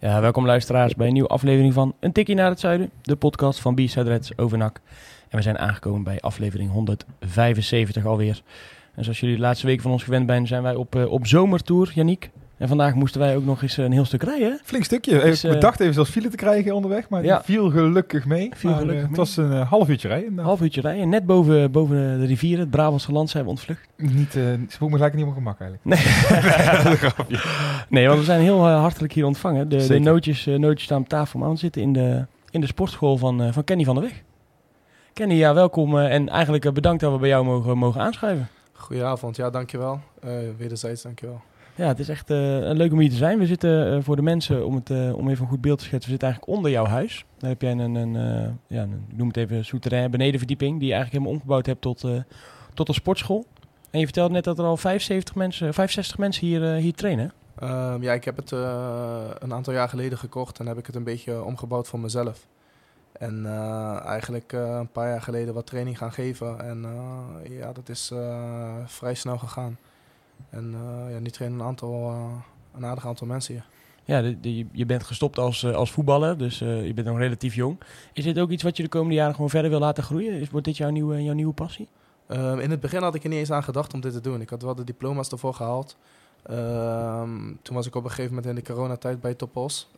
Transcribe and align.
Ja, 0.00 0.20
welkom 0.20 0.46
luisteraars 0.46 0.94
bij 0.94 1.06
een 1.06 1.12
nieuwe 1.12 1.28
aflevering 1.28 1.72
van 1.72 1.94
Een 2.00 2.12
Tikkie 2.12 2.34
naar 2.34 2.50
het 2.50 2.60
Zuiden, 2.60 2.90
de 3.02 3.16
podcast 3.16 3.60
van 3.60 3.74
B-Side 3.74 4.02
Reds 4.02 4.38
over. 4.38 4.82
En 5.28 5.36
we 5.36 5.42
zijn 5.42 5.58
aangekomen 5.58 6.02
bij 6.02 6.20
aflevering 6.20 6.70
175 6.70 8.06
alweer. 8.06 8.42
En 8.94 9.02
zoals 9.02 9.20
jullie 9.20 9.34
de 9.36 9.40
laatste 9.40 9.66
week 9.66 9.80
van 9.80 9.90
ons 9.90 10.02
gewend 10.04 10.26
zijn, 10.26 10.46
zijn 10.46 10.62
wij 10.62 10.74
op, 10.74 10.94
uh, 10.94 11.10
op 11.12 11.26
zomertour, 11.26 11.92
Yannick. 11.94 12.30
En 12.56 12.68
vandaag 12.68 12.94
moesten 12.94 13.20
wij 13.20 13.36
ook 13.36 13.44
nog 13.44 13.62
eens 13.62 13.76
een 13.76 13.92
heel 13.92 14.04
stuk 14.04 14.22
rijden. 14.22 14.60
Flink 14.64 14.84
stukje. 14.84 15.18
Dus, 15.18 15.44
uh, 15.44 15.52
ik 15.52 15.60
dacht 15.60 15.80
even 15.80 15.94
zelfs 15.94 16.10
file 16.10 16.28
te 16.28 16.36
krijgen 16.36 16.74
onderweg, 16.74 17.08
maar 17.08 17.24
ja. 17.24 17.42
viel 17.42 17.70
gelukkig 17.70 18.26
mee. 18.26 18.50
Viel 18.54 18.70
maar, 18.70 18.78
gelukkig 18.78 19.04
uh, 19.04 19.10
mee. 19.10 19.18
Het 19.18 19.34
was 19.34 19.36
een 19.36 19.52
uh, 19.52 19.70
half 19.70 19.88
uurtje 19.88 20.08
rijden. 20.08 20.38
Een 20.38 20.44
half 20.44 20.60
uurtje 20.60 20.80
rijden. 20.80 21.08
Net 21.08 21.26
boven, 21.26 21.70
boven 21.70 21.96
de 22.20 22.26
rivier, 22.26 22.58
het 22.58 22.70
Brabantse 22.70 23.12
land, 23.12 23.30
zijn 23.30 23.44
we 23.44 23.50
ontvlucht. 23.50 23.88
Niet, 23.96 24.32
ze 24.32 24.66
voelt 24.68 24.90
me 24.90 24.96
gelijk 24.96 25.14
niet 25.14 25.26
op 25.26 25.34
gemak 25.34 25.60
eigenlijk. 25.60 25.84
Nee. 25.84 27.40
nee, 27.88 28.06
want 28.06 28.18
we 28.18 28.24
zijn 28.24 28.40
heel 28.40 28.66
hartelijk 28.66 29.12
hier 29.12 29.26
ontvangen. 29.26 29.68
De, 29.68 29.86
de 29.86 29.98
nootjes, 29.98 30.44
nootjes 30.44 30.84
staan 30.84 31.00
op 31.00 31.08
tafel, 31.08 31.38
maar 31.38 31.50
we 31.50 31.56
zitten 31.56 31.82
in 31.82 31.92
de, 31.92 32.26
in 32.50 32.60
de 32.60 32.66
sportschool 32.66 33.16
van, 33.16 33.52
van 33.52 33.64
Kenny 33.64 33.84
van 33.84 33.94
der 33.94 34.04
Weg. 34.04 34.22
Kenny, 35.12 35.34
ja, 35.34 35.54
welkom 35.54 35.98
en 35.98 36.28
eigenlijk 36.28 36.72
bedankt 36.74 37.00
dat 37.00 37.12
we 37.12 37.18
bij 37.18 37.28
jou 37.28 37.44
mogen, 37.44 37.78
mogen 37.78 38.00
aanschuiven. 38.00 38.48
Goedenavond, 38.72 39.36
ja, 39.36 39.50
dankjewel. 39.50 40.00
wederzijds, 40.56 41.02
dankjewel. 41.02 41.40
Ja, 41.76 41.86
het 41.86 41.98
is 41.98 42.08
echt 42.08 42.30
uh, 42.30 42.36
leuk 42.60 42.92
om 42.92 42.98
hier 42.98 43.10
te 43.10 43.16
zijn. 43.16 43.38
We 43.38 43.46
zitten 43.46 43.96
uh, 43.96 44.02
voor 44.02 44.16
de 44.16 44.22
mensen, 44.22 44.66
om, 44.66 44.74
het, 44.74 44.90
uh, 44.90 45.16
om 45.16 45.28
even 45.28 45.42
een 45.42 45.50
goed 45.50 45.60
beeld 45.60 45.78
te 45.78 45.84
schetsen, 45.84 46.10
we 46.10 46.18
zitten 46.18 46.28
eigenlijk 46.28 46.58
onder 46.58 46.70
jouw 46.70 46.86
huis. 46.86 47.24
Daar 47.38 47.50
heb 47.50 47.62
jij 47.62 47.70
een, 47.70 47.94
een, 47.94 48.12
ja, 48.66 48.82
een 48.82 49.06
noem 49.14 49.28
het 49.28 49.36
even, 49.36 49.64
souterrain, 49.64 50.10
benedenverdieping, 50.10 50.78
die 50.78 50.88
je 50.88 50.94
eigenlijk 50.94 51.12
helemaal 51.12 51.32
omgebouwd 51.32 51.66
hebt 51.66 51.80
tot, 51.80 52.04
tot 52.74 52.88
een 52.88 52.94
sportschool. 52.94 53.46
En 53.90 53.98
je 53.98 54.04
vertelde 54.04 54.32
net 54.32 54.44
dat 54.44 54.58
er 54.58 54.64
al 54.64 54.76
75 54.76 55.34
mensen, 55.34 55.74
65 55.74 56.18
mensen 56.18 56.46
hier, 56.46 56.62
hier 56.74 56.94
trainen. 56.94 57.32
Um, 57.62 58.02
ja, 58.02 58.12
ik 58.12 58.24
heb 58.24 58.36
het 58.36 58.50
een 58.50 59.52
aantal 59.52 59.72
jaar 59.72 59.88
geleden 59.88 60.18
gekocht 60.18 60.58
en 60.58 60.66
heb 60.66 60.78
ik 60.78 60.86
het 60.86 60.94
een 60.94 61.04
beetje 61.04 61.42
omgebouwd 61.44 61.88
voor 61.88 62.00
mezelf. 62.00 62.46
En 63.12 63.46
eigenlijk 64.04 64.52
een 64.52 64.88
paar 64.92 65.08
jaar 65.08 65.22
geleden 65.22 65.54
wat 65.54 65.66
training 65.66 65.98
gaan 65.98 66.12
geven. 66.12 66.60
En 66.60 66.86
ja, 67.48 67.72
dat 67.72 67.88
is 67.88 68.12
vrij 68.86 69.14
snel 69.14 69.38
gegaan. 69.38 69.78
En 70.50 70.74
uh, 70.74 71.12
ja, 71.12 71.18
nu 71.18 71.30
trainen 71.30 71.60
een, 71.60 71.66
aantal, 71.66 72.10
uh, 72.10 72.32
een 72.74 72.84
aardig 72.84 73.06
aantal 73.06 73.26
mensen 73.26 73.54
hier. 73.54 73.66
Ja, 74.04 74.22
de, 74.22 74.40
de, 74.40 74.66
je 74.72 74.86
bent 74.86 75.04
gestopt 75.04 75.38
als, 75.38 75.62
uh, 75.62 75.74
als 75.74 75.92
voetballer, 75.92 76.38
dus 76.38 76.58
je 76.58 76.92
bent 76.94 77.06
nog 77.06 77.18
relatief 77.18 77.54
jong. 77.54 77.78
Is 78.12 78.24
dit 78.24 78.38
ook 78.38 78.50
iets 78.50 78.62
wat 78.62 78.76
je 78.76 78.82
de 78.82 78.88
komende 78.88 79.14
jaren 79.14 79.34
gewoon 79.34 79.50
verder 79.50 79.70
wil 79.70 79.80
laten 79.80 80.02
groeien? 80.02 80.32
Is, 80.32 80.50
wordt 80.50 80.66
dit 80.66 80.76
jouw 80.76 80.90
nieuwe, 80.90 81.22
jouw 81.22 81.34
nieuwe 81.34 81.52
passie? 81.52 81.88
Ehm, 82.26 82.58
in 82.58 82.70
het 82.70 82.80
begin 82.80 83.02
had 83.02 83.14
ik 83.14 83.22
er 83.22 83.28
niet 83.28 83.38
eens 83.38 83.50
aan 83.50 83.64
gedacht 83.64 83.94
om 83.94 84.00
dit 84.00 84.12
te 84.12 84.20
doen. 84.20 84.40
Ik 84.40 84.50
had 84.50 84.62
wel 84.62 84.74
de 84.74 84.84
diploma's 84.84 85.28
ervoor 85.28 85.54
gehaald. 85.54 85.96
Um, 86.50 87.58
toen 87.62 87.74
was 87.74 87.86
ik 87.86 87.94
op 87.94 88.04
een 88.04 88.10
gegeven 88.10 88.34
moment 88.34 88.46
in 88.46 88.54
de 88.54 88.72
coronatijd 88.72 89.20
bij 89.20 89.34
Topos. 89.34 89.88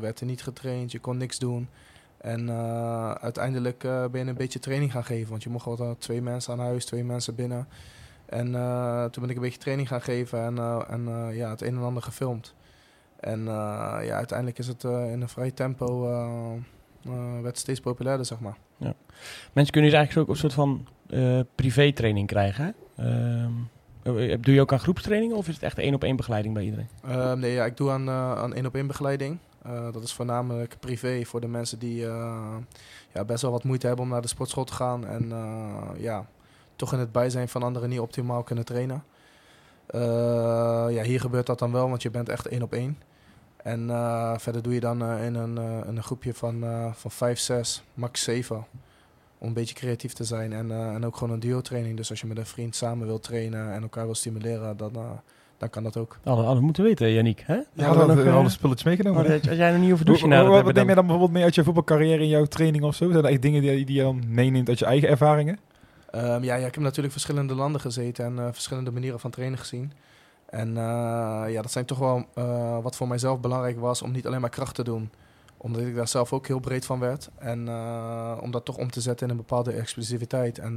werd 0.00 0.20
er 0.20 0.26
niet 0.26 0.42
getraind, 0.42 0.92
je 0.92 0.98
kon 0.98 1.16
niks 1.16 1.38
doen. 1.38 1.68
En 2.18 2.50
uiteindelijk 3.20 3.78
ben 3.78 4.10
je 4.12 4.26
een 4.26 4.34
beetje 4.34 4.58
training 4.58 4.92
gaan 4.92 5.04
geven. 5.04 5.30
Want 5.30 5.42
je 5.42 5.50
mocht 5.50 5.64
wel 5.64 5.96
twee 5.98 6.22
mensen 6.22 6.52
aan 6.52 6.58
huis, 6.58 6.84
twee 6.84 7.04
mensen 7.04 7.34
binnen. 7.34 7.66
En 8.34 8.48
uh, 8.48 9.04
toen 9.04 9.22
ben 9.22 9.30
ik 9.30 9.36
een 9.36 9.42
beetje 9.42 9.58
training 9.58 9.88
gaan 9.88 10.00
geven 10.02 10.44
en, 10.44 10.56
uh, 10.56 10.80
en 10.88 11.08
uh, 11.08 11.36
ja, 11.36 11.50
het 11.50 11.62
een 11.62 11.76
en 11.76 11.82
ander 11.82 12.02
gefilmd. 12.02 12.54
En 13.20 13.44
ja, 13.44 14.16
uiteindelijk 14.16 14.58
is 14.58 14.66
het 14.66 14.84
in 14.84 15.20
een 15.20 15.28
vrij 15.28 15.50
tempo, 15.50 16.00
werd 17.32 17.44
het 17.44 17.58
steeds 17.58 17.80
populairder, 17.80 18.26
zeg 18.26 18.40
maar. 18.40 18.56
Ja. 18.76 18.94
Mensen 19.52 19.72
kunnen 19.72 19.90
dus 19.90 19.98
eigenlijk 19.98 20.28
ook 20.28 20.34
een 20.34 20.40
soort 20.40 20.52
van 20.52 20.86
privé-training 21.54 22.26
krijgen, 22.26 22.74
ehm, 22.96 23.52
Doe 24.40 24.54
je 24.54 24.60
ook 24.60 24.72
aan 24.72 24.80
groepstrainingen 24.80 25.36
of 25.36 25.48
is 25.48 25.54
het 25.54 25.62
echt 25.62 25.78
één 25.78 25.94
op 25.94 26.04
één 26.04 26.16
begeleiding 26.16 26.54
bij 26.54 26.64
iedereen? 26.64 26.88
Ehm, 27.04 27.38
nee, 27.38 27.52
ja, 27.52 27.64
ik 27.64 27.76
doe 27.76 27.90
aan, 27.90 28.10
aan 28.10 28.54
één 28.54 28.66
op 28.66 28.74
één 28.74 28.86
begeleiding. 28.86 29.38
dat 29.92 30.02
is 30.02 30.12
voornamelijk 30.12 30.76
privé 30.80 31.24
voor 31.24 31.40
de 31.40 31.48
mensen 31.48 31.78
die 31.78 31.96
ja, 33.12 33.24
best 33.26 33.42
wel 33.42 33.50
wat 33.50 33.64
moeite 33.64 33.86
hebben 33.86 34.04
om 34.04 34.10
naar 34.10 34.22
de 34.22 34.28
sportschool 34.28 34.64
te 34.64 34.72
gaan. 34.72 35.06
En 35.06 35.32
ja, 35.98 36.26
toch 36.76 36.92
in 36.92 36.98
het 36.98 37.12
bijzijn 37.12 37.48
van 37.48 37.62
anderen 37.62 37.88
niet 37.88 38.00
optimaal 38.00 38.42
kunnen 38.42 38.64
trainen. 38.64 39.04
Uh, 39.90 40.00
ja, 40.90 41.02
hier 41.02 41.20
gebeurt 41.20 41.46
dat 41.46 41.58
dan 41.58 41.72
wel, 41.72 41.88
want 41.88 42.02
je 42.02 42.10
bent 42.10 42.28
echt 42.28 42.46
één 42.46 42.62
op 42.62 42.72
één. 42.72 42.98
En 43.56 43.80
uh, 43.88 44.32
verder 44.38 44.62
doe 44.62 44.74
je 44.74 44.80
dan 44.80 45.02
uh, 45.02 45.24
in, 45.24 45.34
een, 45.34 45.58
in 45.86 45.96
een 45.96 46.02
groepje 46.02 46.34
van, 46.34 46.64
van 46.94 47.10
5, 47.10 47.38
6, 47.38 47.84
max 47.94 48.22
7. 48.22 48.64
Om 49.38 49.46
een 49.48 49.54
beetje 49.54 49.74
creatief 49.74 50.12
te 50.12 50.24
zijn. 50.24 50.52
En, 50.52 50.70
en 50.70 51.06
ook 51.06 51.16
gewoon 51.16 51.32
een 51.32 51.40
duo 51.40 51.60
training. 51.60 51.96
Dus 51.96 52.10
als 52.10 52.20
je 52.20 52.26
met 52.26 52.38
een 52.38 52.46
vriend 52.46 52.76
samen 52.76 53.06
wilt 53.06 53.22
trainen 53.22 53.72
en 53.72 53.82
elkaar 53.82 54.04
wil 54.04 54.14
stimuleren, 54.14 54.76
dan, 54.76 54.92
dan 55.58 55.70
kan 55.70 55.82
dat 55.82 55.96
ook. 55.96 56.18
Hadden 56.24 56.54
we 56.54 56.60
moeten 56.60 56.84
weten, 56.84 57.12
Yannick. 57.12 57.42
Hè? 57.46 57.54
Ja, 57.54 57.64
we 57.72 57.82
hadden 57.82 58.24
nog, 58.24 58.34
alle 58.34 58.48
spulletjes 58.48 58.84
meegenomen. 58.86 59.32
Als 59.32 59.56
jij 59.56 59.72
nog 59.72 59.80
niet 59.80 59.92
over 59.92 60.04
douchen 60.04 60.28
naar 60.28 60.46
Wat, 60.46 60.64
wat 60.64 60.74
neem 60.74 60.88
je 60.88 60.94
dan 60.94 61.06
bijvoorbeeld 61.06 61.32
mee 61.32 61.42
uit 61.42 61.54
je 61.54 61.64
voetbalcarrière 61.64 62.22
in 62.22 62.28
jouw 62.28 62.44
training 62.44 62.84
of 62.84 62.94
zo? 62.94 63.10
Zijn 63.10 63.24
er 63.24 63.30
echt 63.30 63.42
dingen 63.42 63.62
die, 63.62 63.84
die 63.84 63.96
je 63.96 64.02
dan 64.02 64.22
meeneemt 64.28 64.68
uit 64.68 64.78
je 64.78 64.84
eigen 64.84 65.08
ervaringen? 65.08 65.58
Um, 66.16 66.42
ja, 66.42 66.54
ja, 66.54 66.66
ik 66.66 66.74
heb 66.74 66.82
natuurlijk 66.82 67.12
verschillende 67.12 67.54
landen 67.54 67.80
gezeten 67.80 68.24
en 68.24 68.36
uh, 68.36 68.48
verschillende 68.52 68.92
manieren 68.92 69.20
van 69.20 69.30
trainen 69.30 69.58
gezien. 69.58 69.92
En 70.46 70.68
uh, 70.68 71.44
ja, 71.48 71.62
dat 71.62 71.70
zijn 71.70 71.84
toch 71.84 71.98
wel 71.98 72.24
uh, 72.34 72.78
wat 72.82 72.96
voor 72.96 73.08
mijzelf 73.08 73.40
belangrijk 73.40 73.80
was 73.80 74.02
om 74.02 74.10
niet 74.10 74.26
alleen 74.26 74.40
maar 74.40 74.50
kracht 74.50 74.74
te 74.74 74.84
doen. 74.84 75.10
Omdat 75.56 75.82
ik 75.82 75.94
daar 75.94 76.08
zelf 76.08 76.32
ook 76.32 76.46
heel 76.46 76.60
breed 76.60 76.84
van 76.84 76.98
werd. 76.98 77.30
En 77.38 77.58
om 78.40 78.50
dat 78.50 78.64
toch 78.64 78.76
om 78.76 78.90
te 78.90 79.00
zetten 79.00 79.26
in 79.26 79.32
een 79.32 79.38
bepaalde 79.38 79.72
explosiviteit 79.72 80.58
en 80.58 80.72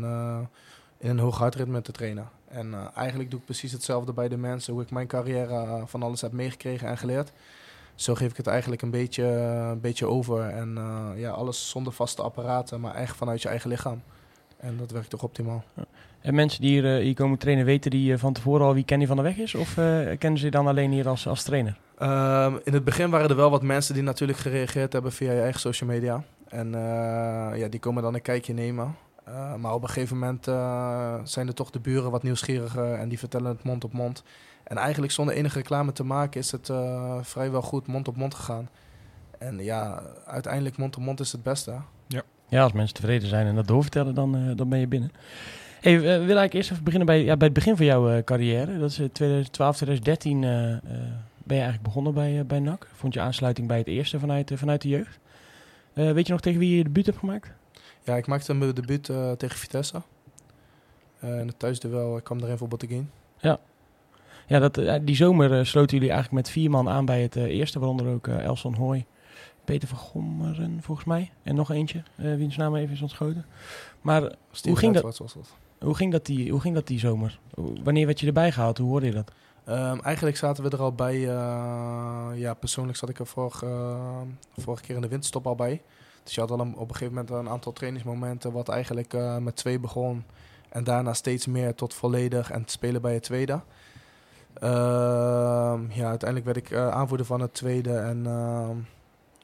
in 0.98 1.10
een 1.10 1.20
hoog 1.20 1.38
hartritme 1.38 1.82
te 1.82 1.92
trainen. 1.92 2.30
En 2.48 2.76
eigenlijk 2.96 3.30
doe 3.30 3.40
ik 3.40 3.46
precies 3.46 3.72
hetzelfde 3.72 4.14
bij 4.14 4.28
de 4.28 4.38
mensen. 4.38 4.74
Hoe 4.74 4.82
ik 4.82 4.92
mijn 4.92 5.08
carrière 5.08 5.84
van 5.86 6.04
alles 6.04 6.22
heb 6.22 6.32
meegekregen 6.32 6.88
en 6.88 6.98
geleerd. 6.98 7.32
Zo 7.96 8.16
geef 8.16 8.30
ik 8.30 8.38
het 8.38 8.48
eigenlijk 8.48 8.82
een 8.82 8.92
beetje, 8.92 9.24
een 9.24 9.82
beetje 9.82 10.08
over. 10.08 10.50
En 10.50 10.78
ja, 11.16 11.32
alles 11.32 11.70
zonder 11.70 11.94
vaste 11.94 12.22
apparaten, 12.22 12.82
maar 12.82 12.96
echt 12.96 13.16
vanuit 13.16 13.42
je 13.42 13.50
eigen 13.50 13.70
lichaam. 13.70 14.02
En 14.60 14.78
dat 14.78 14.92
werkt 14.92 15.10
toch 15.10 15.24
optimaal. 15.24 15.64
Ja. 15.74 15.86
En 16.22 16.36
mensen 16.36 16.62
die 16.62 16.70
hier, 16.70 16.98
uh, 16.98 17.04
hier 17.04 17.14
komen 17.14 17.38
trainen, 17.38 17.66
weten 17.66 17.92
die 17.92 18.12
uh, 18.12 18.18
van 18.18 18.34
tevoren 18.34 18.66
al 18.66 18.74
wie 18.74 18.86
Kenny 18.86 19.08
van 19.08 19.16
der 19.16 19.26
Weg 19.26 19.38
is? 19.38 19.56
Of 19.56 19.78
uh, 19.78 20.18
kennen 20.18 20.40
ze 20.40 20.46
je 20.46 20.52
dan 20.52 20.68
alleen 20.68 20.92
hier 20.92 21.08
als, 21.08 21.28
als 21.28 21.44
trainer? 21.44 21.78
Um, 22.02 22.60
in 22.64 22.74
het 22.74 22.84
begin 22.84 23.10
waren 23.10 23.30
er 23.30 23.36
wel 23.36 23.50
wat 23.50 23.62
mensen 23.62 23.94
die 23.94 24.04
natuurlijk 24.04 24.40
gereageerd 24.40 24.94
hebben 24.94 25.12
via 25.12 25.32
je 25.32 25.42
eigen 25.42 25.60
social 25.60 25.90
media. 25.90 26.24
En 26.48 26.72
ja, 27.56 27.68
die 27.70 27.80
komen 27.80 28.04
dan 28.04 28.14
een 28.14 28.22
kijkje 28.22 28.54
nemen. 28.54 28.96
maar 29.58 29.74
op 29.74 29.82
een 29.82 29.90
gegeven 29.90 30.18
moment 30.18 30.44
zijn 31.30 31.48
er 31.48 31.54
toch 31.54 31.70
de 31.70 31.80
buren 31.80 32.12
wat 32.12 32.24
nieuwsgieriger 32.24 32.94
en 32.94 33.10
die 33.10 33.20
vertellen 33.20 33.52
het 33.52 33.64
mond 33.64 33.84
op 33.84 33.94
mond. 33.94 34.24
En 34.64 34.78
eigenlijk 34.78 35.12
zonder 35.12 35.36
enige 35.36 35.58
reclame 35.58 35.92
te 35.92 36.04
maken 36.04 36.40
is 36.40 36.52
het 36.52 36.72
vrijwel 37.22 37.62
goed 37.62 37.88
mond 37.88 38.08
op 38.08 38.16
mond 38.16 38.34
gegaan. 38.34 38.70
En 39.38 39.64
ja, 39.64 40.02
uiteindelijk 40.26 40.78
mond 40.78 40.98
op 40.98 41.04
mond 41.04 41.20
is 41.20 41.32
het 41.32 41.44
beste. 41.44 41.76
Ja. 42.48 42.64
Als 42.64 42.72
mensen 42.72 42.96
tevreden 42.96 43.30
zijn 43.30 43.48
en 43.48 43.56
dat 43.56 43.68
doorvertellen, 43.68 44.16
dan, 44.16 44.36
uh, 44.36 44.52
dan 44.56 44.70
ben 44.70 44.80
je 44.80 44.88
binnen. 44.88 45.12
Hey, 45.82 45.94
uh, 45.94 46.02
wil 46.02 46.12
eigenlijk 46.12 46.54
eerst 46.54 46.72
even 46.72 46.84
beginnen 46.84 47.08
bij, 47.08 47.24
ja, 47.24 47.38
bij 47.38 47.48
het 47.48 47.56
begin 47.56 47.76
van 47.78 47.86
jouw 47.86 48.12
uh, 48.12 48.24
carrière. 48.24 48.80
Dat 48.80 48.90
is 48.90 48.96
2012, 49.12 49.76
2013 49.76 50.42
ben 50.42 51.58
je 51.58 51.64
eigenlijk 51.64 51.84
begonnen 51.84 52.14
bij, 52.14 52.46
bij 52.46 52.60
NAC. 52.60 52.88
Vond 52.96 53.14
je 53.14 53.20
aansluiting 53.20 53.68
bij 53.68 53.78
het 53.78 53.88
eerste 53.88 54.20
vanuit, 54.20 54.52
vanuit 54.56 54.82
de 54.82 54.88
jeugd. 54.88 55.20
weet 55.94 56.28
je 56.28 56.32
nog 56.32 56.42
tegen 56.42 56.60
wie 56.60 56.70
je 56.70 56.78
je 56.78 56.84
debuut 56.84 57.06
hebt 57.06 57.18
gemaakt? 57.18 57.52
Ja, 58.04 58.16
ik 58.16 58.28
maakte 58.28 58.54
mijn 58.54 58.74
debuut 58.74 59.04
tegen 59.38 59.58
Vitesse. 59.58 60.02
in 61.22 61.48
het 61.48 61.60
thuisduel 61.60 62.18
ik 62.18 62.24
kwam 62.24 62.40
erin 62.40 62.58
voor 62.58 62.68
Botteguin. 62.68 63.10
Ja. 63.40 63.60
Ja, 64.48 64.60
dat, 64.60 64.80
die 65.02 65.16
zomer 65.16 65.66
sloten 65.66 65.98
jullie 65.98 66.14
eigenlijk 66.14 66.44
met 66.44 66.54
vier 66.54 66.70
man 66.70 66.90
aan 66.90 67.06
bij 67.06 67.22
het 67.22 67.36
eerste, 67.36 67.80
waaronder 67.80 68.08
ook 68.08 68.28
Elson 68.28 68.74
Hooy. 68.74 69.06
Peter 69.68 69.88
van 69.88 69.98
Gommeren, 69.98 70.80
volgens 70.82 71.08
mij. 71.08 71.32
En 71.44 71.56
nog 71.56 71.72
eentje, 71.72 72.04
uh, 72.16 72.36
wiens 72.36 72.58
naam 72.58 72.76
even 72.76 72.94
is 72.94 73.02
ontschoten. 73.02 73.46
Maar 74.02 74.22
hoe 74.64 74.78
ging, 74.78 74.94
dat, 74.94 75.18
was 75.18 75.34
dat? 75.34 75.56
hoe, 75.80 75.96
ging 75.96 76.12
dat 76.12 76.26
die, 76.26 76.52
hoe 76.52 76.60
ging 76.60 76.76
dat 76.76 76.88
die 76.88 77.00
zomer? 77.00 77.40
Wanneer 77.84 78.06
werd 78.06 78.20
je 78.20 78.28
erbij 78.28 78.52
gehaald? 78.52 78.78
Hoe 78.78 78.90
hoorde 78.90 79.06
je 79.06 79.12
dat? 79.12 79.32
Um, 79.70 80.02
eigenlijk 80.02 80.38
zaten 80.38 80.64
we 80.64 80.70
er 80.70 80.82
al 80.82 80.94
bij. 80.94 81.16
Uh, 81.16 82.28
ja, 82.36 82.54
persoonlijk 82.54 82.98
zat 82.98 83.10
ik 83.10 83.20
er 83.20 83.28
vorige, 83.28 83.66
uh, 83.66 84.22
vorige 84.58 84.84
keer 84.84 84.96
in 84.96 85.02
de 85.02 85.08
winterstop 85.08 85.48
al 85.48 85.56
bij. 85.56 85.82
Dus 86.24 86.36
je 86.36 86.42
had 86.42 86.52
al 86.52 86.60
een, 86.60 86.76
op 86.76 86.90
een 86.90 86.96
gegeven 86.96 87.14
moment 87.14 87.30
een 87.30 87.50
aantal 87.50 87.74
trainingsmomenten... 87.74 88.52
wat 88.52 88.70
eigenlijk 88.70 89.14
uh, 89.14 89.38
met 89.38 89.56
twee 89.56 89.80
begon. 89.80 90.24
En 90.70 90.84
daarna 90.84 91.14
steeds 91.14 91.46
meer 91.46 91.76
tot 91.76 91.94
volledig 91.94 92.52
en 92.52 92.64
spelen 92.66 93.02
bij 93.02 93.14
het 93.14 93.24
tweede. 93.24 93.62
Ehm, 94.54 95.82
ja, 95.92 96.08
uiteindelijk 96.08 96.46
werd 96.46 96.58
ik 96.58 96.72
eh, 96.72 96.90
aanvoerder 96.90 97.26
van 97.26 97.42
het 97.42 97.54
tweede 97.54 97.98
en 97.98 98.26
ehm, 98.26 98.78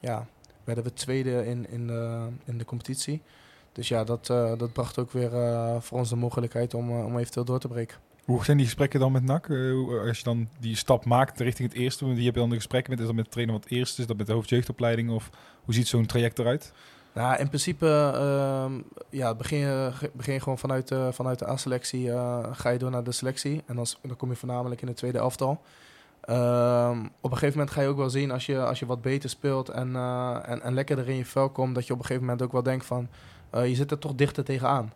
ja, 0.03 0.27
werden 0.63 0.83
we 0.83 0.93
tweede 0.93 1.45
in, 1.45 1.69
in, 1.69 1.87
de, 1.87 2.27
in 2.45 2.57
de 2.57 2.65
competitie. 2.65 3.21
Dus 3.71 3.87
ja, 3.87 4.03
dat, 4.03 4.29
eh, 4.29 4.57
dat 4.57 4.73
bracht 4.73 4.99
ook 4.99 5.11
weer 5.11 5.33
eh, 5.33 5.75
voor 5.79 5.97
ons 5.97 6.09
de 6.09 6.15
mogelijkheid 6.15 6.73
om, 6.73 6.89
eh, 6.89 7.05
om 7.05 7.17
eventueel 7.17 7.45
door 7.45 7.59
te 7.59 7.67
breken. 7.67 7.97
Hoe 8.25 8.43
zijn 8.43 8.57
die 8.57 8.65
gesprekken 8.65 8.99
dan 8.99 9.11
met 9.11 9.23
NAC? 9.23 9.49
Als 10.07 10.17
je 10.17 10.23
dan 10.23 10.47
die 10.59 10.75
stap 10.75 11.05
maakt 11.05 11.39
richting 11.39 11.69
het 11.71 11.77
eerste, 11.77 12.13
die 12.13 12.25
heb 12.25 12.33
je 12.33 12.39
dan 12.39 12.49
de 12.49 12.55
gesprekken 12.55 12.91
met, 12.91 12.99
is 12.99 13.05
dat 13.05 13.15
met 13.15 13.25
de 13.25 13.31
trainer 13.31 13.55
wat 13.55 13.63
het 13.63 13.73
eerste, 13.73 14.01
is 14.01 14.07
dat 14.07 14.17
met 14.17 14.27
de 14.27 14.33
hoofdjeugdopleiding 14.33 15.09
of 15.09 15.29
hoe 15.63 15.73
ziet 15.73 15.87
zo'n 15.87 16.05
traject 16.05 16.39
eruit? 16.39 16.73
Nou, 17.13 17.39
in 17.39 17.47
principe 17.47 18.11
ehm, 18.15 18.81
ja, 19.09 19.35
begin, 19.35 19.91
begin 20.13 20.41
gewoon 20.41 20.57
vanuit, 20.57 20.87
de 20.87 21.09
vanuit 21.13 21.39
de 21.39 21.49
A-selectie, 21.49 22.11
ga 22.51 22.69
je 22.69 22.77
door 22.77 22.91
naar 22.91 23.03
de 23.03 23.11
selectie. 23.11 23.63
En 23.65 23.75
dan, 23.75 23.85
dan 24.01 24.15
kom 24.15 24.29
je 24.29 24.35
voornamelijk 24.35 24.81
in 24.81 24.87
het 24.87 24.97
tweede 24.97 25.17
elftal. 25.17 25.61
Ehm, 26.23 27.05
op 27.21 27.31
een 27.31 27.37
gegeven 27.37 27.57
moment 27.57 27.71
ga 27.71 27.81
je 27.81 27.87
ook 27.87 27.97
wel 27.97 28.09
zien 28.09 28.31
als 28.31 28.45
je, 28.45 28.65
als 28.65 28.79
je 28.79 28.85
wat 28.85 29.01
beter 29.01 29.29
speelt 29.29 29.69
en, 29.69 29.95
eh, 29.95 30.37
en, 30.45 30.61
en 30.61 30.73
lekkerder 30.73 31.09
in 31.09 31.15
je 31.15 31.25
vel 31.25 31.49
komt, 31.49 31.75
dat 31.75 31.87
je 31.87 31.93
op 31.93 31.99
een 31.99 32.05
gegeven 32.05 32.25
moment 32.27 32.43
ook 32.43 32.51
wel 32.51 32.63
denkt 32.63 32.85
van, 32.85 33.07
eh, 33.49 33.67
je 33.67 33.75
zit 33.75 33.91
er 33.91 33.99
toch 33.99 34.15
dichter 34.15 34.43
tegenaan. 34.43 34.93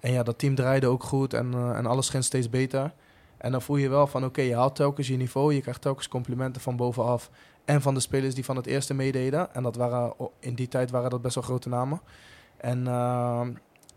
En 0.00 0.12
ja, 0.12 0.22
dat 0.22 0.38
team 0.38 0.54
draaide 0.54 0.86
ook 0.86 1.02
goed 1.02 1.34
en, 1.34 1.54
eh, 1.54 1.76
en 1.76 1.86
alles 1.86 2.08
ging 2.08 2.24
steeds 2.24 2.50
beter. 2.50 2.92
En 3.36 3.52
dan 3.52 3.62
voel 3.62 3.76
je 3.76 3.88
wel 3.88 4.06
van, 4.06 4.24
oké, 4.24 4.40
je 4.40 4.54
haalt 4.54 4.76
telkens 4.76 5.08
je 5.08 5.16
niveau, 5.16 5.54
je 5.54 5.60
krijgt 5.60 5.80
telkens 5.80 6.08
complimenten 6.08 6.62
van 6.62 6.76
bovenaf. 6.76 7.30
En 7.64 7.82
van 7.82 7.94
de 7.94 8.00
spelers 8.00 8.34
die 8.34 8.44
van 8.44 8.56
het 8.56 8.66
eerste 8.66 8.94
meededen. 8.94 9.54
En 9.54 9.62
dat 9.62 9.76
waren, 9.76 10.14
in 10.40 10.54
die 10.54 10.68
tijd 10.68 10.90
waren 10.90 11.10
dat 11.10 11.22
best 11.22 11.34
wel 11.34 11.44
grote 11.44 11.68
namen. 11.68 12.00
En 12.56 12.86
ehm, 12.86 13.52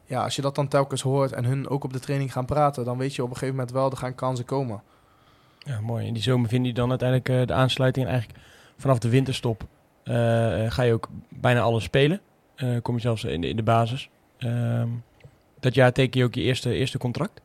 ja, 0.05 0.23
als 0.23 0.35
je 0.35 0.41
dat 0.41 0.55
dan 0.55 0.67
telkens 0.67 1.01
hoort 1.01 1.31
en 1.31 1.45
hun 1.45 1.69
ook 1.69 1.83
op 1.83 1.93
de 1.93 1.99
training 1.99 2.31
gaan 2.31 2.45
praten, 2.45 2.85
dan 2.85 2.97
weet 2.97 3.15
je 3.15 3.23
op 3.23 3.29
een 3.29 3.33
gegeven 3.33 3.55
moment 3.55 3.73
wel, 3.73 3.91
er 3.91 3.97
gaan 3.97 4.15
kansen 4.15 4.45
komen. 4.45 4.83
Ja, 5.63 5.81
mooi. 5.81 6.05
In 6.05 6.13
die 6.13 6.23
zomer 6.23 6.49
vind 6.49 6.65
je 6.65 6.73
dan 6.73 6.89
uiteindelijk 6.89 7.29
eh, 7.29 7.47
de 7.47 7.53
aansluiting. 7.53 8.05
En 8.05 8.11
eigenlijk 8.11 8.41
vanaf 8.77 8.99
de 8.99 9.09
winterstop 9.09 9.67
eh, 10.03 10.13
ga 10.71 10.81
je 10.81 10.93
ook 10.93 11.09
bijna 11.29 11.59
alles 11.59 11.83
spelen. 11.83 12.21
Eh, 12.55 12.69
kom 12.81 12.95
je 12.95 13.01
zelfs 13.01 13.23
in 13.23 13.41
de, 13.41 13.47
in 13.47 13.55
de 13.55 13.63
basis. 13.63 14.09
Ehm, 14.37 14.87
dat 15.59 15.73
jaar 15.73 15.91
teken 15.91 16.19
je 16.19 16.25
ook 16.25 16.35
je 16.35 16.41
eerste, 16.41 16.73
eerste 16.73 16.97
contract. 16.97 17.41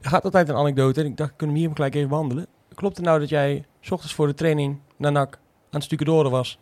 Er 0.00 0.10
gaat 0.10 0.24
altijd 0.24 0.48
een 0.48 0.56
anekdote. 0.56 1.00
En 1.00 1.06
ik 1.06 1.16
dacht, 1.16 1.32
kunnen 1.36 1.56
we 1.56 1.62
hier 1.62 1.70
gelijk 1.74 1.94
even 1.94 2.08
behandelen. 2.08 2.46
Klopt 2.74 2.96
het 2.96 3.06
nou 3.06 3.20
dat 3.20 3.28
jij 3.28 3.64
s 3.80 3.90
ochtends 3.90 4.14
voor 4.14 4.26
de 4.26 4.34
training 4.34 4.78
naar 4.96 5.12
NAC 5.12 5.34
aan 5.34 5.40
het 5.70 5.82
stucadoren 5.82 6.30
was? 6.30 6.58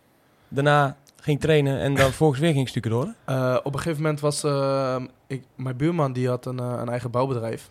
Daarna 0.47 0.97
ging 1.21 1.39
trainen 1.39 1.79
en 1.79 1.95
dan 1.95 2.05
vervolgens 2.15 2.39
weer 2.39 2.53
ging 2.53 2.69
stucadoren? 2.69 3.15
Eh, 3.25 3.57
op 3.63 3.73
een 3.73 3.79
gegeven 3.79 4.01
moment 4.01 4.19
was 4.19 4.43
ik, 5.27 5.43
mijn 5.55 5.77
buurman 5.77 6.13
die 6.13 6.27
had 6.27 6.45
een, 6.45 6.57
een 6.57 6.89
eigen 6.89 7.11
bouwbedrijf. 7.11 7.69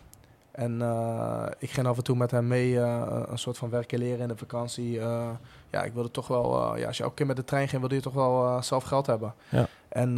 En 0.55 0.81
eh, 0.81 1.45
ik 1.57 1.69
ging 1.69 1.87
af 1.87 1.97
en 1.97 2.03
toe 2.03 2.15
met 2.15 2.31
hem 2.31 2.47
mee 2.47 2.79
eh, 2.79 3.01
een 3.27 3.37
soort 3.37 3.57
van 3.57 3.69
werken 3.69 3.99
leren 3.99 4.19
in 4.19 4.27
de 4.27 4.37
vakantie. 4.37 4.99
Eh, 4.99 5.27
ja, 5.69 5.83
ik 5.83 5.93
wilde 5.93 6.11
toch 6.11 6.27
wel, 6.27 6.77
ja, 6.77 6.87
als 6.87 6.97
je 6.97 7.03
elke 7.03 7.15
keer 7.15 7.25
met 7.25 7.35
de 7.35 7.43
trein 7.43 7.67
ging, 7.67 7.79
wilde 7.79 7.95
je 7.95 8.01
toch 8.01 8.13
wel 8.13 8.63
zelf 8.63 8.83
geld 8.83 9.05
hebben. 9.05 9.33
Ja. 9.49 9.67
En 9.89 10.15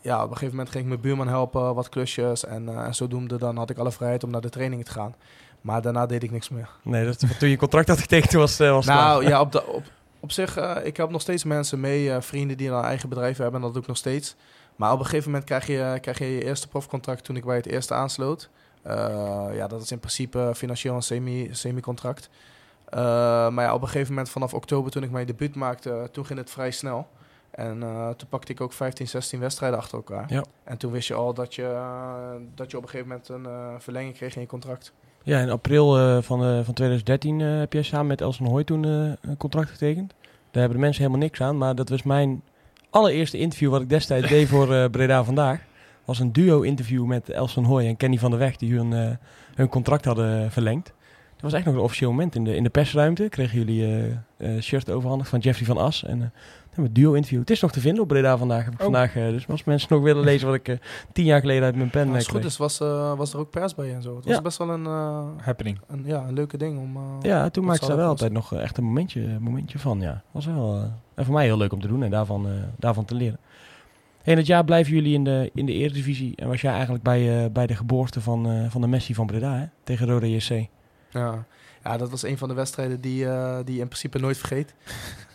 ja, 0.00 0.16
op 0.16 0.30
een 0.30 0.36
gegeven 0.36 0.50
moment 0.50 0.70
ging 0.70 0.82
ik 0.82 0.88
mijn 0.88 1.00
buurman 1.00 1.28
helpen, 1.28 1.74
wat 1.74 1.88
klusjes. 1.88 2.44
En, 2.44 2.84
en 2.84 2.94
zodoende 2.94 3.38
dan 3.38 3.56
had 3.56 3.70
ik 3.70 3.78
alle 3.78 3.92
vrijheid 3.92 4.24
om 4.24 4.30
naar 4.30 4.40
de 4.40 4.48
training 4.48 4.84
te 4.84 4.90
gaan. 4.90 5.14
Maar 5.60 5.82
daarna 5.82 6.06
deed 6.06 6.22
ik 6.22 6.30
niks 6.30 6.48
meer. 6.48 6.68
Nee, 6.82 7.04
dat, 7.04 7.38
toen 7.38 7.48
je 7.48 7.56
contract 7.56 7.88
had 7.88 8.00
getekend 8.00 8.32
was, 8.32 8.58
was 8.58 8.86
Nou 8.86 9.26
ja, 9.26 9.40
op, 9.40 9.52
de, 9.52 9.66
op, 9.66 9.82
op 10.20 10.32
zich, 10.32 10.56
ik 10.82 10.96
help 10.96 11.10
nog 11.10 11.20
steeds 11.20 11.44
mensen 11.44 11.80
mee, 11.80 12.20
vrienden 12.20 12.56
die 12.56 12.70
een 12.70 12.84
eigen 12.84 13.08
bedrijf 13.08 13.36
hebben, 13.36 13.54
en 13.54 13.60
dat 13.60 13.72
doe 13.72 13.82
ik 13.82 13.88
nog 13.88 13.96
steeds. 13.96 14.36
Maar 14.76 14.92
op 14.92 14.98
een 14.98 15.04
gegeven 15.04 15.30
moment 15.30 15.48
krijg 15.48 15.66
je, 15.66 15.98
krijg 16.00 16.18
je 16.18 16.34
je 16.34 16.44
eerste 16.44 16.68
profcontract 16.68 17.24
toen 17.24 17.36
ik 17.36 17.44
bij 17.44 17.56
het 17.56 17.66
eerste 17.66 17.94
aansloot. 17.94 18.50
Eh, 18.82 19.46
ja, 19.54 19.66
dat 19.66 19.82
is 19.82 19.90
in 19.92 19.98
principe 19.98 20.52
financieel 20.54 20.94
een 20.94 21.02
semi, 21.02 21.48
semi-contract. 21.52 22.28
Eh, 22.88 22.98
maar 23.48 23.64
ja, 23.64 23.74
op 23.74 23.82
een 23.82 23.88
gegeven 23.88 24.08
moment 24.08 24.30
vanaf 24.30 24.54
oktober 24.54 24.90
toen 24.90 25.02
ik 25.02 25.10
mijn 25.10 25.26
debuut 25.26 25.54
maakte, 25.54 26.08
toen 26.12 26.26
ging 26.26 26.38
het 26.38 26.50
vrij 26.50 26.70
snel. 26.70 27.06
En 27.50 27.82
eh, 27.82 28.08
toen 28.08 28.28
pakte 28.28 28.52
ik 28.52 28.60
ook 28.60 28.72
15, 28.72 29.08
16 29.08 29.40
wedstrijden 29.40 29.78
achter 29.78 29.96
elkaar. 29.96 30.24
Ja. 30.28 30.44
En 30.64 30.76
toen 30.76 30.92
wist 30.92 31.08
je 31.08 31.14
al 31.14 31.34
dat 31.34 31.54
je, 31.54 31.62
eh, 31.62 32.32
dat 32.54 32.70
je 32.70 32.76
op 32.76 32.82
een 32.82 32.88
gegeven 32.88 33.08
moment 33.08 33.28
een 33.28 33.46
eh, 33.46 33.74
verlenging 33.78 34.14
kreeg 34.14 34.34
in 34.34 34.40
je 34.40 34.46
contract. 34.46 34.92
Ja, 35.22 35.40
in 35.40 35.50
april 35.50 35.98
eh, 35.98 36.22
van, 36.22 36.44
eh, 36.44 36.54
van 36.64 36.74
2013 36.74 37.40
eh, 37.40 37.58
heb 37.58 37.72
jij 37.72 37.82
samen 37.82 38.06
met 38.06 38.20
Elson 38.20 38.46
Hoy 38.46 38.64
toen 38.64 38.84
eh, 38.84 38.90
een 39.30 39.36
contract 39.36 39.70
getekend. 39.70 40.12
Daar 40.50 40.60
hebben 40.62 40.78
de 40.78 40.84
mensen 40.84 41.02
helemaal 41.02 41.22
niks 41.24 41.40
aan, 41.40 41.58
maar 41.58 41.74
dat 41.74 41.88
was 41.88 42.02
mijn 42.02 42.42
allereerste 42.90 43.38
interview 43.38 43.70
wat 43.70 43.80
ik 43.80 43.88
destijds 43.88 44.28
deed 44.28 44.48
voor 44.48 44.74
eh, 44.74 44.90
Breda 44.90 45.24
Vandaag. 45.24 45.60
Was 46.04 46.18
een 46.18 46.32
duo-interview 46.32 47.04
met 47.04 47.28
Elson 47.30 47.64
Hoy 47.64 47.86
en 47.86 47.96
Kenny 47.96 48.18
van 48.18 48.30
der 48.30 48.38
Weg, 48.38 48.56
die 48.56 48.74
hun, 48.76 48.92
eh, 48.92 49.16
hun 49.54 49.68
contract 49.68 50.04
hadden 50.04 50.50
verlengd. 50.50 50.92
Dat 51.34 51.50
was 51.50 51.52
echt 51.60 51.64
nog 51.68 51.74
een 51.74 51.80
officieel 51.80 52.10
moment 52.10 52.34
in 52.34 52.44
de, 52.44 52.54
in 52.56 52.62
de 52.62 52.70
persruimte. 52.70 53.28
Kregen 53.28 53.58
jullie 53.58 53.84
eh 53.86 54.54
eh 54.56 54.62
shirt 54.62 54.90
overhandigd 54.90 55.30
van 55.30 55.38
Jeffrey 55.38 55.66
van 55.66 55.76
As. 55.76 56.04
En 56.04 56.10
eh, 56.12 56.18
toen 56.20 56.30
hebben 56.70 56.84
we 56.84 56.92
duo-interview. 57.00 57.40
Het 57.40 57.50
is 57.50 57.60
nog 57.60 57.72
te 57.72 57.80
vinden 57.80 58.02
op 58.02 58.08
Breda 58.08 58.36
Vandaag. 58.38 58.64
Heb 58.64 58.72
ik 58.72 58.78
Oh. 58.78 58.84
vandaag 58.84 59.12
dus 59.12 59.48
als 59.48 59.64
mensen 59.64 59.88
nog 59.92 60.02
willen 60.02 60.24
lezen 60.24 60.46
wat 60.46 60.56
ik 60.56 60.68
eh, 60.68 60.76
tien 61.12 61.24
jaar 61.24 61.40
geleden 61.40 61.62
uit 61.64 61.76
mijn 61.76 61.90
pen 61.90 62.00
Als 62.08 62.10
heb 62.16 62.26
het 62.26 62.30
goed 62.36 62.44
is, 62.44 62.56
was, 62.56 62.80
eh, 62.80 63.14
was 63.16 63.32
er 63.32 63.38
ook 63.38 63.50
pers 63.50 63.74
bij 63.74 63.94
en 63.94 64.02
zo. 64.02 64.16
Het 64.16 64.24
Ja. 64.24 64.30
was 64.30 64.42
best 64.42 64.58
wel 64.58 64.70
een, 64.70 64.86
eh, 64.86 65.24
Happening. 65.36 65.78
een, 65.88 66.02
ja, 66.06 66.24
een 66.28 66.34
leuke 66.34 66.56
ding 66.56 66.78
om... 66.78 66.96
eh, 66.96 67.02
Ja, 67.20 67.50
toen 67.50 67.64
maakte 67.64 67.82
ze 67.84 67.88
daar 67.90 67.98
wel 68.00 68.08
altijd 68.08 68.32
nog 68.32 68.54
echt 68.54 68.78
een 68.78 68.84
momentje, 68.84 69.36
momentje 69.40 69.78
van. 69.78 70.00
Ja, 70.00 70.22
was 70.30 70.46
wel 70.46 70.76
eh, 70.76 70.84
en 71.14 71.24
voor 71.24 71.34
mij 71.34 71.44
heel 71.44 71.56
leuk 71.56 71.72
om 71.72 71.80
te 71.80 71.88
doen 71.88 72.02
en 72.02 72.10
daarvan, 72.10 72.46
eh, 72.46 72.52
daarvan 72.78 73.04
te 73.04 73.14
leren. 73.14 73.38
En 74.22 74.36
het 74.36 74.46
jaar 74.46 74.64
blijven 74.64 74.92
jullie 74.92 75.14
in 75.14 75.24
de, 75.24 75.50
in 75.54 75.66
de 75.66 75.72
Eredivisie. 75.72 76.36
En 76.36 76.48
was 76.48 76.60
jij 76.60 76.72
eigenlijk 76.72 77.02
bij, 77.02 77.44
eh, 77.44 77.50
bij 77.50 77.66
de 77.66 77.76
geboorte 77.76 78.20
van, 78.20 78.50
eh, 78.50 78.70
van 78.70 78.80
de 78.80 78.86
Messi 78.86 79.14
van 79.14 79.26
Breda 79.26 79.54
hè? 79.54 79.66
tegen 79.84 80.06
Roda 80.06 80.26
JC. 80.26 80.68
Ja. 81.10 81.44
ja, 81.84 81.96
dat 81.96 82.10
was 82.10 82.22
een 82.22 82.38
van 82.38 82.48
de 82.48 82.54
wedstrijden 82.54 83.00
die, 83.00 83.28
eh, 83.28 83.58
die 83.64 83.74
je 83.74 83.80
in 83.80 83.86
principe 83.86 84.18
nooit 84.18 84.38
vergeet. 84.38 84.74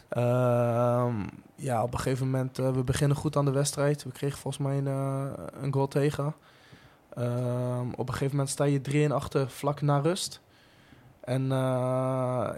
Ehm, 0.10 1.14
ja, 1.56 1.84
op 1.84 1.94
een 1.94 2.00
gegeven 2.00 2.26
moment, 2.26 2.58
we 2.58 2.84
beginnen 2.86 3.18
goed 3.18 3.36
aan 3.36 3.46
de 3.46 3.52
wedstrijd. 3.52 4.04
We 4.04 4.12
kregen 4.12 4.38
volgens 4.38 4.64
mij 4.64 4.78
een, 4.78 4.86
een 5.64 5.74
goal 5.74 5.88
tegen. 5.88 6.36
Ehm, 7.14 7.90
op 7.96 8.08
een 8.08 8.14
gegeven 8.14 8.36
moment 8.36 8.50
sta 8.50 8.64
je 8.64 8.82
3 8.82 9.04
en 9.04 9.12
achter 9.12 9.50
vlak 9.50 9.82
na 9.82 10.00
rust. 10.00 10.42
En 11.22 11.48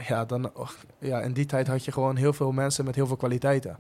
ja, 0.08 0.26
dan, 0.28 0.52
ja, 1.00 1.22
in 1.22 1.34
die 1.34 1.46
tijd 1.46 1.68
had 1.68 1.86
je 1.86 1.92
gewoon 1.92 2.16
heel 2.16 2.34
veel 2.34 2.52
mensen 2.52 2.86
met 2.86 2.96
heel 2.96 3.08
veel 3.08 3.16
kwaliteiten. 3.16 3.78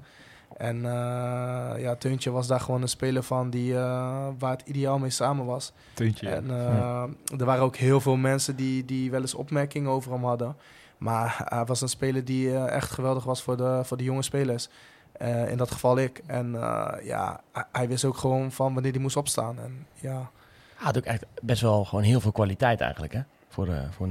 En 0.57 0.85
eh, 0.85 1.81
ja, 1.81 1.95
Teuntje 1.95 2.31
was 2.31 2.47
daar 2.47 2.59
gewoon 2.59 2.81
een 2.81 2.87
speler 2.89 3.23
van 3.23 3.49
die, 3.49 3.75
eh, 3.75 4.27
waar 4.39 4.51
het 4.51 4.63
ideaal 4.65 4.99
mee 4.99 5.09
samen 5.09 5.45
was. 5.45 5.71
Teuntje. 5.93 6.29
En 6.29 6.49
eh, 6.49 7.03
er 7.39 7.45
waren 7.45 7.63
ook 7.63 7.75
heel 7.75 8.01
veel 8.01 8.15
mensen 8.15 8.55
die, 8.55 8.85
die 8.85 9.11
wel 9.11 9.21
eens 9.21 9.33
opmerkingen 9.33 9.91
over 9.91 10.11
hem 10.11 10.23
hadden. 10.23 10.55
Maar 10.97 11.41
hij 11.45 11.65
was 11.65 11.81
een 11.81 11.89
speler 11.89 12.25
die 12.25 12.53
eh, 12.55 12.75
echt 12.75 12.91
geweldig 12.91 13.23
was 13.23 13.41
voor 13.41 13.57
de, 13.57 13.81
voor 13.83 13.97
de 13.97 14.03
jonge 14.03 14.21
spelers. 14.21 14.69
Eh, 15.11 15.49
in 15.51 15.57
dat 15.57 15.71
geval 15.71 15.97
ik. 15.97 16.21
En 16.25 16.55
eh, 16.55 17.05
ja, 17.05 17.41
hij, 17.51 17.63
hij 17.71 17.87
wist 17.87 18.05
ook 18.05 18.17
gewoon 18.17 18.51
van 18.51 18.73
wanneer 18.73 18.91
hij 18.91 19.01
moest 19.01 19.17
opstaan. 19.17 19.59
En 19.59 19.85
ja, 19.93 20.15
Hij 20.75 20.85
had 20.85 20.97
ook 20.97 21.03
echt 21.03 21.25
best 21.41 21.61
wel 21.61 21.85
gewoon 21.85 22.03
heel 22.03 22.19
veel 22.19 22.31
kwaliteit 22.31 22.81
eigenlijk 22.81 23.13
hè? 23.13 23.21
Voor, 23.57 23.67
eh 23.67 23.79
voor. 23.89 24.07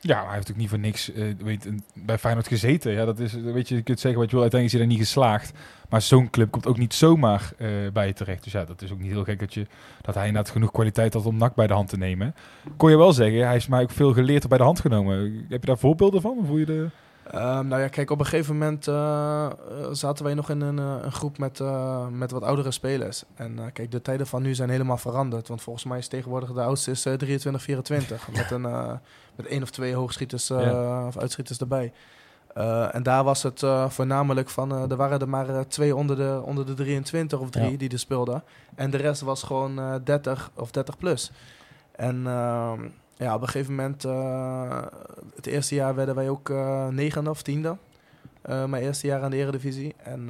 Ja, 0.00 0.16
maar 0.16 0.26
hij 0.26 0.34
heeft 0.34 0.50
ook 0.50 0.56
niet 0.56 0.68
voor 0.68 0.78
niks 0.78 1.12
eh, 1.12 1.24
weet, 1.38 1.68
bij 1.94 2.18
Feyenoord 2.18 2.48
gezeten. 2.48 2.92
Ja, 2.92 3.04
dat 3.04 3.18
is, 3.18 3.32
weet 3.32 3.68
je, 3.68 3.74
je 3.74 3.82
kunt 3.82 4.00
zeggen 4.00 4.20
wat 4.20 4.30
je 4.30 4.36
wil, 4.36 4.42
uiteindelijk 4.42 4.64
is 4.64 4.72
hij 4.72 4.80
daar 4.80 4.98
niet 4.98 4.98
geslaagd. 4.98 5.52
Maar 5.88 6.02
zo'n 6.02 6.30
club 6.30 6.50
komt 6.50 6.66
ook 6.66 6.78
niet 6.78 6.94
zomaar 6.94 7.52
eh, 7.58 7.68
bij 7.92 8.06
je 8.06 8.12
terecht. 8.12 8.44
Dus 8.44 8.52
ja, 8.52 8.64
dat 8.64 8.82
is 8.82 8.92
ook 8.92 8.98
niet 8.98 9.10
heel 9.10 9.24
gek 9.24 9.38
dat, 9.38 9.54
je, 9.54 9.66
dat 10.00 10.14
hij 10.14 10.26
inderdaad 10.26 10.52
genoeg 10.52 10.70
kwaliteit 10.70 11.14
had 11.14 11.26
om 11.26 11.36
NAC 11.36 11.54
bij 11.54 11.66
de 11.66 11.72
hand 11.72 11.88
te 11.88 11.96
nemen. 11.96 12.34
Kon 12.76 12.90
je 12.90 12.96
wel 12.96 13.12
zeggen, 13.12 13.46
hij 13.46 13.56
is 13.56 13.66
mij 13.66 13.82
ook 13.82 13.90
veel 13.90 14.12
geleerd 14.12 14.48
bij 14.48 14.58
de 14.58 14.64
hand 14.64 14.80
genomen. 14.80 15.46
Heb 15.48 15.60
je 15.60 15.66
daar 15.66 15.78
voorbeelden 15.78 16.20
van? 16.20 16.38
Of 16.38 16.46
hoe 16.46 16.58
je 16.58 16.66
de... 16.66 16.88
Ehm, 17.30 17.66
nou 17.68 17.80
ja, 17.82 17.88
kijk, 17.88 18.10
op 18.10 18.18
een 18.18 18.26
gegeven 18.26 18.52
moment 18.58 18.88
eh, 18.88 19.44
eh, 19.46 19.50
zaten 19.92 20.24
wij 20.24 20.34
nog 20.34 20.50
in 20.50 20.60
een, 20.60 20.78
eh, 20.78 20.96
een 21.02 21.12
groep 21.12 21.38
met, 21.38 21.60
met 22.10 22.30
wat 22.30 22.42
oudere 22.42 22.70
spelers. 22.70 23.24
En 23.34 23.72
kijk, 23.72 23.90
de 23.90 24.02
tijden 24.02 24.26
van 24.26 24.42
nu 24.42 24.54
zijn 24.54 24.70
helemaal 24.70 24.96
veranderd. 24.96 25.48
Want 25.48 25.62
volgens 25.62 25.84
mij 25.84 25.98
is 25.98 26.08
tegenwoordig 26.08 26.52
de 26.52 26.62
oudste 26.62 26.90
is, 26.90 27.04
eh, 27.04 27.14
23, 27.14 27.62
24. 27.62 28.28
met, 28.32 28.50
een, 28.50 28.62
met 29.36 29.46
één 29.46 29.62
of 29.62 29.70
twee 29.70 29.94
hoogschieters 29.94 30.48
Ja. 30.48 31.06
of 31.06 31.18
uitschieters 31.18 31.58
erbij. 31.58 31.92
En 32.92 33.02
daar 33.02 33.24
was 33.24 33.42
het 33.42 33.62
voornamelijk 33.88 34.48
van, 34.48 34.90
er 34.90 34.96
waren 34.96 35.20
er 35.20 35.28
maar 35.28 35.66
twee 35.68 35.96
onder 35.96 36.16
de, 36.16 36.40
onder 36.44 36.66
de 36.66 36.74
23 36.74 37.38
of 37.40 37.50
drie 37.50 37.70
Ja. 37.70 37.76
die 37.76 37.88
er 37.90 37.98
speelden. 37.98 38.42
En 38.74 38.90
de 38.90 38.96
rest 38.96 39.20
was 39.20 39.42
gewoon 39.42 39.78
eh 39.78 39.94
30 40.04 40.50
of 40.54 40.70
30 40.70 40.96
plus. 40.98 41.30
En 41.92 42.26
ehm, 42.26 42.80
ja, 43.20 43.34
op 43.34 43.40
een 43.40 43.48
gegeven 43.48 43.74
moment, 43.74 44.04
eh, 44.04 44.82
het 45.34 45.46
eerste 45.46 45.74
jaar 45.74 45.94
werden 45.94 46.14
wij 46.14 46.28
ook 46.28 46.50
eh 46.50 46.88
negende 46.88 47.30
of 47.30 47.42
tiende. 47.42 47.76
Eh, 48.42 48.64
mijn 48.64 48.82
eerste 48.82 49.06
jaar 49.06 49.22
aan 49.22 49.30
de 49.30 49.36
Eredivisie. 49.36 49.94
En 49.96 50.26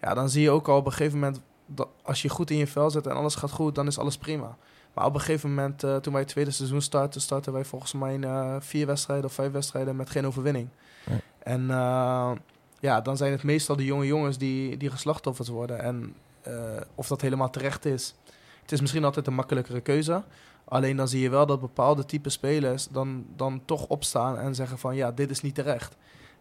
ja, 0.00 0.14
dan 0.14 0.28
zie 0.28 0.42
je 0.42 0.50
ook 0.50 0.68
al 0.68 0.76
op 0.76 0.86
een 0.86 0.92
gegeven 0.92 1.18
moment, 1.18 1.40
dat 1.66 1.88
als 2.02 2.22
je 2.22 2.28
goed 2.28 2.50
in 2.50 2.56
je 2.56 2.66
vel 2.66 2.90
zit 2.90 3.06
en 3.06 3.16
alles 3.16 3.34
gaat 3.34 3.50
goed, 3.50 3.74
dan 3.74 3.86
is 3.86 3.98
alles 3.98 4.18
prima. 4.18 4.56
Maar 4.94 5.06
op 5.06 5.14
een 5.14 5.20
gegeven 5.20 5.48
moment, 5.48 5.78
toen 5.78 6.12
wij 6.12 6.20
het 6.20 6.28
tweede 6.28 6.50
seizoen 6.50 6.80
startten, 6.80 7.20
startten 7.20 7.52
wij 7.52 7.64
volgens 7.64 7.92
mij 7.92 8.20
vier 8.60 8.86
wedstrijden 8.86 9.24
of 9.24 9.32
vijf 9.32 9.52
wedstrijden 9.52 9.96
met 9.96 10.10
geen 10.10 10.26
overwinning. 10.26 10.68
En 11.38 11.66
ja, 12.80 13.00
dan 13.02 13.16
zijn 13.16 13.32
het 13.32 13.42
meestal 13.42 13.76
de 13.76 13.84
jonge 13.84 14.06
jongens 14.06 14.38
die, 14.38 14.76
die 14.76 14.90
geslachtofferd 14.90 15.48
worden. 15.48 15.80
En 15.80 16.14
of 16.94 17.08
dat 17.08 17.20
helemaal 17.20 17.50
terecht 17.50 17.84
is, 17.84 18.14
Het 18.62 18.72
is 18.72 18.80
misschien 18.80 19.04
altijd 19.04 19.26
een 19.26 19.34
makkelijkere 19.34 19.80
keuze. 19.80 20.22
Alleen 20.68 20.96
dan 20.96 21.08
zie 21.08 21.20
je 21.20 21.30
wel 21.30 21.46
dat 21.46 21.60
bepaalde 21.60 22.04
type 22.04 22.30
spelers 22.30 22.88
dan, 22.88 23.24
dan 23.36 23.62
toch 23.64 23.86
opstaan 23.86 24.38
en 24.38 24.54
zeggen 24.54 24.78
van 24.78 24.96
ja, 24.96 25.12
dit 25.12 25.30
is 25.30 25.40
niet 25.40 25.54
terecht. 25.54 25.96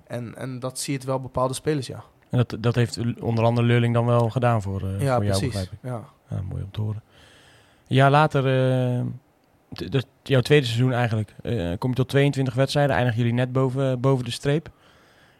En, 0.07 0.35
en 0.35 0.59
dat 0.59 0.79
zie 0.79 0.93
je 0.93 0.99
het 0.99 1.07
wel 1.07 1.19
bepaalde 1.19 1.53
spelers, 1.53 1.87
ja. 1.87 2.03
En 2.29 2.37
dat, 2.37 2.57
dat 2.59 2.75
heeft 2.75 3.21
onder 3.21 3.43
andere 3.43 3.67
Leurling 3.67 3.93
dan 3.93 4.05
wel 4.05 4.29
gedaan 4.29 4.61
voor, 4.61 4.81
ja, 4.81 4.95
voor 4.95 5.03
jou, 5.03 5.21
precies. 5.21 5.41
begrijp 5.41 5.71
ik. 5.71 5.77
Ja. 5.81 6.03
Ja, 6.29 6.41
mooi 6.41 6.63
om 6.63 6.71
te 6.71 6.81
horen. 6.81 7.03
Een 7.87 7.95
jaar 7.95 8.11
later, 8.11 8.45
eh, 8.47 9.05
dat 9.89 10.05
jouw 10.23 10.41
tweede 10.41 10.65
seizoen 10.65 10.93
eigenlijk, 10.93 11.35
eh, 11.43 11.71
kom 11.77 11.89
je 11.89 11.95
tot 11.95 12.09
22 12.09 12.53
wedstrijden, 12.53 12.95
eindigen 12.95 13.19
jullie 13.19 13.33
net 13.33 13.51
boven, 13.51 13.99
boven 13.99 14.25
de 14.25 14.31
streep. 14.31 14.69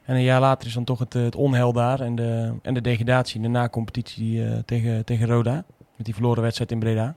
En 0.04 0.16
een 0.16 0.24
jaar 0.24 0.40
later 0.40 0.68
is 0.68 0.74
dan 0.74 0.84
toch 0.84 1.00
het, 1.00 1.14
het 1.14 1.36
onheil 1.36 1.74
daar 1.74 2.00
en 2.00 2.16
de, 2.16 2.54
en 2.62 2.74
de 2.74 2.82
degradatie, 2.82 3.42
de 3.42 3.48
na-competitie 3.48 4.64
tegen, 4.66 5.06
tegen 5.06 5.28
Roda. 5.28 5.64
Met 5.96 6.06
die 6.06 6.14
verloren 6.14 6.44
wedstrijd 6.44 6.72
in 6.72 6.80
Breda. 6.80 7.16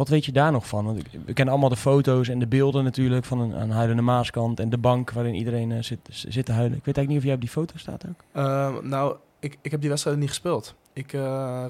Wat 0.00 0.08
weet 0.08 0.24
je 0.24 0.32
daar 0.32 0.52
nog 0.52 0.68
van? 0.68 0.84
Want 0.84 1.02
we 1.24 1.32
kennen 1.32 1.54
allemaal 1.54 1.68
de 1.68 1.76
foto's 1.76 2.28
en 2.28 2.38
de 2.38 2.46
beelden 2.46 2.84
natuurlijk 2.84 3.24
van 3.24 3.40
een, 3.40 3.60
een 3.60 3.70
huilende 3.70 4.02
Maaskant 4.02 4.60
en 4.60 4.70
de 4.70 4.78
bank 4.78 5.10
waarin 5.10 5.34
iedereen 5.34 5.72
eh, 5.72 5.82
zit, 5.82 5.98
zit 6.08 6.46
te 6.46 6.52
huilen. 6.52 6.78
Ik 6.78 6.84
weet 6.84 6.96
eigenlijk 6.96 7.08
niet 7.08 7.18
of 7.18 7.24
jij 7.24 7.34
op 7.34 7.40
die 7.40 7.50
foto 7.50 7.78
staat 7.78 8.04
ook. 8.08 8.24
Eh, 8.32 8.78
nou, 8.82 9.16
ik, 9.38 9.58
ik 9.60 9.70
heb 9.70 9.80
die 9.80 9.88
wedstrijd 9.88 10.18
niet 10.18 10.28
gespeeld. 10.28 10.74
Ik 10.92 11.12
eh, 11.12 11.20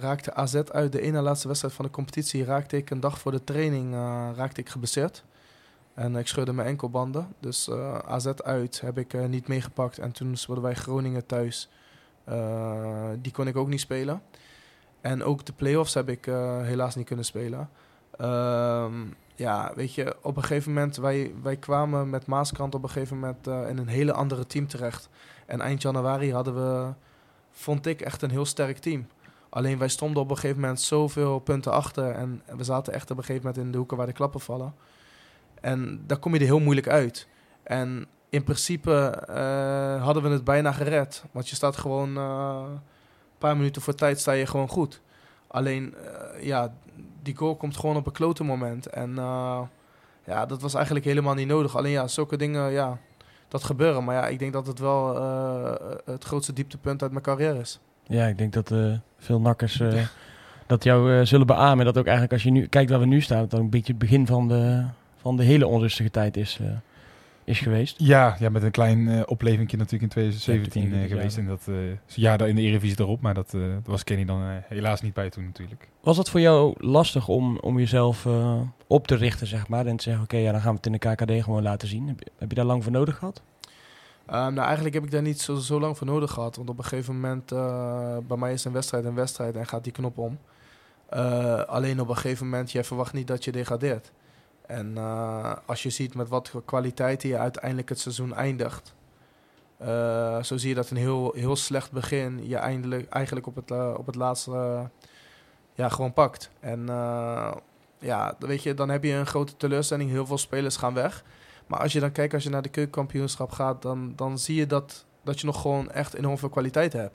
raakte 0.00 0.34
AZ 0.34 0.54
uit 0.54 0.92
de 0.92 1.00
ene 1.00 1.20
laatste 1.20 1.46
wedstrijd 1.46 1.74
van 1.74 1.84
de 1.84 1.90
competitie. 1.90 2.44
Raakte 2.44 2.76
ik 2.76 2.90
een 2.90 3.00
dag 3.00 3.18
voor 3.18 3.32
de 3.32 3.44
training 3.44 3.94
eh, 3.94 4.28
raakte 4.36 4.60
ik 4.60 4.68
geblesseerd. 4.68 5.24
En 5.94 6.16
ik 6.16 6.26
scheurde 6.26 6.52
mijn 6.52 6.68
enkelbanden. 6.68 7.28
Dus 7.40 7.70
AZ 8.06 8.26
uit 8.26 8.80
heb 8.80 8.98
ik 8.98 9.28
niet 9.28 9.48
meegepakt. 9.48 9.98
En 9.98 10.12
toen 10.12 10.36
speelden 10.36 10.64
wij 10.64 10.74
Groningen 10.74 11.26
thuis. 11.26 11.68
Die 13.20 13.32
kon 13.32 13.46
ik 13.46 13.56
ook 13.56 13.68
niet 13.68 13.80
spelen. 13.80 14.22
En 15.00 15.24
ook 15.24 15.46
de 15.46 15.52
play-offs 15.52 15.94
heb 15.94 16.08
ik 16.08 16.24
helaas 16.62 16.94
niet 16.94 17.06
kunnen 17.06 17.24
spelen. 17.24 17.68
Ehm, 18.20 18.94
ja, 19.34 19.72
weet 19.74 19.94
je, 19.94 20.16
op 20.22 20.36
een 20.36 20.42
gegeven 20.42 20.72
moment, 20.72 20.96
wij, 20.96 21.34
wij 21.42 21.56
kwamen 21.56 22.10
met 22.10 22.26
Maaskant 22.26 22.74
op 22.74 22.82
een 22.82 22.90
gegeven 22.90 23.18
moment 23.18 23.46
eh, 23.46 23.68
in 23.68 23.78
een 23.78 23.88
hele 23.88 24.12
andere 24.12 24.46
team 24.46 24.66
terecht. 24.66 25.08
En 25.46 25.60
eind 25.60 25.82
januari 25.82 26.32
hadden 26.32 26.54
we, 26.54 26.92
vond 27.50 27.86
ik, 27.86 28.00
echt 28.00 28.22
een 28.22 28.30
heel 28.30 28.44
sterk 28.44 28.78
team. 28.78 29.06
Alleen 29.48 29.78
wij 29.78 29.88
stonden 29.88 30.22
op 30.22 30.30
een 30.30 30.36
gegeven 30.36 30.60
moment 30.60 30.80
zoveel 30.80 31.38
punten 31.38 31.72
achter. 31.72 32.10
En 32.10 32.42
we 32.56 32.64
zaten 32.64 32.92
echt 32.92 33.10
op 33.10 33.16
een 33.16 33.24
gegeven 33.24 33.46
moment 33.46 33.64
in 33.64 33.72
de 33.72 33.78
hoeken 33.78 33.96
waar 33.96 34.06
de 34.06 34.12
klappen 34.12 34.40
vallen. 34.40 34.74
En 35.60 36.04
daar 36.06 36.18
kom 36.18 36.34
je 36.34 36.40
er 36.40 36.44
heel 36.44 36.60
moeilijk 36.60 36.88
uit. 36.88 37.28
En 37.62 38.06
in 38.28 38.44
principe 38.44 39.24
eh, 39.28 40.02
hadden 40.04 40.22
we 40.22 40.28
het 40.28 40.44
bijna 40.44 40.72
gered. 40.72 41.24
Want 41.30 41.48
je 41.48 41.54
staat 41.56 41.76
gewoon 41.76 42.16
eh, 42.16 42.62
een 42.66 43.38
paar 43.38 43.56
minuten 43.56 43.82
voor 43.82 43.94
tijd 43.94 44.20
sta 44.20 44.32
je 44.32 44.46
gewoon 44.46 44.68
goed. 44.68 45.00
Alleen, 45.46 45.94
ja, 46.40 46.74
die 47.22 47.36
goal 47.36 47.56
komt 47.56 47.76
gewoon 47.76 47.96
op 47.96 48.06
een 48.06 48.12
klote 48.12 48.44
moment. 48.44 48.86
En 48.86 49.18
eh, 49.18 49.60
ja, 50.26 50.46
dat 50.46 50.62
was 50.62 50.74
eigenlijk 50.74 51.04
helemaal 51.04 51.34
niet 51.34 51.46
nodig. 51.46 51.76
Alleen 51.76 51.90
ja, 51.90 52.08
zulke 52.08 52.36
dingen, 52.36 52.72
ja, 52.72 52.98
dat 53.48 53.64
gebeuren. 53.64 54.04
Maar 54.04 54.14
ja, 54.14 54.26
ik 54.26 54.38
denk 54.38 54.52
dat 54.52 54.66
het 54.66 54.78
wel 54.78 55.16
eh, 55.16 55.72
het 56.04 56.24
grootste 56.24 56.52
dieptepunt 56.52 57.02
uit 57.02 57.10
mijn 57.10 57.24
carrière 57.24 57.58
is. 57.58 57.80
Ja, 58.06 58.26
ik 58.26 58.38
denk 58.38 58.52
dat 58.52 58.70
eh, 58.70 58.92
veel 59.18 59.40
nakkers 59.40 59.82
dat 60.66 60.84
jou 60.84 61.26
zullen 61.26 61.46
beamen. 61.46 61.84
Dat 61.84 61.98
ook 61.98 62.04
eigenlijk 62.04 62.32
als 62.32 62.42
je 62.42 62.50
nu 62.50 62.66
kijkt 62.66 62.90
waar 62.90 63.00
we 63.00 63.06
nu 63.06 63.20
staan, 63.20 63.38
dat 63.38 63.50
dan 63.50 63.60
een 63.60 63.70
beetje 63.70 63.92
het 63.92 64.00
begin 64.00 64.26
van 64.26 64.48
de, 64.48 64.84
van 65.16 65.36
de 65.36 65.42
hele 65.42 65.66
onrustige 65.66 66.10
tijd 66.10 66.36
is, 66.36 66.60
is 67.50 67.60
geweest. 67.60 67.94
Ja, 67.98 68.36
ja, 68.38 68.48
met 68.48 68.62
een 68.62 68.70
klein 68.70 69.28
oplevingje 69.28 69.76
natuurlijk 69.76 70.02
in 70.02 70.08
2017 70.08 70.80
Ja, 70.82 70.86
eh, 70.86 70.92
20, 70.92 71.10
geweest. 71.10 71.36
ja. 71.36 71.42
En 71.42 71.48
dat 71.48 71.62
eh, 71.68 71.74
ja, 72.06 72.36
daar 72.36 72.48
in 72.48 72.54
de 72.54 72.62
Eredivisie 72.62 73.00
erop, 73.00 73.20
maar 73.20 73.34
dat, 73.34 73.54
eh, 73.54 73.60
was 73.84 74.04
Kenny 74.04 74.24
dan 74.24 74.42
helaas 74.68 75.00
niet 75.02 75.14
bij 75.14 75.30
toen 75.30 75.44
natuurlijk. 75.44 75.88
Was 76.02 76.16
het 76.16 76.28
voor 76.30 76.40
jou 76.40 76.74
lastig 76.78 77.28
om, 77.28 77.58
om 77.58 77.78
jezelf 77.78 78.26
eh, 78.26 78.60
op 78.86 79.06
te 79.06 79.14
richten, 79.14 79.46
zeg 79.46 79.68
maar? 79.68 79.86
En 79.86 79.96
te 79.96 80.02
zeggen, 80.02 80.22
oké, 80.22 80.36
ja, 80.36 80.52
dan 80.52 80.60
gaan 80.60 80.70
we 80.70 80.76
het 80.76 80.86
in 80.86 80.92
de 80.92 80.98
KKD 81.38 81.44
gewoon 81.44 81.62
laten 81.62 81.88
zien. 81.88 82.08
Heb 82.08 82.20
je, 82.20 82.30
heb 82.38 82.48
je 82.48 82.54
daar 82.56 82.64
lang 82.64 82.82
voor 82.82 82.92
nodig 82.92 83.16
gehad? 83.16 83.42
Ehm, 84.26 84.54
nou, 84.54 84.64
eigenlijk 84.66 84.94
heb 84.94 85.04
ik 85.04 85.10
daar 85.10 85.22
niet 85.22 85.40
zo, 85.40 85.54
zo 85.54 85.80
lang 85.80 85.98
voor 85.98 86.06
nodig 86.06 86.30
gehad. 86.30 86.56
Want 86.56 86.68
op 86.70 86.78
een 86.78 86.84
gegeven 86.84 87.14
moment, 87.14 87.52
eh, 87.52 88.16
bij 88.28 88.36
mij 88.36 88.52
is 88.52 88.64
een 88.64 88.72
wedstrijd 88.72 89.04
een 89.04 89.14
wedstrijd 89.14 89.56
en 89.56 89.66
gaat 89.66 89.84
die 89.84 89.92
knop 89.92 90.18
om. 90.18 90.38
Eh, 91.08 91.54
alleen 91.60 92.00
op 92.00 92.08
een 92.08 92.14
gegeven 92.16 92.48
moment, 92.48 92.72
jij 92.72 92.84
verwacht 92.84 93.12
niet 93.12 93.26
dat 93.26 93.44
je 93.44 93.52
degradeert. 93.52 94.12
En 94.70 94.96
eh, 94.96 95.52
als 95.66 95.82
je 95.82 95.90
ziet 95.90 96.14
met 96.14 96.28
wat 96.28 96.52
kwaliteiten 96.64 97.28
je 97.28 97.38
uiteindelijk 97.38 97.88
het 97.88 98.00
seizoen 98.00 98.34
eindigt. 98.34 98.94
eh, 99.78 100.42
zo 100.42 100.56
zie 100.56 100.68
je 100.68 100.74
dat 100.74 100.90
een 100.90 100.96
heel, 100.96 101.32
heel 101.34 101.56
slecht 101.56 101.92
begin 101.92 102.48
je 102.48 102.56
eindelijk, 102.56 103.08
eigenlijk 103.08 103.46
op 103.46 103.56
het, 103.56 103.70
eh, 103.70 103.94
op 103.96 104.06
het 104.06 104.14
laatste 104.14 104.90
ja, 105.74 105.88
gewoon 105.88 106.12
pakt. 106.12 106.50
En 106.60 106.86
ja, 107.98 108.36
weet 108.38 108.62
je, 108.62 108.74
dan 108.74 108.88
heb 108.88 109.04
je 109.04 109.12
een 109.12 109.26
grote 109.26 109.56
teleurstelling. 109.56 110.10
Heel 110.10 110.26
veel 110.26 110.38
spelers 110.38 110.76
gaan 110.76 110.94
weg. 110.94 111.24
Maar 111.66 111.80
als 111.80 111.92
je 111.92 112.00
dan 112.00 112.12
kijkt, 112.12 112.34
als 112.34 112.42
je 112.42 112.50
naar 112.50 112.62
de 112.62 112.68
keukenkampioenschap 112.68 113.50
gaat, 113.50 113.82
dan, 113.82 114.12
dan 114.16 114.38
zie 114.38 114.56
je 114.56 114.66
dat, 114.66 115.04
dat 115.24 115.40
je 115.40 115.46
nog 115.46 115.60
gewoon 115.60 115.90
echt 115.90 116.14
enorm 116.14 116.38
veel 116.38 116.48
kwaliteit 116.48 116.92
hebt. 116.92 117.14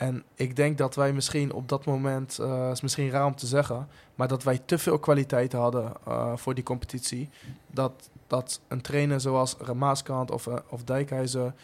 En 0.00 0.22
ik 0.34 0.56
denk 0.56 0.78
dat 0.78 0.94
wij 0.94 1.12
misschien 1.12 1.52
op 1.52 1.68
dat 1.68 1.84
moment, 1.84 2.38
eh 2.38 2.70
is 2.70 2.80
misschien 2.80 3.10
raar 3.10 3.26
om 3.26 3.34
te 3.34 3.46
zeggen, 3.46 3.88
maar 4.14 4.28
dat 4.28 4.42
wij 4.42 4.60
te 4.64 4.78
veel 4.78 4.98
kwaliteit 4.98 5.52
hadden 5.52 5.92
eh, 6.06 6.36
voor 6.36 6.54
die 6.54 6.64
competitie. 6.64 7.28
Dat, 7.66 8.10
dat 8.26 8.60
een 8.68 8.80
trainer 8.80 9.20
zoals 9.20 9.56
Maaskant 9.74 10.30
of, 10.30 10.46
eh, 10.46 10.54
of 10.68 10.84
Dijkhuizen 10.84 11.54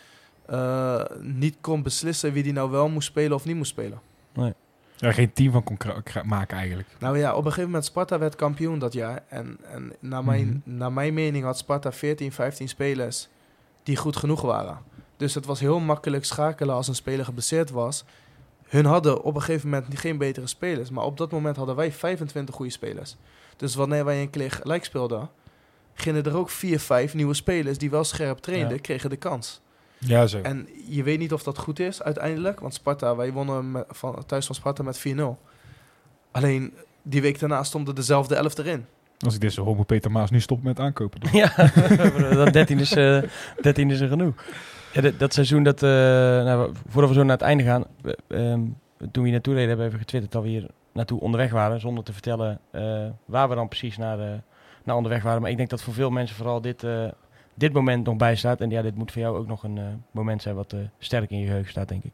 eh, 0.47 1.03
niet 1.21 1.57
kon 1.61 1.83
beslissen 1.83 2.33
wie 2.33 2.43
die 2.43 2.53
nou 2.53 2.71
wel 2.71 2.89
moest 2.89 3.09
spelen 3.09 3.37
of 3.37 3.45
niet 3.45 3.57
moest 3.57 3.71
spelen. 3.71 4.01
Ja, 4.97 5.13
geen 5.13 5.33
team 5.33 5.53
van 5.53 5.63
kon 5.63 5.79
maken 6.25 6.57
eigenlijk. 6.57 6.89
Nou 6.99 7.19
ja, 7.19 7.31
op 7.31 7.39
een 7.39 7.45
gegeven 7.45 7.65
moment 7.65 7.85
Sparta 7.85 8.19
werd 8.19 8.37
kampioen 8.37 8.79
dat 8.79 8.93
jaar. 8.93 9.23
En, 9.29 9.59
en 9.73 9.93
naar, 10.01 10.25
mijn, 10.25 10.63
naar 10.65 10.93
mijn 10.93 11.15
mening 11.15 11.45
had 11.45 11.59
Sparta 11.59 11.93
14, 11.93 12.33
15 12.33 12.69
spelers 12.69 13.29
die 13.83 13.97
goed 13.97 14.17
genoeg 14.17 14.43
waren. 14.43 14.79
Dus 15.17 15.35
het 15.35 15.47
was 15.47 15.61
heel 15.61 15.81
makkelijk 15.81 16.25
schakelen 16.25 16.75
als 16.75 16.89
een 16.89 16.95
speler 16.95 17.25
geblesseerd 17.25 17.71
was. 17.71 18.05
Hun 18.67 18.85
hadden 18.85 19.23
op 19.23 19.35
een 19.35 19.43
gegeven 19.43 19.69
moment 19.69 19.99
geen 19.99 20.19
betere 20.19 20.47
spelers. 20.47 20.91
Maar 20.91 21.05
op 21.05 21.17
dat 21.17 21.31
moment 21.31 21.57
hadden 21.57 21.77
wij 21.77 21.93
25 21.93 22.55
goede 22.55 22.71
spelers. 22.73 23.17
Dus 23.57 23.75
wanneer 23.75 24.05
wij 24.05 24.21
een 24.21 24.31
keer 24.31 24.51
gelijk 24.51 24.85
speelden, 24.85 25.31
gingen 25.95 26.25
er 26.25 26.37
ook 26.37 26.51
4, 26.51 26.81
5 26.81 27.15
nieuwe 27.15 27.35
spelers 27.35 27.79
die 27.79 27.91
wel 27.91 28.05
scherp 28.05 28.39
trainden, 28.39 28.75
Ja. 28.77 28.81
kregen 28.81 29.11
de 29.11 29.17
kans. 29.17 29.61
Ja, 29.99 30.27
zo. 30.27 30.41
En 30.41 30.69
je 30.89 31.03
weet 31.03 31.19
niet 31.19 31.33
of 31.33 31.43
dat 31.43 31.59
goed 31.59 31.79
is 31.81 32.03
uiteindelijk. 32.03 32.61
Want 32.61 32.75
Sparta, 32.75 33.17
wij 33.17 33.33
wonnen 33.33 33.71
met- 33.71 33.85
van, 33.89 34.23
thuis 34.27 34.47
van 34.47 34.55
Sparta 34.55 34.83
met 34.83 34.99
4-0. 34.99 35.39
Alleen 36.31 36.75
die 37.03 37.23
week 37.23 37.39
daarna 37.41 37.63
stonden 37.63 37.95
dezelfde 37.95 38.35
elf 38.35 38.59
erin. 38.59 38.87
Als 39.19 39.35
ik 39.35 39.41
dit 39.41 39.53
zo 39.53 39.65
hoor, 39.65 39.85
Peter 39.85 40.11
Maas 40.11 40.31
nu 40.31 40.41
stoppen 40.41 40.67
met 40.67 40.81
aankopen. 40.81 41.21
doen. 41.21 41.31
Ja, 41.33 41.55
dat 42.45 42.53
13 42.53 42.79
is, 42.79 42.93
eh 42.93 43.23
13 43.61 43.91
is 43.91 44.01
er 44.01 44.09
genoeg. 44.09 44.45
Dat, 45.03 45.19
dat 45.19 45.35
seizoen, 45.35 45.63
dat, 45.63 45.83
eh, 45.83 45.91
nou, 45.91 46.73
voordat 46.89 47.11
we 47.11 47.17
zo 47.17 47.23
naar 47.23 47.37
het 47.37 47.47
einde 47.47 47.65
gaan, 47.65 47.85
ehm, 48.29 48.61
toen 48.99 49.11
we 49.13 49.23
hier 49.23 49.31
naartoe 49.31 49.55
reden, 49.55 49.69
hebben 49.69 49.87
we 49.87 49.93
even 49.93 50.05
getwitterd 50.05 50.33
dat 50.33 50.43
we 50.43 50.49
hier 50.49 50.67
naartoe 50.93 51.21
onderweg 51.21 51.51
waren, 51.51 51.81
zonder 51.81 52.05
te 52.05 52.13
vertellen 52.13 52.61
eh, 52.71 53.05
waar 53.25 53.49
we 53.49 53.55
dan 53.55 53.69
precies 53.69 53.97
naar, 53.97 54.21
eh, 54.21 54.33
naar 54.85 54.97
onderweg 54.97 55.23
waren. 55.23 55.41
Maar 55.41 55.51
ik 55.51 55.57
denk 55.57 55.71
dat 55.71 55.83
voor 55.83 55.95
veel 55.95 56.11
mensen 56.11 56.37
vooral 56.37 56.61
dit, 56.61 56.87
dit 57.55 57.73
moment 57.73 58.07
nog 58.07 58.17
bijstaat. 58.17 58.61
En 58.61 58.71
ja, 58.71 58.83
dit 58.83 58.97
moet 58.97 59.13
voor 59.13 59.23
jou 59.23 59.37
ook 59.39 59.47
nog 59.47 59.63
een 59.63 60.05
moment 60.11 60.43
zijn 60.43 60.55
wat 60.55 60.75
sterk 60.99 61.31
in 61.31 61.39
je 61.39 61.47
geheugen 61.47 61.71
staat, 61.71 61.89
denk 61.89 62.05
ik. 62.05 62.13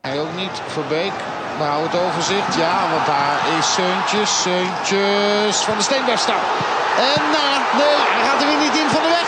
Hij 0.00 0.20
ook 0.20 0.36
niet, 0.36 0.62
Verbeek. 0.66 1.12
Maar 1.58 1.68
hou 1.68 1.82
het 1.88 1.96
overzicht. 2.06 2.54
Ja, 2.54 2.90
want 2.90 3.06
daar 3.06 3.58
is 3.58 3.74
Seuntjes. 3.74 4.42
Seuntjes 4.42 5.56
van 5.56 5.76
de 5.76 5.82
Steenberg 5.82 6.18
staan. 6.18 6.44
En 7.12 7.22
na. 7.34 7.46
Nee, 7.80 7.98
hij 8.14 8.22
gaat 8.26 8.40
er 8.42 8.46
weer 8.46 8.62
niet 8.66 8.76
in 8.82 8.88
van 8.96 9.02
de 9.02 9.12
weg 9.18 9.19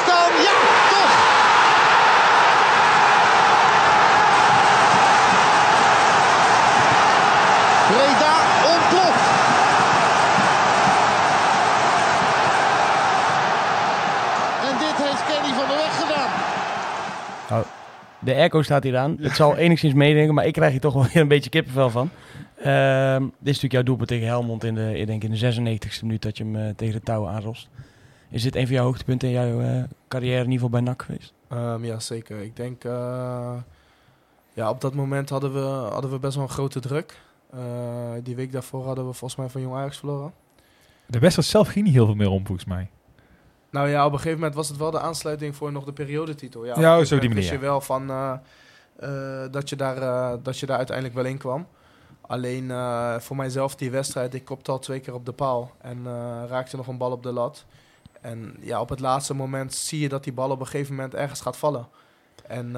De 18.24 18.34
airco 18.34 18.62
staat 18.62 18.82
hier 18.82 18.96
aan. 18.96 19.16
Het 19.20 19.36
zal 19.36 19.56
enigszins 19.64 19.94
meedenken, 19.94 20.34
maar 20.34 20.46
ik 20.46 20.52
krijg 20.52 20.70
hier 20.70 20.80
toch 20.80 20.94
wel 20.94 21.04
weer 21.04 21.16
een 21.16 21.28
beetje 21.28 21.50
kippenvel 21.50 21.90
van. 21.90 22.10
Ehm, 22.56 23.20
dit 23.20 23.30
is 23.30 23.44
natuurlijk 23.44 23.72
jouw 23.72 23.82
doelpunt 23.82 24.08
tegen 24.08 24.26
Helmond 24.26 24.64
in 24.64 24.74
de, 24.74 24.98
ik 24.98 25.06
denk 25.06 25.24
in 25.24 25.30
de 25.30 25.38
96e 25.38 26.02
minuut 26.02 26.22
dat 26.22 26.36
je 26.36 26.44
hem 26.44 26.56
eh, 26.56 26.74
tegen 26.76 26.94
de 26.94 27.00
touwen 27.00 27.30
aanrost. 27.30 27.68
Is 28.32 28.42
dit 28.42 28.56
een 28.56 28.66
van 28.66 28.74
jouw 28.74 28.84
hoogtepunten 28.84 29.28
in 29.28 29.34
jouw 29.34 29.60
eh, 29.60 29.82
carrière, 30.08 30.44
in 30.44 30.50
ieder 30.50 30.52
geval 30.52 30.68
bij 30.68 30.80
NAC 30.80 31.02
geweest? 31.02 31.32
Ehm, 31.48 31.84
ja, 31.84 32.00
zeker. 32.00 32.40
Ik 32.40 32.56
denk, 32.56 32.84
eh, 32.84 33.54
ja, 34.52 34.70
op 34.70 34.80
dat 34.80 34.94
moment 34.94 35.28
hadden 35.28 35.52
we, 35.52 35.88
hadden 35.92 36.10
we 36.10 36.18
best 36.18 36.34
wel 36.34 36.44
een 36.44 36.50
grote 36.50 36.80
druk. 36.80 37.20
Eh, 37.50 37.60
die 38.22 38.36
week 38.36 38.52
daarvoor 38.52 38.84
hadden 38.84 39.06
we 39.06 39.12
volgens 39.12 39.40
mij 39.40 39.48
van 39.48 39.60
Jong 39.60 39.74
Ajax 39.74 39.98
verloren. 39.98 40.32
De 41.06 41.18
wedstrijd 41.18 41.48
zelf 41.48 41.68
ging 41.68 41.84
niet 41.84 41.94
heel 41.94 42.06
veel 42.06 42.14
meer 42.14 42.30
om, 42.30 42.46
volgens 42.46 42.66
mij. 42.66 42.90
Nou 43.72 43.88
ja, 43.88 44.06
op 44.06 44.12
een 44.12 44.18
gegeven 44.18 44.38
moment 44.38 44.54
was 44.54 44.68
het 44.68 44.76
wel 44.76 44.90
de 44.90 45.00
aansluiting 45.00 45.56
voor 45.56 45.72
nog 45.72 45.84
de 45.84 45.92
periodetitel. 45.92 46.64
Ja, 46.64 46.80
Ja, 46.80 46.98
een 46.98 47.06
zo 47.06 47.18
die 47.18 47.28
manier, 47.28 47.44
wist 47.44 47.54
je 47.54 47.66
wel 47.66 47.80
van 47.80 48.10
eh, 48.10 48.32
eh, 48.96 49.52
dat, 49.52 49.68
je 49.68 49.76
daar, 49.76 49.96
eh, 49.96 50.32
dat 50.42 50.58
je 50.58 50.66
daar 50.66 50.76
uiteindelijk 50.76 51.16
wel 51.16 51.24
in 51.24 51.38
kwam. 51.38 51.66
Alleen 52.20 52.70
voor 53.20 53.36
mijzelf 53.36 53.74
die 53.74 53.90
wedstrijd, 53.90 54.34
ik 54.34 54.44
kopte 54.44 54.70
al 54.70 54.78
twee 54.78 55.00
keer 55.00 55.14
op 55.14 55.26
de 55.26 55.32
paal 55.32 55.72
en 55.80 56.04
raakte 56.48 56.76
nog 56.76 56.86
een 56.86 56.96
bal 56.96 57.10
op 57.10 57.22
de 57.22 57.32
lat. 57.32 57.64
En 58.20 58.56
ja, 58.60 58.80
op 58.80 58.88
het 58.88 59.00
laatste 59.00 59.34
moment 59.34 59.74
zie 59.74 60.00
je 60.00 60.08
dat 60.08 60.24
die 60.24 60.32
bal 60.32 60.50
op 60.50 60.60
een 60.60 60.66
gegeven 60.66 60.94
moment 60.94 61.14
ergens 61.14 61.40
gaat 61.40 61.56
vallen. 61.56 61.88
En 62.46 62.70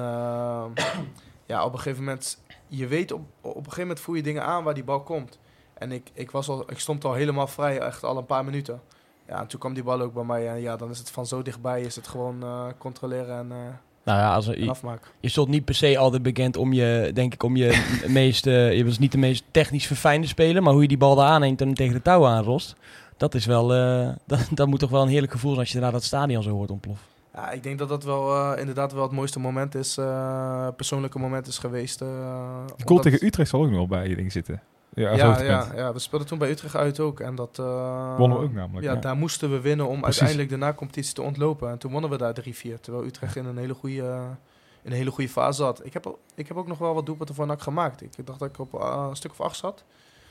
ja, 1.45 1.65
op 1.65 1.73
een 1.73 1.79
gegeven 1.79 2.03
moment, 2.03 2.41
je 2.67 2.87
weet 2.87 3.11
op, 3.11 3.21
op 3.41 3.55
een 3.55 3.63
gegeven 3.63 3.81
moment 3.81 3.99
voel 3.99 4.15
je 4.15 4.23
dingen 4.23 4.43
aan 4.43 4.63
waar 4.63 4.73
die 4.73 4.83
bal 4.83 5.01
komt. 5.01 5.39
En 5.73 5.91
ik, 5.91 6.09
ik, 6.13 6.31
was 6.31 6.49
al, 6.49 6.71
ik 6.71 6.79
stond 6.79 7.05
al 7.05 7.13
helemaal 7.13 7.47
vrij, 7.47 7.79
echt 7.79 8.03
al 8.03 8.17
een 8.17 8.25
paar 8.25 8.45
minuten. 8.45 8.81
Ja, 9.27 9.39
en 9.41 9.47
toen 9.47 9.59
kwam 9.59 9.73
die 9.73 9.83
bal 9.83 10.01
ook 10.01 10.13
bij 10.13 10.23
mij. 10.23 10.47
En 10.49 10.61
ja, 10.61 10.75
dan 10.75 10.89
is 10.89 10.97
het 10.97 11.11
van 11.11 11.25
zo 11.25 11.41
dichtbij, 11.41 11.81
is 11.81 11.95
het 11.95 12.07
gewoon 12.07 12.43
eh, 12.43 12.65
controleren 12.77 13.37
en, 13.37 13.51
eh, 13.51 13.57
Nou 14.03 14.19
ja, 14.19 14.33
als, 14.33 14.47
er- 14.47 14.55
en 14.57 14.63
je, 14.63 14.69
afmaken. 14.69 15.11
je 15.19 15.29
stond 15.29 15.47
niet 15.47 15.65
per 15.65 15.75
se 15.75 15.97
altijd 15.97 16.23
bekend 16.23 16.57
om 16.57 16.73
je, 16.73 17.11
denk 17.13 17.33
ik, 17.33 17.43
om 17.43 17.55
je 17.55 17.85
meest, 18.07 18.45
je 18.45 18.81
was 18.85 18.99
niet 18.99 19.11
de 19.11 19.17
meest 19.17 19.43
technisch 19.51 19.87
verfijnde 19.87 20.27
speler, 20.27 20.63
maar 20.63 20.73
hoe 20.73 20.81
je 20.81 20.87
die 20.87 20.97
bal 20.97 21.15
daar 21.15 21.27
aanneemt 21.27 21.61
en 21.61 21.73
tegen 21.73 21.93
de 21.93 22.01
touw 22.01 22.25
aanrost, 22.25 22.75
dat 23.17 23.33
is 23.35 23.45
wel, 23.45 23.73
eh, 23.73 24.09
dat, 24.27 24.47
dat 24.51 24.67
moet 24.67 24.79
toch 24.79 24.89
wel 24.89 25.01
een 25.01 25.07
heerlijk 25.07 25.31
gevoel 25.31 25.49
zijn 25.51 25.61
als 25.63 25.71
je 25.71 25.79
daarna 25.79 25.93
dat 25.93 26.03
stadion 26.03 26.43
zo 26.43 26.49
hoort 26.51 26.71
ontploffen. 26.71 27.05
Ja, 27.33 27.51
ik 27.51 27.63
denk 27.63 27.79
dat 27.79 27.89
dat 27.89 28.03
wel 28.03 28.35
eh, 28.35 28.59
inderdaad 28.59 28.93
wel 28.93 29.03
het 29.03 29.11
mooiste 29.11 29.39
moment 29.39 29.75
is, 29.75 29.97
eh, 29.97 30.67
persoonlijke 30.75 31.19
moment 31.19 31.47
is 31.47 31.57
geweest. 31.57 31.99
De 31.99 32.05
goal 32.05 32.65
omdat- 32.85 33.01
tegen 33.03 33.25
Utrecht 33.25 33.49
zal 33.49 33.59
ook 33.59 33.65
nog 33.69 33.75
wel 33.75 33.87
bij 33.87 34.07
je 34.09 34.15
ding 34.15 34.31
zitten. 34.31 34.61
Ja, 34.95 35.11
Ja, 35.15 35.41
ja, 35.41 35.67
ja, 35.75 35.93
we 35.93 35.99
speelden 35.99 36.27
toen 36.27 36.37
bij 36.37 36.49
Utrecht 36.49 36.75
uit 36.75 36.99
ook. 36.99 37.19
En 37.19 37.35
dat, 37.35 37.59
eh, 37.59 38.17
Wonnen 38.17 38.37
we 38.39 38.43
ook 38.43 38.53
namelijk. 38.53 38.85
Ja, 38.85 38.93
Ja. 38.93 38.99
daar 38.99 39.15
moesten 39.15 39.51
we 39.51 39.59
winnen 39.59 39.87
om 39.87 39.99
Precies. 40.01 40.21
uiteindelijk 40.21 40.49
de 40.59 40.65
na-competitie 40.65 41.13
te 41.13 41.21
ontlopen. 41.21 41.69
En 41.69 41.77
toen 41.77 41.91
wonnen 41.91 42.09
we 42.09 42.17
daar 42.17 42.33
3-4. 42.33 42.79
Terwijl 42.81 43.05
Utrecht 43.05 43.35
in 43.35 43.45
een 43.45 43.57
hele 43.57 43.73
goede, 43.73 44.19
in 44.81 44.91
een 44.91 44.97
hele 44.97 45.11
goede 45.11 45.29
fase 45.29 45.63
zat. 45.63 45.85
Ik 45.85 45.93
heb, 45.93 46.05
al- 46.05 46.19
ik 46.35 46.47
heb 46.47 46.57
ook 46.57 46.67
nog 46.67 46.77
wel 46.77 46.93
wat 46.93 47.05
doelpunten 47.05 47.35
voor 47.35 47.45
NAC 47.45 47.61
gemaakt. 47.61 48.01
Ik 48.01 48.25
dacht 48.25 48.39
dat 48.39 48.49
ik 48.49 48.59
op 48.59 48.73
eh, 48.73 49.05
een 49.09 49.15
stuk 49.15 49.31
of 49.31 49.41
acht 49.41 49.57
zat. 49.57 49.83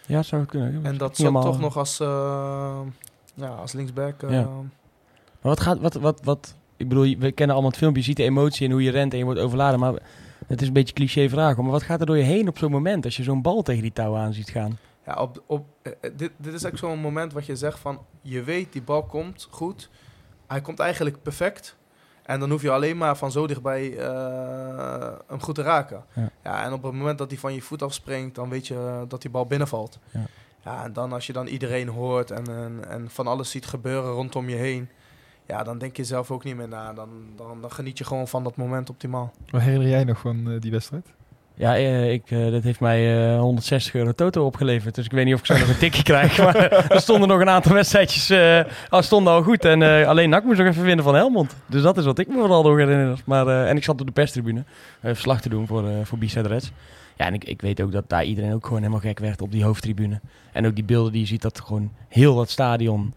Ja, 0.06 0.22
zou 0.22 0.40
het 0.42 0.50
kunnen. 0.50 0.84
En 0.84 0.96
dat 0.98 1.16
zat 1.16 1.32
toch 1.42 1.60
nog 1.60 1.76
als, 1.76 2.00
eh, 2.00 2.80
ja, 3.34 3.48
als 3.48 3.72
linksback. 3.72 4.22
eh, 4.22 4.30
Ja. 4.30 4.42
Maar 4.44 5.52
wat 5.52 5.60
gaat, 5.60 5.78
wat, 5.80 5.94
wat, 5.94 6.20
wat, 6.22 6.54
ik 6.76 6.88
bedoel, 6.88 7.02
we 7.18 7.32
kennen 7.32 7.54
allemaal 7.54 7.70
het 7.70 7.80
filmpje, 7.80 8.00
je 8.00 8.06
ziet 8.06 8.16
de 8.16 8.22
emotie 8.22 8.66
en 8.66 8.72
hoe 8.72 8.82
je 8.82 8.90
rent 8.90 9.12
en 9.12 9.18
je 9.18 9.24
wordt 9.24 9.40
overladen, 9.40 9.80
maar 9.80 9.92
het 10.46 10.60
is 10.60 10.66
een 10.66 10.72
beetje 10.72 10.88
een 10.88 11.06
cliché 11.06 11.28
vraag, 11.28 11.56
maar 11.56 11.70
wat 11.70 11.82
gaat 11.82 12.00
er 12.00 12.06
door 12.06 12.16
je 12.16 12.22
heen 12.22 12.48
op 12.48 12.58
zo'n 12.58 12.70
moment 12.70 13.04
als 13.04 13.16
je 13.16 13.22
zo'n 13.22 13.42
bal 13.42 13.62
tegen 13.62 13.82
die 13.82 13.92
touw 13.92 14.16
aan 14.16 14.32
ziet 14.32 14.50
gaan? 14.50 14.78
Ja, 15.06 15.14
op, 15.14 15.42
op, 15.46 15.66
eh, 15.82 15.92
eh, 16.00 16.10
dit, 16.16 16.30
dit 16.36 16.54
is 16.54 16.64
echt 16.64 16.78
zo'n 16.78 16.98
moment 16.98 17.32
wat 17.32 17.46
je 17.46 17.56
zegt 17.56 17.78
van... 17.78 18.06
Je 18.22 18.42
weet, 18.42 18.72
die 18.72 18.82
bal 18.82 19.04
komt 19.04 19.48
goed. 19.50 19.90
Hij 20.46 20.60
komt 20.60 20.78
eigenlijk 20.78 21.22
perfect. 21.22 21.76
En 22.22 22.40
dan 22.40 22.50
hoef 22.50 22.62
je 22.62 22.70
alleen 22.70 22.96
maar 22.96 23.16
van 23.16 23.32
zo 23.32 23.46
dichtbij 23.46 23.98
eh, 23.98 25.12
hem 25.26 25.40
goed 25.40 25.54
te 25.54 25.62
raken. 25.62 26.04
Ja. 26.12 26.30
Ja. 26.42 26.64
en 26.64 26.72
op 26.72 26.82
het 26.82 26.92
moment 26.92 27.18
dat 27.18 27.30
hij 27.30 27.38
van 27.38 27.54
je 27.54 27.62
voet 27.62 27.82
afspringt... 27.82 28.34
dan 28.34 28.48
weet 28.48 28.66
je 28.66 29.04
dat 29.08 29.22
die 29.22 29.30
bal 29.30 29.46
binnenvalt. 29.46 29.98
Ja. 30.10 30.26
Ja, 30.64 30.84
en 30.84 30.92
dan 30.92 31.12
als 31.12 31.26
je 31.26 31.32
dan 31.32 31.46
iedereen 31.46 31.88
hoort 31.88 32.30
en, 32.30 32.46
en, 32.46 32.88
en 32.88 33.10
van 33.10 33.26
alles 33.26 33.50
ziet 33.50 33.66
gebeuren 33.66 34.12
rondom 34.12 34.48
je 34.48 34.56
heen... 34.56 34.88
Ja, 35.46 35.62
dan 35.62 35.78
denk 35.78 35.96
je 35.96 36.04
zelf 36.04 36.30
ook 36.30 36.44
niet 36.44 36.56
meer 36.56 36.68
na. 36.68 36.92
Dan, 36.92 37.08
dan, 37.36 37.60
dan 37.60 37.72
geniet 37.72 37.98
je 37.98 38.04
gewoon 38.04 38.28
van 38.28 38.44
dat 38.44 38.56
moment 38.56 38.90
optimaal. 38.90 39.32
Wat 39.50 39.60
herinner 39.62 39.88
jij 39.88 40.04
nog 40.04 40.18
van 40.18 40.50
eh, 40.50 40.60
die 40.60 40.70
wedstrijd? 40.70 41.06
Ja, 41.56 41.76
eh, 41.76 42.12
ik, 42.12 42.30
eh, 42.30 42.50
dat 42.50 42.62
heeft 42.62 42.80
mij 42.80 43.30
eh, 43.32 43.38
160 43.40 43.94
euro 43.94 44.12
toto 44.12 44.46
opgeleverd. 44.46 44.94
Dus 44.94 45.04
ik 45.04 45.10
weet 45.12 45.24
niet 45.24 45.34
of 45.34 45.40
ik 45.40 45.46
zo 45.46 45.58
nog 45.58 45.68
een 45.68 45.78
tikje 45.78 46.02
krijg. 46.02 46.38
Maar 46.44 46.56
er 46.90 47.00
stonden 47.00 47.28
nog 47.28 47.40
een 47.40 47.48
aantal 47.48 47.72
wedstrijdjes. 47.72 48.30
eh 48.30 48.60
al 48.88 49.02
stonden 49.02 49.32
al 49.32 49.42
goed. 49.42 49.64
En 49.64 49.82
eh, 49.82 50.08
alleen 50.08 50.30
NAC 50.30 50.44
moest 50.44 50.58
nog 50.58 50.66
even 50.66 50.82
winnen 50.84 51.04
van 51.04 51.14
Helmond. 51.14 51.56
Dus 51.66 51.82
dat 51.82 51.96
is 51.98 52.04
wat 52.04 52.18
ik 52.18 52.28
me 52.28 52.34
vooral 52.34 52.62
nog 52.62 52.76
herinner. 52.76 53.20
Maar, 53.24 53.46
eh, 53.46 53.68
en 53.68 53.76
ik 53.76 53.84
zat 53.84 54.00
op 54.00 54.06
de 54.06 54.12
perstribune. 54.12 54.64
verslag 55.02 55.40
te 55.40 55.48
doen 55.48 55.66
voor, 55.66 55.88
eh 55.88 55.94
voor 56.04 56.18
B-Side 56.18 56.48
Reds. 56.48 56.72
Ja, 57.16 57.26
en 57.26 57.34
ik, 57.34 57.44
ik 57.44 57.60
weet 57.60 57.80
ook 57.82 57.92
dat 57.92 58.08
daar 58.08 58.24
iedereen 58.24 58.52
ook 58.52 58.64
gewoon 58.64 58.78
helemaal 58.78 59.00
gek 59.00 59.18
werd 59.18 59.42
op 59.42 59.50
die 59.52 59.64
hoofdtribune. 59.64 60.20
En 60.52 60.66
ook 60.66 60.74
die 60.74 60.84
beelden 60.84 61.12
die 61.12 61.20
je 61.20 61.26
ziet, 61.26 61.42
dat 61.42 61.60
gewoon 61.60 61.92
heel 62.08 62.34
dat 62.36 62.50
stadion... 62.50 63.14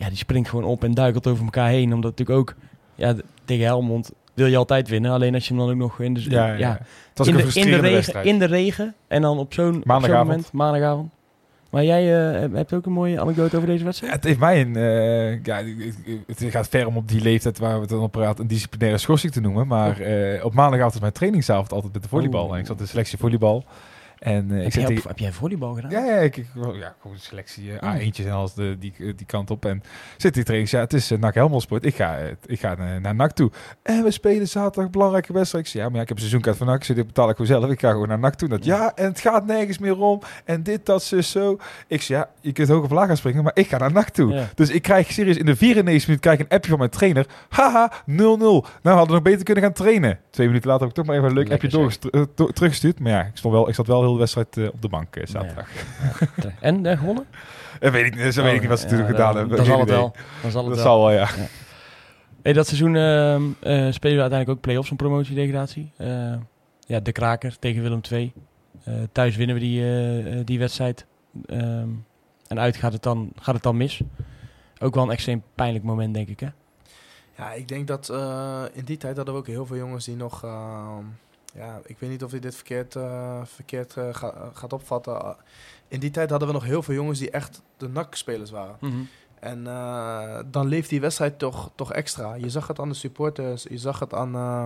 Ja, 0.00 0.08
die 0.08 0.16
springt 0.16 0.48
gewoon 0.48 0.64
op 0.64 0.84
en 0.84 0.94
duikelt 0.94 1.26
over 1.26 1.44
elkaar 1.44 1.68
heen. 1.68 1.94
Omdat 1.94 2.10
natuurlijk 2.10 2.38
ook... 2.38 2.54
Ja, 2.94 3.14
tegen 3.44 3.64
Helmond 3.64 4.12
wil 4.34 4.46
je 4.46 4.56
altijd 4.56 4.88
winnen. 4.88 5.10
Alleen 5.10 5.34
als 5.34 5.48
je 5.48 5.54
hem 5.54 5.62
dan 5.62 5.70
ook 5.72 5.76
nog 5.78 6.00
in 6.00 6.14
de... 6.14 6.30
Ja, 6.30 6.46
ja, 6.46 6.54
ja. 6.54 6.72
Het 7.08 7.18
was 7.18 7.26
in, 7.26 7.36
de, 7.36 7.42
in, 7.42 7.64
de 7.64 7.76
regen, 7.76 7.92
wedstrijd. 7.92 8.26
in 8.26 8.38
de 8.38 8.44
regen 8.44 8.94
en 9.08 9.22
dan 9.22 9.38
op 9.38 9.52
zo'n 9.54 9.82
moment, 9.84 10.52
maandagavond. 10.52 11.12
Maar 11.70 11.84
jij 11.84 12.32
eh, 12.42 12.52
hebt 12.52 12.72
ook 12.72 12.86
een 12.86 12.92
mooie 12.92 13.20
anekdote 13.20 13.56
over 13.56 13.68
deze 13.68 13.78
Ja, 13.78 13.84
wedstrijd? 13.84 14.12
het 14.12 14.24
heeft 14.24 14.38
mij 14.38 14.60
een... 14.60 14.76
eh, 14.76 15.44
ja, 15.44 15.62
het 16.26 16.44
gaat 16.48 16.68
ver 16.68 16.86
om 16.86 16.96
op 16.96 17.08
die 17.08 17.20
leeftijd 17.20 17.58
waar 17.58 17.74
we 17.74 17.80
het 17.80 17.88
dan 17.88 18.00
op 18.02 18.12
praten... 18.12 18.42
een 18.42 18.48
disciplinaire 18.48 18.98
schorsing 18.98 19.32
te 19.32 19.40
noemen. 19.40 19.66
Maar 19.66 20.00
eh, 20.00 20.44
op 20.44 20.54
maandagavond 20.54 20.94
is 20.94 21.00
mijn 21.00 21.12
trainingsavond 21.12 21.72
altijd 21.72 21.92
met 21.92 22.02
de 22.02 22.08
volleybal. 22.08 22.52
En 22.54 22.60
ik 22.60 22.66
zat 22.66 22.76
in 22.78 22.82
de 22.84 22.90
selectie 22.90 23.18
volleybal. 23.18 23.64
En 24.20 24.50
eh, 24.50 24.56
ik 24.56 24.62
heb, 24.62 24.72
zit 24.72 24.88
jij, 24.88 25.00
heb 25.06 25.18
jij 25.18 25.32
volleybal 25.32 25.74
gedaan? 25.74 25.90
Ja, 25.90 26.04
ja, 26.04 26.16
ik, 26.16 26.36
ik, 26.36 26.46
wel, 26.54 26.74
ja, 26.74 26.94
gewoon 27.00 27.16
selectie 27.18 27.76
eh, 27.78 27.88
Oh. 27.94 28.00
A1'tjes 28.00 28.24
en 28.26 28.32
alles 28.32 28.54
de, 28.54 28.76
die, 28.78 28.92
die 29.14 29.26
kant 29.26 29.50
op. 29.50 29.64
En 29.64 29.82
zit 30.16 30.34
die 30.34 30.42
trainings, 30.42 30.72
ja, 30.72 30.80
het 30.80 30.92
is 30.92 31.10
NAC 31.10 31.34
Helmond 31.34 31.62
Sport. 31.62 31.84
Ik 31.84 31.94
ga, 31.94 32.18
eh, 32.18 32.26
ik 32.46 32.60
ga 32.60 32.74
naar, 33.00 33.14
NAC 33.14 33.32
toe. 33.32 33.50
En 33.82 34.02
we 34.04 34.10
spelen 34.10 34.48
zaterdag 34.48 34.90
belangrijke 34.90 35.32
wedstrijd. 35.32 35.64
Ik 35.64 35.70
zeg, 35.70 35.82
ja, 35.82 35.88
maar 35.88 35.96
ja, 35.96 36.02
ik 36.02 36.08
heb 36.08 36.16
een 36.16 36.22
seizoenkaart 36.22 36.56
van 36.56 36.66
NAC, 36.66 36.86
dus 36.86 36.96
dit 36.96 37.06
betaal 37.06 37.28
ik 37.28 37.36
gewoon 37.36 37.60
zelf. 37.60 37.70
Ik 37.70 37.80
ga 37.80 37.90
gewoon 37.90 38.08
naar 38.08 38.18
NAC 38.18 38.34
toe. 38.34 38.48
Dat, 38.48 38.64
ja, 38.64 38.92
en 38.94 39.04
het 39.04 39.20
gaat 39.20 39.46
nergens 39.46 39.78
meer 39.78 39.98
om. 39.98 40.20
En 40.44 40.62
dit, 40.62 40.86
dat, 40.86 41.02
zus, 41.02 41.30
zo. 41.30 41.56
Ik 41.86 42.02
zeg, 42.02 42.16
ja, 42.16 42.30
je 42.40 42.52
kunt 42.52 42.68
hoog 42.68 42.84
of 42.84 42.90
laag 42.90 43.06
gaan 43.06 43.16
springen, 43.16 43.44
maar 43.44 43.56
ik 43.56 43.68
ga 43.68 43.78
naar 43.78 43.92
NAC 43.92 44.08
toe. 44.08 44.32
Ja. 44.32 44.48
Dus 44.54 44.70
ik 44.70 44.82
krijg 44.82 45.12
serieus 45.12 45.36
in 45.36 45.46
de 45.46 45.56
94 45.56 46.06
minuut 46.06 46.22
krijg 46.22 46.38
ik 46.38 46.44
een 46.44 46.56
appje 46.56 46.70
van 46.70 46.78
mijn 46.78 46.90
trainer. 46.90 47.26
Haha, 47.48 47.92
0-0. 48.06 48.16
Nou, 48.16 48.62
we 48.82 48.88
hadden 48.90 49.14
nog 49.14 49.22
beter 49.22 49.44
kunnen 49.44 49.64
gaan 49.64 49.72
trainen. 49.72 50.18
Twee 50.30 50.46
minuten 50.46 50.68
later 50.68 50.86
heb 50.86 50.96
ik 50.96 50.96
toch 50.96 51.06
maar 51.06 51.16
even 51.16 51.28
een 51.28 51.34
leuk 51.34 51.48
Lekker 51.48 51.78
appje 51.78 52.10
eh, 52.10 52.22
to- 52.34 52.46
teruggestuurd. 52.46 53.00
Maar 53.00 53.12
ja, 53.12 53.20
ik, 53.20 53.30
stond 53.36 53.54
wel, 53.54 53.68
ik 53.68 53.74
zat 53.74 53.86
wel 53.86 54.00
heel 54.00 54.09
wedstrijd 54.18 54.56
eh, 54.56 54.64
op 54.66 54.82
de 54.82 54.88
bank 54.88 55.16
eh, 55.16 55.26
zaterdag. 55.26 55.68
En 56.60 56.86
eh, 56.86 56.98
gewonnen? 56.98 57.26
Dat 57.80 57.92
weet 57.92 58.06
ik, 58.06 58.16
niet- 58.24 58.34
zo 58.34 58.42
weet 58.42 58.54
ik 58.54 58.60
niet 58.60 58.68
wat 58.68 58.78
ze 58.80 58.84
Ja, 58.84 58.90
toen 58.90 58.98
dat- 59.00 59.10
gedaan 59.10 59.36
hebben. 59.36 59.56
Dat 59.56 59.66
zal 59.66 59.80
het 59.80 59.88
wel. 59.90 60.14
Dat 60.42 60.52
zal 60.52 60.64
het 60.64 60.74
Dat 60.74 60.84
wel. 60.84 60.92
zal 60.94 60.98
wel, 61.06 61.10
ja. 61.12 61.28
Hey, 62.42 62.52
dat 62.52 62.66
seizoen 62.66 62.96
ehm, 62.96 63.42
eh, 63.60 63.92
spelen 63.92 64.16
we 64.16 64.20
uiteindelijk 64.20 64.48
ook 64.50 64.60
play-offs 64.60 64.90
en 64.90 64.96
promotiedegradatie. 64.96 65.92
Eh 65.96 66.34
ja, 66.86 67.00
de 67.00 67.12
kraker 67.12 67.58
tegen 67.58 67.82
Willem 67.82 68.00
II. 68.10 68.32
Eh, 68.84 68.94
thuis 69.12 69.36
winnen 69.36 69.56
we 69.56 69.60
die, 69.62 70.44
die 70.44 70.58
wedstrijd. 70.58 71.06
Ehm, 71.46 71.88
en 72.48 72.58
uit 72.60 72.76
gaat 72.76 72.92
het, 72.92 73.02
dan, 73.02 73.32
gaat 73.40 73.54
het 73.54 73.62
dan 73.62 73.76
mis. 73.76 74.00
Ook 74.78 74.94
wel 74.94 75.04
een 75.04 75.10
extreem 75.10 75.42
pijnlijk 75.54 75.84
moment, 75.84 76.14
denk 76.14 76.28
ik. 76.28 76.40
Hè? 76.40 76.48
Ja, 77.36 77.52
ik 77.52 77.68
denk 77.68 77.86
dat 77.86 78.08
eh, 78.08 78.62
in 78.72 78.84
die 78.84 78.96
tijd 78.96 79.16
hadden 79.16 79.34
we 79.34 79.40
ook 79.40 79.46
heel 79.46 79.66
veel 79.66 79.76
jongens 79.76 80.04
die 80.04 80.16
nog... 80.16 80.44
ehm, 80.44 81.04
ja, 81.54 81.80
ik 81.84 81.98
weet 81.98 82.10
niet 82.10 82.24
of 82.24 82.32
je 82.32 82.38
dit 82.38 82.54
verkeerd, 82.54 82.96
eh, 82.96 83.40
verkeerd 83.44 83.96
eh, 83.96 84.08
ga- 84.12 84.50
gaat 84.54 84.72
opvatten. 84.72 85.12
Uh, 85.14 85.30
in 85.88 86.00
die 86.00 86.10
tijd 86.10 86.30
hadden 86.30 86.48
we 86.48 86.54
nog 86.54 86.64
heel 86.64 86.82
veel 86.82 86.94
jongens 86.94 87.18
die 87.18 87.30
echt 87.30 87.62
de 87.76 87.88
NAC-spelers 87.88 88.50
waren. 88.50 88.76
En 89.40 89.66
eh, 89.66 90.38
dan 90.46 90.66
leeft 90.68 90.88
die 90.88 91.00
wedstrijd 91.00 91.38
toch, 91.38 91.70
toch 91.74 91.92
extra. 91.92 92.34
Je 92.34 92.50
zag 92.50 92.66
het 92.66 92.78
aan 92.78 92.88
de 92.88 92.94
supporters, 92.94 93.62
je 93.70 93.78
zag 93.78 93.98
het 93.98 94.14
aan, 94.14 94.34
eh, 94.34 94.64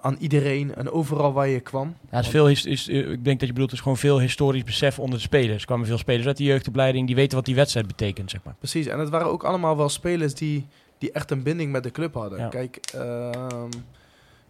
aan, 0.00 0.16
iedereen 0.18 0.74
en 0.74 0.90
overal 0.90 1.32
waar 1.32 1.48
je 1.48 1.60
kwam. 1.60 1.96
Ja, 2.10 2.16
het 2.16 2.24
is 2.24 2.30
veel 2.30 2.48
is, 2.48 2.88
eh, 2.88 3.10
ik 3.10 3.24
denk 3.24 3.38
dat 3.38 3.48
je 3.48 3.54
bedoelt, 3.54 3.72
is 3.72 3.80
gewoon 3.80 3.96
veel 3.96 4.20
historisch 4.20 4.64
besef 4.64 4.98
onder 4.98 5.18
de 5.18 5.24
spelers. 5.24 5.60
Er 5.60 5.66
kwamen 5.66 5.86
veel 5.86 5.98
spelers 5.98 6.26
uit 6.26 6.36
de 6.36 6.44
jeugdopleiding, 6.44 7.06
die 7.06 7.16
weten 7.16 7.36
wat 7.36 7.46
die 7.46 7.54
wedstrijd 7.54 7.86
betekent, 7.86 8.30
zeg 8.30 8.40
maar. 8.44 8.54
Precies, 8.58 8.86
en 8.86 8.98
het 8.98 9.08
waren 9.08 9.26
ook 9.30 9.44
allemaal 9.44 9.76
wel 9.76 9.88
spelers 9.88 10.34
die, 10.34 10.66
die 10.98 11.12
echt 11.12 11.30
een 11.30 11.42
binding 11.42 11.72
met 11.72 11.82
de 11.82 11.90
club 11.90 12.14
hadden. 12.14 12.38
Ja. 12.38 12.48
Kijk, 12.48 12.76
ehm, 12.94 13.68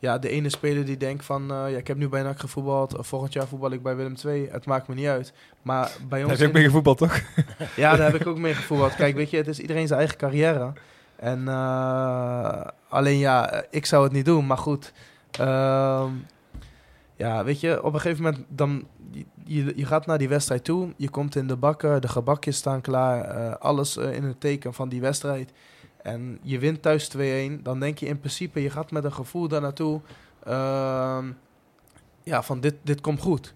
ja, 0.04 0.18
de 0.18 0.28
ene 0.28 0.48
speler 0.48 0.84
die 0.84 0.96
denkt 0.96 1.24
van... 1.24 1.42
eh, 1.50 1.70
ja, 1.70 1.76
ik 1.76 1.86
heb 1.86 1.96
nu 1.96 2.08
bij 2.08 2.22
NAC 2.22 2.40
gevoetbald, 2.40 2.94
eh, 2.94 3.02
volgend 3.02 3.32
jaar 3.32 3.46
voetbal 3.46 3.70
ik 3.70 3.82
bij 3.82 3.96
Willem 3.96 4.14
II. 4.24 4.48
Het 4.50 4.66
maakt 4.66 4.88
me 4.88 4.94
niet 4.94 5.06
uit. 5.06 5.32
Maar 5.62 5.90
bij 6.08 6.20
Daar 6.20 6.28
ons... 6.28 6.30
heb 6.30 6.38
je 6.38 6.46
ook 6.46 6.52
mee 6.52 6.64
gevoetbald, 6.64 6.98
toch? 6.98 7.20
Ja, 7.76 7.96
daar 7.96 8.12
heb 8.12 8.20
ik 8.20 8.26
ook 8.26 8.38
mee 8.38 8.54
gevoetbald. 8.54 8.94
Kijk, 8.94 9.14
weet 9.14 9.30
je, 9.30 9.36
het 9.36 9.46
is 9.46 9.58
iedereen 9.60 9.86
zijn 9.86 9.98
eigen 9.98 10.18
carrière. 10.18 10.72
En 11.16 11.48
eh, 11.48 12.60
alleen 12.88 13.18
ja, 13.18 13.64
ik 13.70 13.86
zou 13.86 14.04
het 14.04 14.12
niet 14.12 14.24
doen, 14.24 14.46
maar 14.46 14.58
goed. 14.58 14.92
Ehm, 15.30 16.10
ja, 17.16 17.44
weet 17.44 17.60
je, 17.60 17.82
op 17.82 17.94
een 17.94 18.00
gegeven 18.00 18.22
moment 18.22 18.44
dan 18.48 18.86
je, 19.44 19.72
je 19.76 19.86
gaat 19.86 20.06
naar 20.06 20.18
die 20.18 20.28
wedstrijd 20.28 20.64
toe. 20.64 20.92
Je 20.96 21.08
komt 21.08 21.36
in 21.36 21.46
de 21.46 21.56
bakken, 21.56 22.00
de 22.00 22.08
gebakjes 22.08 22.56
staan 22.56 22.80
klaar, 22.80 23.56
alles 23.58 23.96
in 23.96 24.24
het 24.24 24.40
teken 24.40 24.74
van 24.74 24.88
die 24.88 25.00
wedstrijd. 25.00 25.52
En 26.04 26.38
je 26.42 26.58
wint 26.58 26.82
thuis 26.82 27.10
2-1. 27.16 27.62
Dan 27.62 27.80
denk 27.80 27.98
je 27.98 28.06
in 28.06 28.18
principe, 28.18 28.62
je 28.62 28.70
gaat 28.70 28.90
met 28.90 29.04
een 29.04 29.12
gevoel 29.12 29.48
daar 29.48 29.60
naartoe. 29.60 30.00
ehm, 30.44 31.32
ja, 32.22 32.42
van 32.42 32.60
dit, 32.60 32.74
dit 32.82 33.00
komt 33.00 33.20
goed. 33.20 33.54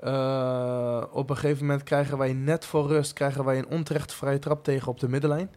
Eh, 0.00 1.02
op 1.12 1.30
een 1.30 1.36
gegeven 1.36 1.66
moment 1.66 1.82
krijgen 1.82 2.18
wij 2.18 2.32
net 2.32 2.64
voor 2.64 2.86
rust 2.86 3.12
krijgen 3.12 3.44
wij 3.44 3.58
een 3.58 3.68
onterecht 3.68 4.14
vrije 4.14 4.38
trap 4.38 4.64
tegen 4.64 4.88
op 4.88 5.00
de 5.00 5.08
middenlijn. 5.08 5.50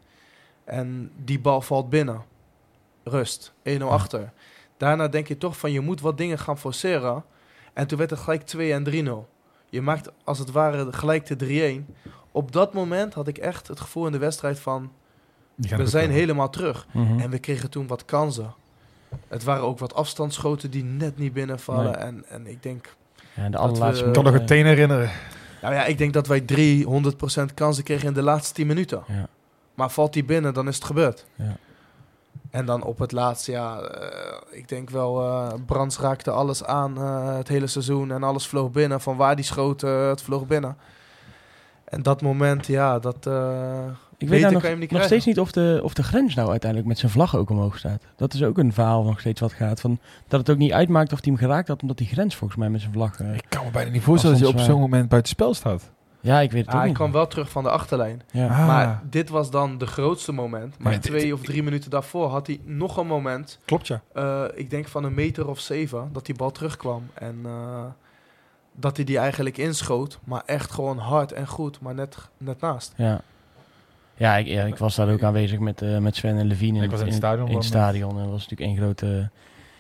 En 0.64 1.12
die 1.16 1.40
bal 1.40 1.62
valt 1.62 1.90
binnen. 1.90 2.24
Rust. 3.04 3.54
1-0 3.64 3.90
achter. 3.90 4.32
Daarna 4.78 5.08
denk 5.08 5.28
je 5.28 5.38
toch 5.38 5.58
van 5.58 5.72
je 5.72 5.80
moet 5.80 6.02
wat 6.02 6.18
dingen 6.18 6.40
gaan 6.40 6.58
forceren. 6.58 7.24
En 7.74 7.88
toen 7.88 7.98
werd 7.98 8.10
het 8.10 8.20
gelijk 8.20 8.44
2 8.44 8.74
en 8.74 8.84
3-0. 8.84 9.30
Je 9.70 9.82
maakt 9.82 10.12
als 10.24 10.40
het 10.40 10.52
ware 10.52 10.94
gelijk 10.94 11.26
de 11.26 11.36
3-1. 11.36 11.96
Op 12.32 12.52
dat 12.52 12.74
moment 12.74 13.14
had 13.14 13.28
ik 13.28 13.38
echt 13.38 13.68
het 13.68 13.80
gevoel 13.80 14.06
in 14.06 14.12
de 14.12 14.18
wedstrijd 14.18 14.60
van 14.60 14.92
we 15.58 15.88
zijn 15.88 16.04
komen. 16.04 16.20
helemaal 16.20 16.50
terug. 16.50 16.88
Mhm. 16.92 17.20
En 17.20 17.30
we 17.30 17.40
kregen 17.40 17.70
toen 17.70 17.88
wat 17.88 18.06
kansen. 18.06 18.54
Het 19.28 19.44
waren 19.44 19.64
ook 19.64 19.80
wat 19.80 19.94
afstandsschoten 19.94 20.72
die 20.72 20.84
net 20.84 21.18
niet 21.18 21.34
binnenvallen. 21.34 21.92
Nee. 21.92 21.94
En, 21.94 22.26
en 22.30 22.48
ik 22.48 22.64
denk, 22.64 22.96
Ja, 23.34 23.44
en 23.44 23.52
de 23.52 23.58
allerlaatste 23.58 24.06
Ik 24.06 24.14
kan 24.14 24.24
nog 24.24 24.34
het 24.34 24.48
teen 24.48 24.66
herinneren. 24.66 25.10
Nou 25.62 25.74
ja, 25.74 25.86
ik 25.86 25.98
denk 25.98 26.14
dat 26.14 26.28
wij 26.28 26.42
300% 26.42 27.54
kansen 27.54 27.84
kregen 27.84 28.08
in 28.08 28.14
de 28.14 28.22
laatste 28.22 28.54
10 28.54 28.68
minuten. 28.68 29.04
Ja. 29.08 29.28
Maar 29.74 29.90
valt 29.90 30.14
die 30.14 30.24
binnen, 30.24 30.54
dan 30.54 30.68
is 30.68 30.76
het 30.76 30.84
gebeurd. 30.84 31.26
Ja. 31.36 31.58
En 32.50 32.66
dan 32.66 32.84
op 32.84 33.00
het 33.00 33.12
laatste, 33.12 33.52
ja, 33.52 33.80
eh, 33.80 34.58
ik 34.58 34.68
denk 34.70 34.90
wel, 34.90 35.22
eh 35.22 35.54
Brands 35.66 36.00
raakte 36.00 36.32
alles 36.32 36.64
aan 36.64 36.98
eh, 36.98 37.36
het 37.36 37.48
hele 37.48 37.68
seizoen 37.68 38.12
en 38.12 38.24
alles 38.24 38.48
vloog 38.48 38.72
binnen. 38.72 39.02
Van 39.02 39.18
waar 39.18 39.36
die 39.36 39.46
schoot, 39.46 39.84
eh, 39.84 40.08
het 40.08 40.22
vloog 40.22 40.48
binnen. 40.48 40.78
En 41.84 42.04
dat 42.04 42.22
moment, 42.22 42.66
ja, 42.66 43.00
dat... 43.00 43.30
eh, 44.18 44.24
Ik 44.24 44.30
weet 44.30 44.42
nou 44.42 44.54
nog, 44.54 44.62
nog 44.64 44.72
krijgen. 44.88 45.04
steeds 45.04 45.26
niet 45.26 45.40
of 45.40 45.52
de, 45.52 45.80
of 45.84 45.94
de 45.94 46.04
grens 46.04 46.36
nou 46.36 46.50
uiteindelijk 46.50 46.90
met 46.90 47.00
zijn 47.00 47.12
vlag 47.12 47.36
ook 47.36 47.50
omhoog 47.50 47.78
staat. 47.78 48.04
Dat 48.16 48.34
is 48.34 48.44
ook 48.44 48.58
een 48.58 48.74
verhaal 48.74 49.04
nog 49.04 49.20
steeds 49.20 49.40
wat 49.42 49.54
gaat. 49.54 49.82
Van, 49.82 50.00
dat 50.28 50.40
het 50.40 50.50
ook 50.50 50.58
niet 50.58 50.72
uitmaakt 50.72 51.12
of 51.14 51.20
hij 51.24 51.32
hem 51.34 51.42
geraakt 51.42 51.68
had, 51.68 51.82
omdat 51.82 51.98
die 51.98 52.08
grens 52.08 52.36
volgens 52.36 52.60
mij 52.60 52.70
met 52.70 52.82
zijn 52.82 52.94
vlag... 52.94 53.20
eh, 53.20 53.34
Ik 53.36 53.46
kan 53.50 53.66
me 53.66 53.72
bijna 53.72 53.92
niet 53.92 54.02
voorstellen 54.04 54.36
dat 54.36 54.46
je 54.46 54.52
op 54.52 54.58
soms, 54.60 54.70
zo'n 54.72 54.80
moment 54.80 55.10
buiten 55.10 55.32
spel 55.32 55.54
staat. 55.54 55.92
ja, 56.20 56.40
ik 56.40 56.52
weet 56.52 56.62
het 56.62 56.70
ja, 56.70 56.74
ook 56.74 56.78
hij 56.80 56.88
niet. 56.88 56.98
kwam 56.98 57.12
wel 57.12 57.28
terug 57.28 57.50
van 57.50 57.64
de 57.64 57.70
achterlijn. 57.70 58.22
Ja. 58.32 58.48
Ah, 58.48 58.68
Maar 58.68 59.02
dit 59.10 59.30
was 59.30 59.52
dan 59.52 59.78
de 59.78 59.86
grootste 59.88 60.32
moment. 60.32 60.76
Maar 60.80 60.92
dit- 60.92 61.02
twee 61.02 61.34
of 61.34 61.42
drie 61.42 61.64
minuten 61.64 61.90
daarvoor 61.90 62.30
had 62.30 62.48
hij 62.48 62.60
nog 62.66 62.98
een 62.98 63.08
moment. 63.08 63.60
klopt 63.66 63.88
ja. 63.88 64.02
eh, 64.14 64.44
ik 64.54 64.70
denk 64.70 64.88
van 64.88 65.04
een 65.04 65.14
meter 65.14 65.48
of 65.48 65.60
zeven, 65.60 66.10
dat 66.14 66.26
die 66.26 66.36
bal 66.36 66.52
terugkwam. 66.52 67.08
En 67.14 67.40
eh, 67.46 67.84
dat 68.76 68.96
hij 68.96 69.06
die 69.06 69.18
eigenlijk 69.18 69.58
inschoot. 69.58 70.20
Maar 70.24 70.42
echt 70.46 70.72
gewoon 70.72 70.98
hard 70.98 71.32
en 71.32 71.48
goed, 71.48 71.80
maar 71.82 71.94
net, 71.94 72.18
net 72.38 72.62
naast. 72.62 72.94
Ja. 72.96 73.22
Ja 74.18 74.36
ik, 74.38 74.48
ja, 74.48 74.64
ik 74.64 74.78
was 74.78 74.96
daar 74.96 75.10
ook 75.12 75.24
aanwezig 75.24 75.60
met, 75.60 75.82
eh, 75.82 75.98
met 75.98 76.16
Sven 76.16 76.38
en 76.38 76.48
Levine 76.48 76.78
in, 76.78 76.84
Ik 76.84 76.90
was 76.92 77.00
in 77.00 77.06
het 77.06 77.16
stadion 77.16 77.48
in 77.48 77.56
het 77.56 77.64
stadion. 77.66 78.10
En 78.12 78.22
dat 78.24 78.30
was 78.32 78.48
natuurlijk 78.50 78.70
één 78.70 78.78
grote, 78.78 79.30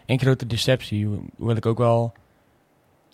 één 0.06 0.20
grote 0.20 0.46
deceptie. 0.48 1.06
Ho- 1.08 1.24
Hoewel 1.38 1.56
ik 1.56 1.66
ook 1.66 1.78
wel 1.78 2.14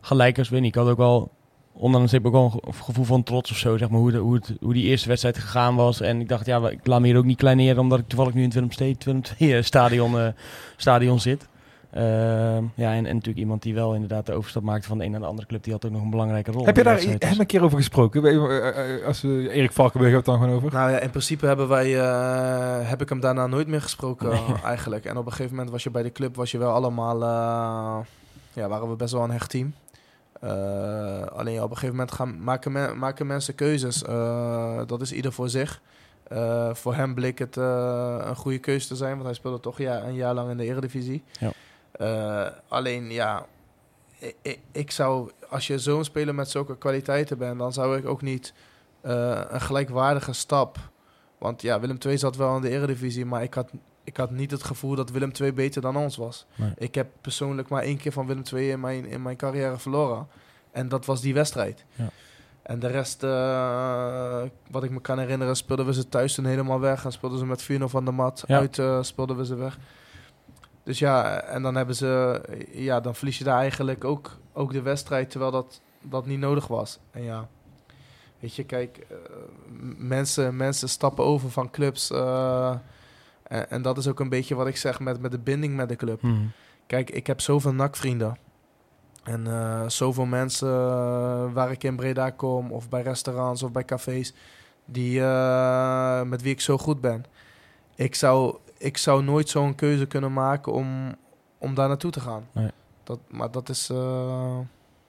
gelijk 0.01 0.37
als 0.37 0.49
win. 0.49 0.63
Ik 0.63 0.75
had 0.75 0.87
ook 0.87 0.97
wel, 0.97 1.31
ondanks 1.73 2.11
heb 2.11 2.21
ik 2.21 2.27
ook 2.27 2.33
wel 2.33 2.43
een 2.65 2.73
ge- 2.73 2.83
gevoel 2.83 3.05
van 3.05 3.23
trots 3.23 3.51
of 3.51 3.57
zo, 3.57 3.77
zeg 3.77 3.89
maar, 3.89 3.99
hoe, 3.99 4.11
de, 4.11 4.17
hoe, 4.17 4.33
het, 4.35 4.53
hoe 4.61 4.73
die 4.73 4.83
eerste 4.85 5.07
wedstrijd 5.07 5.37
gegaan 5.37 5.75
was. 5.75 6.01
En 6.01 6.19
ik 6.19 6.27
dacht, 6.29 6.45
ja, 6.45 6.69
ik 6.69 6.87
laat 6.87 6.99
me 7.01 7.07
hier 7.07 7.17
ook 7.17 7.25
niet 7.25 7.37
kleineren, 7.37 7.79
omdat 7.81 7.99
ik 7.99 8.07
toevallig 8.07 8.33
nu 8.33 8.39
in 8.39 8.45
het 8.45 8.53
Willem 8.53 8.71
Steed, 8.71 9.03
Willem 9.03 9.21
II 9.39 9.63
stadion, 9.63 10.19
eh, 10.19 10.27
stadion 10.77 11.19
zit. 11.19 11.47
Ehm, 11.93 12.63
ja, 12.75 12.91
en, 12.93 13.05
en 13.05 13.13
natuurlijk 13.13 13.37
iemand 13.37 13.61
die 13.61 13.73
wel 13.73 13.93
inderdaad 13.93 14.25
de 14.25 14.33
overstap 14.33 14.63
maakte 14.63 14.87
van 14.87 14.97
de 14.97 15.03
een 15.05 15.11
naar 15.11 15.19
de 15.19 15.25
andere 15.25 15.47
club, 15.47 15.63
die 15.63 15.73
had 15.73 15.85
ook 15.85 15.91
nog 15.91 16.01
een 16.01 16.09
belangrijke 16.09 16.51
rol. 16.51 16.65
Heb 16.65 16.75
je 16.77 16.83
daar 16.83 16.99
hem 17.01 17.39
een 17.39 17.45
keer 17.45 17.63
over 17.63 17.77
gesproken? 17.77 18.21
Je, 18.21 18.61
eh, 18.61 18.95
eh, 18.99 19.05
Als 19.05 19.21
we 19.21 19.49
Erik 19.49 19.71
Valkenburg 19.71 20.13
hebben 20.13 20.15
het 20.33 20.41
dan 20.41 20.49
gewoon 20.49 20.63
over. 20.63 20.77
Nou 20.79 20.91
ja, 20.91 20.99
in 20.99 21.09
principe 21.09 21.45
hebben 21.45 21.67
wij, 21.67 21.99
eh, 21.99 22.89
heb 22.89 23.01
ik 23.01 23.09
hem 23.09 23.19
daarna 23.19 23.47
nooit 23.47 23.67
meer 23.67 23.81
gesproken 23.81 24.29
Nee. 24.29 24.37
eh, 24.39 24.63
eigenlijk. 24.73 25.05
En 25.05 25.17
op 25.17 25.25
een 25.25 25.31
gegeven 25.31 25.51
moment 25.51 25.71
was 25.71 25.83
je 25.83 25.89
bij 25.91 26.03
de 26.03 26.11
club, 26.11 26.35
was 26.35 26.51
je 26.51 26.57
wel 26.57 26.71
allemaal, 26.71 27.15
eh, 27.21 28.05
ja, 28.53 28.67
waren 28.67 28.89
we 28.89 28.95
best 28.95 29.13
wel 29.13 29.23
een 29.23 29.31
hecht 29.31 29.49
team. 29.49 29.73
Eh, 30.41 31.21
alleen 31.25 31.57
op 31.61 31.69
een 31.69 31.75
gegeven 31.77 31.95
moment 31.95 32.11
gaan, 32.11 32.43
maken, 32.43 32.71
men- 32.71 32.97
maken 32.99 33.27
mensen 33.27 33.55
keuzes. 33.55 34.03
Eh, 34.03 34.79
dat 34.87 35.01
is 35.01 35.11
ieder 35.13 35.33
voor 35.33 35.49
zich. 35.49 35.81
Eh, 36.27 36.73
voor 36.73 36.95
hem 36.95 37.13
bleek 37.13 37.39
het 37.39 37.57
eh, 37.57 38.15
een 38.25 38.35
goede 38.35 38.57
keuze 38.57 38.87
te 38.87 38.95
zijn, 38.95 39.11
want 39.11 39.23
hij 39.23 39.33
speelde 39.33 39.59
toch 39.59 39.77
ja, 39.77 40.03
een 40.03 40.13
jaar 40.15 40.33
lang 40.33 40.49
in 40.49 40.57
de 40.57 40.63
Eredivisie. 40.65 41.23
Ja. 41.39 41.51
Eh, 41.93 42.47
alleen 42.67 43.11
ja, 43.11 43.45
ik, 44.41 44.59
ik, 44.71 44.91
zou, 44.91 45.31
als 45.49 45.67
je 45.67 45.79
zo'n 45.79 46.03
speler 46.03 46.35
met 46.35 46.49
zulke 46.49 46.77
kwaliteiten 46.77 47.37
bent, 47.37 47.59
dan 47.59 47.73
zou 47.73 47.97
ik 47.97 48.07
ook 48.07 48.21
niet 48.21 48.53
eh, 49.01 49.41
een 49.49 49.61
gelijkwaardige 49.61 50.33
stap. 50.33 50.77
Want 51.37 51.61
ja, 51.61 51.79
Willem 51.79 51.97
II 52.05 52.17
zat 52.17 52.35
wel 52.35 52.55
in 52.55 52.61
de 52.61 52.69
Eredivisie, 52.69 53.25
maar 53.25 53.43
ik 53.43 53.53
had, 53.53 53.71
ik 54.03 54.17
had 54.17 54.31
niet 54.31 54.51
het 54.51 54.63
gevoel 54.63 54.95
dat 54.95 55.11
Willem 55.11 55.31
II 55.41 55.53
beter 55.53 55.81
dan 55.81 55.95
ons 55.95 56.15
was. 56.17 56.45
Nee. 56.55 56.73
Ik 56.77 56.95
heb 56.95 57.07
persoonlijk 57.21 57.69
maar 57.69 57.83
één 57.83 57.97
keer 57.97 58.11
van 58.11 58.27
Willem 58.27 58.43
II 58.53 58.69
in 58.69 58.79
mijn, 58.79 59.05
in 59.05 59.21
mijn 59.21 59.37
carrière 59.37 59.77
verloren. 59.77 60.27
En 60.71 60.87
dat 60.87 61.05
was 61.05 61.21
die 61.21 61.33
wedstrijd. 61.33 61.85
Ja. 61.95 62.09
En 62.61 62.79
de 62.79 62.87
rest, 62.87 63.23
eh, 63.23 64.41
wat 64.71 64.83
ik 64.83 64.89
me 64.89 65.01
kan 65.01 65.19
herinneren, 65.19 65.55
speelden 65.55 65.85
we 65.85 65.93
ze 65.93 66.09
thuis 66.09 66.33
toen 66.33 66.45
helemaal 66.45 66.79
weg. 66.79 67.05
En 67.05 67.11
speelden 67.11 67.39
ze 67.39 67.45
met 67.45 67.63
4-0 67.63 67.89
van 67.89 68.05
de 68.05 68.11
mat. 68.11 68.43
Ja. 68.47 68.57
Uit 68.57 69.05
speelden 69.05 69.37
we 69.37 69.45
ze 69.45 69.55
weg. 69.55 69.77
Dus 70.83 70.99
ja, 70.99 71.41
en 71.41 71.61
dan 71.61 71.75
hebben 71.75 71.95
ze, 71.95 72.41
ja, 72.71 72.99
dan 72.99 73.15
verlies 73.15 73.37
je 73.37 73.43
daar 73.43 73.59
eigenlijk 73.59 74.03
ook, 74.03 74.37
ook 74.53 74.71
de 74.71 74.81
wedstrijd, 74.81 75.29
terwijl 75.29 75.51
dat, 75.51 75.81
dat 76.01 76.25
niet 76.25 76.39
nodig 76.39 76.67
was. 76.67 76.99
En 77.11 77.23
ja, 77.23 77.47
weet 78.39 78.55
je, 78.55 78.63
kijk, 78.63 78.97
eh, 78.97 79.17
mensen, 79.97 80.55
mensen 80.55 80.89
stappen 80.89 81.23
over 81.23 81.51
van 81.51 81.69
clubs. 81.69 82.11
eh, 82.11 82.75
en, 83.43 83.69
en 83.69 83.81
dat 83.81 83.97
is 83.97 84.07
ook 84.07 84.19
een 84.19 84.29
beetje 84.29 84.55
wat 84.55 84.67
ik 84.67 84.77
zeg 84.77 84.99
met, 84.99 85.21
met 85.21 85.31
de 85.31 85.39
binding 85.39 85.75
met 85.75 85.89
de 85.89 85.95
club. 85.95 86.21
Mhm. 86.21 86.45
Kijk, 86.87 87.09
ik 87.09 87.27
heb 87.27 87.41
zoveel 87.41 87.73
NAC-vrienden. 87.73 88.37
En 89.23 89.47
eh, 89.47 89.87
zoveel 89.87 90.25
mensen 90.25 90.69
waar 91.53 91.71
ik 91.71 91.83
in 91.83 91.95
Breda 91.95 92.29
kom, 92.29 92.71
of 92.71 92.89
bij 92.89 93.01
restaurants 93.01 93.63
of 93.63 93.71
bij 93.71 93.85
cafés, 93.85 94.33
die, 94.85 95.21
met 96.25 96.41
wie 96.41 96.51
ik 96.51 96.61
zo 96.61 96.77
goed 96.77 97.01
ben. 97.01 97.25
Ik 97.95 98.15
zou, 98.15 98.57
ik 98.83 98.97
zou 98.97 99.23
nooit 99.23 99.49
zo'n 99.49 99.75
keuze 99.75 100.05
kunnen 100.05 100.33
maken 100.33 100.73
om, 100.73 101.15
om 101.57 101.73
daar 101.75 101.87
naartoe 101.87 102.11
te 102.11 102.19
gaan. 102.19 102.47
Nee. 102.51 102.69
Dat, 103.03 103.19
maar 103.29 103.51
dat 103.51 103.69
is... 103.69 103.89
eh, 103.89 104.57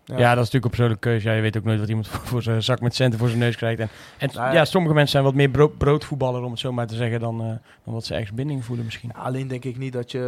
Ja. 0.05 0.19
Ja. 0.19 0.35
dat 0.35 0.45
is 0.45 0.51
natuurlijk 0.53 0.65
een 0.65 0.71
persoonlijke 0.71 1.09
keuze. 1.09 1.29
Ja, 1.29 1.35
je 1.35 1.41
weet 1.43 1.57
ook 1.57 1.65
nooit 1.65 1.79
wat 1.81 1.89
iemand 1.89 2.09
voor, 2.09 2.21
voor 2.27 2.43
zijn 2.43 2.63
zak 2.63 2.81
met 2.81 2.95
centen 2.95 3.19
voor 3.19 3.29
zijn 3.29 3.41
neus 3.41 3.57
krijgt. 3.57 3.81
En, 3.81 3.89
en 4.19 4.29
Nou 4.35 4.47
ja. 4.47 4.53
ja, 4.53 4.65
sommige 4.65 4.95
mensen 4.95 5.13
zijn 5.13 5.25
wat 5.25 5.35
meer 5.35 5.49
bro- 5.51 5.69
broodvoetballer, 5.79 6.43
om 6.43 6.51
het 6.51 6.61
zo 6.61 6.73
maar 6.73 6.87
te 6.87 6.95
zeggen, 6.95 7.21
dan, 7.21 7.41
eh, 7.41 7.47
dan 7.85 7.95
wat 7.95 8.05
ze 8.05 8.13
ergens 8.15 8.33
binding 8.33 8.65
voelen 8.65 8.85
misschien. 8.85 9.15
Alleen 9.15 9.49
denk 9.49 9.65
ik 9.65 9.79
niet 9.79 9.93
dat 9.93 10.11
je... 10.11 10.21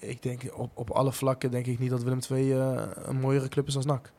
eh, 0.00 0.08
ik 0.10 0.22
denk 0.22 0.42
op, 0.54 0.70
op 0.74 0.90
alle 0.90 1.12
vlakken 1.12 1.50
denk 1.50 1.66
ik 1.66 1.78
niet 1.78 1.90
dat 1.90 2.02
Willem 2.02 2.18
II 2.30 2.52
eh, 2.52 2.82
een 3.04 3.20
mooiere 3.20 3.48
club 3.48 3.66
is 3.66 3.76
als 3.76 3.84
NAC. 3.84 4.10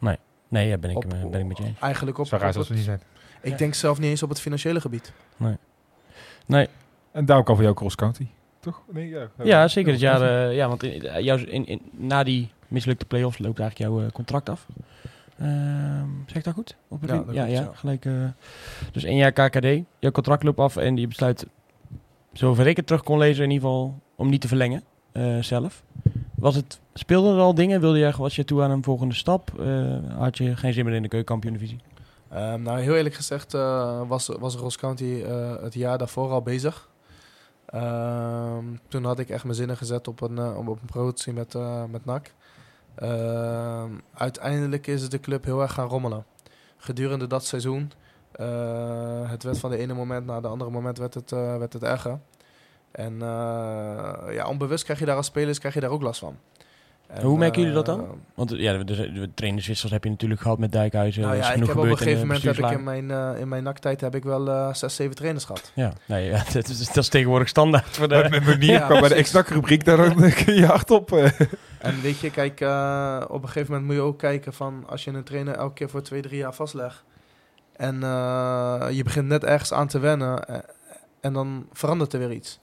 Nee, 0.47 0.67
ja, 0.67 0.77
ben 0.77 0.89
ik, 0.89 0.97
Op- 0.97 1.05
ben 1.31 1.39
ik 1.39 1.45
met 1.45 1.57
je 1.57 1.63
eens. 1.63 1.79
Eigenlijk 1.79 2.17
op, 2.17 2.25
Zo 2.27 2.37
raar 2.37 2.55
niet 2.69 2.83
zijn. 2.83 3.01
Ik 3.41 3.51
Ja. 3.51 3.57
denk 3.57 3.73
zelf 3.73 3.99
niet 3.99 4.09
eens 4.09 4.23
op 4.23 4.29
het 4.29 4.41
financiële 4.41 4.81
gebied. 4.81 5.13
Nee, 6.45 6.67
En 7.13 7.25
daarom 7.25 7.45
kan 7.45 7.55
voor 7.55 7.63
jou 7.63 7.75
Cross 7.75 7.95
County. 7.95 8.27
Toch? 8.59 8.81
Nee, 8.91 9.09
ja, 9.09 9.27
ja, 9.43 9.67
zeker 9.67 9.91
het 9.91 10.01
jaar. 10.01 10.21
eh, 10.21 10.55
ja, 10.55 10.67
want 10.67 10.83
in, 10.83 11.01
eh, 11.07 11.23
jouw, 11.23 11.37
in, 11.37 11.65
in, 11.65 11.81
na 11.91 12.23
die 12.23 12.51
mislukte 12.67 13.05
play-offs 13.05 13.37
loopt 13.39 13.59
eigenlijk 13.59 13.91
jouw 13.91 14.05
eh, 14.05 14.11
contract 14.11 14.49
af. 14.49 14.67
Ehm, 15.37 16.07
zeg 16.25 16.35
ik 16.37 16.43
dat 16.43 16.53
goed? 16.53 16.75
Op 16.87 17.01
het 17.01 17.09
Ja, 17.09 17.23
ja, 17.31 17.45
ja, 17.45 17.69
gelijk. 17.73 18.05
eh, 18.05 18.13
dus 18.91 19.03
één 19.03 19.17
jaar 19.17 19.31
KKD. 19.31 19.65
Jouw 19.99 20.11
contract 20.11 20.43
loopt 20.43 20.59
af 20.59 20.75
en 20.75 20.97
je 20.97 21.07
besluit, 21.07 21.47
zover 22.33 22.67
ik 22.67 22.75
het 22.77 22.87
terug 22.87 23.03
kon 23.03 23.17
lezen, 23.17 23.43
in 23.43 23.51
ieder 23.51 23.67
geval 23.69 23.99
om 24.15 24.29
niet 24.29 24.41
te 24.41 24.47
verlengen 24.47 24.83
eh, 25.11 25.37
zelf. 25.39 25.83
Was 26.35 26.55
het, 26.55 26.79
speelden 26.93 27.33
er 27.35 27.41
al 27.41 27.53
dingen? 27.55 27.79
Wilde 27.81 27.97
je, 27.97 28.11
was 28.17 28.35
je 28.35 28.43
toe 28.45 28.61
aan 28.61 28.71
een 28.71 28.83
volgende 28.83 29.13
stap? 29.15 29.59
Eh, 29.59 29.97
had 30.17 30.37
je 30.37 30.55
geen 30.55 30.73
zin 30.73 30.85
meer 30.85 30.93
in 30.93 31.01
de 31.01 31.07
keukenkampioen-divisie? 31.07 31.79
Ehm, 32.29 32.61
nou, 32.61 32.79
heel 32.79 32.95
eerlijk 32.95 33.15
gezegd 33.15 33.53
eh, 33.53 34.01
was, 34.07 34.27
was 34.39 34.55
Ross 34.55 34.77
County 34.77 35.21
eh, 35.25 35.53
het 35.61 35.73
jaar 35.73 35.97
daarvoor 35.97 36.29
al 36.31 36.41
bezig. 36.41 36.89
Ehm, 37.73 38.65
toen 38.87 39.03
had 39.03 39.19
ik 39.19 39.29
echt 39.29 39.43
mijn 39.43 39.55
zinnen 39.55 39.77
gezet 39.77 40.07
op 40.07 40.21
een, 40.21 40.37
eh, 40.37 40.57
op 40.57 40.67
een 40.67 40.79
promotie 40.85 41.33
met, 41.33 41.55
eh, 41.55 41.83
met 41.85 42.05
NAC. 42.05 42.31
Ehm, 42.95 43.91
uiteindelijk 44.13 44.87
is 44.87 45.09
de 45.09 45.19
club 45.19 45.43
heel 45.45 45.61
erg 45.61 45.73
gaan 45.73 45.87
rommelen. 45.87 46.25
Gedurende 46.77 47.27
dat 47.27 47.45
seizoen. 47.45 47.91
eh, 48.33 49.29
het 49.29 49.43
werd 49.43 49.59
van 49.59 49.69
de 49.69 49.77
ene 49.77 49.93
moment 49.93 50.25
naar 50.25 50.41
de 50.41 50.47
andere 50.47 50.71
moment 50.71 50.97
werd 50.97 51.13
het, 51.13 51.29
werd 51.31 51.73
het 51.73 51.83
erger. 51.83 52.19
En 52.91 53.19
ja, 54.29 54.45
onbewust 54.47 54.83
krijg 54.83 54.99
je 54.99 55.05
daar 55.05 55.15
als 55.15 55.25
spelers 55.25 55.59
krijg 55.59 55.73
je 55.73 55.79
daar 55.79 55.89
ook 55.89 56.01
last 56.01 56.19
van. 56.19 56.37
En, 57.07 57.23
Hoe 57.23 57.37
merken 57.37 57.59
jullie 57.61 57.75
dat 57.75 57.87
eh, 57.87 57.95
dan? 57.95 58.07
Want 58.33 58.51
eh, 58.51 58.59
ja, 58.59 58.77
de, 58.77 58.83
de, 58.83 59.11
de 59.11 59.29
trainerswissels 59.33 59.91
heb 59.91 60.03
je 60.03 60.09
natuurlijk 60.09 60.41
gehad 60.41 60.57
met 60.57 60.71
Dijkhuizen. 60.71 61.21
nou 61.21 61.35
ja, 61.35 61.51
ik 61.53 61.65
heb 61.65 61.77
op 61.77 61.83
een 61.83 61.97
gegeven 61.97 62.19
de 62.19 62.25
moment 62.25 62.43
heb 62.43 62.57
ik 62.57 62.69
in 62.71 62.83
mijn, 62.83 63.11
eh 63.11 63.39
in 63.39 63.47
mijn 63.47 63.63
naktijd 63.63 64.01
heb 64.01 64.15
ik 64.15 64.23
wel 64.23 64.47
eh 64.49 64.73
zes, 64.73 64.95
zeven 64.95 65.15
trainers 65.15 65.45
gehad. 65.45 65.71
Ja, 65.73 65.93
nee, 66.05 66.25
ja, 66.29 66.43
dat, 66.53 66.67
is, 66.69 66.87
dat 66.87 66.97
is 66.97 67.07
tegenwoordig 67.09 67.47
standaard 67.47 67.87
voor 67.97 68.07
Met 68.07 68.23
de... 68.23 68.29
mijn 68.29 68.43
manier 68.43 68.71
Ja, 68.71 68.77
kwam 68.85 68.99
bij 68.99 69.09
de 69.09 69.15
precies. 69.15 69.33
ex 69.35 69.49
rubriek 69.49 69.85
daar 69.85 70.13
kun 70.43 70.53
je 70.55 70.65
hardop. 70.65 71.11
eh. 71.11 71.39
En 71.79 72.01
weet 72.01 72.19
je, 72.19 72.31
kijk, 72.31 72.61
eh, 72.61 73.21
op 73.27 73.41
een 73.41 73.47
gegeven 73.49 73.71
moment 73.71 73.85
moet 73.85 73.95
je 73.95 74.01
ook 74.01 74.17
kijken 74.19 74.53
van 74.53 74.83
als 74.89 75.03
je 75.03 75.11
een 75.11 75.23
trainer 75.23 75.55
elke 75.55 75.73
keer 75.73 75.89
voor 75.89 76.01
twee, 76.01 76.21
drie 76.21 76.37
jaar 76.37 76.53
vastlegt. 76.53 77.03
En 77.75 78.03
eh, 78.03 78.85
je 78.91 79.03
begint 79.03 79.27
net 79.27 79.43
ergens 79.43 79.73
aan 79.73 79.87
te 79.87 79.99
wennen 79.99 80.45
eh, 80.47 80.57
en 81.21 81.33
dan 81.33 81.65
verandert 81.73 82.13
er 82.13 82.19
weer 82.19 82.31
iets. 82.31 82.59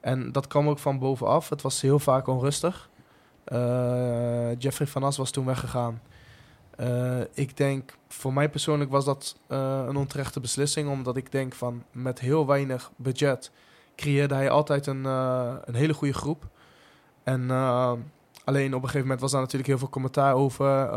En 0.00 0.32
dat 0.32 0.46
kwam 0.46 0.68
ook 0.68 0.78
van 0.78 0.98
bovenaf. 0.98 1.48
Het 1.48 1.62
was 1.62 1.80
heel 1.80 1.98
vaak 1.98 2.26
onrustig. 2.26 2.88
Eh, 3.48 4.58
Jeffrey 4.58 4.86
van 4.86 5.02
As 5.02 5.16
was 5.16 5.30
toen 5.30 5.44
weggegaan. 5.44 6.02
Eh, 6.76 7.20
ik 7.32 7.56
denk, 7.56 7.96
voor 8.08 8.32
mij 8.32 8.48
persoonlijk 8.48 8.90
was 8.90 9.04
dat 9.04 9.36
eh, 9.46 9.84
een 9.88 9.96
onterechte 9.96 10.40
beslissing. 10.40 10.88
Omdat 10.90 11.16
ik 11.16 11.32
denk 11.32 11.54
van 11.54 11.82
met 11.92 12.20
heel 12.20 12.46
weinig 12.46 12.90
budget 12.96 13.50
creëerde 13.96 14.34
hij 14.34 14.50
altijd 14.50 14.86
een, 14.86 15.04
een 15.04 15.74
hele 15.74 15.94
goede 15.94 16.14
groep. 16.14 16.48
En 17.22 17.50
alleen 18.44 18.74
op 18.74 18.82
een 18.82 18.88
gegeven 18.88 19.00
moment 19.00 19.20
was 19.20 19.30
daar 19.30 19.40
natuurlijk 19.40 19.68
heel 19.68 19.78
veel 19.78 19.88
commentaar 19.88 20.34
over 20.34 20.88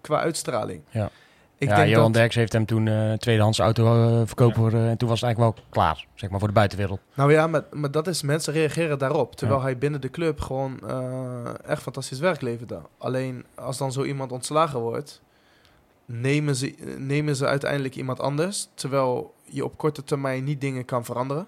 qua 0.00 0.20
uitstraling. 0.20 0.82
Ja. 0.90 1.10
Ik 1.60 1.68
ja, 1.68 1.76
denk 1.76 1.88
Johan 1.88 2.12
dat, 2.12 2.20
Derks 2.20 2.34
heeft 2.34 2.52
hem 2.52 2.66
toen 2.66 2.88
eh 2.88 3.12
tweedehands 3.12 3.58
auto 3.58 3.84
eh, 3.84 4.26
verkopen 4.26 4.72
eh, 4.72 4.88
en 4.90 4.96
toen 4.96 5.08
was 5.08 5.20
het 5.20 5.28
eigenlijk 5.28 5.56
wel 5.56 5.64
klaar, 5.70 6.06
zeg 6.14 6.30
maar, 6.30 6.38
voor 6.38 6.48
de 6.48 6.54
buitenwereld. 6.54 7.00
nou 7.14 7.32
ja, 7.32 7.46
maar, 7.46 7.62
maar 7.70 7.90
dat 7.90 8.06
is, 8.06 8.22
mensen 8.22 8.52
reageren 8.52 8.98
daarop. 8.98 9.36
Terwijl 9.36 9.58
Ja. 9.58 9.64
hij 9.64 9.78
binnen 9.78 10.00
de 10.00 10.10
club 10.10 10.40
gewoon 10.40 10.80
echt 11.66 11.82
fantastisch 11.82 12.18
werk 12.18 12.40
leverde. 12.40 12.80
Alleen 12.98 13.44
als 13.54 13.78
dan 13.78 13.92
zo 13.92 14.02
iemand 14.04 14.32
ontslagen 14.32 14.80
wordt, 14.80 15.20
nemen 16.04 16.56
ze, 16.56 16.74
nemen 16.98 17.36
ze 17.36 17.46
uiteindelijk 17.46 17.96
iemand 17.96 18.20
anders. 18.20 18.68
Terwijl 18.74 19.34
je 19.44 19.64
op 19.64 19.76
korte 19.76 20.04
termijn 20.04 20.44
niet 20.44 20.60
dingen 20.60 20.84
kan 20.84 21.04
veranderen. 21.04 21.46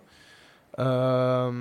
Ehm, 0.75 1.57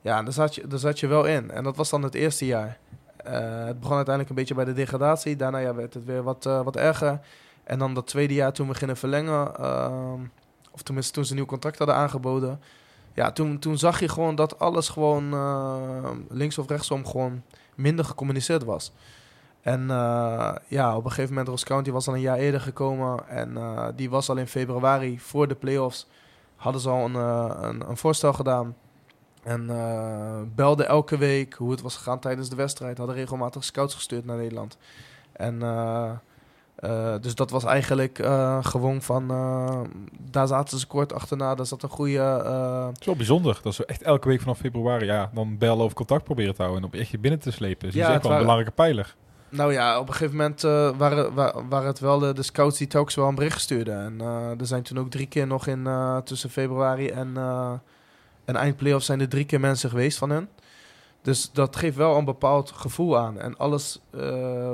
ja, 0.00 0.22
daar 0.22 0.32
zat, 0.32 0.54
je, 0.54 0.66
daar 0.66 0.78
zat 0.78 1.00
je 1.00 1.06
wel 1.06 1.24
in. 1.24 1.50
En 1.50 1.64
dat 1.64 1.76
was 1.76 1.90
dan 1.90 2.02
het 2.02 2.14
eerste 2.14 2.46
jaar. 2.46 2.78
Het 3.22 3.80
begon 3.80 3.96
uiteindelijk 3.96 4.28
een 4.28 4.34
beetje 4.34 4.54
bij 4.54 4.64
de 4.64 4.72
degradatie. 4.72 5.36
Daarna 5.36 5.58
ja, 5.58 5.74
werd 5.74 5.94
het 5.94 6.04
weer 6.04 6.22
wat, 6.22 6.44
wat 6.44 6.76
erger. 6.76 7.20
En 7.64 7.78
dan 7.78 7.94
dat 7.94 8.06
tweede 8.06 8.34
jaar 8.34 8.52
toen 8.52 8.68
we 8.68 8.74
gingen 8.74 8.96
verlengen. 8.96 9.56
ehm, 9.56 10.20
of 10.70 10.82
tenminste 10.82 11.12
toen 11.12 11.24
ze 11.24 11.30
een 11.30 11.36
nieuw 11.36 11.46
contract 11.46 11.78
hadden 11.78 11.96
aangeboden. 11.96 12.60
Ja, 13.14 13.32
toen, 13.32 13.58
toen 13.58 13.78
zag 13.78 14.00
je 14.00 14.08
gewoon 14.08 14.34
dat 14.34 14.58
alles 14.58 14.88
gewoon 14.88 15.32
eh, 15.32 16.10
links 16.28 16.58
of 16.58 16.68
rechtsom 16.68 17.06
gewoon 17.06 17.42
minder 17.74 18.04
gecommuniceerd 18.04 18.64
was. 18.64 18.92
En 19.64 19.90
eh, 19.90 20.54
ja, 20.68 20.96
op 20.96 21.04
een 21.04 21.10
gegeven 21.10 21.30
moment, 21.30 21.48
Ross 21.48 21.64
County 21.64 21.90
was 21.90 22.08
al 22.08 22.14
een 22.14 22.20
jaar 22.20 22.38
eerder 22.38 22.60
gekomen. 22.60 23.28
En 23.28 23.56
eh, 23.56 23.86
die 23.96 24.10
was 24.10 24.28
al 24.28 24.36
in 24.36 24.46
februari 24.46 25.20
voor 25.20 25.48
de 25.48 25.54
playoffs. 25.54 26.06
Hadden 26.56 26.80
ze 26.80 26.88
al 26.88 27.04
een, 27.04 27.14
eh, 27.14 27.58
een, 27.60 27.88
een 27.88 27.96
voorstel 27.96 28.32
gedaan. 28.32 28.76
En 29.42 29.66
belden 30.54 30.88
elke 30.88 31.18
week 31.18 31.54
hoe 31.54 31.70
het 31.70 31.80
was 31.80 31.96
gegaan 31.96 32.18
tijdens 32.18 32.48
de 32.48 32.56
wedstrijd. 32.56 32.98
Hadden 32.98 33.16
regelmatig 33.16 33.64
scouts 33.64 33.94
gestuurd 33.94 34.24
naar 34.24 34.36
Nederland. 34.36 34.76
En 35.32 35.58
eh, 36.84 37.14
dus 37.20 37.34
dat 37.34 37.50
was 37.50 37.64
eigenlijk 37.64 38.18
eh, 38.18 38.58
gewoon 38.64 39.02
van... 39.02 39.30
eh, 39.30 39.80
daar 40.30 40.46
zaten 40.46 40.78
ze 40.78 40.86
kort 40.86 41.12
achterna. 41.12 41.54
Daar 41.54 41.66
zat 41.66 41.82
een 41.82 41.88
goede... 41.88 42.18
wel 43.04 43.16
bijzonder 43.16 43.60
dat 43.62 43.74
ze 43.74 43.84
echt 43.86 44.02
elke 44.02 44.28
week 44.28 44.40
vanaf 44.40 44.58
februari 44.58 45.06
ja, 45.06 45.30
dan 45.34 45.58
bellen 45.58 45.84
of 45.84 45.92
contact 45.92 46.24
proberen 46.24 46.54
te 46.54 46.62
houden 46.62 46.82
en 46.82 46.88
op 46.88 46.94
echt 46.94 47.08
je 47.10 47.18
binnen 47.18 47.40
te 47.40 47.50
slepen. 47.50 47.86
Dus 47.86 47.94
Ja, 47.94 48.00
dat 48.00 48.08
is 48.10 48.14
echt 48.14 48.22
wel 48.22 48.32
een 48.32 48.38
waren- 48.46 48.56
belangrijke 48.56 48.82
pijler. 48.82 49.14
Nou 49.48 49.72
ja, 49.72 49.98
op 49.98 50.08
een 50.08 50.14
gegeven 50.14 50.36
moment 50.36 50.60
waren, 50.98 51.34
wa- 51.34 51.54
waren 51.68 51.86
het 51.86 51.98
wel 51.98 52.18
de, 52.18 52.32
de 52.32 52.42
scouts 52.42 52.78
die 52.78 52.86
telkens 52.86 53.14
wel 53.14 53.28
een 53.28 53.34
bericht 53.34 53.60
stuurden. 53.60 53.98
En 53.98 54.20
er 54.58 54.66
zijn 54.66 54.82
toen 54.82 54.98
ook 54.98 55.10
drie 55.10 55.26
keer 55.26 55.46
nog 55.46 55.66
in 55.66 55.88
tussen 56.24 56.50
februari 56.50 57.08
en, 57.08 57.36
en 58.44 58.56
eind 58.56 58.76
playoffs 58.76 59.06
zijn 59.06 59.20
er 59.20 59.28
drie 59.28 59.44
keer 59.44 59.60
mensen 59.60 59.90
geweest 59.90 60.18
van 60.18 60.30
hen. 60.30 60.48
Dus 61.22 61.50
dat 61.52 61.76
geeft 61.76 61.96
wel 61.96 62.16
een 62.16 62.24
bepaald 62.24 62.70
gevoel 62.70 63.18
aan. 63.18 63.38
En 63.40 63.56
alles 63.56 64.00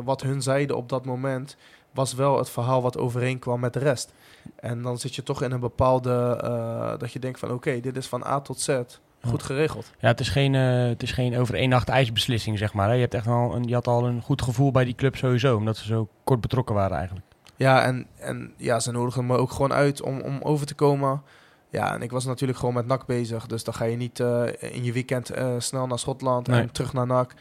wat 0.04 0.22
hun 0.22 0.42
zeiden 0.42 0.76
op 0.76 0.88
dat 0.88 1.04
moment 1.04 1.56
was 1.92 2.14
wel 2.14 2.38
het 2.38 2.50
verhaal 2.50 2.82
wat 2.82 2.98
overeenkwam 2.98 3.60
met 3.60 3.72
de 3.72 3.78
rest. 3.78 4.12
En 4.56 4.82
dan 4.82 4.98
zit 4.98 5.14
je 5.14 5.22
toch 5.22 5.42
in 5.42 5.52
een 5.52 5.60
bepaalde, 5.60 6.40
eh, 6.42 6.98
dat 6.98 7.12
je 7.12 7.18
denkt 7.18 7.38
van 7.38 7.52
oké, 7.52 7.80
dit 7.80 7.96
is 7.96 8.06
van 8.06 8.24
A 8.24 8.40
tot 8.40 8.60
Z 8.60 8.80
goed 9.28 9.42
geregeld. 9.42 9.90
Ja, 9.98 10.08
het 10.08 10.20
is 10.20 10.28
geen, 10.28 10.54
eh, 10.54 10.88
het 10.88 11.02
is 11.02 11.12
geen 11.12 11.38
over 11.38 11.54
één 11.54 11.68
nacht 11.68 11.88
ijsbeslissing, 11.88 12.58
zeg 12.58 12.72
maar. 12.72 12.88
Hè. 12.88 12.94
Je, 12.94 13.00
hebt 13.00 13.14
echt 13.14 13.26
al 13.26 13.54
een, 13.54 13.62
je 13.64 13.74
had 13.74 13.86
al 13.86 14.06
een 14.06 14.22
goed 14.22 14.42
gevoel 14.42 14.70
bij 14.70 14.84
die 14.84 14.94
club 14.94 15.16
sowieso, 15.16 15.56
omdat 15.56 15.76
ze 15.76 15.86
zo 15.86 16.08
kort 16.24 16.40
betrokken 16.40 16.74
waren 16.74 16.96
eigenlijk. 16.96 17.26
Ja, 17.56 17.82
en, 17.82 18.06
en 18.16 18.52
ja, 18.56 18.80
ze 18.80 18.90
nodigen 18.92 19.26
me 19.26 19.36
ook 19.36 19.50
gewoon 19.50 19.72
uit 19.72 20.02
om, 20.02 20.20
om 20.20 20.38
over 20.42 20.66
te 20.66 20.74
komen. 20.74 21.22
Ja, 21.70 21.94
en 21.94 22.02
ik 22.02 22.10
was 22.10 22.24
natuurlijk 22.24 22.58
gewoon 22.58 22.74
met 22.74 22.86
NAC 22.86 23.06
bezig. 23.06 23.46
Dus 23.46 23.64
dan 23.64 23.74
ga 23.74 23.84
je 23.84 23.96
niet 23.96 24.20
eh, 24.20 24.42
in 24.58 24.84
je 24.84 24.92
weekend 24.92 25.30
snel 25.58 25.86
naar 25.86 25.98
Schotland 25.98 26.46
Nee. 26.46 26.60
en 26.60 26.72
terug 26.72 26.92
naar 26.92 27.06
NAC. 27.06 27.34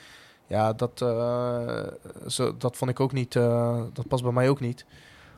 Ja, 0.49 0.73
dat, 0.73 1.01
eh, 1.01 1.87
zo, 2.27 2.57
dat 2.57 2.77
vond 2.77 2.91
ik 2.91 2.99
ook 2.99 3.11
niet. 3.11 3.35
eh, 3.35 3.81
dat 3.93 4.07
past 4.07 4.23
bij 4.23 4.31
mij 4.31 4.49
ook 4.49 4.59
niet. 4.59 4.85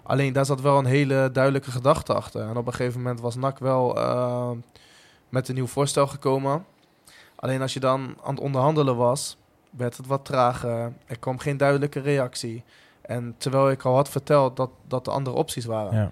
Alleen 0.04 0.34
daar 0.34 0.46
zat 0.46 0.62
wel 0.62 0.78
een 0.78 0.86
hele 0.86 1.30
duidelijke 1.34 1.72
gedachte 1.72 2.14
achter. 2.14 2.42
En 2.42 2.58
op 2.58 2.68
een 2.68 2.74
gegeven 2.74 3.02
moment 3.02 3.22
was 3.22 3.36
NAC 3.36 3.60
wel 3.60 3.98
eh, 3.98 4.52
met 5.30 5.48
een 5.48 5.56
nieuw 5.56 5.68
voorstel 5.68 6.08
gekomen. 6.08 6.66
Alleen 7.36 7.62
als 7.62 7.74
je 7.74 7.80
dan 7.80 8.16
aan 8.24 8.34
het 8.34 8.44
onderhandelen 8.44 8.96
was, 8.96 9.38
werd 9.70 9.98
het 9.98 10.08
wat 10.08 10.26
trager. 10.26 10.94
Er 11.06 11.20
kwam 11.20 11.40
geen 11.40 11.58
duidelijke 11.58 12.00
reactie. 12.00 12.64
En 13.02 13.36
terwijl 13.38 13.70
ik 13.72 13.84
al 13.84 13.96
had 13.96 14.10
verteld 14.10 14.58
dat, 14.58 14.70
dat 14.88 15.08
er 15.08 15.14
andere 15.14 15.36
opties 15.36 15.66
waren. 15.66 15.96
Ja. 15.98 16.12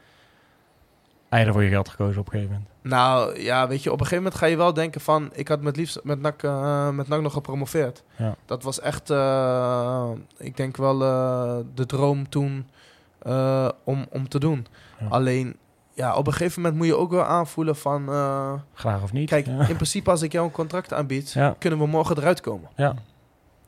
Eieren 1.29 1.53
voor 1.53 1.63
je 1.63 1.69
geld 1.69 1.89
gekozen 1.89 2.19
op 2.19 2.25
een 2.25 2.31
gegeven 2.31 2.51
moment. 2.53 2.69
Nou 2.81 3.39
ja, 3.41 3.67
weet 3.67 3.83
je, 3.83 3.91
op 3.91 3.99
een 3.99 4.05
gegeven 4.05 4.23
moment 4.23 4.41
ga 4.41 4.47
je 4.47 4.57
wel 4.57 4.73
denken 4.73 5.01
van... 5.01 5.29
Ik 5.33 5.47
had 5.47 5.61
met 5.61 5.75
liefst 5.75 5.99
met 6.03 6.21
NAC, 6.21 6.43
eh, 6.43 6.89
met 6.89 7.07
NAC 7.07 7.21
nog 7.21 7.33
gepromoveerd. 7.33 8.03
Ja. 8.15 8.35
Dat 8.45 8.63
was 8.63 8.79
echt, 8.79 9.09
eh, 9.09 10.09
ik 10.37 10.57
denk 10.57 10.77
wel 10.77 11.03
eh, 11.03 11.57
de 11.73 11.85
droom 11.85 12.29
toen 12.29 12.67
eh, 13.21 13.69
om, 13.83 14.05
om 14.11 14.27
te 14.29 14.39
doen. 14.39 14.67
Ja. 14.99 15.07
Alleen, 15.07 15.55
ja, 15.93 16.15
op 16.15 16.27
een 16.27 16.33
gegeven 16.33 16.61
moment 16.61 16.77
moet 16.79 16.87
je 16.89 16.95
ook 16.97 17.11
wel 17.11 17.23
aanvoelen 17.23 17.75
van... 17.75 18.09
eh, 18.09 18.53
Graag 18.73 19.03
of 19.03 19.13
niet. 19.13 19.29
kijk, 19.29 19.45
ja. 19.45 19.59
in 19.67 19.75
principe 19.75 20.09
als 20.09 20.21
ik 20.21 20.31
jou 20.31 20.45
een 20.45 20.51
contract 20.51 20.93
aanbied, 20.93 21.31
Ja. 21.31 21.55
kunnen 21.59 21.79
we 21.79 21.85
morgen 21.87 22.17
eruit 22.17 22.41
komen. 22.41 22.69
Ja. 22.75 22.93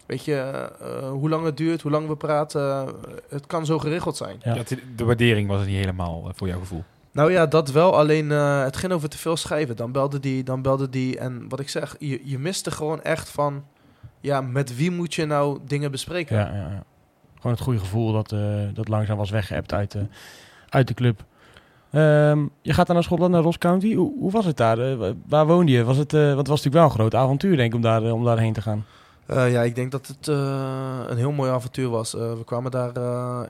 Weet 0.06 0.26
je, 0.26 0.36
eh, 0.82 1.10
hoe 1.10 1.30
lang 1.30 1.46
het 1.46 1.58
duurt, 1.58 1.82
hoe 1.82 1.92
lang 1.92 2.08
we 2.08 2.16
praten, 2.16 2.88
het 3.30 3.48
kan 3.48 3.66
zo 3.66 3.80
geregeld 3.80 4.18
zijn. 4.18 4.36
Ja. 4.44 4.52
Ja, 4.54 4.58
het- 4.58 4.78
de 4.96 5.04
waardering 5.06 5.48
was 5.48 5.60
het 5.60 5.68
niet 5.68 5.78
helemaal 5.78 6.32
voor 6.36 6.48
jouw 6.48 6.60
gevoel. 6.60 6.84
Nou 7.12 7.32
ja, 7.32 7.46
dat 7.46 7.72
wel. 7.72 7.98
Alleen 7.98 8.32
eh, 8.32 8.64
het 8.64 8.78
ging 8.78 8.94
over 8.94 9.10
te 9.10 9.18
veel 9.18 9.38
schrijven. 9.38 9.76
Dan 9.76 9.92
belde 9.92 10.20
die, 10.20 10.44
dan 10.44 10.62
belde 10.62 10.90
die. 10.90 11.18
En 11.18 11.46
wat 11.50 11.60
ik 11.60 11.70
zeg, 11.70 11.96
je, 12.00 12.22
je 12.24 12.40
miste 12.40 12.72
gewoon 12.72 13.02
echt 13.02 13.30
van... 13.30 13.64
Ja, 14.20 14.42
met 14.42 14.76
wie 14.76 14.92
moet 14.92 15.14
je 15.14 15.26
nou 15.26 15.60
dingen 15.66 15.92
bespreken? 15.92 16.36
Ja, 16.38 16.46
ja, 16.46 16.54
ja. 16.54 16.84
Gewoon 17.36 17.52
het 17.52 17.62
goede 17.62 17.80
gevoel 17.80 18.12
dat, 18.14 18.32
eh, 18.32 18.40
dat 18.74 18.88
langzaam 18.88 19.18
was 19.18 19.30
weggeëpt 19.30 19.74
uit, 19.74 19.92
de 19.92 20.06
uit 20.70 20.88
de 20.88 20.94
club. 20.94 21.24
Ehm, 21.92 22.46
je 22.62 22.74
gaat 22.74 22.86
dan 22.86 22.96
naar 22.96 23.04
Schotland, 23.04 23.32
naar 23.32 23.42
Ross 23.42 23.58
County. 23.58 23.96
Hoe, 23.96 24.14
hoe 24.20 24.32
was 24.32 24.46
het 24.46 24.58
daar? 24.58 24.98
Wa- 24.98 25.14
waar 25.28 25.46
woonde 25.48 25.72
je? 25.72 25.84
Was 25.84 25.98
het, 25.98 26.12
want 26.12 26.48
was 26.48 26.64
natuurlijk 26.64 26.76
wel 26.76 26.84
een 26.84 26.90
groot 26.92 27.16
avontuur, 27.16 27.56
denk 27.58 27.70
ik, 27.70 27.76
om, 27.76 27.82
daar, 27.82 28.12
om 28.12 28.24
daarheen 28.24 28.54
te 28.54 28.62
gaan. 28.62 28.86
Eh, 29.26 29.52
ja, 29.52 29.62
ik 29.62 29.76
denk 29.76 29.92
dat 29.92 30.08
het 30.08 30.28
eh, 30.28 31.04
een 31.08 31.18
heel 31.18 31.32
mooi 31.32 31.52
avontuur 31.52 31.90
was. 31.90 32.16
Eh, 32.16 32.34
we 32.34 32.44
kwamen 32.44 32.72
daar 32.72 32.92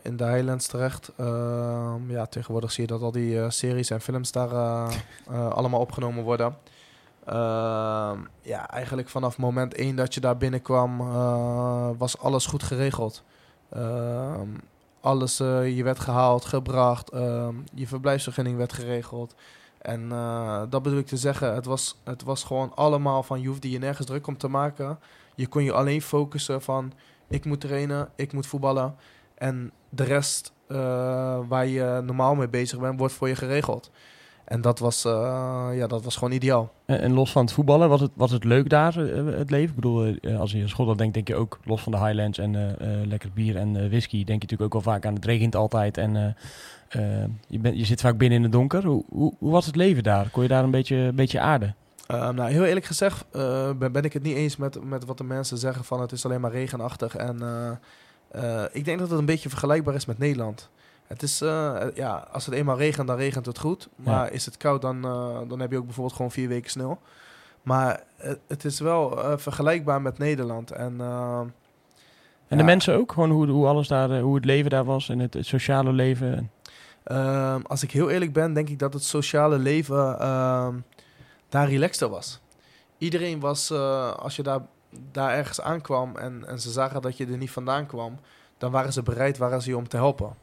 in 0.01 0.17
de 0.17 0.25
Highlands 0.25 0.67
terecht. 0.67 1.11
Ehm, 1.17 2.11
ja, 2.11 2.25
tegenwoordig 2.25 2.71
zie 2.71 2.83
je 2.83 2.89
dat 2.89 3.01
al 3.01 3.11
die 3.11 3.51
series 3.51 3.89
en 3.89 4.01
films 4.01 4.31
daar 4.31 4.49
allemaal 5.29 5.79
opgenomen 5.79 6.23
worden. 6.23 6.57
Ehm, 7.25 8.19
ja, 8.41 8.69
eigenlijk 8.69 9.09
vanaf 9.09 9.37
moment 9.37 9.73
één 9.73 9.95
dat 9.95 10.13
je 10.13 10.19
daar 10.19 10.37
binnenkwam, 10.37 10.97
was 11.97 12.17
alles 12.17 12.45
goed 12.45 12.63
geregeld. 12.63 13.23
Ehm, 13.69 14.49
alles, 15.01 15.37
je 15.37 15.81
werd 15.83 15.99
gehaald, 15.99 16.45
gebracht, 16.45 17.09
je 17.73 17.87
verblijfsvergunning 17.87 18.57
werd 18.57 18.73
geregeld. 18.73 19.35
En 19.77 20.09
dat 20.69 20.83
bedoel 20.83 20.99
ik 20.99 21.07
te 21.07 21.17
zeggen, 21.17 21.53
het 21.53 21.65
was, 21.65 21.97
het 22.03 22.23
was 22.23 22.43
gewoon 22.43 22.71
allemaal 22.75 23.23
van, 23.23 23.41
je 23.41 23.47
hoefde 23.47 23.69
je 23.69 23.79
nergens 23.79 24.07
druk 24.07 24.27
om 24.27 24.37
te 24.37 24.47
maken. 24.47 24.99
Je 25.35 25.47
kon 25.47 25.63
je 25.63 25.73
alleen 25.73 26.01
focussen 26.01 26.61
van, 26.61 26.93
ik 27.29 27.45
moet 27.45 27.61
trainen, 27.61 28.09
ik 28.15 28.33
moet 28.33 28.47
voetballen. 28.47 28.95
En 29.35 29.71
de 29.89 30.03
rest 30.03 30.53
eh, 30.71 31.39
waar 31.47 31.67
je 31.67 32.01
normaal 32.05 32.35
mee 32.35 32.49
bezig 32.49 32.79
bent, 32.79 32.99
wordt 32.99 33.13
voor 33.13 33.27
je 33.27 33.35
geregeld. 33.35 33.91
En 34.45 34.61
dat 34.61 34.79
was, 34.79 35.05
eh, 35.05 35.69
ja, 35.73 35.87
dat 35.87 36.03
was 36.03 36.15
gewoon 36.15 36.33
ideaal. 36.33 36.71
En, 36.85 37.13
los 37.13 37.31
van 37.31 37.41
het 37.41 37.53
voetballen, 37.53 37.89
was 37.89 38.01
het, 38.01 38.11
was 38.15 38.31
het 38.31 38.43
leuk 38.43 38.69
daar, 38.69 38.97
eh, 38.97 39.25
het 39.37 39.49
leven? 39.49 39.69
Ik 39.69 39.75
bedoel, 39.75 40.15
als 40.37 40.51
je 40.51 40.57
in 40.57 40.69
Schotland 40.69 40.97
denkt, 40.97 41.13
denk 41.13 41.27
je 41.27 41.35
ook 41.35 41.59
los 41.63 41.81
van 41.81 41.91
de 41.91 41.97
Highlands 41.97 42.37
en 42.37 42.77
lekker 43.07 43.31
bier 43.33 43.57
en 43.57 43.73
whisky, 43.73 44.17
denk 44.17 44.41
je 44.41 44.47
natuurlijk 44.47 44.61
ook 44.61 44.83
wel 44.83 44.93
vaak 44.93 45.05
aan 45.05 45.13
het 45.13 45.25
regent 45.25 45.55
altijd. 45.55 45.97
En 45.97 46.35
je, 47.47 47.59
bent 47.59 47.77
je 47.77 47.85
zit 47.85 48.01
vaak 48.01 48.17
binnen 48.17 48.37
in 48.37 48.43
het 48.43 48.53
donker. 48.53 48.85
Hoe, 48.85 49.03
hoe, 49.09 49.33
hoe 49.39 49.51
was 49.51 49.65
het 49.65 49.75
leven 49.75 50.03
daar? 50.03 50.29
Kon 50.29 50.43
je 50.43 50.49
daar 50.49 50.63
een 50.63 50.71
beetje, 50.71 50.95
een 50.95 51.15
beetje 51.15 51.39
aarden? 51.39 51.75
Eh, 52.11 52.29
nou, 52.29 52.51
heel 52.51 52.65
eerlijk 52.65 52.85
gezegd 52.85 53.25
eh, 53.31 53.71
ben, 53.71 53.91
ben 53.91 54.03
ik 54.03 54.13
het 54.13 54.23
niet 54.23 54.35
eens 54.35 54.57
met, 54.57 54.83
met 54.83 55.05
wat 55.05 55.17
de 55.17 55.23
mensen 55.23 55.57
zeggen 55.57 55.83
van 55.83 56.01
het 56.01 56.11
is 56.11 56.25
alleen 56.25 56.41
maar 56.41 56.51
regenachtig. 56.51 57.15
En 57.15 57.41
eh, 57.41 58.63
eh, 58.63 58.69
ik 58.71 58.85
denk 58.85 58.99
dat 58.99 59.09
het 59.09 59.19
een 59.19 59.25
beetje 59.25 59.49
vergelijkbaar 59.49 59.95
is 59.95 60.05
met 60.05 60.17
Nederland. 60.17 60.69
Het 61.07 61.21
is, 61.21 61.39
ja, 61.93 62.27
als 62.31 62.45
het 62.45 62.55
eenmaal 62.55 62.77
regent, 62.77 63.07
dan 63.07 63.17
regent 63.17 63.45
het 63.45 63.59
goed. 63.59 63.89
Maar 63.95 64.31
is 64.31 64.45
het 64.45 64.57
koud, 64.57 64.81
dan, 64.81 65.01
dan 65.47 65.59
heb 65.59 65.71
je 65.71 65.77
ook 65.77 65.85
bijvoorbeeld 65.85 66.15
gewoon 66.15 66.31
vier 66.31 66.47
weken 66.47 66.69
sneeuw. 66.69 66.99
Maar 67.61 68.03
het, 68.47 68.65
is 68.65 68.79
wel 68.79 69.37
vergelijkbaar 69.37 70.01
met 70.01 70.17
Nederland. 70.17 70.71
En, 70.71 71.01
En 71.01 71.53
de 72.47 72.55
ja, 72.57 72.63
mensen 72.63 72.95
ook? 72.95 73.11
Gewoon 73.11 73.29
hoe, 73.29 73.47
hoe 73.47 73.67
alles 73.67 73.87
daar, 73.87 74.19
hoe 74.19 74.35
het 74.35 74.45
leven 74.45 74.69
daar 74.69 74.85
was 74.85 75.09
en 75.09 75.19
het, 75.19 75.33
het 75.33 75.45
sociale 75.45 75.91
leven? 75.91 76.51
Ehm, 77.03 77.61
als 77.63 77.83
ik 77.83 77.91
heel 77.91 78.09
eerlijk 78.09 78.33
ben, 78.33 78.53
denk 78.53 78.69
ik 78.69 78.79
dat 78.79 78.93
het 78.93 79.03
sociale 79.03 79.57
leven 79.57 80.19
ehm, 80.19 80.75
daar 81.51 81.69
relaxter 81.69 82.09
was. 82.09 82.39
Iedereen 82.97 83.39
was, 83.39 83.69
eh, 83.69 84.11
als 84.13 84.35
je 84.35 84.43
daar, 84.43 84.59
daar 85.11 85.31
ergens 85.31 85.61
aankwam 85.61 86.15
en, 86.17 86.47
en 86.47 86.59
ze 86.59 86.71
zagen 86.71 87.01
dat 87.01 87.17
je 87.17 87.25
er 87.25 87.37
niet 87.37 87.51
vandaan 87.51 87.85
kwam, 87.85 88.19
dan 88.57 88.71
waren 88.71 88.93
ze 88.93 89.01
bereid 89.03 89.37
waren 89.37 89.61
ze 89.61 89.69
je 89.69 89.77
om 89.77 89.87
te 89.87 89.95
helpen. 89.97 90.33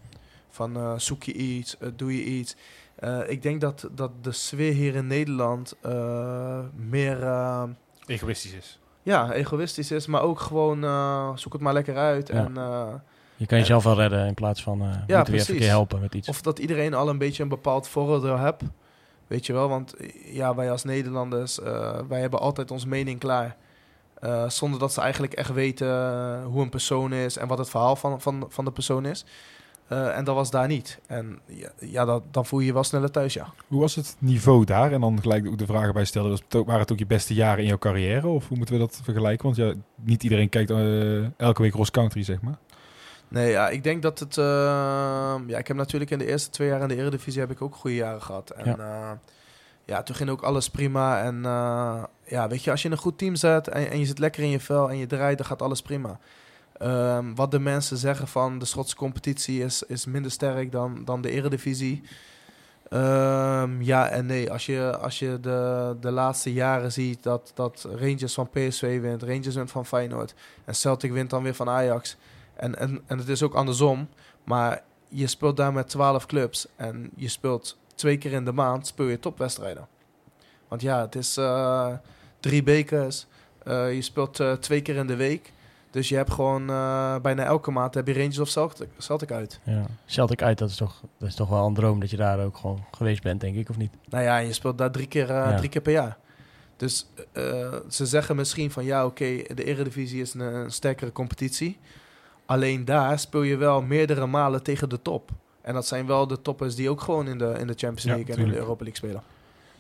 Van 0.51 0.77
eh, 0.77 0.93
zoek 0.97 1.23
je 1.23 1.33
iets, 1.33 1.79
eh, 1.79 1.89
doe 1.97 2.17
je 2.17 2.25
iets. 2.25 2.57
Eh, 2.95 3.19
ik 3.27 3.43
denk 3.43 3.61
dat, 3.61 3.89
dat 3.93 4.11
de 4.25 4.33
sfeer 4.33 4.73
hier 4.73 4.95
in 4.95 5.07
Nederland 5.07 5.75
eh, 5.83 6.59
meer 6.75 7.23
eh, 7.23 7.63
Egoïstisch 8.07 8.53
is. 8.53 8.79
ja, 9.03 9.33
egoïstisch 9.33 9.91
is, 9.91 10.07
maar 10.07 10.23
ook 10.23 10.41
gewoon 10.41 10.85
eh, 10.85 11.31
zoek 11.37 11.53
het 11.53 11.63
maar 11.63 11.73
lekker 11.73 11.97
uit. 11.97 12.29
Ja. 12.29 12.35
En, 12.35 12.57
eh, 12.57 12.95
Je 13.37 13.47
kan 13.47 13.59
jezelf 13.59 13.85
wel 13.85 13.95
redden 13.97 14.27
in 14.27 14.35
plaats 14.35 14.63
van 14.63 14.81
eh 14.81 15.17
moeten 15.17 15.35
we 15.35 15.41
even 15.55 15.69
helpen 15.69 16.01
met 16.01 16.15
iets. 16.15 16.29
Of 16.29 16.43
dat 16.43 16.59
iedereen 16.59 16.95
al 16.95 17.09
een 17.09 17.19
beetje 17.19 17.43
een 17.43 17.49
bepaald 17.49 17.89
vooroordeel 17.89 18.39
hebt. 18.39 18.63
Weet 19.29 19.47
je 19.47 19.53
wel, 19.53 19.69
want 19.69 19.95
ja, 20.25 20.55
wij 20.55 20.71
als 20.71 20.85
Nederlanders, 20.85 21.61
eh, 21.61 21.99
wij 22.09 22.21
hebben 22.21 22.41
altijd 22.41 22.71
ons 22.71 22.85
mening 22.85 23.19
klaar. 23.19 23.57
Eh, 24.21 24.49
zonder 24.49 24.81
dat 24.81 24.93
ze 24.93 25.01
eigenlijk 25.01 25.33
echt 25.33 25.53
weten 25.53 25.89
eh, 25.89 26.45
hoe 26.45 26.63
een 26.63 26.69
persoon 26.69 27.13
is 27.13 27.37
en 27.37 27.49
wat 27.49 27.59
het 27.59 27.71
verhaal 27.71 27.97
van, 27.97 28.21
van, 28.21 28.47
van 28.49 28.65
de 28.65 28.73
persoon 28.73 29.07
is. 29.07 29.25
En 29.89 30.25
dat 30.25 30.35
was 30.35 30.51
daar 30.51 30.67
niet. 30.67 30.99
En 31.07 31.39
ja, 31.47 31.71
ja 31.79 32.05
dat, 32.05 32.23
dan 32.31 32.47
voel 32.47 32.61
je 32.61 32.67
je 32.67 32.73
wel 32.73 32.85
sneller 32.85 33.11
thuis, 33.11 33.35
ja. 33.35 33.53
Hoe 33.67 33.81
was 33.81 33.95
het 33.95 34.17
niveau 34.19 34.65
daar? 34.65 34.93
En 34.93 35.01
dan 35.01 35.21
gelijk 35.21 35.47
ook 35.47 35.59
de 35.59 35.67
vragen 35.67 35.93
bij 35.93 36.05
stellen. 36.05 36.31
Was 36.31 36.43
het 36.49 36.65
waren 36.67 36.81
het 36.81 36.93
ook 36.93 36.99
je 36.99 37.07
beste 37.07 37.35
jaren 37.35 37.63
in 37.63 37.69
jouw 37.69 37.79
carrière? 37.79 38.27
Of 38.27 38.49
hoe 38.49 38.57
moeten 38.57 38.75
we 38.75 38.81
dat 38.81 39.01
vergelijken? 39.03 39.45
Want 39.45 39.57
ja, 39.57 39.73
niet 39.95 40.23
iedereen 40.23 40.49
kijkt 40.49 40.71
elke 41.37 41.63
week 41.63 41.73
cross 41.73 41.91
country, 41.91 42.23
zeg 42.23 42.41
maar. 42.41 42.59
Nee, 43.29 43.51
ja, 43.51 43.69
ik 43.69 43.83
denk 43.83 44.03
dat 44.03 44.19
het... 44.19 44.39
eh, 44.39 44.45
ja, 45.47 45.59
ik 45.59 45.69
heb 45.69 45.77
natuurlijk 45.77 46.11
in 46.11 46.19
de 46.19 46.27
eerste 46.27 46.51
twee 46.51 46.69
jaar 46.69 46.81
in 46.81 46.89
de 46.89 46.97
Eredivisie 46.97 47.41
heb 47.41 47.51
ik 47.51 47.63
ook 47.63 47.75
goede 47.75 47.97
jaren 47.97 48.23
gehad. 48.23 48.51
En 48.51 48.65
Ja. 48.65 48.77
ja, 48.79 49.19
ja 49.85 50.03
toen 50.03 50.17
ging 50.17 50.31
ook 50.31 50.43
alles 50.43 50.71
prima. 50.71 51.23
En 51.23 51.45
eh, 51.45 52.03
ja, 52.25 52.49
weet 52.49 52.65
je, 52.65 52.71
als 52.71 52.81
je 52.83 52.87
in 52.89 52.95
een 52.95 53.01
goed 53.01 53.19
team 53.19 53.35
zit 53.37 53.69
en, 53.69 53.91
en 53.91 53.99
je 53.99 54.07
zit 54.07 54.19
lekker 54.19 54.43
in 54.43 54.51
je 54.51 54.61
vel 54.61 54.91
en 54.91 54.97
je 54.97 55.07
draait, 55.07 55.39
dan 55.39 55.47
gaat 55.47 55.63
alles 55.63 55.83
prima. 55.83 56.19
Ehm, 56.79 57.35
wat 57.35 57.51
de 57.51 57.59
mensen 57.59 57.97
zeggen 57.97 58.29
van 58.29 58.59
de 58.59 58.65
Schotse 58.65 58.97
competitie 58.97 59.65
is, 59.65 59.83
is 59.83 60.07
minder 60.07 60.31
sterk 60.31 60.73
dan, 60.73 61.05
dan 61.05 61.21
de 61.21 61.31
Eredivisie. 61.31 62.03
Ehm, 62.89 63.83
ja 63.83 64.09
en 64.09 64.27
nee. 64.27 64.51
Als 64.53 64.67
je, 64.67 64.97
als 64.97 65.19
je 65.19 65.39
de, 65.41 65.97
de 66.01 66.11
laatste 66.11 66.53
jaren 66.53 66.93
ziet 66.93 67.23
dat, 67.23 67.51
dat 67.55 67.89
Rangers 67.97 68.35
van 68.35 68.49
PSV 68.51 69.01
wint, 69.01 69.23
Rangers 69.23 69.55
wint 69.55 69.71
van 69.71 69.87
Feyenoord 69.87 70.35
en 70.65 70.75
Celtic 70.75 71.13
wint 71.13 71.31
dan 71.31 71.43
weer 71.43 71.55
van 71.55 71.69
Ajax. 71.69 72.17
En, 72.59 72.79
en, 72.79 73.01
en 73.07 73.19
het 73.19 73.29
is 73.29 73.43
ook 73.43 73.55
andersom. 73.55 74.09
Maar 74.45 74.83
je 75.09 75.27
speelt 75.27 75.57
daar 75.57 75.73
met 75.73 75.89
12 75.89 76.27
clubs 76.27 76.67
en 76.77 77.11
je 77.17 77.29
speelt 77.29 77.79
twee 77.95 78.19
keer 78.19 78.33
in 78.33 78.45
de 78.45 78.53
maand 78.53 78.87
speel 78.87 79.07
je 79.07 79.19
topwedstrijden. 79.19 79.87
Want 80.69 80.83
ja, 80.83 81.01
het 81.01 81.15
is 81.15 81.37
eh, 81.37 81.93
drie 82.41 82.63
bekers. 82.63 83.27
eh, 83.65 83.95
je 83.95 84.03
speelt 84.03 84.41
eh, 84.41 84.53
twee 84.53 84.83
keer 84.83 84.97
in 84.97 85.07
de 85.07 85.17
week. 85.17 85.53
Dus 85.91 86.09
je 86.09 86.17
hebt 86.17 86.33
gewoon 86.33 86.67
bijna 87.23 87.45
elke 87.45 87.71
maand 87.71 87.95
heb 87.95 88.07
je 88.07 88.13
Rangers 88.13 88.39
of 88.39 88.49
Celtic, 88.49 88.89
Celtic 88.99 89.31
uit. 89.33 89.61
Ja. 89.65 89.85
Celtic 90.07 90.43
uit, 90.43 90.59
dat 90.59 90.71
is, 90.71 90.77
toch, 90.77 91.03
dat 91.19 91.29
is 91.29 91.35
toch 91.35 91.49
wel 91.49 91.67
een 91.67 91.75
droom 91.75 92.01
dat 92.01 92.11
je 92.11 92.17
daar 92.17 92.45
ook 92.45 92.57
gewoon 92.57 92.85
geweest 92.91 93.23
bent, 93.23 93.41
denk 93.41 93.57
ik, 93.57 93.69
of 93.69 93.77
niet? 93.77 93.93
Nou 94.09 94.25
ja, 94.25 94.37
je 94.37 94.53
speelt 94.53 94.79
daar 94.79 94.91
drie 94.91 95.07
keer, 95.07 95.27
Ja. 95.29 95.57
drie 95.57 95.69
keer 95.69 95.81
per 95.81 95.93
jaar. 95.93 96.17
Dus 96.77 97.07
ze 97.89 98.07
zeggen 98.07 98.37
misschien 98.37 98.71
van 98.71 98.85
ja, 98.85 99.07
oké, 99.07 99.25
de 99.55 99.65
Eredivisie 99.65 100.21
is 100.21 100.35
een, 100.35 100.41
een 100.41 100.71
sterkere 100.71 101.13
competitie. 101.13 101.79
Alleen 102.49 102.85
daar 102.85 103.19
speel 103.19 103.43
je 103.43 103.57
wel 103.57 103.83
meerdere 103.83 104.27
malen 104.27 104.63
tegen 104.63 104.89
de 104.89 105.03
top. 105.03 105.31
En 105.61 105.75
dat 105.75 105.87
zijn 105.87 106.07
wel 106.07 106.27
de 106.27 106.43
toppers 106.43 106.75
die 106.75 106.91
ook 106.91 107.01
gewoon 107.01 107.29
in 107.29 107.39
de, 107.39 107.45
in 107.59 107.67
de 107.67 107.75
Champions 107.77 108.03
Ja, 108.03 108.15
League 108.15 108.35
en 108.35 108.41
in 108.41 108.49
de. 108.49 108.55
Europa 108.57 108.85
League 108.85 108.97
spelen. 108.97 109.23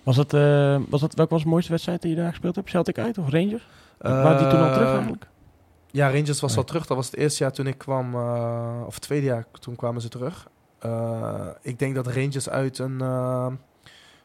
Was 0.02 0.16
dat, 0.16 0.34
eh, 0.34 0.80
was 0.88 1.00
dat, 1.00 1.14
welke 1.14 1.32
was 1.34 1.42
de 1.42 1.48
mooiste 1.48 1.70
wedstrijd 1.70 2.02
die 2.02 2.10
je 2.10 2.16
daar 2.16 2.30
gespeeld 2.30 2.54
hebt? 2.56 2.68
Celtic 2.70 2.98
uit 2.98 3.18
of 3.18 3.30
Rangers? 3.30 3.66
Waren 3.98 4.38
die 4.38 4.46
toen 4.48 4.60
al 4.60 4.72
terug 4.72 4.86
Eh, 4.88 4.92
eigenlijk? 4.94 5.26
Ja, 5.90 6.10
Rangers 6.10 6.40
was 6.40 6.50
Nee. 6.50 6.58
al 6.58 6.64
terug. 6.64 6.86
Dat 6.86 6.96
was 6.96 7.06
het 7.06 7.16
eerste 7.16 7.42
jaar 7.42 7.52
toen 7.52 7.66
ik 7.66 7.78
kwam, 7.78 8.14
eh, 8.14 8.82
of 8.86 8.94
het 8.94 9.02
tweede 9.02 9.26
jaar, 9.26 9.44
toen 9.60 9.76
kwamen 9.76 10.00
ze 10.00 10.08
terug. 10.08 10.48
Eh, 10.78 11.46
ik 11.62 11.78
denk 11.78 11.94
dat 11.94 12.06
Rangers 12.06 12.48
uit 12.48 12.78
een, 12.78 13.00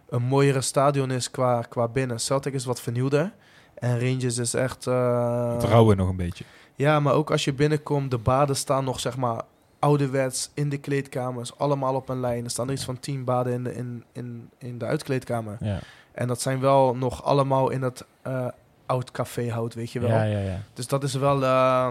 een 0.09 0.21
mooiere 0.23 0.61
stadion 0.61 1.11
is 1.11 1.31
qua, 1.31 1.61
qua 1.61 1.87
binnen. 1.87 2.19
Celtic 2.19 2.53
is 2.53 2.65
wat 2.65 2.81
vernieuwder. 2.81 3.31
En 3.73 3.99
Rangers 3.99 4.37
is 4.37 4.53
echt... 4.53 4.87
eh, 4.87 5.53
Het 5.53 5.63
rouwen 5.63 5.97
nog 5.97 6.09
een 6.09 6.15
beetje. 6.15 6.43
Ja, 6.83 6.99
maar 6.99 7.13
ook 7.13 7.31
als 7.31 7.43
je 7.45 7.53
binnenkomt, 7.53 8.11
de 8.11 8.17
baden 8.17 8.55
staan 8.55 8.83
nog 8.83 8.99
zeg 8.99 9.17
maar 9.17 9.41
ouderwets 9.79 10.51
in 10.53 10.69
de 10.69 10.77
kleedkamers. 10.77 11.57
Allemaal 11.57 11.95
op 11.95 12.09
een 12.09 12.19
lijn. 12.19 12.43
Er 12.43 12.49
staan 12.49 12.67
er 12.67 12.73
iets 12.73 12.83
van 12.85 12.99
tien 12.99 13.23
baden 13.23 13.53
in 13.53 13.63
de, 13.63 13.75
in, 13.75 14.03
in, 14.11 14.49
in 14.57 14.77
de 14.77 14.85
uitkleedkamer. 14.85 15.57
Ja. 15.59 15.79
En 16.11 16.27
dat 16.27 16.41
zijn 16.41 16.59
wel 16.59 16.95
nog 16.95 17.23
allemaal 17.23 17.69
in 17.69 17.79
dat 17.81 18.05
eh, 18.21 18.47
oud 18.85 19.11
caféhout, 19.11 19.73
weet 19.73 19.91
je 19.91 19.99
wel. 19.99 20.09
ja, 20.09 20.23
ja, 20.23 20.39
ja. 20.39 20.57
Dus 20.73 20.87
dat 20.87 21.03
is 21.03 21.13
wel... 21.13 21.43
eh, 21.43 21.87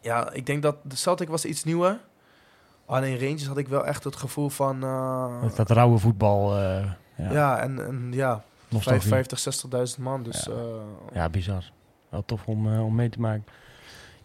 ja, 0.00 0.32
ik 0.32 0.46
denk 0.46 0.62
dat 0.62 0.76
de 0.82 0.96
Celtic 0.96 1.28
was 1.28 1.44
iets 1.44 1.64
nieuwer. 1.64 1.98
Alleen 2.86 3.18
Rangers 3.18 3.46
had 3.46 3.58
ik 3.58 3.68
wel 3.68 3.86
echt 3.86 4.04
het 4.04 4.16
gevoel 4.16 4.48
van... 4.48 4.82
eh, 4.82 5.42
Dat, 5.42 5.56
dat 5.56 5.70
rauwe 5.70 5.98
voetbal. 5.98 6.56
ja, 6.58 6.96
ja. 7.16 7.58
en, 7.58 7.86
en 7.86 8.08
ja, 8.12 8.42
nostalgie. 8.68 9.08
50, 9.08 9.94
60.000 9.96 10.02
man. 10.02 10.22
Dus 10.22 10.44
Ja. 10.44 10.52
ja. 11.12 11.28
Bizar. 11.28 11.70
Wel 12.08 12.22
tof 12.24 12.46
om, 12.46 12.78
om 12.80 12.94
mee 12.94 13.08
te 13.08 13.20
maken. 13.20 13.44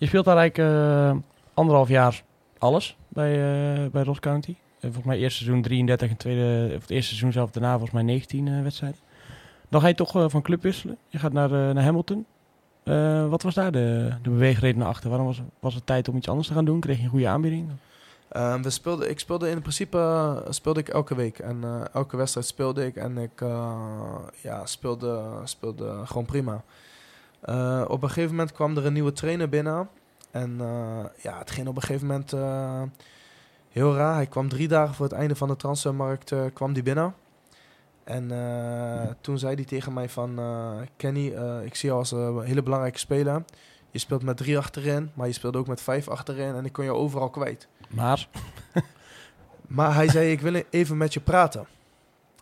Je 0.03 0.09
speelt 0.09 0.25
daar 0.25 0.37
eigenlijk 0.37 0.69
eh, 0.69 1.15
anderhalf 1.53 1.89
jaar 1.89 2.23
alles 2.57 2.97
bij, 3.07 3.31
eh, 3.31 3.89
bij 3.91 4.03
Ross 4.03 4.19
County. 4.19 4.49
Eh, 4.49 4.81
volgens 4.81 5.05
mij 5.05 5.17
eerste 5.17 5.43
seizoen 5.43 5.61
33 5.61 6.09
en 6.09 6.17
tweede, 6.17 6.75
of 6.75 6.81
het 6.81 6.89
eerste 6.89 7.07
seizoen 7.07 7.31
zelf 7.31 7.51
daarna 7.51 7.71
volgens 7.71 7.91
mij 7.91 8.01
19 8.03 8.47
eh, 8.47 8.61
wedstrijden. 8.61 8.99
Dan 9.69 9.81
ga 9.81 9.87
je 9.87 9.95
toch 9.95 10.11
van 10.31 10.41
club 10.41 10.61
wisselen. 10.61 10.97
Je 11.07 11.19
gaat 11.19 11.33
naar, 11.33 11.49
naar 11.49 11.83
Hamilton. 11.83 12.25
Wat 13.29 13.41
was 13.41 13.53
daar 13.53 13.71
de, 13.71 14.13
de 14.21 14.29
beweegreden 14.29 14.79
naar 14.79 14.87
achter? 14.87 15.09
Waarom 15.09 15.27
was, 15.27 15.41
was 15.59 15.73
het 15.73 15.85
tijd 15.85 16.07
om 16.07 16.15
iets 16.15 16.29
anders 16.29 16.47
te 16.47 16.53
gaan 16.53 16.65
doen? 16.65 16.79
Kreeg 16.79 16.97
je 16.97 17.03
een 17.03 17.09
goede 17.09 17.27
aanbieding? 17.27 17.69
Ehm, 18.29 18.61
we 18.61 18.69
speelden, 18.69 19.09
ik 19.09 19.19
speelde 19.19 19.49
in 19.49 19.61
principe 19.61 20.43
speelde 20.49 20.79
ik 20.79 20.89
elke 20.89 21.15
week. 21.15 21.39
En 21.39 21.63
elke 21.93 22.17
wedstrijd 22.17 22.47
speelde 22.47 22.85
ik. 22.85 22.95
En 22.95 23.17
ik 23.17 23.39
ja, 24.41 24.65
speelde, 24.65 25.23
speelde 25.43 26.01
gewoon 26.05 26.25
prima. 26.25 26.63
Eh, 27.43 27.86
op 27.88 28.03
een 28.03 28.08
gegeven 28.08 28.29
moment 28.29 28.51
kwam 28.51 28.77
er 28.77 28.86
een 28.86 28.93
nieuwe 28.93 29.12
trainer 29.12 29.49
binnen. 29.49 29.89
En 30.32 30.62
eh, 30.62 31.06
ja, 31.21 31.38
het 31.38 31.51
ging 31.51 31.67
op 31.67 31.75
een 31.75 31.82
gegeven 31.82 32.08
moment 32.08 32.34
eh, 32.34 32.82
heel 33.69 33.95
raar. 33.95 34.15
Hij 34.15 34.27
kwam 34.27 34.49
drie 34.49 34.67
dagen 34.67 34.95
voor 34.95 35.06
het 35.06 35.15
einde 35.15 35.36
van 35.36 35.47
de 35.47 35.56
transfermarkt 35.56 36.34
kwam 36.53 36.73
die 36.73 36.84
binnen. 36.84 37.15
En 38.03 38.27
toen 39.21 39.39
zei 39.39 39.56
hij 39.56 39.63
tegen 39.63 39.93
mij 39.93 40.10
van... 40.10 40.39
Kenny, 40.97 41.25
ik 41.65 41.75
zie 41.75 41.89
jou 41.89 41.99
als 41.99 42.12
een 42.12 42.41
hele 42.41 42.63
belangrijke 42.63 42.99
speler. 42.99 43.43
Je 43.91 43.99
speelt 43.99 44.23
met 44.23 44.38
drie 44.38 44.58
achterin, 44.58 45.12
maar 45.13 45.27
je 45.27 45.34
speelt 45.34 45.56
ook 45.56 45.67
met 45.67 45.82
vijf 45.82 46.08
achterin. 46.08 46.56
En 46.56 46.65
ik 46.65 46.73
kon 46.73 46.84
je 46.84 46.93
overal 46.93 47.29
kwijt. 47.29 47.67
Maar, 47.89 48.27
Maar 49.67 49.93
hij 49.95 50.10
zei, 50.10 50.32
ik 50.32 50.41
wil 50.41 50.63
even 50.69 50.97
met 50.97 51.13
je 51.13 51.19
praten. 51.19 51.67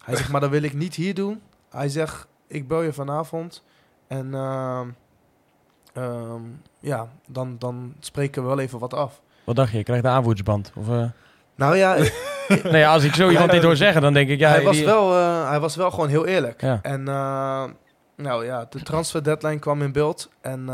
Hij 0.04 0.16
zegt, 0.16 0.30
maar 0.30 0.42
dat 0.42 0.50
wil 0.50 0.64
ik 0.64 0.74
niet 0.74 0.96
hier 0.96 1.14
doen. 1.14 1.42
Hij 1.70 1.90
zegt, 1.90 2.28
ik 2.48 2.68
bel 2.68 2.82
je 2.82 2.94
vanavond. 2.94 3.64
En 4.12 4.34
ehm, 4.34 4.88
ehm, 5.94 6.42
ja, 6.80 7.08
dan, 7.28 7.56
dan 7.60 7.94
spreken 8.00 8.42
we 8.42 8.48
wel 8.48 8.60
even 8.60 8.80
wat 8.80 8.94
af. 8.94 9.22
wat 9.44 9.56
dacht 9.56 9.72
je? 9.72 9.78
Je 9.78 9.84
krijgt 9.84 10.04
de 10.04 10.10
aanvoerdersband? 10.10 10.72
Of, 10.76 10.90
eh, 10.90 11.04
Nou 11.56 11.76
ja, 11.78 11.96
nou 12.64 12.78
ja, 12.78 12.94
als 12.94 13.04
ik 13.04 13.14
zo 13.14 13.30
iemand 13.30 13.52
dit 13.52 13.64
hoor 13.64 13.76
zeggen, 13.76 14.02
dan 14.02 14.14
denk 14.14 14.30
ik... 14.30 14.40
Ja, 14.40 14.50
hij, 14.50 14.64
was 14.64 14.76
die- 14.76 14.86
wel, 14.86 15.16
eh, 15.18 15.50
hij 15.50 15.60
was 15.60 15.76
wel 15.76 15.92
gewoon 15.92 16.10
heel 16.10 16.26
eerlijk. 16.26 16.62
Ja. 16.62 16.80
En 16.82 17.08
eh, 17.08 17.64
nou 18.16 18.46
ja, 18.46 18.66
de 18.70 18.84
transfer 18.84 19.24
deadline 19.24 19.60
kwam 19.60 19.82
in 19.82 19.92
beeld. 19.92 20.30
En 20.42 20.68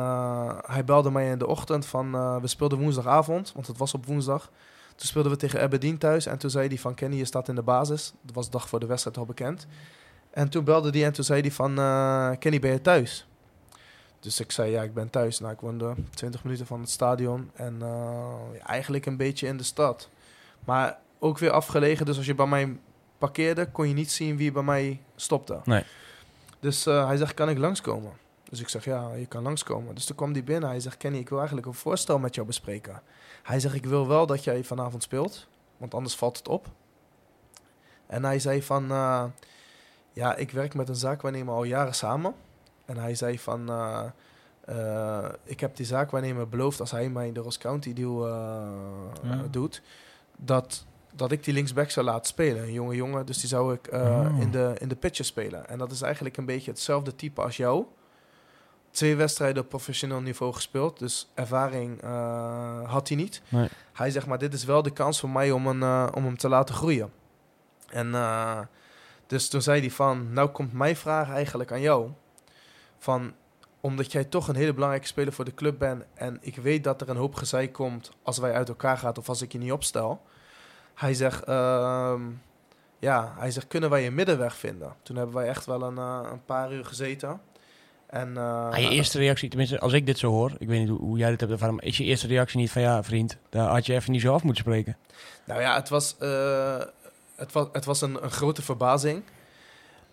hij 0.66 0.84
belde 0.86 1.12
mij 1.12 1.30
in 1.30 1.38
de 1.38 1.48
ochtend 1.48 1.86
van... 1.86 2.12
we 2.42 2.48
speelden 2.48 2.80
woensdagavond, 2.80 3.52
want 3.54 3.68
het 3.68 3.78
was 3.78 3.94
op 3.94 4.06
woensdag. 4.06 4.50
Toen 4.96 5.08
speelden 5.08 5.32
we 5.32 5.38
tegen 5.38 5.62
Aberdeen 5.62 5.98
thuis. 5.98 6.26
En 6.26 6.38
toen 6.38 6.50
zei 6.50 6.68
hij 6.68 6.78
van 6.78 6.94
Kenny, 6.94 7.16
je 7.16 7.26
staat 7.26 7.48
in 7.48 7.56
de 7.56 7.62
basis. 7.62 8.14
Dat 8.22 8.36
was 8.36 8.46
de 8.46 8.52
dag 8.52 8.70
voor 8.70 8.80
de 8.80 8.86
wedstrijd 8.86 9.18
al 9.18 9.26
bekend. 9.26 9.68
En 10.32 10.50
toen 10.50 10.64
belde 10.64 10.90
hij 10.90 11.06
en 11.06 11.14
toen 11.14 11.24
zei 11.24 11.42
hij 11.42 11.52
van... 11.52 11.80
eh, 11.80 12.32
Kenny, 12.40 12.60
ben 12.60 12.72
je 12.72 12.82
thuis? 12.82 13.28
Dus 14.20 14.40
ik 14.40 14.52
zei, 14.52 14.72
ja, 14.72 14.82
ik 14.82 14.94
ben 14.94 15.10
thuis. 15.10 15.40
Nou, 15.40 15.54
ik 15.54 15.60
woonde 15.60 15.94
20 16.10 16.44
minuten 16.44 16.66
van 16.66 16.80
het 16.80 16.90
stadion. 16.90 17.52
En 17.54 17.78
eh, 17.82 18.36
eigenlijk 18.66 19.06
een 19.06 19.18
beetje 19.18 19.48
in 19.48 19.58
de 19.58 19.64
stad. 19.64 20.10
Maar 20.60 21.00
ook 21.20 21.38
weer 21.38 21.52
afgelegen. 21.52 22.06
Dus 22.06 22.18
als 22.18 22.26
je 22.26 22.36
bij 22.36 22.48
mij 22.48 22.80
parkeerde, 23.18 23.72
kon 23.72 23.88
je 23.88 23.94
niet 23.94 24.12
zien 24.12 24.38
wie 24.38 24.52
bij 24.52 24.64
mij 24.64 25.02
stopte. 25.16 25.60
Nee. 25.64 25.84
Dus 26.60 26.86
eh, 26.86 27.08
hij 27.08 27.18
zegt, 27.18 27.34
kan 27.34 27.50
ik 27.50 27.58
langskomen? 27.58 28.12
Dus 28.50 28.60
ik 28.60 28.70
zeg, 28.70 28.86
ja, 28.86 29.14
je 29.14 29.26
kan 29.26 29.44
langskomen. 29.44 29.96
Dus 29.96 30.06
toen 30.06 30.16
kwam 30.16 30.32
hij 30.32 30.44
binnen. 30.44 30.70
Hij 30.70 30.80
zegt, 30.80 30.98
Kenny, 30.98 31.18
ik 31.18 31.30
wil 31.30 31.38
eigenlijk 31.38 31.68
een 31.68 31.74
voorstel 31.74 32.20
met 32.20 32.36
jou 32.36 32.48
bespreken. 32.48 33.02
Hij 33.44 33.60
zegt, 33.60 33.76
ik 33.76 33.86
wil 33.86 34.08
wel 34.08 34.26
dat 34.26 34.44
jij 34.44 34.64
vanavond 34.64 35.04
speelt, 35.04 35.48
want 35.78 35.94
anders 35.94 36.16
valt 36.16 36.38
het 36.38 36.48
op. 36.48 36.68
En 38.08 38.24
hij 38.24 38.40
zei 38.40 38.64
van, 38.64 38.92
ja, 40.18 40.36
ik 40.36 40.52
werk 40.52 40.74
met 40.74 40.90
een 40.90 40.96
zaakwaarnemer 40.96 41.54
al 41.54 41.64
jaren 41.64 41.94
samen. 41.96 42.34
En 42.86 42.98
hij 42.98 43.16
zei 43.16 43.40
van, 43.40 43.70
eh, 43.70 44.04
eh, 44.66 45.30
ik 45.44 45.60
heb 45.60 45.76
die 45.76 45.86
zaakwaarnemer 45.86 46.50
beloofd 46.50 46.80
als 46.80 46.92
hij 46.92 47.10
mij 47.10 47.32
de 47.32 47.40
Ross 47.40 47.58
County 47.58 47.94
deal 47.94 48.28
eh, 48.28 48.32
Ja. 49.24 49.44
doet, 49.52 49.82
dat, 50.38 50.86
dat 51.16 51.32
ik 51.32 51.44
die 51.44 51.54
linksback 51.54 51.90
zou 51.90 52.06
laten 52.06 52.26
spelen. 52.26 52.64
Een 52.64 52.72
jonge 52.72 52.96
jongen, 52.96 53.26
dus 53.26 53.40
die 53.40 53.50
zou 53.50 53.74
ik 53.74 53.90
Oh. 53.94 54.26
in, 54.40 54.52
de, 54.52 54.76
in 54.78 54.88
de 54.88 54.96
pitches 54.96 55.28
spelen. 55.28 55.70
En 55.70 55.78
dat 55.78 55.92
is 55.92 56.02
eigenlijk 56.02 56.38
een 56.38 56.46
beetje 56.46 56.72
hetzelfde 56.72 57.16
type 57.16 57.42
als 57.42 57.58
jou. 57.58 57.86
Twee 58.92 59.16
wedstrijden 59.16 59.64
op 59.64 59.70
professioneel 59.70 60.22
niveau 60.22 60.54
gespeeld, 60.54 61.00
dus 61.00 61.32
ervaring 61.34 62.02
had 62.86 63.08
hij 63.08 63.18
niet. 63.18 63.42
Nee. 63.50 63.70
Hij 63.94 64.10
zegt, 64.12 64.26
maar 64.28 64.38
dit 64.38 64.54
is 64.54 64.64
wel 64.64 64.82
de 64.82 64.92
kans 64.92 65.20
voor 65.20 65.30
mij 65.30 65.52
om, 65.52 65.68
een, 65.68 66.14
om 66.16 66.24
hem 66.26 66.38
te 66.38 66.50
laten 66.50 66.76
groeien. 66.76 67.12
En 67.88 68.12
dus 69.28 69.50
toen 69.50 69.62
zei 69.62 69.80
hij 69.80 69.92
van, 69.92 70.34
nou 70.34 70.50
komt 70.50 70.74
mijn 70.74 70.96
vraag 70.96 71.30
eigenlijk 71.30 71.72
aan 71.72 71.82
jou. 71.82 72.10
Van, 72.98 73.34
omdat 73.82 74.12
jij 74.12 74.24
toch 74.24 74.48
een 74.48 74.56
hele 74.56 74.74
belangrijke 74.74 75.08
speler 75.08 75.34
voor 75.34 75.46
de 75.46 75.54
club 75.54 75.80
bent 75.80 76.04
en 76.14 76.38
ik 76.42 76.56
weet 76.56 76.84
dat 76.84 77.02
er 77.02 77.10
een 77.10 77.16
hoop 77.16 77.36
gezeik 77.36 77.74
komt 77.74 78.12
als 78.24 78.38
wij 78.38 78.54
uit 78.54 78.70
elkaar 78.70 78.98
gaan 78.98 79.18
of 79.18 79.30
als 79.30 79.42
ik 79.42 79.52
je 79.52 79.58
niet 79.58 79.72
opstel. 79.72 80.22
Hij 80.94 81.14
zegt, 81.14 81.44
ehm, 81.44 82.22
ja, 83.00 83.34
hij 83.38 83.52
zegt, 83.52 83.68
kunnen 83.68 83.90
wij 83.90 84.08
een 84.08 84.16
middenweg 84.16 84.56
vinden? 84.56 84.96
Toen 85.04 85.16
hebben 85.16 85.36
wij 85.36 85.48
echt 85.48 85.66
wel 85.66 85.82
een, 85.82 85.98
eh, 85.98 86.20
een 86.32 86.46
paar 86.46 86.74
uur 86.74 86.86
gezeten. 86.86 87.42
En, 88.08 88.38
eh, 88.38 88.70
Ah, 88.70 88.78
je 88.78 88.90
eerste 88.90 89.18
reactie, 89.18 89.50
tenminste 89.50 89.80
als 89.80 89.94
ik 89.94 90.06
dit 90.06 90.18
zo 90.18 90.30
hoor, 90.32 90.52
ik 90.58 90.68
weet 90.68 90.80
niet 90.80 90.90
hoe, 90.90 91.00
hoe 91.00 91.18
jij 91.18 91.30
dit 91.30 91.40
hebt 91.40 91.52
ervaren, 91.52 91.76
maar 91.76 91.84
is 91.84 91.98
je 91.98 92.04
eerste 92.04 92.28
reactie 92.28 92.60
niet 92.60 92.72
van 92.72 92.82
ja 92.82 93.04
vriend, 93.04 93.38
daar 93.50 93.68
had 93.68 93.86
je 93.86 93.94
even 93.94 94.12
niet 94.12 94.22
zo 94.22 94.34
af 94.34 94.44
moeten 94.44 94.64
spreken? 94.64 94.98
Nou 95.46 95.62
ja, 95.62 95.76
het 95.76 95.90
was, 95.90 96.18
eh, 96.18 96.82
het 97.38 97.52
was, 97.52 97.68
het 97.72 97.86
was 97.86 98.02
een, 98.02 98.24
een 98.24 98.32
grote 98.32 98.62
verbazing. 98.62 99.24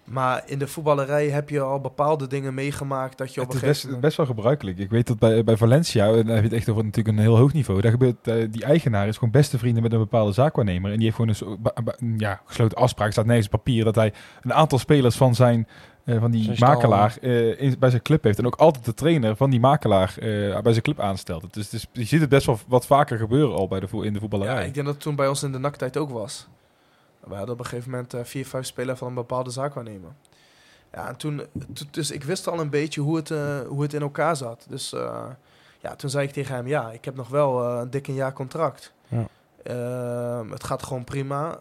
Maar 0.04 0.42
in 0.46 0.58
de 0.58 0.66
voetballerij 0.66 1.28
heb 1.28 1.48
je 1.48 1.60
al 1.60 1.80
bepaalde 1.80 2.26
dingen 2.26 2.54
meegemaakt 2.54 3.18
dat 3.18 3.34
je 3.34 3.40
op 3.40 3.52
Het 3.52 3.62
een 3.62 3.68
is 3.68 3.86
best, 4.00 4.16
wel 4.16 4.26
gebruikelijk. 4.26 4.78
Ik 4.78 4.90
weet 4.90 5.06
dat 5.06 5.18
bij, 5.18 5.44
bij 5.44 5.56
Valencia, 5.56 6.06
en 6.06 6.12
dan 6.12 6.26
heb 6.26 6.36
je 6.36 6.42
het 6.42 6.52
echt 6.52 6.68
over 6.68 6.84
natuurlijk 6.84 7.16
een 7.16 7.22
heel 7.22 7.36
hoog 7.36 7.52
niveau. 7.52 7.80
Daar 7.80 7.90
gebeurt, 7.90 8.28
eh, 8.28 8.34
die 8.50 8.64
eigenaar 8.64 9.08
is 9.08 9.14
gewoon 9.14 9.30
beste 9.32 9.58
vrienden 9.58 9.82
met 9.82 9.92
een 9.92 9.98
bepaalde 9.98 10.32
zaakwaarnemer. 10.32 10.90
En 10.90 10.98
die 10.98 11.12
heeft 11.12 11.16
gewoon 11.40 11.54
een 11.98 12.18
ja, 12.18 12.40
gesloten 12.44 12.78
afspraak, 12.78 13.12
staat 13.12 13.26
nergens 13.26 13.46
op 13.46 13.52
papier, 13.52 13.84
dat 13.84 13.94
hij 13.94 14.12
een 14.42 14.52
aantal 14.52 14.78
spelers 14.78 15.16
van 15.16 15.34
zijn... 15.34 15.68
eh, 16.04 16.20
van 16.20 16.30
die 16.30 16.44
Zijn 16.44 16.58
makelaar 16.58 17.16
eh, 17.20 17.60
in, 17.60 17.76
bij 17.78 17.90
zijn 17.90 18.02
club 18.02 18.24
heeft. 18.24 18.38
En 18.38 18.46
ook 18.46 18.56
altijd 18.56 18.84
de 18.84 18.94
trainer 18.94 19.36
van 19.36 19.50
die 19.50 19.60
makelaar 19.60 20.14
eh, 20.18 20.60
bij 20.60 20.72
zijn 20.72 20.82
club 20.82 21.00
aanstelt. 21.00 21.54
Dus, 21.54 21.64
het 21.64 21.72
is, 21.72 21.86
je 21.92 22.04
ziet 22.04 22.20
het 22.20 22.28
best 22.28 22.46
wel 22.46 22.58
wat 22.66 22.86
vaker 22.86 23.18
gebeuren 23.18 23.56
al 23.56 23.68
bij 23.68 23.80
de, 23.80 23.86
in 24.02 24.12
de 24.12 24.20
voetballerij. 24.20 24.54
Ja, 24.54 24.60
ik 24.60 24.74
denk 24.74 24.86
dat 24.86 24.94
het 24.94 25.04
toen 25.04 25.16
bij 25.16 25.28
ons 25.28 25.42
in 25.42 25.52
de 25.52 25.58
naktijd 25.58 25.96
ook 25.96 26.10
was. 26.10 26.48
We 27.28 27.34
hadden 27.34 27.54
op 27.54 27.58
een 27.60 27.66
gegeven 27.66 27.90
moment 27.90 28.14
eh, 28.14 28.24
vier, 28.24 28.46
vijf 28.46 28.66
spelers 28.66 28.98
van 28.98 29.08
een 29.08 29.14
bepaalde 29.14 29.50
zaak 29.50 29.74
waarnemen. 29.74 30.16
Ja, 30.92 31.08
en 31.08 31.16
toen, 31.16 31.42
to- 31.72 31.84
dus 31.90 32.10
ik 32.10 32.24
wist 32.24 32.48
al 32.48 32.60
een 32.60 32.70
beetje 32.70 33.00
hoe 33.00 33.16
het, 33.16 33.30
eh, 33.30 33.60
hoe 33.60 33.82
het 33.82 33.92
in 33.94 34.00
elkaar 34.02 34.36
zat. 34.36 34.66
Dus 34.68 34.92
eh, 34.92 35.26
ja, 35.80 35.96
toen 35.96 36.10
zei 36.10 36.26
ik 36.26 36.32
tegen 36.32 36.54
hem, 36.54 36.66
ja, 36.66 36.90
ik 36.90 37.04
heb 37.04 37.14
nog 37.14 37.28
wel 37.28 37.64
een 37.64 37.90
dik 37.90 38.06
een 38.08 38.14
jaar 38.14 38.32
contract. 38.32 38.92
Ja. 39.08 39.26
Ehm, 39.62 40.50
het 40.50 40.64
gaat 40.64 40.82
gewoon 40.82 41.04
prima. 41.04 41.58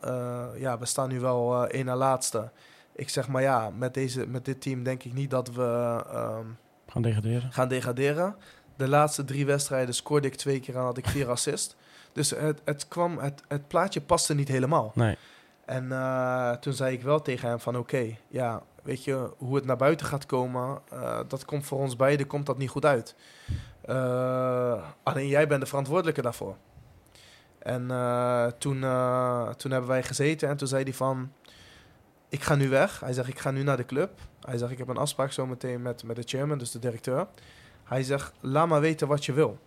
Ja, 0.57 0.77
we 0.79 0.85
staan 0.85 1.09
nu 1.09 1.19
wel 1.19 1.67
één 1.67 1.85
na 1.85 1.95
laatste. 1.95 2.49
Ik 2.95 3.09
zeg 3.09 3.27
maar 3.27 3.41
ja, 3.41 3.69
met, 3.77 3.93
deze, 3.93 4.27
met 4.27 4.45
dit 4.45 4.61
team 4.61 4.83
denk 4.83 5.03
ik 5.03 5.13
niet 5.13 5.29
dat 5.29 5.49
we 5.51 6.01
ehm, 6.11 6.45
Gaan 6.87 7.01
degraderen. 7.01 7.51
gaan 7.51 7.67
degraderen. 7.67 8.35
De 8.75 8.87
laatste 8.87 9.23
drie 9.25 9.45
wedstrijden 9.45 9.93
scoorde 9.95 10.27
ik 10.27 10.35
twee 10.35 10.59
keer 10.59 10.75
en 10.75 10.81
had 10.81 10.97
ik 10.97 11.07
vier 11.07 11.29
assist. 11.29 11.75
Dus 12.13 12.29
het, 12.29 12.61
het, 12.63 12.87
kwam, 12.87 13.17
het, 13.17 13.41
het 13.47 13.67
plaatje 13.67 14.01
paste 14.01 14.33
niet 14.35 14.47
helemaal. 14.47 14.91
Nee. 14.95 15.17
En 15.65 15.91
eh, 15.91 16.51
toen 16.51 16.73
zei 16.73 16.93
ik 16.93 17.01
wel 17.01 17.21
tegen 17.21 17.49
hem 17.49 17.59
van 17.59 17.77
oké, 17.77 18.17
ja, 18.27 18.63
weet 18.83 19.03
je, 19.03 19.33
hoe 19.37 19.55
het 19.55 19.65
naar 19.65 19.77
buiten 19.77 20.05
gaat 20.05 20.25
komen, 20.25 20.81
eh, 20.89 21.19
dat 21.27 21.45
komt 21.45 21.65
voor 21.65 21.79
ons 21.79 21.95
beiden 21.95 22.27
komt 22.27 22.45
dat 22.45 22.57
niet 22.57 22.69
goed 22.69 22.85
uit. 22.85 23.15
Eh, 23.81 24.87
alleen 25.03 25.27
jij 25.27 25.47
bent 25.47 25.61
de 25.61 25.67
verantwoordelijke 25.67 26.21
daarvoor. 26.21 26.55
En 27.59 27.87
toen, 28.57 28.79
toen 29.57 29.71
hebben 29.71 29.87
wij 29.87 30.03
gezeten 30.03 30.49
en 30.49 30.57
toen 30.57 30.67
zei 30.67 30.83
hij 30.83 30.93
van, 30.93 31.31
ik 32.29 32.43
ga 32.43 32.55
nu 32.55 32.69
weg. 32.69 32.99
Hij 32.99 33.13
zegt, 33.13 33.27
ik 33.27 33.39
ga 33.39 33.51
nu 33.51 33.63
naar 33.63 33.77
de 33.77 33.85
club. 33.85 34.19
Hij 34.41 34.57
zegt, 34.57 34.71
ik 34.71 34.77
heb 34.77 34.87
een 34.87 34.97
afspraak 34.97 35.31
zometeen 35.31 35.81
met, 35.81 36.03
met 36.03 36.15
de 36.15 36.23
chairman, 36.25 36.57
dus 36.57 36.71
de 36.71 36.79
directeur. 36.79 37.27
Hij 37.83 38.03
zegt, 38.03 38.33
laat 38.39 38.67
maar 38.67 38.81
weten 38.81 39.07
wat 39.07 39.25
je 39.25 39.33
wil. 39.33 39.59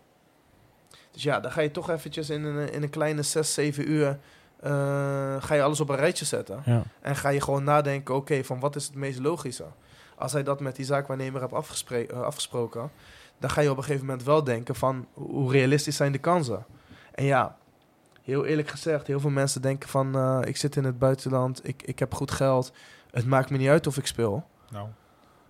Dus 1.11 1.23
ja, 1.23 1.39
dan 1.39 1.51
ga 1.51 1.61
je 1.61 1.71
toch 1.71 1.89
eventjes 1.89 2.29
in 2.29 2.43
een, 2.43 2.71
in 2.71 2.83
een 2.83 2.89
kleine 2.89 3.21
6, 3.21 3.53
7 3.53 3.91
uur... 3.91 4.19
eh, 4.59 4.71
ga 5.39 5.53
je 5.53 5.61
alles 5.61 5.79
op 5.79 5.89
een 5.89 5.95
rijtje 5.95 6.25
zetten. 6.25 6.61
Ja. 6.65 6.83
En 7.01 7.15
ga 7.15 7.29
je 7.29 7.41
gewoon 7.41 7.63
nadenken, 7.63 8.15
oké, 8.15 8.43
van 8.43 8.59
wat 8.59 8.75
is 8.75 8.85
het 8.85 8.95
meest 8.95 9.19
logische? 9.19 9.65
Als 10.15 10.31
hij 10.33 10.43
dat 10.43 10.59
met 10.59 10.75
die 10.75 10.85
zaakwaarnemer 10.85 11.41
hebt 11.41 11.53
afgespre- 11.53 12.05
eh, 12.07 12.21
afgesproken... 12.21 12.91
dan 13.39 13.49
ga 13.49 13.61
je 13.61 13.71
op 13.71 13.77
een 13.77 13.83
gegeven 13.83 14.05
moment 14.05 14.25
wel 14.25 14.43
denken 14.43 14.75
van... 14.75 15.07
hoe 15.13 15.51
realistisch 15.51 15.95
zijn 15.95 16.11
de 16.11 16.17
kansen? 16.17 16.65
En 17.13 17.23
ja, 17.25 17.57
heel 18.23 18.45
eerlijk 18.45 18.69
gezegd, 18.69 19.07
heel 19.07 19.19
veel 19.19 19.29
mensen 19.29 19.61
denken 19.61 19.89
van... 19.89 20.15
eh, 20.15 20.39
ik 20.43 20.57
zit 20.57 20.75
in 20.75 20.83
het 20.83 20.99
buitenland, 20.99 21.67
ik, 21.67 21.83
ik 21.83 21.99
heb 21.99 22.13
goed 22.13 22.31
geld... 22.31 22.71
het 23.11 23.25
maakt 23.25 23.49
me 23.49 23.57
niet 23.57 23.69
uit 23.69 23.87
of 23.87 23.97
ik 23.97 24.07
speel. 24.07 24.45
Nou, 24.69 24.87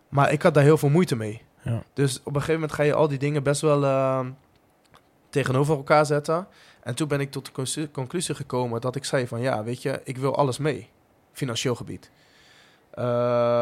Maar 0.09 0.31
ik 0.31 0.41
had 0.41 0.53
daar 0.53 0.63
heel 0.63 0.77
veel 0.77 0.89
moeite 0.89 1.15
mee. 1.15 1.41
Ja. 1.61 1.83
Dus 1.93 2.19
op 2.19 2.25
een 2.25 2.33
gegeven 2.33 2.53
moment 2.53 2.71
ga 2.71 2.83
je 2.83 2.93
al 2.93 3.07
die 3.07 3.17
dingen 3.17 3.43
best 3.43 3.61
wel 3.61 3.83
eh, 3.85 4.25
tegenover 5.29 5.75
elkaar 5.77 6.05
zetten. 6.05 6.47
En 6.87 6.95
toen 6.95 7.07
ben 7.07 7.19
ik 7.19 7.31
tot 7.31 7.45
de 7.45 7.51
conclu- 7.51 7.91
conclusie 7.91 8.35
gekomen 8.35 8.81
dat 8.81 8.95
ik 8.95 9.05
zei 9.05 9.27
van 9.27 9.41
ja, 9.41 9.63
weet 9.63 9.81
je, 9.81 10.01
ik 10.03 10.17
wil 10.17 10.35
alles 10.35 10.57
mee. 10.57 10.89
Financieel 11.31 11.75
gebied. 11.75 12.11
Eh, 12.91 13.03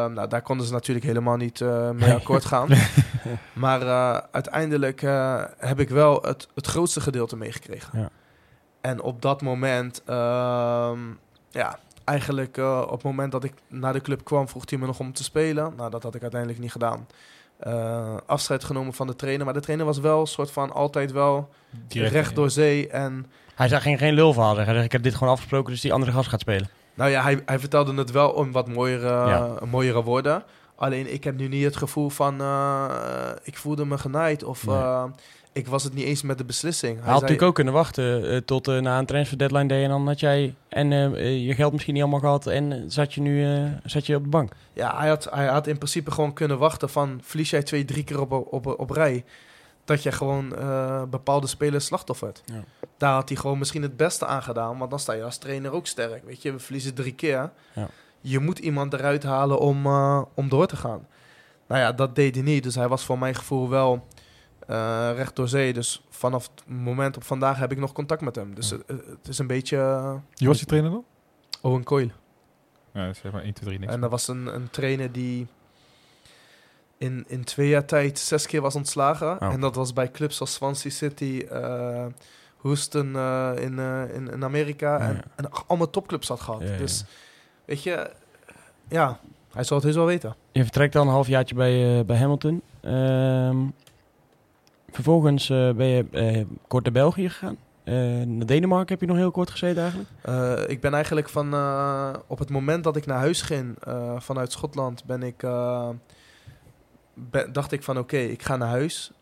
nou, 0.06 0.28
daar 0.28 0.42
konden 0.42 0.66
ze 0.66 0.72
natuurlijk 0.72 1.06
helemaal 1.06 1.36
niet 1.36 1.60
eh, 1.60 1.90
mee 1.90 2.12
akkoord 2.12 2.44
gaan. 2.44 2.68
maar 3.64 3.82
eh, 3.82 4.18
uiteindelijk 4.30 5.02
eh, 5.02 5.44
heb 5.58 5.80
ik 5.80 5.88
wel 5.88 6.22
het, 6.22 6.48
het 6.54 6.66
grootste 6.66 7.00
gedeelte 7.00 7.36
meegekregen. 7.36 7.98
Ja. 7.98 8.10
En 8.80 9.02
op 9.02 9.22
dat 9.22 9.42
moment, 9.42 10.02
ehm, 10.04 11.00
ja, 11.50 11.78
eigenlijk 12.04 12.56
op 12.56 12.90
het 12.90 13.02
moment 13.02 13.32
dat 13.32 13.44
ik 13.44 13.52
naar 13.68 13.92
de 13.92 14.00
club 14.00 14.24
kwam, 14.24 14.48
vroeg 14.48 14.70
hij 14.70 14.78
me 14.78 14.86
nog 14.86 14.98
om 14.98 15.12
te 15.12 15.24
spelen. 15.24 15.72
Nou, 15.76 15.90
dat 15.90 16.02
had 16.02 16.14
ik 16.14 16.22
uiteindelijk 16.22 16.60
niet 16.60 16.72
gedaan. 16.72 17.06
Eh, 17.58 18.14
afscheid 18.26 18.64
genomen 18.64 18.92
van 18.92 19.06
de 19.06 19.16
trainer. 19.16 19.44
Maar 19.44 19.54
de 19.54 19.60
trainer 19.60 19.86
was 19.86 19.98
wel 19.98 20.20
een 20.20 20.26
soort 20.26 20.50
van 20.50 20.72
altijd 20.72 21.12
wel 21.12 21.48
direct, 21.88 22.12
recht 22.12 22.34
door 22.34 22.50
zee. 22.50 22.88
En 22.88 23.26
Hij 23.54 23.68
zei 23.68 23.80
geen, 23.80 23.98
geen 23.98 24.14
lulverhaal 24.14 24.54
zeggen. 24.54 24.64
Hij 24.64 24.74
zei, 24.74 24.84
ik 24.86 24.92
heb 24.92 25.02
dit 25.02 25.14
gewoon 25.14 25.32
afgesproken, 25.32 25.72
dus 25.72 25.80
die 25.80 25.92
andere 25.92 26.12
gast 26.12 26.28
gaat 26.28 26.40
spelen. 26.40 26.68
nou 26.94 27.10
ja, 27.10 27.22
hij, 27.22 27.42
hij 27.46 27.58
vertelde 27.58 27.94
het 27.94 28.10
wel 28.10 28.30
om 28.30 28.52
wat 28.52 28.68
mooiere, 28.68 29.08
Ja. 29.08 29.50
mooiere 29.70 30.02
woorden. 30.02 30.42
Alleen 30.76 31.12
ik 31.12 31.24
heb 31.24 31.36
nu 31.36 31.48
niet 31.48 31.64
het 31.64 31.76
gevoel 31.76 32.08
van 32.08 32.40
eh, 32.40 32.84
ik 33.42 33.56
voelde 33.56 33.84
me 33.84 33.98
genaaid 33.98 34.44
of 34.44 34.66
Nee. 34.66 34.76
eh, 34.76 35.04
ik 35.56 35.66
was 35.66 35.84
het 35.84 35.94
niet 35.94 36.04
eens 36.04 36.22
met 36.22 36.38
de 36.38 36.44
beslissing. 36.44 36.92
Hij 36.92 37.00
had 37.00 37.06
zei- 37.06 37.20
natuurlijk 37.20 37.48
ook 37.48 37.54
kunnen 37.54 37.72
wachten 37.72 38.30
eh, 38.30 38.36
tot 38.36 38.68
eh, 38.68 38.78
na 38.78 38.98
een 38.98 39.06
transfer 39.06 39.38
deadline 39.38 39.66
day 39.66 39.82
en 39.82 39.88
dan 39.88 40.06
had 40.06 40.20
jij 40.20 40.54
en 40.68 40.92
eh, 40.92 41.46
je 41.46 41.54
geld 41.54 41.72
misschien 41.72 41.94
niet 41.94 42.02
allemaal 42.02 42.20
gehad 42.20 42.46
en 42.46 42.90
zat 42.90 43.14
je 43.14 43.20
nu 43.20 43.66
zat 43.84 44.06
je 44.06 44.16
op 44.16 44.22
de 44.22 44.28
bank. 44.28 44.52
Ja, 44.72 44.98
hij 44.98 45.08
had, 45.08 45.28
hij 45.30 45.46
had 45.46 45.66
in 45.66 45.76
principe 45.76 46.10
gewoon 46.10 46.32
kunnen 46.32 46.58
wachten 46.58 46.88
van 46.88 47.20
verlies 47.22 47.50
jij 47.50 47.62
twee, 47.62 47.84
drie 47.84 48.04
keer 48.04 48.20
op, 48.20 48.32
op, 48.32 48.66
op 48.66 48.90
rij. 48.90 49.24
Dat 49.84 50.02
je 50.02 50.12
gewoon 50.12 50.48
bepaalde 51.10 51.46
spelers 51.46 51.84
slachtoffert. 51.84 52.42
Ja. 52.44 52.64
Daar 52.96 53.12
had 53.12 53.28
hij 53.28 53.38
gewoon 53.38 53.58
misschien 53.58 53.82
het 53.82 53.96
beste 53.96 54.26
aan 54.26 54.42
gedaan. 54.42 54.78
Want 54.78 54.90
dan 54.90 54.98
sta 54.98 55.12
je 55.12 55.24
als 55.24 55.38
trainer 55.38 55.72
ook 55.72 55.86
sterk. 55.86 56.24
Weet 56.24 56.42
je, 56.42 56.52
we 56.52 56.58
verliezen 56.58 56.94
drie 56.94 57.14
keer. 57.14 57.50
Ja. 57.72 57.88
Je 58.20 58.38
moet 58.38 58.58
iemand 58.58 58.92
eruit 58.92 59.22
halen 59.22 59.58
om, 59.58 59.86
om 60.34 60.48
door 60.48 60.66
te 60.66 60.76
gaan. 60.76 61.06
Nou 61.66 61.80
ja, 61.80 61.92
dat 61.92 62.14
deed 62.14 62.34
hij 62.34 62.44
niet. 62.44 62.62
Dus 62.62 62.74
hij 62.74 62.88
was 62.88 63.04
voor 63.04 63.18
mijn 63.18 63.34
gevoel 63.34 63.68
wel 63.68 64.04
eh, 64.66 65.10
recht 65.14 65.36
door 65.36 65.48
zee. 65.48 65.72
Dus 65.72 66.04
vanaf 66.10 66.48
het 66.54 66.62
moment 66.66 67.16
op 67.16 67.24
vandaag 67.24 67.58
heb 67.58 67.72
ik 67.72 67.78
nog 67.78 67.92
contact 67.92 68.20
met 68.20 68.36
hem. 68.36 68.54
Dus 68.54 68.68
Ja. 68.70 68.76
het, 68.86 69.06
het 69.06 69.28
is 69.28 69.38
een 69.38 69.46
beetje 69.46 69.76
eh, 69.76 70.14
Wie 70.34 70.48
was 70.48 70.56
die 70.58 70.66
trainer 70.66 70.90
dan? 70.90 71.04
Owen 71.60 71.84
Coyle. 71.84 72.10
Ja, 72.92 73.12
zeg 73.12 73.32
maar 73.32 73.42
1, 73.42 73.52
2, 73.52 73.66
3, 73.68 73.78
niks. 73.78 73.92
En 73.92 74.00
dat 74.00 74.10
was 74.10 74.28
een, 74.28 74.54
een 74.54 74.70
trainer 74.70 75.12
die 75.12 75.46
in, 76.98 77.24
in 77.26 77.44
twee 77.44 77.68
jaar 77.68 77.84
tijd 77.84 78.18
zes 78.18 78.46
keer 78.46 78.60
was 78.60 78.74
ontslagen. 78.74 79.40
Oh. 79.42 79.52
En 79.52 79.60
dat 79.60 79.74
was 79.74 79.92
bij 79.92 80.10
clubs 80.10 80.40
als 80.40 80.52
Swansea 80.52 80.90
City, 80.90 81.44
eh, 81.50 82.06
Houston 82.56 83.16
eh, 83.16 83.50
in, 83.56 83.78
eh, 83.78 84.14
in, 84.14 84.30
in 84.30 84.44
Amerika. 84.44 84.98
Ja, 84.98 85.08
en, 85.08 85.14
ja. 85.14 85.22
en 85.36 85.50
allemaal 85.66 85.90
topclubs 85.90 86.28
had 86.28 86.40
gehad. 86.40 86.60
Ja, 86.62 86.70
ja. 86.72 86.76
Dus 86.76 87.04
weet 87.64 87.82
je, 87.82 88.10
ja, 88.88 89.18
hij 89.52 89.64
zal 89.64 89.76
het 89.76 89.86
heus 89.86 89.94
wel 89.96 90.06
weten. 90.06 90.36
Je 90.52 90.62
vertrekt 90.62 90.92
dan 90.92 91.06
een 91.06 91.12
halfjaartje 91.12 91.54
bij, 91.54 91.98
eh, 91.98 92.04
bij 92.04 92.16
Hamilton. 92.16 92.62
Ehm, 92.80 93.56
vervolgens 94.96 95.50
eh, 95.50 95.72
ben 95.72 95.86
je 95.86 96.06
eh, 96.10 96.44
kort 96.68 96.84
naar 96.84 96.92
België 96.92 97.28
gegaan. 97.28 97.56
Eh, 97.84 97.94
naar 98.22 98.46
Denemarken 98.46 98.88
heb 98.88 99.00
je 99.00 99.06
nog 99.06 99.16
heel 99.16 99.30
kort 99.30 99.50
gezeten 99.50 99.82
eigenlijk. 99.82 100.70
Ik 100.70 100.80
ben 100.80 100.94
eigenlijk 100.94 101.28
van 101.28 101.46
op 102.26 102.38
het 102.38 102.50
moment 102.50 102.84
dat 102.84 102.96
ik 102.96 103.06
naar 103.06 103.18
huis 103.18 103.42
ging 103.42 103.76
vanuit 104.18 104.52
Schotland, 104.52 105.04
ben 105.04 105.22
ik, 105.22 105.40
dacht 107.52 107.72
ik 107.72 107.82
van 107.82 107.98
oké, 107.98 108.16
ik 108.16 108.42
ga 108.42 108.56
naar 108.56 108.68
huis. 108.68 109.12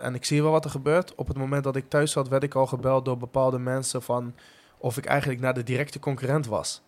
En 0.00 0.14
ik 0.14 0.24
zie 0.24 0.42
wel 0.42 0.50
wat 0.50 0.64
er 0.64 0.70
gebeurt. 0.70 1.14
Op 1.14 1.28
het 1.28 1.36
moment 1.36 1.64
dat 1.64 1.76
ik 1.76 1.88
thuis 1.88 2.12
zat, 2.12 2.28
werd 2.28 2.42
ik 2.42 2.54
al 2.54 2.66
gebeld 2.66 3.04
door 3.04 3.18
bepaalde 3.18 3.58
mensen 3.58 4.02
van 4.02 4.34
of 4.78 4.96
ik 4.96 5.04
eigenlijk 5.04 5.40
naar 5.40 5.54
de 5.54 5.62
directe 5.62 5.98
concurrent 5.98 6.46
was. 6.46 6.82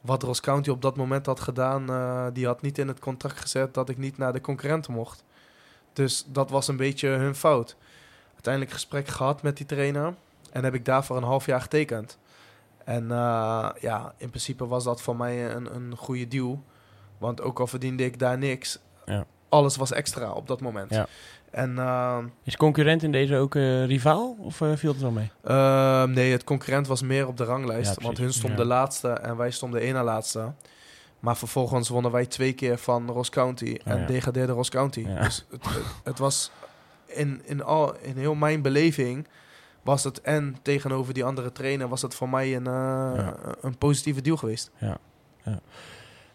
Wat 0.00 0.22
Ross 0.22 0.40
County 0.40 0.70
op 0.70 0.82
dat 0.82 0.96
moment 0.96 1.26
had 1.26 1.40
gedaan, 1.40 1.86
die 2.32 2.46
had 2.46 2.62
niet 2.62 2.78
in 2.78 2.88
het 2.88 2.98
contract 2.98 3.40
gezet 3.40 3.74
dat 3.74 3.88
ik 3.88 3.98
niet 3.98 4.18
naar 4.18 4.32
de 4.32 4.40
concurrent 4.40 4.88
mocht. 4.88 5.24
Dus 5.94 6.24
dat 6.28 6.50
was 6.50 6.68
een 6.68 6.76
beetje 6.76 7.08
hun 7.08 7.34
fout. 7.34 7.76
Uiteindelijk 8.32 8.72
gesprek 8.74 9.08
gehad 9.08 9.42
met 9.42 9.56
die 9.56 9.66
trainer. 9.66 10.14
En 10.52 10.64
heb 10.64 10.74
ik 10.74 10.84
daarvoor 10.84 11.16
een 11.16 11.22
half 11.22 11.46
jaar 11.46 11.60
getekend. 11.60 12.18
En 12.84 13.10
eh, 13.10 13.68
ja, 13.80 14.14
in 14.16 14.28
principe 14.28 14.66
was 14.66 14.84
dat 14.84 15.02
voor 15.02 15.16
mij 15.16 15.50
een, 15.54 15.74
een 15.74 15.94
goede 15.96 16.28
deal. 16.28 16.62
Want 17.18 17.40
ook 17.42 17.60
al 17.60 17.66
verdiende 17.66 18.04
ik 18.04 18.18
daar 18.18 18.38
niks, 18.38 18.78
Ja. 19.04 19.24
alles 19.48 19.76
was 19.76 19.92
extra 19.92 20.30
op 20.32 20.46
dat 20.46 20.60
moment. 20.60 20.90
Ja. 20.90 21.06
En 21.50 21.78
eh, 21.78 22.18
Is 22.42 22.56
concurrent 22.56 23.02
in 23.02 23.12
deze 23.12 23.36
ook 23.36 23.54
eh, 23.54 23.84
rivaal 23.86 24.36
of 24.38 24.60
eh, 24.60 24.72
viel 24.74 24.92
het 24.92 25.00
wel 25.00 25.10
mee? 25.10 25.30
eh, 25.42 26.02
nee, 26.04 26.32
het 26.32 26.44
concurrent 26.44 26.86
was 26.86 27.02
meer 27.02 27.26
op 27.26 27.36
de 27.36 27.44
ranglijst. 27.44 27.94
Ja, 27.96 28.04
want 28.04 28.18
hun 28.18 28.32
stonden 28.32 28.58
Ja. 28.60 28.64
laatste 28.64 29.08
en 29.08 29.36
wij 29.36 29.50
stonden 29.50 29.80
één 29.80 29.94
na 29.94 30.04
laatste. 30.04 30.52
Maar 31.24 31.36
vervolgens 31.36 31.88
wonnen 31.88 32.10
wij 32.10 32.26
twee 32.26 32.52
keer 32.52 32.78
van 32.78 33.10
Ross 33.10 33.30
County 33.30 33.78
en 33.84 33.98
ja. 34.00 34.06
degradeerde 34.06 34.52
Ross 34.52 34.70
County. 34.70 35.04
Ja. 35.08 35.22
Dus 35.22 35.46
het, 35.50 35.66
het, 36.04 36.18
was 36.18 36.50
in, 37.06 37.40
in, 37.44 37.62
al, 37.62 37.94
in 38.00 38.16
heel 38.16 38.34
mijn 38.34 38.62
beleving 38.62 39.26
was 39.82 40.04
het 40.04 40.20
en 40.20 40.56
tegenover 40.62 41.14
die 41.14 41.24
andere 41.24 41.52
trainer 41.52 41.88
was 41.88 42.02
het 42.02 42.14
voor 42.14 42.28
mij 42.28 42.56
een, 42.56 42.66
eh, 42.66 42.72
Ja. 43.16 43.34
een 43.60 43.78
positieve 43.78 44.20
deal 44.20 44.36
geweest. 44.36 44.70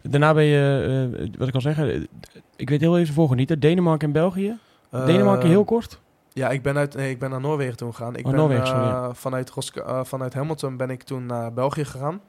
Daarna 0.02 0.34
ben 0.34 0.44
je, 0.44 1.12
eh, 1.20 1.38
wat 1.38 1.48
ik 1.48 1.54
al 1.54 1.60
zeggen, 1.60 2.08
ik 2.56 2.68
weet 2.68 2.80
heel 2.80 2.98
even 2.98 3.14
voorgenieten. 3.14 3.60
Denemarken 3.60 4.06
en 4.06 4.12
België. 4.12 4.58
Denemarken 4.90 5.44
Eh, 5.44 5.50
heel 5.50 5.64
kort. 5.64 6.00
Ja, 6.32 6.50
ik 6.50 6.62
ben, 6.62 6.76
uit, 6.76 6.94
nee, 6.94 7.10
ik 7.10 7.18
ben 7.18 7.30
naar 7.30 7.40
Noorwegen 7.40 7.76
toen 7.76 7.94
gegaan. 7.94 8.16
Ik 8.16 8.24
Oh, 8.26 8.30
ben, 8.30 8.40
Noorwegen, 8.40 8.66
ja. 8.66 9.14
vanuit, 9.14 9.52
eh, 9.74 10.00
vanuit 10.04 10.34
Hamilton 10.34 10.76
ben 10.76 10.90
ik 10.90 11.02
toen 11.02 11.26
naar 11.26 11.52
België 11.52 11.84
gegaan. 11.84 12.20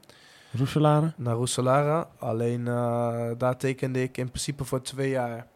Roeselare. 0.56 1.12
Naar 1.16 1.34
Roeselare. 1.34 2.06
Alleen 2.18 2.68
eh, 2.68 3.30
daar 3.38 3.56
tekende 3.56 4.02
ik 4.02 4.16
in 4.16 4.28
principe 4.28 4.64
voor 4.64 4.82
twee 4.82 5.10
jaar. 5.10 5.46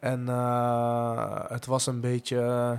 En 0.00 0.28
eh, 0.28 1.44
het 1.48 1.66
was 1.66 1.86
een 1.86 2.00
beetje... 2.00 2.40
eh, 2.40 2.72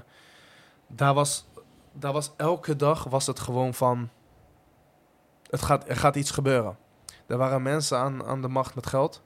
daar, 0.87 1.13
was, 1.13 1.45
daar 1.93 2.13
was 2.13 2.31
elke 2.37 2.75
dag 2.75 3.03
was 3.03 3.27
het 3.27 3.39
gewoon 3.39 3.73
van... 3.73 4.09
Het 5.49 5.61
gaat, 5.61 5.89
er 5.89 5.95
gaat 5.95 6.15
iets 6.15 6.31
gebeuren. 6.31 6.77
Er 7.27 7.37
waren 7.37 7.61
mensen 7.61 7.97
aan, 7.97 8.25
aan 8.25 8.41
de 8.41 8.47
macht 8.47 8.75
met 8.75 8.87
geld. 8.87 9.21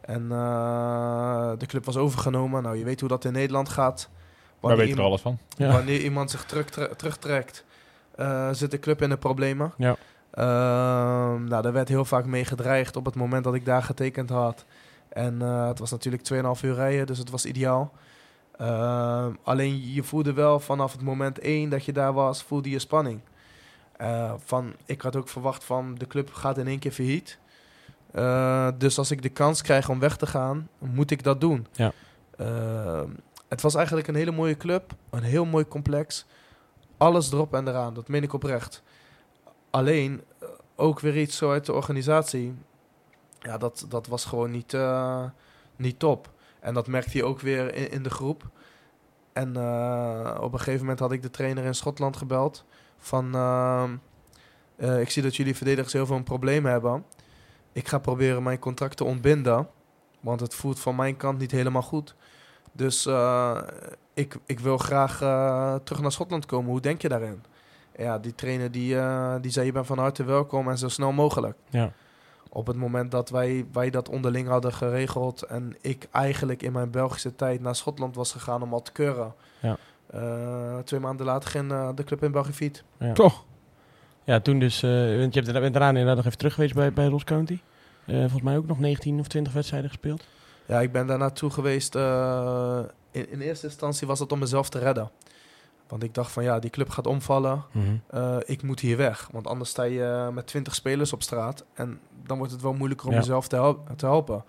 En 0.00 0.22
eh, 0.32 1.52
de 1.58 1.66
club 1.66 1.84
was 1.84 1.96
overgenomen. 1.96 2.62
Nou, 2.62 2.76
je 2.76 2.84
weet 2.84 3.00
hoe 3.00 3.08
dat 3.08 3.24
in 3.24 3.32
Nederland 3.32 3.68
gaat. 3.68 4.08
Wij 4.10 4.14
Wanneer 4.60 4.78
weten 4.78 4.98
er 4.98 5.04
iemand- 5.04 5.24
alles 5.24 5.38
van. 5.56 5.66
Ja. 5.66 5.72
Wanneer 5.72 6.00
iemand 6.00 6.30
zich 6.30 6.44
terugtre- 6.44 6.96
terugtrekt, 6.96 7.64
eh, 8.16 8.48
zit 8.52 8.70
de 8.70 8.78
club 8.78 9.02
in 9.02 9.08
de 9.08 9.16
problemen. 9.16 9.72
Ja. 9.76 9.96
Ehm, 10.32 11.44
nou, 11.44 11.62
daar 11.62 11.72
werd 11.72 11.88
heel 11.88 12.04
vaak 12.04 12.26
mee 12.26 12.44
gedreigd 12.44 12.96
op 12.96 13.04
het 13.04 13.14
moment 13.14 13.44
dat 13.44 13.54
ik 13.54 13.64
daar 13.64 13.82
getekend 13.82 14.30
had. 14.30 14.64
En 15.08 15.42
eh, 15.42 15.66
het 15.66 15.78
was 15.78 15.90
natuurlijk 15.90 16.22
2,5 16.22 16.62
uur 16.62 16.74
rijden, 16.74 17.06
dus 17.06 17.18
het 17.18 17.30
was 17.30 17.46
ideaal. 17.46 17.92
Ehm, 18.56 19.32
alleen 19.42 19.92
je 19.92 20.02
voelde 20.02 20.32
wel 20.32 20.60
vanaf 20.60 20.92
het 20.92 21.02
moment 21.02 21.38
1 21.38 21.70
dat 21.70 21.84
je 21.84 21.92
daar 21.92 22.12
was, 22.12 22.42
voelde 22.42 22.70
je 22.70 22.78
spanning. 22.78 23.20
Eh, 23.96 24.32
van, 24.44 24.72
ik 24.84 25.00
had 25.00 25.16
ook 25.16 25.28
verwacht 25.28 25.64
van 25.64 25.94
de 25.94 26.06
club 26.06 26.32
gaat 26.32 26.58
in 26.58 26.66
één 26.66 26.78
keer 26.78 26.92
failliet. 26.92 27.38
Eh, 28.12 28.68
dus 28.78 28.98
als 28.98 29.10
ik 29.10 29.22
de 29.22 29.28
kans 29.28 29.62
krijg 29.62 29.88
om 29.88 29.98
weg 29.98 30.16
te 30.16 30.26
gaan, 30.26 30.68
moet 30.78 31.10
ik 31.10 31.22
dat 31.22 31.40
doen. 31.40 31.66
Ja. 31.72 31.92
Ehm, 32.36 33.08
het 33.48 33.60
was 33.60 33.74
eigenlijk 33.74 34.08
een 34.08 34.14
hele 34.14 34.30
mooie 34.30 34.56
club, 34.56 34.94
een 35.10 35.22
heel 35.22 35.44
mooi 35.44 35.68
complex. 35.68 36.26
Alles 36.96 37.32
erop 37.32 37.54
en 37.54 37.68
eraan, 37.68 37.94
dat 37.94 38.08
meen 38.08 38.22
ik 38.22 38.32
oprecht. 38.32 38.82
Alleen, 39.72 40.22
eh, 40.38 40.48
ook 40.76 41.00
weer 41.00 41.18
iets 41.18 41.36
zo 41.36 41.50
uit 41.50 41.66
de 41.66 41.72
organisatie. 41.72 42.54
Ja, 43.38 43.58
dat, 43.58 43.86
dat 43.88 44.06
was 44.06 44.24
gewoon 44.24 44.50
niet, 44.50 44.74
eh, 44.74 45.24
niet 45.76 45.98
top. 45.98 46.30
En 46.60 46.74
dat 46.74 46.86
merkte 46.86 47.16
je 47.16 47.24
ook 47.24 47.40
weer 47.40 47.92
in, 47.92 48.02
de 48.02 48.10
groep. 48.10 48.48
En 49.32 49.56
eh, 49.56 50.38
op 50.40 50.52
een 50.52 50.58
gegeven 50.58 50.80
moment 50.80 50.98
had 50.98 51.12
ik 51.12 51.22
de 51.22 51.30
trainer 51.30 51.64
in 51.64 51.74
Schotland 51.74 52.16
gebeld. 52.16 52.64
Van, 52.98 53.26
ik 54.76 55.10
zie 55.10 55.22
dat 55.22 55.36
jullie 55.36 55.56
verdedigers 55.56 55.92
heel 55.92 56.06
veel 56.06 56.16
een 56.16 56.22
probleem 56.22 56.66
hebben. 56.66 57.04
Ik 57.72 57.88
ga 57.88 57.98
proberen 57.98 58.42
mijn 58.42 58.58
contract 58.58 58.96
te 58.96 59.04
ontbinden. 59.04 59.68
Want 60.20 60.40
het 60.40 60.54
voelt 60.54 60.80
van 60.80 60.96
mijn 60.96 61.16
kant 61.16 61.38
niet 61.38 61.50
helemaal 61.50 61.82
goed. 61.82 62.14
Dus 62.72 63.06
ik, 64.14 64.36
ik 64.46 64.60
wil 64.60 64.78
graag 64.78 65.18
terug 65.84 66.00
naar 66.00 66.12
Schotland 66.12 66.46
komen. 66.46 66.70
Hoe 66.70 66.80
denk 66.80 67.02
je 67.02 67.08
daarin? 67.08 67.42
Ja, 67.96 68.18
die 68.18 68.34
trainer 68.34 68.70
die, 68.70 68.96
eh, 68.98 69.34
die 69.40 69.50
zei 69.50 69.66
je 69.66 69.72
bent 69.72 69.86
van 69.86 69.98
harte 69.98 70.24
welkom 70.24 70.68
en 70.70 70.78
zo 70.78 70.88
snel 70.88 71.12
mogelijk. 71.12 71.56
Ja. 71.70 71.92
Op 72.48 72.66
het 72.66 72.76
moment 72.76 73.10
dat 73.10 73.30
wij, 73.30 73.66
wij 73.72 73.90
dat 73.90 74.08
onderling 74.08 74.48
hadden 74.48 74.72
geregeld 74.72 75.42
en 75.42 75.76
ik 75.80 76.08
eigenlijk 76.10 76.62
in 76.62 76.72
mijn 76.72 76.90
Belgische 76.90 77.34
tijd 77.34 77.60
naar 77.60 77.74
Schotland 77.76 78.14
was 78.14 78.32
gegaan 78.32 78.62
om 78.62 78.72
al 78.72 78.82
te 78.82 78.92
keuren. 78.92 79.34
Ja. 79.60 79.76
Eh, 80.06 80.78
twee 80.78 81.00
maanden 81.00 81.26
later 81.26 81.50
ging 81.50 81.72
eh, 81.72 81.88
de 81.94 82.04
club 82.04 82.22
in 82.22 82.32
België 82.32 82.52
fiet. 82.52 82.84
Ja. 82.98 83.12
Toch? 83.12 83.44
Ja, 84.24 84.40
toen 84.40 84.58
dus, 84.58 84.82
eh, 84.82 84.90
want 85.18 85.34
je 85.34 85.40
hebt, 85.40 85.52
bent 85.52 85.72
daarna 85.74 85.88
inderdaad 85.88 86.16
nog 86.16 86.24
even 86.26 86.38
terug 86.38 86.54
geweest 86.54 86.74
bij, 86.74 86.92
bij 86.92 87.06
Ross 87.06 87.24
County. 87.24 87.58
Eh, 88.06 88.18
volgens 88.18 88.42
mij 88.42 88.56
ook 88.56 88.66
nog 88.66 88.78
19 88.78 89.18
of 89.20 89.26
20 89.28 89.52
wedstrijden 89.52 89.88
gespeeld. 89.90 90.24
Ja, 90.66 90.80
ik 90.80 90.92
ben 90.92 91.06
daar 91.06 91.18
naartoe 91.18 91.50
geweest. 91.50 91.94
eh, 91.94 92.78
in, 93.10 93.30
in 93.30 93.40
eerste 93.40 93.66
instantie 93.66 94.06
was 94.06 94.18
het 94.18 94.32
om 94.32 94.38
mezelf 94.38 94.68
te 94.68 94.78
redden. 94.78 95.10
Want 95.92 96.04
ik 96.04 96.14
dacht 96.14 96.32
van 96.32 96.42
ja, 96.42 96.58
die 96.58 96.70
club 96.70 96.88
gaat 96.90 97.06
omvallen. 97.06 97.64
Eh, 98.10 98.36
ik 98.44 98.62
moet 98.62 98.80
hier 98.80 98.96
weg. 98.96 99.28
Want 99.32 99.46
anders 99.46 99.70
sta 99.70 99.82
je 99.82 100.04
eh, 100.04 100.28
met 100.28 100.46
20 100.46 100.74
spelers 100.74 101.12
op 101.12 101.22
straat. 101.22 101.64
En 101.74 102.00
dan 102.26 102.38
wordt 102.38 102.52
het 102.52 102.62
wel 102.62 102.72
moeilijker 102.72 103.06
om 103.06 103.12
Ja. 103.12 103.18
jezelf 103.18 103.48
te, 103.48 103.56
hel- 103.56 103.84
te 103.96 104.06
helpen. 104.06 104.44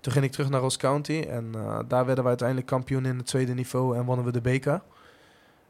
Toen 0.00 0.12
ging 0.12 0.24
ik 0.24 0.30
terug 0.32 0.48
naar 0.48 0.60
Ross 0.60 0.76
County. 0.76 1.24
En 1.28 1.50
eh, 1.54 1.78
daar 1.88 2.04
werden 2.06 2.22
we 2.24 2.28
uiteindelijk 2.28 2.68
kampioen 2.68 3.04
in 3.06 3.16
het 3.16 3.26
tweede 3.26 3.54
niveau. 3.54 3.96
En 3.96 4.04
wonnen 4.04 4.24
we 4.24 4.32
de 4.32 4.40
beker. 4.40 4.80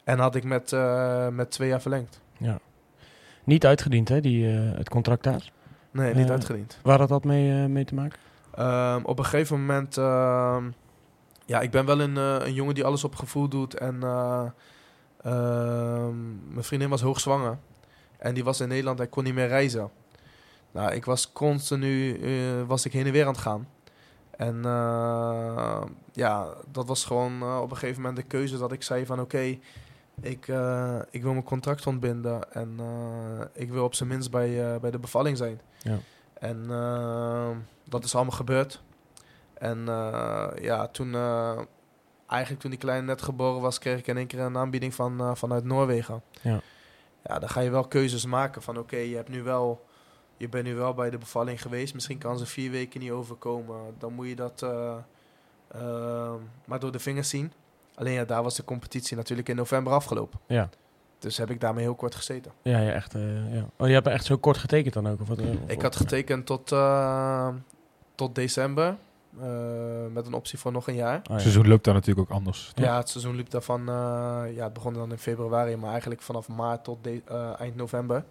En 0.05 0.19
had 0.19 0.35
ik 0.35 0.45
met, 0.45 0.77
met 1.33 1.51
twee 1.51 1.69
jaar 1.69 1.81
verlengd. 1.81 2.21
Niet 3.45 3.67
uitgediend, 3.67 4.09
hè, 4.09 4.21
die, 4.21 4.47
het 4.47 4.89
contract 4.89 5.23
daar. 5.23 5.51
Nee, 5.91 6.15
niet 6.15 6.31
uitgediend. 6.31 6.79
Waar 6.83 6.99
had 6.99 7.09
dat 7.09 7.25
mee, 7.25 7.69
mee 7.69 7.85
te 7.85 7.95
maken? 7.95 8.19
Ehm, 8.55 9.01
op 9.05 9.19
een 9.19 9.25
gegeven 9.25 9.61
moment... 9.61 9.97
ehm, 9.97 10.65
ja, 11.47 11.61
ik 11.61 11.71
ben 11.71 11.87
wel 11.87 12.01
een, 12.01 12.17
een 12.17 12.55
jongen 12.55 12.75
die 12.75 12.85
alles 12.85 13.05
op 13.05 13.15
gevoel 13.15 13.49
doet. 13.49 13.75
En 13.75 14.03
mijn 15.25 16.65
vriendin 16.65 16.89
was 16.89 17.01
hoogzwanger. 17.01 17.59
En 18.19 18.35
die 18.35 18.45
was 18.45 18.61
in 18.61 18.69
Nederland 18.69 19.01
en 19.01 19.09
kon 19.09 19.25
niet 19.25 19.35
meer 19.35 19.49
reizen. 19.49 19.91
Nou, 20.75 20.93
ik 20.93 21.05
was 21.05 21.33
continu 21.33 22.21
eh, 22.23 22.67
was 22.67 22.85
ik 22.85 22.93
heen 22.93 23.07
en 23.07 23.13
weer 23.13 23.27
aan 23.27 23.33
het 23.33 23.41
gaan. 23.41 23.69
En 24.31 24.65
eh, 24.65 25.83
ja, 26.13 26.49
dat 26.71 26.87
was 26.87 27.05
gewoon 27.05 27.43
eh, 27.43 27.61
op 27.63 27.71
een 27.71 27.77
gegeven 27.77 28.03
moment 28.03 28.21
de 28.21 28.27
keuze 28.27 28.59
dat 28.59 28.73
ik 28.73 28.83
zei 28.83 29.07
van... 29.07 29.21
Oké, 29.21 29.59
ik, 30.21 30.47
ik 31.11 31.23
wil 31.23 31.33
mijn 31.33 31.43
contract 31.45 31.87
ontbinden. 31.87 32.53
En 32.53 32.79
ik 33.53 33.73
wil 33.73 33.85
op 33.85 33.95
zijn 33.95 34.09
minst 34.09 34.31
bij, 34.31 34.81
bij 34.81 34.91
de 34.91 34.99
bevalling 34.99 35.37
zijn. 35.37 35.61
Ja. 35.79 35.99
En 36.35 36.67
dat 37.85 38.05
is 38.05 38.15
allemaal 38.15 38.37
gebeurd. 38.37 38.83
En 39.55 39.85
ja, 40.61 40.89
toen, 40.89 41.17
eigenlijk 42.27 42.61
toen 42.61 42.71
die 42.71 42.81
kleine 42.81 43.07
net 43.07 43.23
geboren 43.23 43.61
was, 43.61 43.79
kreeg 43.79 43.99
ik 43.99 44.07
in 44.07 44.17
één 44.17 44.27
keer 44.27 44.41
een 44.41 44.57
aanbieding 44.57 44.95
van, 44.95 45.21
eh, 45.21 45.35
vanuit 45.35 45.65
Noorwegen. 45.65 46.23
Ja. 46.43 46.61
Ja, 47.25 47.39
dan 47.39 47.49
ga 47.49 47.61
je 47.61 47.71
wel 47.71 47.89
keuzes 47.89 48.27
maken 48.27 48.63
van 48.63 48.79
oké, 48.79 48.97
je 48.97 49.17
hebt 49.17 49.29
nu 49.29 49.43
wel, 49.43 49.85
je 50.37 50.49
bent 50.49 50.65
nu 50.65 50.75
wel 50.75 50.95
bij 50.95 51.11
de 51.11 51.19
bevalling 51.19 51.63
geweest. 51.63 51.95
Misschien 51.95 52.19
kan 52.19 52.39
ze 52.39 52.47
vier 52.47 52.71
weken 52.71 53.01
niet 53.01 53.11
overkomen. 53.11 53.95
Dan 53.99 54.13
moet 54.13 54.29
je 54.29 54.35
dat 54.37 54.63
eh, 54.63 54.97
eh, 55.69 56.33
maar 56.65 56.79
door 56.81 56.93
de 56.93 56.99
vingers 56.99 57.29
zien. 57.29 57.53
Alleen 57.95 58.13
ja, 58.13 58.25
daar 58.25 58.43
was 58.43 58.55
de 58.57 58.65
competitie 58.65 59.17
natuurlijk 59.17 59.49
in 59.49 59.57
november 59.57 59.93
afgelopen. 59.93 60.41
Ja. 60.47 60.69
Dus 61.19 61.37
heb 61.37 61.51
ik 61.51 61.61
daarmee 61.61 61.85
heel 61.85 61.95
kort 61.95 62.15
gezeten. 62.15 62.53
Ja, 62.63 62.79
ja, 62.79 62.93
echt. 62.93 63.15
eh, 63.15 63.55
ja. 63.55 63.67
Oh, 63.77 63.87
je 63.89 63.95
hebt 63.95 64.07
echt 64.07 64.25
zo 64.25 64.37
kort 64.37 64.59
getekend 64.59 64.95
dan 64.95 65.07
ook? 65.09 65.21
Of 65.21 65.29
wat, 65.29 65.39
of- 65.41 65.47
Ik 65.67 65.83
had 65.83 65.97
getekend 65.97 66.47
tot, 66.47 66.69
tot 68.15 68.35
december. 68.35 68.97
Eh, 69.41 70.13
met 70.13 70.27
een 70.27 70.33
optie 70.35 70.59
voor 70.59 70.73
nog 70.73 70.89
een 70.89 70.95
jaar. 70.95 71.17
Oh, 71.17 71.23
ja. 71.25 71.33
Het 71.33 71.41
seizoen 71.43 71.69
loopt 71.69 71.85
daar 71.85 71.95
natuurlijk 71.95 72.31
ook 72.31 72.37
anders. 72.37 72.73
Ja, 72.75 72.97
het 72.97 73.09
seizoen 73.09 73.37
liep 73.37 73.51
daarvan. 73.51 73.81
eh 73.89 73.95
ja, 74.55 74.65
het 74.65 74.73
begon 74.73 74.93
dan 74.95 75.11
in 75.11 75.19
februari, 75.19 75.77
maar 75.77 75.91
eigenlijk 75.91 76.23
vanaf 76.23 76.49
maart 76.49 76.85
tot 76.85 77.05
de- 77.05 77.23
eh, 77.27 77.61
eind 77.61 77.77
november. 77.77 78.25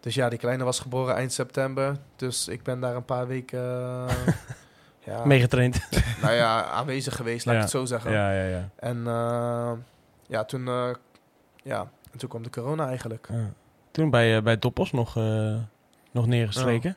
Dus 0.00 0.14
ja, 0.14 0.28
die 0.28 0.38
kleine 0.38 0.64
was 0.64 0.80
geboren 0.80 1.14
eind 1.14 1.32
september. 1.32 1.96
Dus 2.16 2.48
ik 2.48 2.62
ben 2.62 2.80
daar 2.80 2.96
een 2.96 3.04
paar 3.04 3.26
weken 3.26 3.60
ja, 5.08 5.24
Meegetraind. 5.24 5.80
nou 6.22 6.34
ja, 6.34 6.64
aanwezig 6.64 7.16
geweest, 7.16 7.46
laat 7.46 7.54
Ja. 7.54 7.60
ik 7.60 7.66
het 7.66 7.76
zo 7.76 7.84
zeggen. 7.84 8.10
ja, 8.12 8.32
ja, 8.32 8.44
ja. 8.44 8.68
En 8.76 9.06
eh, 9.06 9.72
ja, 10.26 10.44
toen, 10.44 10.68
eh, 10.68 10.88
ja, 11.62 11.80
en 12.12 12.18
toen 12.18 12.28
kwam 12.28 12.42
de 12.42 12.50
corona 12.50 12.86
eigenlijk. 12.88 13.28
Ja. 13.32 13.52
Toen 13.90 14.10
bij, 14.10 14.36
eh, 14.36 14.42
bij 14.42 14.56
Toppos 14.56 14.92
nog, 14.92 15.16
eh, 15.16 15.56
nog 16.10 16.26
neergestreken. 16.26 16.96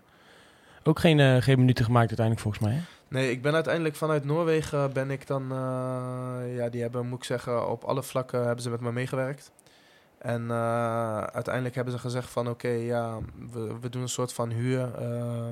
Ook 0.83 0.99
geen, 0.99 1.19
eh, 1.19 1.35
geen 1.41 1.59
minuten 1.59 1.85
gemaakt 1.85 2.07
uiteindelijk 2.07 2.39
volgens 2.47 2.63
mij. 2.63 2.73
Hè? 2.73 2.81
Nee, 3.11 3.31
ik 3.31 3.41
ben 3.41 3.53
uiteindelijk 3.53 3.95
vanuit 3.95 4.23
Noorwegen 4.23 4.93
ben 4.93 5.11
ik 5.11 5.27
dan, 5.27 5.51
eh, 5.51 6.55
ja, 6.55 6.69
die 6.69 6.81
hebben, 6.81 7.07
moet 7.07 7.17
ik 7.17 7.23
zeggen, 7.23 7.69
op 7.69 7.83
alle 7.83 8.03
vlakken 8.03 8.45
hebben 8.45 8.61
ze 8.61 8.69
met 8.69 8.81
me 8.81 8.91
meegewerkt. 8.91 9.51
En 10.17 10.51
eh, 10.51 11.17
uiteindelijk 11.17 11.75
hebben 11.75 11.93
ze 11.93 11.99
gezegd 11.99 12.29
van, 12.29 12.49
oké, 12.49 12.67
ja, 12.67 13.19
we, 13.51 13.79
we 13.81 13.89
doen 13.89 14.01
een 14.01 14.09
soort 14.09 14.33
van 14.33 14.49
huur, 14.49 14.93
eh 14.95 15.49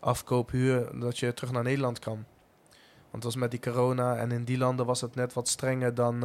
afkoop, 0.00 0.50
huur, 0.50 0.98
dat 0.98 1.18
je 1.18 1.34
terug 1.34 1.52
naar 1.52 1.62
Nederland 1.62 1.98
kan. 1.98 2.24
Want 3.10 3.12
het 3.12 3.24
was 3.24 3.36
met 3.36 3.50
die 3.50 3.60
corona 3.60 4.16
en 4.16 4.32
in 4.32 4.44
die 4.44 4.58
landen 4.58 4.86
was 4.86 5.00
het 5.00 5.14
net 5.14 5.32
wat 5.32 5.48
strenger 5.48 5.94
dan, 5.94 6.20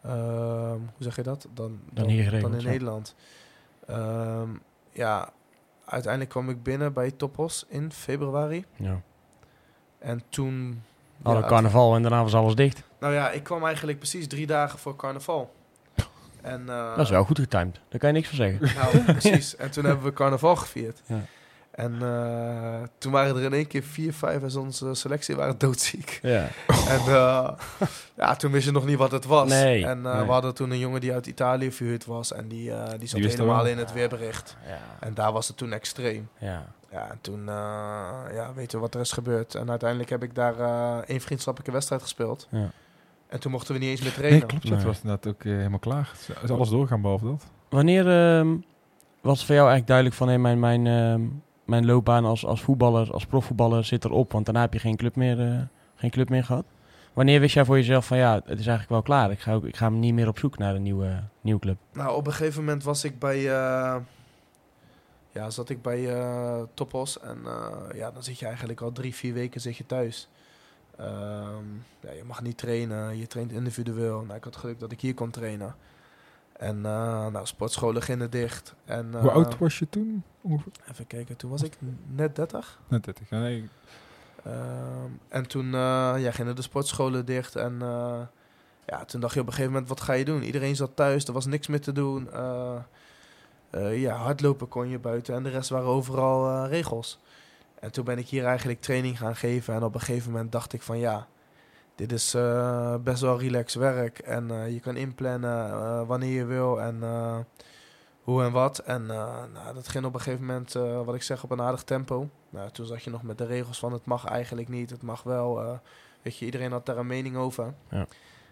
hoe 0.00 0.80
zeg 0.98 1.16
je 1.16 1.22
dat? 1.22 1.48
Dan, 1.54 1.80
Dan 1.92 2.06
Dan 2.40 2.54
in 2.54 2.60
ja. 2.60 2.68
Nederland. 2.68 3.14
Ehm, 3.86 4.48
ja, 4.92 5.32
uiteindelijk 5.84 6.30
kwam 6.30 6.50
ik 6.50 6.62
binnen 6.62 6.92
bij 6.92 7.10
Topos 7.10 7.66
in 7.68 7.92
februari. 7.92 8.64
Ja. 8.76 9.02
En 10.00 10.22
toen... 10.28 10.82
Alle 11.22 11.40
ja, 11.40 11.46
carnaval 11.46 11.94
en 11.94 12.02
daarna 12.02 12.22
was 12.22 12.34
alles 12.34 12.54
dicht. 12.54 12.82
Nou 13.00 13.14
ja, 13.14 13.30
ik 13.30 13.42
kwam 13.42 13.64
eigenlijk 13.64 13.98
precies 13.98 14.26
drie 14.26 14.46
dagen 14.46 14.78
voor 14.78 14.96
carnaval. 14.96 15.54
En, 16.42 16.68
eh, 16.68 16.96
dat 16.96 17.04
is 17.04 17.10
wel 17.10 17.24
goed 17.24 17.38
getimed. 17.38 17.80
Daar 17.88 18.00
kan 18.00 18.08
je 18.08 18.14
niks 18.14 18.28
van 18.28 18.36
zeggen. 18.36 18.60
Nou, 18.82 19.04
precies. 19.04 19.56
En 19.56 19.70
toen 19.70 19.84
hebben 19.84 20.04
we 20.04 20.12
carnaval 20.12 20.56
gevierd. 20.56 21.00
Ja. 21.06 21.20
En 21.70 22.02
eh, 22.02 22.82
toen 22.98 23.12
waren 23.12 23.36
er 23.36 23.42
in 23.42 23.52
één 23.52 23.66
keer 23.66 23.82
vier, 23.82 24.12
vijf 24.12 24.42
en 24.42 24.60
onze 24.60 24.94
selectie 24.94 25.36
waren 25.36 25.58
doodziek. 25.58 26.18
Ja. 26.22 26.48
En 26.66 27.00
eh, 27.06 27.50
ja, 28.16 28.36
toen 28.36 28.52
wist 28.52 28.64
je 28.64 28.72
nog 28.72 28.86
niet 28.86 28.98
wat 28.98 29.10
het 29.10 29.24
was. 29.24 29.48
Nee, 29.48 29.86
en 29.86 30.06
eh, 30.06 30.14
nee. 30.14 30.24
we 30.24 30.32
hadden 30.32 30.54
toen 30.54 30.70
een 30.70 30.78
jongen 30.78 31.00
die 31.00 31.12
uit 31.12 31.26
Italië 31.26 31.72
verhuurd 31.72 32.04
was. 32.04 32.32
En 32.32 32.48
die, 32.48 32.72
eh, 32.72 32.98
die 32.98 33.08
zat 33.08 33.20
helemaal 33.20 33.66
in 33.66 33.78
het 33.78 33.92
weerbericht. 33.92 34.56
Ja. 34.66 34.78
En 35.00 35.14
daar 35.14 35.32
was 35.32 35.48
het 35.48 35.56
toen 35.56 35.72
extreem. 35.72 36.28
ja. 36.38 36.66
Ja, 36.92 37.10
en 37.10 37.18
toen 37.20 37.40
eh, 37.40 37.54
ja, 38.34 38.50
weten 38.54 38.76
we 38.78 38.84
wat 38.84 38.94
er 38.94 39.00
is 39.00 39.12
gebeurd. 39.12 39.54
En 39.54 39.70
uiteindelijk 39.70 40.10
heb 40.10 40.22
ik 40.22 40.34
daar 40.34 40.58
eh 40.60 40.96
één 41.06 41.20
vriendschappelijke 41.20 41.72
wedstrijd 41.72 42.02
gespeeld. 42.02 42.48
Ja. 42.50 42.70
En 43.28 43.40
toen 43.40 43.52
mochten 43.52 43.74
we 43.74 43.80
niet 43.80 43.88
eens 43.90 44.00
meer 44.00 44.08
Nee, 44.10 44.18
trainen. 44.18 44.46
klopt. 44.48 44.68
Dat 44.68 44.76
Nee. 44.78 44.86
was 44.86 44.96
inderdaad 45.02 45.26
ook 45.26 45.44
eh, 45.44 45.52
helemaal 45.52 45.78
klaar. 45.78 46.12
Is 46.42 46.50
alles 46.50 46.68
doorgaan 46.68 47.00
behalve 47.02 47.24
dat? 47.24 47.46
Wanneer 47.68 48.08
ehm, 48.38 48.48
was 49.20 49.36
het 49.38 49.46
voor 49.46 49.54
jou 49.54 49.68
eigenlijk 49.68 49.86
duidelijk 49.86 50.16
van 50.16 50.28
hey, 50.28 50.38
mijn, 50.38 50.58
mijn, 50.58 50.86
ehm, 50.86 51.20
mijn 51.64 51.86
loopbaan 51.86 52.24
als, 52.24 52.46
als 52.46 52.62
voetballer, 52.62 53.12
als 53.12 53.26
profvoetballer 53.26 53.84
zit 53.84 54.04
erop? 54.04 54.32
Want 54.32 54.44
daarna 54.44 54.60
heb 54.60 54.72
je 54.72 54.78
geen 54.78 54.96
club 54.96 55.16
meer, 55.16 55.40
eh, 55.40 55.58
geen 55.94 56.10
club 56.10 56.28
meer 56.28 56.44
gehad. 56.44 56.64
Wanneer 57.12 57.40
wist 57.40 57.54
jij 57.54 57.64
voor 57.64 57.76
jezelf 57.76 58.06
van 58.06 58.16
ja, 58.16 58.34
het 58.34 58.44
is 58.58 58.66
eigenlijk 58.66 58.88
wel 58.88 59.02
klaar. 59.02 59.30
Ik 59.30 59.40
ga, 59.40 59.52
ook, 59.52 59.64
ik 59.64 59.76
ga 59.76 59.88
niet 59.88 60.14
meer 60.14 60.28
op 60.28 60.38
zoek 60.38 60.58
naar 60.58 60.74
een 60.74 60.82
nieuwe, 60.82 61.22
nieuwe 61.40 61.60
club. 61.60 61.76
Nou, 61.92 62.16
op 62.16 62.26
een 62.26 62.32
gegeven 62.32 62.64
moment 62.64 62.84
was 62.84 63.04
ik 63.04 63.18
bij... 63.18 63.50
eh, 63.50 63.96
ja, 65.32 65.50
zat 65.50 65.68
ik 65.68 65.82
bij 65.82 66.14
eh, 66.16 66.62
Topos. 66.74 67.20
En 67.20 67.38
eh, 67.46 67.96
ja, 67.98 68.10
dan 68.10 68.22
zit 68.22 68.38
je 68.38 68.46
eigenlijk 68.46 68.80
al 68.80 68.92
drie, 68.92 69.14
vier 69.14 69.32
weken 69.32 69.60
zit 69.60 69.76
je 69.76 69.86
thuis. 69.86 70.28
Ehm, 70.96 71.64
ja, 72.00 72.10
je 72.10 72.24
mag 72.24 72.42
niet 72.42 72.58
trainen. 72.58 73.18
Je 73.18 73.26
traint 73.26 73.52
individueel. 73.52 74.20
Nou, 74.20 74.36
ik 74.36 74.44
had 74.44 74.56
geluk 74.56 74.80
dat 74.80 74.92
ik 74.92 75.00
hier 75.00 75.14
kon 75.14 75.30
trainen. 75.30 75.74
En 76.52 76.76
eh, 76.76 77.26
nou, 77.26 77.46
sportscholen 77.46 78.02
gingen 78.02 78.30
dicht. 78.30 78.74
En, 78.84 79.20
Hoe 79.20 79.30
oud 79.30 79.58
was 79.58 79.78
je 79.78 79.88
toen? 79.88 80.22
Ongeveer? 80.40 80.72
Even 80.90 81.06
kijken, 81.06 81.36
toen 81.36 81.50
was 81.50 81.62
ik 81.62 81.76
net 82.06 82.36
30. 82.36 82.80
Net 82.88 83.04
30. 83.04 83.30
Ja, 83.30 83.38
nee. 83.38 83.68
Ehm, 84.44 85.10
en 85.28 85.48
toen 85.48 85.70
ja, 85.70 86.30
gingen 86.30 86.56
de 86.56 86.62
sportscholen 86.62 87.26
dicht. 87.26 87.56
En 87.56 87.78
ja, 88.86 89.04
toen 89.04 89.20
dacht 89.20 89.34
je 89.34 89.40
op 89.40 89.46
een 89.46 89.52
gegeven 89.52 89.72
moment, 89.72 89.88
wat 89.88 90.00
ga 90.00 90.12
je 90.12 90.24
doen? 90.24 90.42
Iedereen 90.42 90.76
zat 90.76 90.96
thuis, 90.96 91.24
er 91.24 91.32
was 91.32 91.46
niks 91.46 91.66
meer 91.66 91.80
te 91.80 91.92
doen. 91.92 92.28
Eh, 93.70 94.00
ja, 94.00 94.16
hardlopen 94.16 94.68
kon 94.68 94.88
je 94.88 94.98
buiten 94.98 95.34
en 95.34 95.42
de 95.42 95.50
rest 95.50 95.70
waren 95.70 95.88
overal 95.88 96.48
eh, 96.48 96.70
regels. 96.70 97.20
En 97.80 97.92
toen 97.92 98.04
ben 98.04 98.18
ik 98.18 98.28
hier 98.28 98.44
eigenlijk 98.44 98.80
training 98.80 99.18
gaan 99.18 99.36
geven. 99.36 99.74
En 99.74 99.82
op 99.82 99.94
een 99.94 100.00
gegeven 100.00 100.30
moment 100.30 100.52
dacht 100.52 100.72
ik 100.72 100.82
van 100.82 100.98
ja, 100.98 101.26
dit 101.94 102.12
is 102.12 102.34
eh, 102.34 102.94
best 102.96 103.20
wel 103.20 103.38
relaxed 103.40 103.80
werk. 103.80 104.18
En 104.18 104.72
je 104.72 104.80
kan 104.80 104.96
inplannen 104.96 106.06
wanneer 106.06 106.32
je 106.32 106.44
wil 106.44 106.80
en 106.80 107.02
hoe 108.22 108.42
en 108.42 108.52
wat. 108.52 108.78
En 108.78 109.06
nou, 109.06 109.74
dat 109.74 109.88
ging 109.88 110.04
op 110.04 110.14
een 110.14 110.20
gegeven 110.20 110.46
moment, 110.46 110.72
wat 111.04 111.14
ik 111.14 111.22
zeg, 111.22 111.44
op 111.44 111.50
een 111.50 111.62
aardig 111.62 111.82
tempo. 111.82 112.28
Nou, 112.50 112.70
toen 112.70 112.86
zat 112.86 113.02
je 113.02 113.10
nog 113.10 113.22
met 113.22 113.38
de 113.38 113.46
regels 113.46 113.78
van 113.78 113.92
het 113.92 114.04
mag 114.04 114.24
eigenlijk 114.24 114.68
niet, 114.68 114.90
het 114.90 115.02
mag 115.02 115.22
wel. 115.22 115.80
weet 116.22 116.38
je, 116.38 116.44
iedereen 116.44 116.72
had 116.72 116.86
daar 116.86 116.98
een 116.98 117.06
mening 117.06 117.36
over. 117.36 117.74
Ja. 117.88 118.06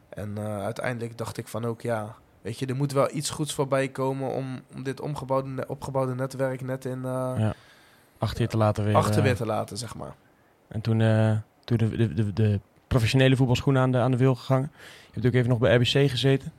En 0.09 0.39
uiteindelijk 0.39 1.19
dacht 1.19 1.37
ik 1.37 1.49
van 1.49 1.65
ook 1.65 1.81
ja, 1.81 2.17
weet 2.49 2.59
je, 2.59 2.67
er 2.67 2.77
moet 2.77 2.93
wel 2.93 3.09
iets 3.15 3.31
goeds 3.31 3.55
voorbij 3.55 3.89
komen 3.89 4.35
om, 4.35 4.61
om 4.75 4.83
dit 4.83 5.01
omgebouwde, 5.01 5.67
opgebouwde 5.67 6.15
netwerk 6.15 6.61
net 6.61 6.85
in 6.85 6.99
uh, 6.99 7.35
Ja. 7.39 7.55
Acht 8.19 8.39
jaar 8.39 8.49
te 8.49 8.57
later 8.57 8.85
weer. 8.85 8.95
achter 8.95 9.17
eh, 9.17 9.23
weer 9.23 9.37
te 9.37 9.47
laten, 9.47 9.77
zeg 9.79 9.95
maar. 9.95 10.15
En 10.69 10.81
toen, 10.81 11.01
eh, 11.01 11.37
toen 11.65 11.77
de, 11.77 11.97
de, 11.97 12.15
de, 12.15 12.33
de 12.33 12.61
professionele 12.87 13.37
voetbalschoenen 13.37 13.83
aan 13.83 13.93
de, 13.93 13.99
aan 13.99 14.11
de 14.11 14.17
wil 14.17 14.35
gegangen. 14.35 14.71
Je 15.07 15.13
hebt 15.13 15.27
ook 15.27 15.33
even 15.33 15.49
nog 15.49 15.59
bij 15.59 15.75
RBC 15.75 16.11
gezeten. 16.11 16.53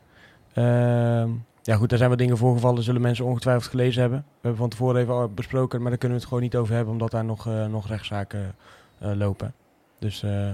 Ehm, 0.54 1.30
ja 1.62 1.76
goed, 1.76 1.90
daar 1.90 1.98
zijn 1.98 2.10
wat 2.10 2.20
dingen 2.20 2.38
voorgevallen. 2.38 2.84
Zullen 2.84 3.02
mensen 3.02 3.26
ongetwijfeld 3.26 3.70
gelezen 3.70 4.02
hebben. 4.02 4.20
We 4.20 4.26
hebben 4.42 4.60
van 4.60 4.70
tevoren 4.70 5.02
even 5.02 5.14
al 5.14 5.30
besproken, 5.30 5.82
maar 5.82 5.90
daar 5.90 6.00
kunnen 6.00 6.18
we 6.18 6.24
het 6.24 6.34
gewoon 6.34 6.50
niet 6.50 6.56
over 6.56 6.76
hebben. 6.76 6.94
Omdat 6.94 7.12
daar 7.12 7.26
nog, 7.26 7.48
eh, 7.48 7.66
nog 7.66 7.88
rechtszaken 7.88 8.56
eh, 9.00 9.12
lopen. 9.16 9.54
Dus 10.00 10.24
eh, 10.24 10.50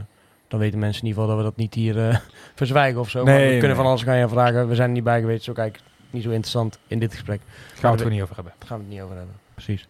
dan 0.47 0.59
weten 0.59 0.79
mensen 0.79 1.01
in 1.01 1.07
ieder 1.07 1.21
geval 1.21 1.37
dat 1.37 1.45
we 1.45 1.51
dat 1.51 1.59
niet 1.59 1.73
hier 1.73 2.07
eh, 2.07 2.17
verzwijgen 2.55 2.99
of 2.99 3.09
zo. 3.09 3.23
maar 3.23 3.33
Nee, 3.33 3.53
we 3.53 3.59
kunnen 3.59 3.77
van 3.77 3.85
alles 3.85 4.03
gaan 4.03 4.17
je 4.17 4.27
vragen. 4.27 4.67
We 4.67 4.75
zijn 4.75 4.87
er 4.87 4.93
niet 4.93 5.03
bij 5.03 5.19
geweest. 5.19 5.43
Zo 5.43 5.53
kijk, 5.53 5.79
niet 6.09 6.23
zo 6.23 6.29
interessant 6.29 6.79
in 6.87 6.99
dit 6.99 7.13
gesprek. 7.13 7.39
Daar 7.39 7.55
gaan 7.57 7.81
we 7.81 7.87
het 7.87 7.97
gewoon 7.97 8.13
niet 8.13 8.21
over 8.21 8.35
hebben. 8.35 8.53
Gaan 8.65 8.77
we 8.77 8.83
het 8.83 8.93
niet 8.93 9.01
over 9.01 9.15
hebben. 9.15 9.35
Precies. 9.53 9.87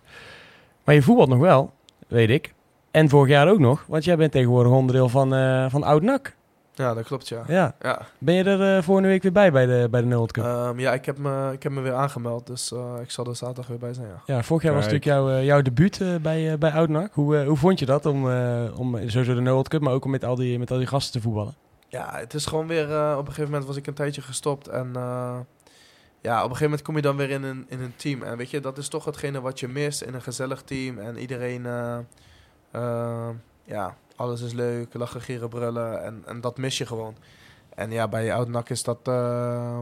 Maar 0.84 0.95
je 0.95 1.01
voetbalt 1.01 1.30
nog 1.30 1.39
wel, 1.39 1.72
weet 2.08 2.30
ik. 2.30 2.53
En 2.91 3.10
vorig 3.10 3.30
jaar 3.30 3.49
ook 3.49 3.60
nog, 3.60 3.86
want 3.88 4.03
jij 4.03 4.16
bent 4.18 4.32
tegenwoordig 4.32 4.72
onderdeel 4.72 5.10
van, 5.10 5.36
eh 5.36 5.66
van 5.70 5.84
Oud 5.84 6.01
NAC. 6.01 6.35
Ja, 6.76 6.94
dat 6.94 7.04
klopt, 7.06 7.28
ja. 7.28 7.44
Ja. 7.48 7.76
Ja, 7.82 8.02
Ben 8.18 8.36
je 8.36 8.44
er 8.44 8.78
eh, 8.78 8.84
volgende 8.84 9.10
week 9.10 9.24
weer 9.24 9.32
bij 9.32 9.52
bij 9.52 9.66
de, 9.66 9.88
bij 9.92 10.02
de 10.02 10.08
World 10.08 10.32
Cup? 10.32 10.44
Ehm, 10.44 10.80
ja 10.80 10.94
ik, 10.94 11.06
heb 11.06 11.18
me, 11.18 11.50
ik 11.54 11.64
heb 11.64 11.72
me 11.72 11.82
weer 11.82 11.94
aangemeld, 11.94 12.48
dus 12.48 12.72
eh, 12.72 12.94
ik 13.02 13.12
zal 13.12 13.26
er 13.26 13.36
zaterdag 13.36 13.68
weer 13.68 13.78
bij 13.78 13.94
zijn, 13.94 14.08
ja. 14.08 14.22
ja, 14.36 14.44
vorig 14.44 14.64
jaar 14.64 14.74
was 14.74 14.84
natuurlijk 14.84 15.10
jouw, 15.10 15.30
eh, 15.30 15.46
jouw 15.46 15.62
debuut 15.62 16.02
bij, 16.22 16.58
bij. 16.58 16.72
Hoe, 17.12 17.44
hoe 17.44 17.58
vond 17.58 17.80
je 17.80 17.86
dat 17.86 18.06
om, 18.06 18.32
eh, 18.32 18.80
om 18.80 19.10
sowieso 19.10 19.34
de 19.44 19.50
World 19.50 19.68
Cup, 19.68 19.82
maar 19.82 19.94
ook 19.94 20.06
om 20.06 20.12
met 20.12 20.26
al 20.26 20.36
die, 20.36 20.60
met 20.60 20.72
al 20.72 20.78
die 20.78 20.88
gasten 20.88 21.14
te 21.14 21.22
voetballen? 21.22 21.56
Ja, 21.88 22.10
het 22.18 22.34
is 22.34 22.46
gewoon 22.46 22.68
weer... 22.68 22.92
eh, 22.92 23.12
op 23.12 23.20
een 23.20 23.26
gegeven 23.26 23.50
moment 23.50 23.66
was 23.66 23.76
ik 23.76 23.88
een 23.88 23.94
tijdje 23.94 24.22
gestopt 24.22 24.68
en... 24.68 24.90
eh, 24.96 25.38
ja, 26.22 26.36
op 26.38 26.50
een 26.50 26.56
gegeven 26.56 26.64
moment 26.64 26.82
kom 26.82 26.96
je 26.96 27.02
dan 27.02 27.16
weer 27.16 27.30
in 27.30 27.44
een, 27.44 27.66
in 27.70 27.82
een 27.82 27.94
team. 27.96 28.24
En 28.24 28.38
weet 28.38 28.50
je, 28.50 28.60
dat 28.60 28.78
is 28.78 28.88
toch 28.88 29.06
hetgene 29.06 29.42
wat 29.42 29.60
je 29.60 29.68
mist 29.68 30.02
in 30.02 30.14
een 30.14 30.22
gezellig 30.22 30.62
team. 30.62 30.98
En 30.98 31.18
iedereen... 31.18 31.64
ja, 33.64 33.96
alles 34.16 34.41
is 34.41 34.53
leuk, 34.53 34.93
lachen, 34.93 35.22
gieren, 35.22 35.49
brullen. 35.49 36.03
En, 36.03 36.24
en 36.26 36.41
dat 36.41 36.57
mis 36.57 36.78
je 36.78 36.86
gewoon. 36.86 37.16
En 37.76 37.91
ja, 37.91 38.07
bij 38.07 38.34
Oud 38.34 38.47
NAC 38.47 38.70
is 38.70 38.84
dat 38.84 38.99
eh, 39.03 39.80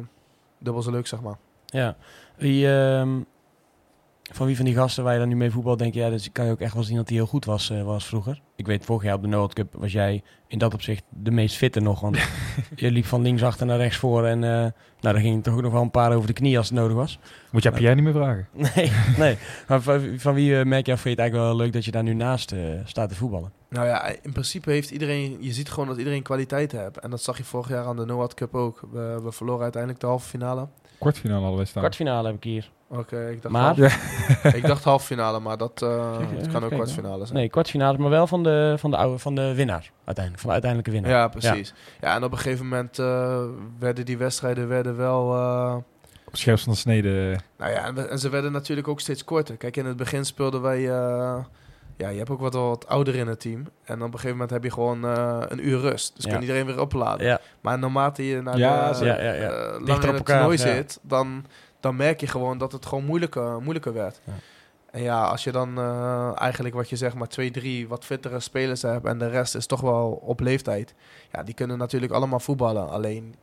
dubbel 0.58 0.82
zo 0.82 0.92
leuk, 0.92 1.08
zeg 1.08 1.22
maar. 1.22 1.38
Ja. 1.66 1.96
Wie, 2.38 2.68
ehm, 2.68 3.20
van 4.32 4.46
wie 4.46 4.56
van 4.56 4.66
die 4.66 4.76
gasten 4.76 5.04
waar 5.04 5.14
je 5.14 5.20
dan 5.20 5.28
nu 5.28 5.36
mee 5.36 5.52
voetbal 5.52 5.78
denk 5.78 5.94
je, 5.94 6.00
ja, 6.00 6.10
dat 6.10 6.32
kan 6.32 6.46
je 6.46 6.52
ook 6.52 6.60
echt 6.60 6.74
wel 6.74 6.84
zien 6.84 6.96
dat 6.96 7.08
hij 7.08 7.18
heel 7.18 7.26
goed 7.26 7.46
was, 7.46 7.70
eh, 7.70 7.84
was 7.84 8.06
vroeger. 8.06 8.42
Ik 8.56 8.66
weet, 8.66 8.86
vorig 8.86 9.04
jaar 9.04 9.16
op 9.16 9.22
de 9.22 9.30
World 9.30 9.54
Cup 9.54 9.74
was 9.74 9.92
jij 9.92 10.24
in 10.48 10.58
dat 10.58 10.74
opzicht 10.74 11.04
de 11.10 11.32
meest 11.32 11.56
fitte 11.56 11.80
nog. 11.80 12.00
Want 12.00 12.18
je 12.76 12.92
liep 12.92 13.06
van 13.06 13.22
links 13.22 13.44
achter 13.44 13.66
naar 13.66 13.78
rechts 13.78 13.98
voor. 13.98 14.26
En 14.26 14.44
eh, 14.44 14.50
nou, 14.50 14.74
daar 15.00 15.20
ging 15.20 15.44
toch 15.44 15.54
ook 15.54 15.62
nog 15.62 15.72
wel 15.72 15.82
een 15.82 15.92
paar 15.92 16.16
over 16.16 16.28
de 16.28 16.34
knie 16.34 16.58
als 16.58 16.70
het 16.70 16.78
nodig 16.78 16.96
was. 16.96 17.20
Moet 17.52 17.64
je 17.64 17.70
aan 17.70 17.76
Pierre 17.76 17.96
niet 17.96 18.04
meer 18.04 18.14
vragen. 18.14 18.48
Nee, 18.76 18.92
nee. 19.18 19.38
Maar 19.68 19.82
van, 19.82 20.02
van 20.18 20.34
wie 20.34 20.66
merk 20.66 20.86
je 20.86 20.92
af, 20.92 21.02
vind 21.02 21.18
je 21.18 21.22
het 21.22 21.32
eigenlijk 21.32 21.50
wel 21.50 21.56
leuk 21.56 21.74
dat 21.74 21.86
je 21.86 21.92
daar 21.92 22.04
nu 22.04 22.14
naast 22.14 22.54
staat 22.86 23.10
te 23.10 23.16
voetballen? 23.16 23.52
Nou 23.74 23.88
ja, 23.88 24.06
in 24.22 24.32
principe 24.32 24.72
heeft 24.72 24.92
iedereen... 24.92 25.38
Je 25.40 25.54
ziet 25.54 25.70
gewoon 25.70 25.88
dat 25.88 25.98
iedereen 25.98 26.22
kwaliteit 26.24 26.72
heeft. 26.72 27.00
En 27.00 27.10
dat 27.10 27.22
zag 27.22 27.38
je 27.38 27.44
vorig 27.44 27.70
jaar 27.70 27.86
aan 27.86 27.96
de 27.96 28.06
NOAD 28.06 28.34
Cup 28.34 28.56
ook. 28.56 28.80
We, 28.92 29.20
we 29.24 29.32
verloren 29.32 29.62
uiteindelijk 29.64 30.02
de 30.02 30.08
halve 30.08 30.28
finale. 30.28 30.68
Kwartfinale 31.00 31.40
hadden 31.40 31.58
wij 31.58 31.66
staan. 31.66 31.82
Kwartfinale 31.82 32.28
heb 32.28 32.36
ik 32.36 32.44
hier. 32.44 32.72
Oké, 32.88 33.30
ik 33.30 33.42
dacht 33.42 33.54
Maar? 33.54 33.76
half- 33.80 34.54
ik 34.60 34.66
dacht 34.66 34.84
halve 34.84 35.06
finale, 35.06 35.40
maar 35.40 35.58
dat, 35.58 35.82
eh, 35.82 36.18
Kijk, 36.18 36.32
even 36.40 36.52
kan 36.52 36.64
ook 36.64 36.72
kwartfinale 36.72 37.26
zijn. 37.26 37.38
Nee, 37.38 37.50
kwartfinale, 37.50 37.98
maar 37.98 38.10
wel 38.10 38.28
van 38.28 38.44
de, 38.44 38.76
van 38.78 38.92
de, 38.92 38.98
oude, 38.98 39.18
van 39.20 39.36
de 39.36 39.54
winnaar 39.56 39.92
uiteindelijk. 40.04 40.38
Van 40.38 40.48
de 40.48 40.52
uiteindelijke 40.62 40.92
winnaar. 40.92 41.12
Ja, 41.12 41.28
precies. 41.28 41.74
Ja. 42.02 42.16
en 42.16 42.24
op 42.24 42.32
een 42.32 42.38
gegeven 42.38 42.68
moment 42.68 43.00
eh, 43.00 43.44
werden 43.80 44.06
die 44.06 44.18
wedstrijden 44.18 44.68
werden 44.68 44.98
wel... 44.98 45.34
eh, 45.36 45.76
Op 46.26 46.36
scherp 46.36 46.60
van 46.60 46.72
de 46.74 46.78
snede. 46.80 47.40
nou 47.58 47.72
ja, 47.72 47.86
en, 47.86 47.96
we- 47.96 48.02
en 48.08 48.20
ze 48.20 48.30
werden 48.30 48.52
natuurlijk 48.52 48.88
ook 48.88 49.00
steeds 49.00 49.24
korter. 49.24 49.58
Kijk, 49.58 49.78
in 49.78 49.86
het 49.86 49.98
begin 49.98 50.26
speelden 50.26 50.62
wij... 50.62 50.80
ja, 51.98 52.10
je 52.10 52.18
hebt 52.18 52.30
ook 52.30 52.40
wat, 52.40 52.54
wat 52.54 52.88
ouder 52.88 53.16
in 53.16 53.28
het 53.28 53.40
team. 53.40 53.68
En 53.84 53.96
op 53.96 54.02
een 54.02 54.12
gegeven 54.12 54.32
moment 54.32 54.50
heb 54.50 54.64
je 54.64 54.72
gewoon 54.72 55.06
eh, 55.06 55.38
een 55.48 55.68
uur 55.68 55.80
rust. 55.80 56.16
Dus 56.16 56.26
Ja. 56.26 56.32
kan 56.32 56.42
iedereen 56.42 56.66
weer 56.66 56.80
opladen. 56.80 57.26
Ja, 57.26 57.40
Maar 57.62 57.80
naarmate 57.80 58.28
je 58.28 58.42
naar 58.42 58.58
Ja, 58.58 58.90
de, 58.90 58.96
zo. 58.96 59.06
Ja, 59.06 59.22
ja, 59.22 59.34
ja. 59.34 59.50
eh, 59.50 59.80
langer 59.86 60.08
in 60.08 60.14
het 60.14 60.26
toernooi 60.26 60.58
ja. 60.58 60.64
zit, 60.64 61.00
dan, 61.02 61.46
dan 61.80 61.96
merk 61.96 62.20
je 62.20 62.28
gewoon 62.28 62.58
dat 62.58 62.72
het 62.72 62.86
gewoon 62.86 63.06
moeilijker, 63.06 63.62
moeilijker 63.62 63.94
werd. 63.94 64.22
Ja. 64.24 64.34
En 64.92 65.02
ja, 65.02 65.24
als 65.24 65.44
je 65.44 65.52
dan 65.52 65.78
eh, 65.78 66.32
eigenlijk 66.42 66.76
wat 66.76 66.90
je 66.90 66.96
zegt, 66.96 67.16
maar 67.16 67.28
twee, 67.28 67.52
drie 67.52 67.88
wat 67.88 68.06
fittere 68.06 68.40
spelers 68.40 68.82
hebt 68.82 69.06
en 69.06 69.18
de 69.18 69.30
rest 69.30 69.56
is 69.56 69.66
toch 69.66 69.82
wel 69.82 70.12
op 70.24 70.40
leeftijd. 70.40 70.94
Ja, 71.32 71.44
die 71.44 71.54
kunnen 71.54 71.78
natuurlijk 71.78 72.14
allemaal 72.14 72.40
voetballen. 72.40 72.90
Alleen 72.90 73.36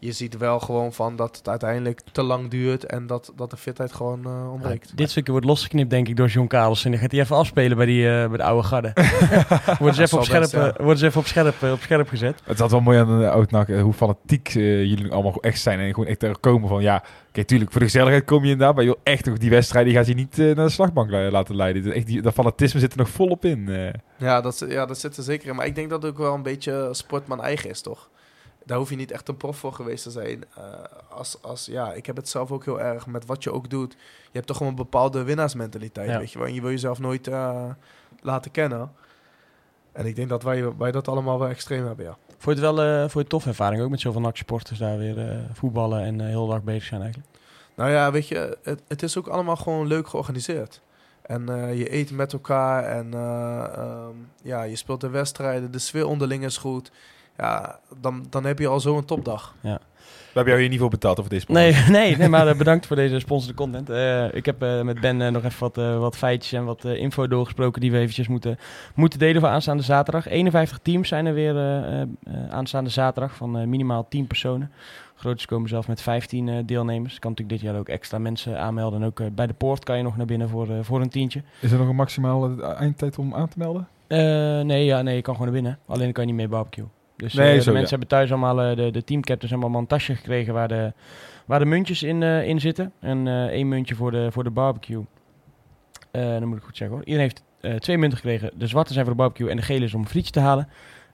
je 0.00 0.12
ziet 0.12 0.36
wel 0.36 0.60
gewoon 0.60 0.92
van 0.92 1.16
dat 1.16 1.36
het 1.36 1.48
uiteindelijk 1.48 2.00
te 2.12 2.22
lang 2.22 2.50
duurt 2.50 2.84
en 2.84 3.06
dat, 3.06 3.32
dat 3.36 3.50
de 3.50 3.56
fitheid 3.56 3.92
gewoon 3.92 4.24
eh, 4.24 4.52
ontbreekt. 4.52 4.96
dit 4.96 5.10
stukje 5.10 5.32
wordt 5.32 5.46
losgeknipt 5.46 5.90
denk 5.90 6.08
ik 6.08 6.16
door 6.16 6.26
John 6.28 6.46
Carlos. 6.46 6.84
En 6.84 6.90
dan 6.90 7.00
gaat 7.00 7.10
hij 7.10 7.20
even 7.20 7.36
afspelen 7.36 7.76
bij, 7.76 7.86
die, 7.86 8.08
eh, 8.20 8.28
bij 8.28 8.36
de 8.36 8.42
oude 8.42 8.62
garde. 8.66 8.92
wordt 9.78 9.96
ze 9.96 10.02
even, 10.02 10.18
op 10.18 10.24
scherp, 10.24 10.40
best, 10.40 10.52
ja. 10.52 10.72
eh, 10.72 10.76
worden 10.78 10.98
ze 10.98 11.06
even 11.06 11.20
op 11.20 11.26
scherp, 11.26 11.62
eh, 11.62 11.72
op 11.72 11.80
scherp 11.80 12.08
gezet. 12.08 12.40
Het 12.44 12.58
had 12.58 12.70
wel 12.70 12.80
mooi 12.80 12.98
aan 12.98 13.18
de 13.20 13.30
Oudnak 13.30 13.68
eh, 13.68 13.82
hoe 13.82 13.92
fanatiek 13.92 14.48
eh, 14.48 14.84
jullie 14.84 15.12
allemaal 15.12 15.40
echt 15.42 15.60
zijn. 15.60 15.78
En 15.80 15.94
gewoon 15.94 16.08
echt 16.08 16.22
er 16.22 16.38
komen 16.38 16.68
van 16.68 16.82
ja, 16.82 17.04
oké, 17.28 17.44
tuurlijk, 17.44 17.70
voor 17.70 17.80
de 17.80 17.86
gezelligheid 17.86 18.24
kom 18.24 18.44
je 18.44 18.50
inderdaad. 18.50 18.74
Maar 18.74 18.84
je 18.84 18.90
wil 18.90 19.00
echt 19.02 19.24
nog 19.26 19.38
die 19.38 19.50
wedstrijd, 19.50 19.84
die 19.86 19.94
gaat 19.94 20.06
je 20.06 20.14
niet 20.14 20.38
eh, 20.38 20.44
naar 20.46 20.54
de 20.66 20.68
slagbank 20.68 21.10
la- 21.10 21.30
laten 21.30 21.56
leiden. 21.56 21.82
Dus 21.82 21.92
echt 21.94 22.06
die, 22.06 22.22
dat 22.22 22.32
fanatisme 22.34 22.80
zit 22.80 22.92
er 22.92 22.98
nog 22.98 23.08
volop 23.08 23.44
in. 23.44 23.68
eh. 23.68 23.92
Ja, 24.16 24.40
dat, 24.40 24.64
ja, 24.68 24.86
dat 24.86 24.98
zit 24.98 25.16
er 25.16 25.22
zeker 25.22 25.48
in. 25.48 25.56
Maar 25.56 25.66
ik 25.66 25.74
denk 25.74 25.90
dat 25.90 26.02
het 26.02 26.10
ook 26.12 26.18
wel 26.18 26.34
een 26.34 26.42
beetje 26.42 26.88
sportman 26.92 27.42
eigen 27.42 27.70
is, 27.70 27.80
toch? 27.80 28.08
Daar 28.64 28.78
hoef 28.78 28.90
je 28.90 28.96
niet 28.96 29.10
echt 29.10 29.28
een 29.28 29.36
prof 29.36 29.56
voor 29.56 29.72
geweest 29.72 30.02
te 30.02 30.10
zijn. 30.10 30.44
Eh, 30.56 30.64
als, 31.08 31.42
als, 31.42 31.66
ja, 31.66 31.92
ik 31.92 32.06
heb 32.06 32.16
het 32.16 32.28
zelf 32.28 32.50
ook 32.50 32.64
heel 32.64 32.80
erg 32.80 33.06
met 33.06 33.26
wat 33.26 33.42
je 33.42 33.52
ook 33.52 33.70
doet. 33.70 33.92
Je 33.92 33.98
hebt 34.32 34.46
toch 34.46 34.56
gewoon 34.56 34.72
een 34.72 34.78
bepaalde 34.78 35.22
winnaarsmentaliteit, 35.22 36.08
Ja. 36.08 36.18
weet 36.18 36.32
je 36.32 36.38
wel. 36.38 36.46
En 36.46 36.54
je 36.54 36.60
wil 36.60 36.70
jezelf 36.70 36.98
nooit 36.98 37.28
eh, 37.28 37.70
laten 38.20 38.50
kennen. 38.50 38.92
En 39.92 40.06
ik 40.06 40.16
denk 40.16 40.28
dat 40.28 40.42
wij, 40.42 40.76
wij 40.76 40.90
dat 40.92 41.08
allemaal 41.08 41.38
wel 41.38 41.48
extreem 41.48 41.86
hebben, 41.86 42.04
ja. 42.04 42.16
Vond 42.38 42.58
je 42.58 42.64
het 42.64 42.74
wel 42.74 42.84
eh, 42.84 43.00
vond 43.00 43.24
je 43.24 43.30
tof 43.30 43.46
ervaring 43.46 43.82
ook 43.82 43.90
met 43.90 44.00
zoveel 44.00 44.20
NAC-supporters 44.20 44.78
daar 44.78 44.98
weer 44.98 45.46
voetballen 45.52 46.02
en 46.02 46.20
heel 46.20 46.46
dag 46.46 46.62
bezig 46.62 46.84
zijn 46.84 47.02
eigenlijk? 47.02 47.30
Nou 47.74 47.90
ja, 47.90 48.12
weet 48.12 48.28
je, 48.28 48.58
het, 48.62 48.82
het 48.88 49.02
is 49.02 49.18
ook 49.18 49.26
allemaal 49.26 49.56
gewoon 49.56 49.86
leuk 49.86 50.08
georganiseerd. 50.08 50.82
En 51.22 51.46
je 51.76 51.94
eet 51.94 52.10
met 52.10 52.32
elkaar 52.32 52.84
en 52.84 53.14
eh, 53.14 53.64
ehm, 53.74 54.14
ja, 54.42 54.62
je 54.62 54.76
speelt 54.76 55.00
de 55.00 55.08
wedstrijden, 55.08 55.70
de 55.70 55.78
sfeer 55.78 56.06
onderling 56.06 56.44
is 56.44 56.56
goed. 56.56 56.90
Ja, 57.40 57.78
dan, 58.00 58.26
dan 58.30 58.44
heb 58.44 58.58
je 58.58 58.66
al 58.66 58.80
zo'n 58.80 59.04
topdag. 59.04 59.54
We 59.62 60.36
hebben 60.36 60.52
jou 60.52 60.60
hier 60.60 60.70
niet 60.70 60.80
voor 60.80 60.90
betaald 60.90 61.18
over 61.18 61.30
deze 61.30 61.46
Nee, 61.48 61.72
nee, 61.88 62.16
nee, 62.16 62.28
maar 62.28 62.48
eh, 62.48 62.56
bedankt 62.56 62.86
voor 62.86 62.96
deze 62.96 63.18
sponsorde 63.18 63.54
content. 63.54 63.90
Eh, 63.90 64.34
ik 64.34 64.46
heb 64.46 64.62
eh, 64.62 64.82
met 64.82 65.00
Ben 65.00 65.16
nog 65.32 65.44
even 65.44 65.60
wat, 65.60 65.78
eh, 65.78 65.98
wat 65.98 66.16
feitjes 66.16 66.52
en 66.52 66.64
wat 66.64 66.84
eh, 66.84 66.96
info 66.96 67.28
doorgesproken 67.28 67.80
die 67.80 67.90
we 67.90 67.98
eventjes 67.98 68.28
moeten, 68.28 68.58
moeten 68.94 69.18
delen 69.18 69.40
voor 69.40 69.50
aanstaande 69.50 69.82
zaterdag. 69.82 70.28
51 70.28 70.78
teams 70.82 71.08
zijn 71.08 71.26
er 71.26 71.34
weer 71.34 71.56
eh, 71.56 71.76
eh, 71.78 72.00
eh, 72.00 72.08
aanstaande 72.50 72.90
zaterdag 72.90 73.34
van 73.34 73.58
eh, 73.58 73.66
minimaal 73.66 74.06
10 74.08 74.26
personen. 74.26 74.70
Groots 75.14 75.46
komen 75.46 75.68
zelf 75.68 75.88
met 75.88 76.02
15 76.02 76.48
eh, 76.48 76.54
deelnemers. 76.66 77.18
Kan 77.18 77.30
natuurlijk 77.30 77.60
dit 77.60 77.70
jaar 77.70 77.78
ook 77.80 77.88
extra 77.88 78.18
mensen 78.18 78.60
aanmelden. 78.60 79.00
En 79.00 79.06
ook 79.06 79.34
bij 79.34 79.46
de 79.46 79.54
poort 79.54 79.84
kan 79.84 79.96
je 79.96 80.02
nog 80.02 80.16
naar 80.16 80.26
binnen 80.26 80.48
voor, 80.48 80.70
eh, 80.70 80.76
voor 80.82 81.00
een 81.00 81.10
tientje. 81.10 81.42
Is 81.60 81.72
er 81.72 81.78
nog 81.78 81.88
een 81.88 81.96
maximale 81.96 82.62
eindtijd 82.62 83.18
om 83.18 83.34
aan 83.34 83.48
te 83.48 83.58
melden? 83.58 83.88
Eh, 84.06 84.18
nee, 84.60 84.84
ja, 84.84 85.02
nee, 85.02 85.14
je 85.16 85.22
kan 85.22 85.34
gewoon 85.36 85.52
naar 85.52 85.62
binnen. 85.62 85.78
Alleen 85.86 86.12
kan 86.12 86.22
je 86.22 86.28
niet 86.28 86.38
mee 86.40 86.48
barbecue. 86.48 86.84
Dus 87.20 87.34
Nee, 87.34 87.48
eh, 87.48 87.54
de 87.54 87.62
zo, 87.62 87.72
mensen 87.72 87.82
ja. 87.82 87.88
hebben 87.88 88.08
thuis 88.08 88.30
allemaal, 88.30 88.60
eh, 88.60 88.76
de, 88.76 88.90
de 88.90 89.04
teamcaptains 89.04 89.50
hebben 89.50 89.62
allemaal 89.62 89.80
een 89.80 89.86
tasje 89.86 90.14
gekregen 90.14 90.54
waar 90.54 90.68
de, 90.68 90.92
waar 91.46 91.58
de 91.58 91.64
muntjes 91.64 92.02
in, 92.02 92.22
eh, 92.22 92.48
in 92.48 92.60
zitten. 92.60 92.92
En 93.00 93.26
één 93.50 93.68
muntje 93.68 93.94
voor 93.94 94.10
de, 94.10 94.28
voor 94.32 94.44
de 94.44 94.50
barbecue. 94.50 95.04
Dan 96.10 96.48
moet 96.48 96.56
ik 96.56 96.62
goed 96.62 96.76
zeggen 96.76 96.96
hoor. 96.96 97.06
Iedereen 97.06 97.30
heeft 97.60 97.82
twee 97.82 97.98
munten 97.98 98.18
gekregen. 98.18 98.50
De 98.54 98.66
zwarte 98.66 98.92
zijn 98.92 99.04
voor 99.04 99.14
de 99.14 99.20
barbecue 99.20 99.50
en 99.50 99.56
de 99.56 99.62
gele 99.62 99.84
is 99.84 99.94
om 99.94 100.00
een 100.00 100.08
frietje 100.08 100.32
te 100.32 100.40
halen. 100.40 100.68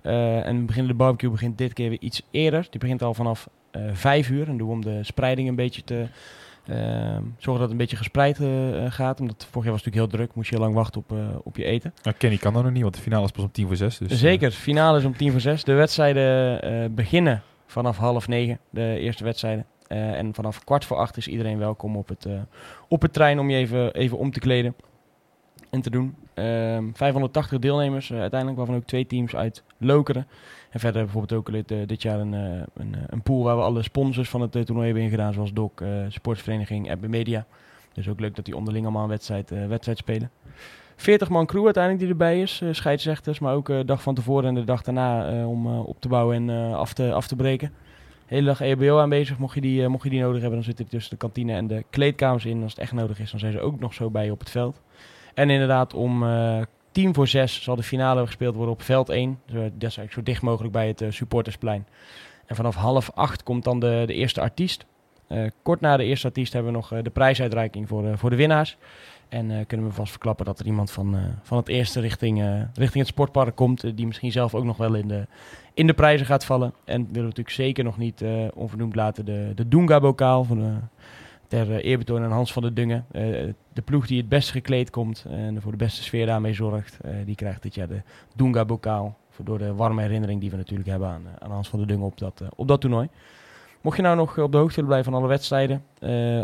Eh, 0.06 0.46
en 0.46 0.58
we 0.58 0.64
beginnen 0.64 0.92
de 0.92 0.98
barbecue 0.98 1.30
begint 1.30 1.58
dit 1.58 1.72
keer 1.72 1.88
weer 1.88 2.00
iets 2.00 2.22
eerder. 2.30 2.66
Die 2.70 2.80
begint 2.80 3.02
al 3.02 3.14
vanaf 3.14 3.48
eh 3.70 3.82
vijf 3.92 4.30
uur. 4.30 4.48
En 4.48 4.56
doen 4.56 4.66
we 4.66 4.72
om 4.72 4.84
de 4.84 5.04
spreiding 5.04 5.48
een 5.48 5.54
beetje 5.54 5.84
te... 5.84 6.06
eh, 6.68 6.76
zorgen 7.16 7.42
dat 7.42 7.60
het 7.60 7.70
een 7.70 7.76
beetje 7.76 7.96
gespreid 7.96 8.40
eh, 8.40 8.84
eh, 8.84 8.92
gaat. 8.92 9.20
Omdat 9.20 9.46
vorig 9.50 9.64
jaar 9.64 9.72
was 9.72 9.84
het 9.84 9.94
natuurlijk 9.94 10.12
heel 10.12 10.18
druk. 10.18 10.34
Moest 10.34 10.48
je 10.48 10.54
heel 10.56 10.64
lang 10.64 10.76
wachten 10.76 11.00
op, 11.00 11.12
eh, 11.12 11.18
op 11.42 11.56
je 11.56 11.64
eten. 11.64 11.94
Nou, 12.02 12.16
Kenny 12.16 12.36
kan 12.36 12.52
dat 12.52 12.62
nog 12.62 12.72
niet, 12.72 12.82
want 12.82 12.94
de 12.94 13.00
finale 13.00 13.24
is 13.24 13.30
pas 13.30 13.44
om 13.44 13.50
tien 13.50 13.66
voor 13.66 13.76
zes. 13.76 13.98
Dus, 13.98 14.18
Zeker, 14.18 14.50
finale 14.50 14.98
is 14.98 15.04
om 15.04 15.16
tien 15.16 15.30
voor 15.30 15.40
zes. 15.40 15.64
De 15.64 15.72
wedstrijden 15.72 16.62
eh, 16.62 16.90
beginnen 16.90 17.42
vanaf 17.66 17.96
half 17.96 18.28
negen, 18.28 18.58
de 18.70 18.98
eerste 18.98 19.24
wedstrijden. 19.24 19.66
Eh, 19.86 20.18
en 20.18 20.34
vanaf 20.34 20.64
kwart 20.64 20.84
voor 20.84 20.96
acht 20.96 21.16
is 21.16 21.28
iedereen 21.28 21.58
welkom 21.58 21.96
op 21.96 22.08
het, 22.08 22.24
eh, 22.24 22.32
op 22.88 23.02
het 23.02 23.12
trein 23.12 23.38
om 23.38 23.50
je 23.50 23.56
even, 23.56 23.94
even 23.94 24.18
om 24.18 24.30
te 24.30 24.40
kleden 24.40 24.74
en 25.70 25.80
te 25.80 25.90
doen. 25.90 26.16
Ehm 26.34 26.84
580 26.92 27.58
deelnemers 27.58 28.10
eh, 28.10 28.20
uiteindelijk, 28.20 28.58
waarvan 28.58 28.76
ook 28.76 28.86
twee 28.86 29.06
teams 29.06 29.36
uit 29.36 29.62
Lokeren. 29.78 30.26
En 30.76 30.82
verder 30.82 31.02
bijvoorbeeld 31.02 31.32
ook 31.32 31.52
dit, 31.52 31.70
eh, 31.70 31.96
jaar 31.96 32.20
een, 32.20 32.34
eh, 32.34 32.40
een, 32.74 32.94
eh, 32.94 33.00
een 33.06 33.22
pool 33.22 33.42
waar 33.42 33.56
we 33.56 33.62
alle 33.62 33.82
sponsors 33.82 34.28
van 34.28 34.40
het 34.40 34.52
toernooi 34.52 34.84
hebben 34.84 35.02
ingedaan, 35.02 35.32
zoals 35.32 35.52
DOC, 35.52 35.82
Sportsvereniging, 36.08 36.90
Ebbe 36.90 37.08
Media. 37.08 37.46
Dus 37.92 38.08
ook 38.08 38.20
leuk 38.20 38.34
dat 38.36 38.44
die 38.44 38.56
onderling 38.56 38.84
allemaal 38.84 39.02
een 39.02 39.08
wedstrijd, 39.08 39.50
wedstrijd 39.68 39.98
spelen. 39.98 40.30
40 40.96 41.28
man 41.28 41.46
crew 41.46 41.64
uiteindelijk 41.64 42.02
die 42.04 42.12
erbij 42.12 42.40
is. 42.40 42.62
scheidsrechters, 42.70 43.38
maar 43.38 43.54
ook 43.54 43.66
de 43.66 43.82
dag 43.84 44.02
van 44.02 44.14
tevoren 44.14 44.48
en 44.48 44.54
de 44.54 44.64
dag 44.64 44.82
daarna 44.82 45.46
om 45.46 45.78
op 45.78 46.00
te 46.00 46.08
bouwen 46.08 46.48
en 46.48 46.74
af, 46.74 46.92
te, 46.92 47.12
af 47.12 47.28
te 47.28 47.36
breken. 47.36 47.72
Hele 48.26 48.46
dag 48.46 48.60
EBO 48.60 48.98
aanwezig. 48.98 49.38
Mocht 49.38 49.54
je, 49.54 49.60
die, 49.60 49.88
mocht 49.88 50.04
je 50.04 50.10
die 50.10 50.20
nodig 50.20 50.40
hebben, 50.40 50.58
dan 50.58 50.68
zit 50.68 50.78
er 50.78 50.88
tussen 50.88 51.10
de 51.10 51.16
kantine 51.16 51.52
en 51.52 51.66
de 51.66 51.84
kleedkamers 51.90 52.44
in. 52.44 52.62
Als 52.62 52.72
het 52.72 52.80
echt 52.80 52.92
nodig 52.92 53.20
is, 53.20 53.30
dan 53.30 53.40
zijn 53.40 53.52
ze 53.52 53.60
ook 53.60 53.80
nog 53.80 53.94
zo 53.94 54.10
bij 54.10 54.24
je 54.24 54.32
op 54.32 54.38
het 54.38 54.50
veld. 54.50 54.80
En 55.34 55.50
inderdaad, 55.50 55.94
om 55.94 56.24
tien 56.96 57.14
voor 57.14 57.28
zes 57.28 57.62
zal 57.62 57.76
de 57.76 57.82
finale 57.82 58.26
gespeeld 58.26 58.54
worden 58.54 58.74
op 58.74 58.82
veld 58.82 59.08
1. 59.08 59.38
Zo, 59.46 59.54
dat 59.54 59.64
is 59.64 59.80
eigenlijk 59.80 60.12
zo 60.12 60.22
dicht 60.22 60.42
mogelijk 60.42 60.72
bij 60.72 60.86
het 60.86 61.00
eh, 61.00 61.10
supportersplein. 61.10 61.86
En 62.46 62.56
vanaf 62.56 62.74
half 62.74 63.10
acht 63.14 63.42
komt 63.42 63.64
dan 63.64 63.80
de, 63.80 64.02
de 64.06 64.14
eerste 64.14 64.40
artiest. 64.40 64.86
Eh, 65.26 65.46
kort 65.62 65.80
na 65.80 65.96
de 65.96 66.04
eerste 66.04 66.26
artiest 66.26 66.52
hebben 66.52 66.72
we 66.72 66.78
nog 66.78 66.92
eh, 66.92 67.02
de 67.02 67.10
prijsuitreiking 67.10 67.88
voor, 67.88 68.18
voor 68.18 68.30
de 68.30 68.36
winnaars. 68.36 68.76
En 69.28 69.66
kunnen 69.66 69.86
we 69.86 69.92
vast 69.92 70.10
verklappen 70.10 70.44
dat 70.44 70.58
er 70.58 70.66
iemand 70.66 70.90
van, 70.90 71.16
van 71.42 71.56
het 71.56 71.68
eerste 71.68 72.00
richting, 72.00 72.66
richting 72.74 73.04
het 73.04 73.12
sportpark 73.12 73.56
komt. 73.56 73.96
die 73.96 74.06
misschien 74.06 74.32
zelf 74.32 74.54
ook 74.54 74.64
nog 74.64 74.76
wel 74.76 74.94
in 74.94 75.08
de, 75.08 75.26
in 75.74 75.86
de 75.86 75.94
prijzen 75.94 76.26
gaat 76.26 76.44
vallen. 76.44 76.72
En 76.84 76.96
willen 77.00 77.12
we 77.12 77.20
natuurlijk 77.20 77.50
zeker 77.50 77.84
nog 77.84 77.98
niet 77.98 78.24
onvernoemd 78.54 78.94
laten 78.94 79.24
de, 79.24 79.52
de 79.54 79.68
Doenga-bokaal. 79.68 80.44
Van 80.44 80.58
de, 80.58 80.74
ter 81.48 81.70
eh, 81.76 81.84
eerbetoon 81.90 82.22
aan 82.22 82.32
Hans 82.32 82.52
van 82.52 82.62
der 82.62 82.74
Dungen. 82.74 83.06
Eh, 83.12 83.22
de 83.72 83.82
ploeg 83.84 84.06
die 84.06 84.18
het 84.18 84.28
best 84.28 84.50
gekleed 84.50 84.90
komt 84.90 85.24
en 85.28 85.62
voor 85.62 85.70
de 85.72 85.78
beste 85.78 86.02
sfeer 86.02 86.26
daarmee 86.26 86.52
zorgt. 86.52 86.98
eh, 87.00 87.10
die 87.24 87.34
krijgt 87.34 87.62
dit 87.62 87.74
jaar 87.74 87.88
de 87.88 88.02
Doenga-bokaal. 88.36 89.16
Voor- 89.30 89.44
Door 89.44 89.58
de 89.58 89.74
warme 89.74 90.02
herinnering 90.02 90.40
die 90.40 90.50
we 90.50 90.56
natuurlijk 90.56 90.88
hebben 90.88 91.08
aan, 91.08 91.22
aan 91.38 91.50
Hans 91.50 91.68
van 91.68 91.78
der 91.78 91.88
Dungen 91.88 92.06
op 92.06 92.18
dat, 92.18 92.42
op 92.56 92.68
dat 92.68 92.80
toernooi. 92.80 93.08
Mocht 93.80 93.96
je 93.96 94.02
nou 94.02 94.16
nog 94.16 94.38
op 94.38 94.52
de 94.52 94.58
hoogte 94.58 94.74
willen 94.74 94.90
blijven 94.90 95.12
van 95.12 95.20
alle 95.20 95.28
wedstrijden, 95.30 95.82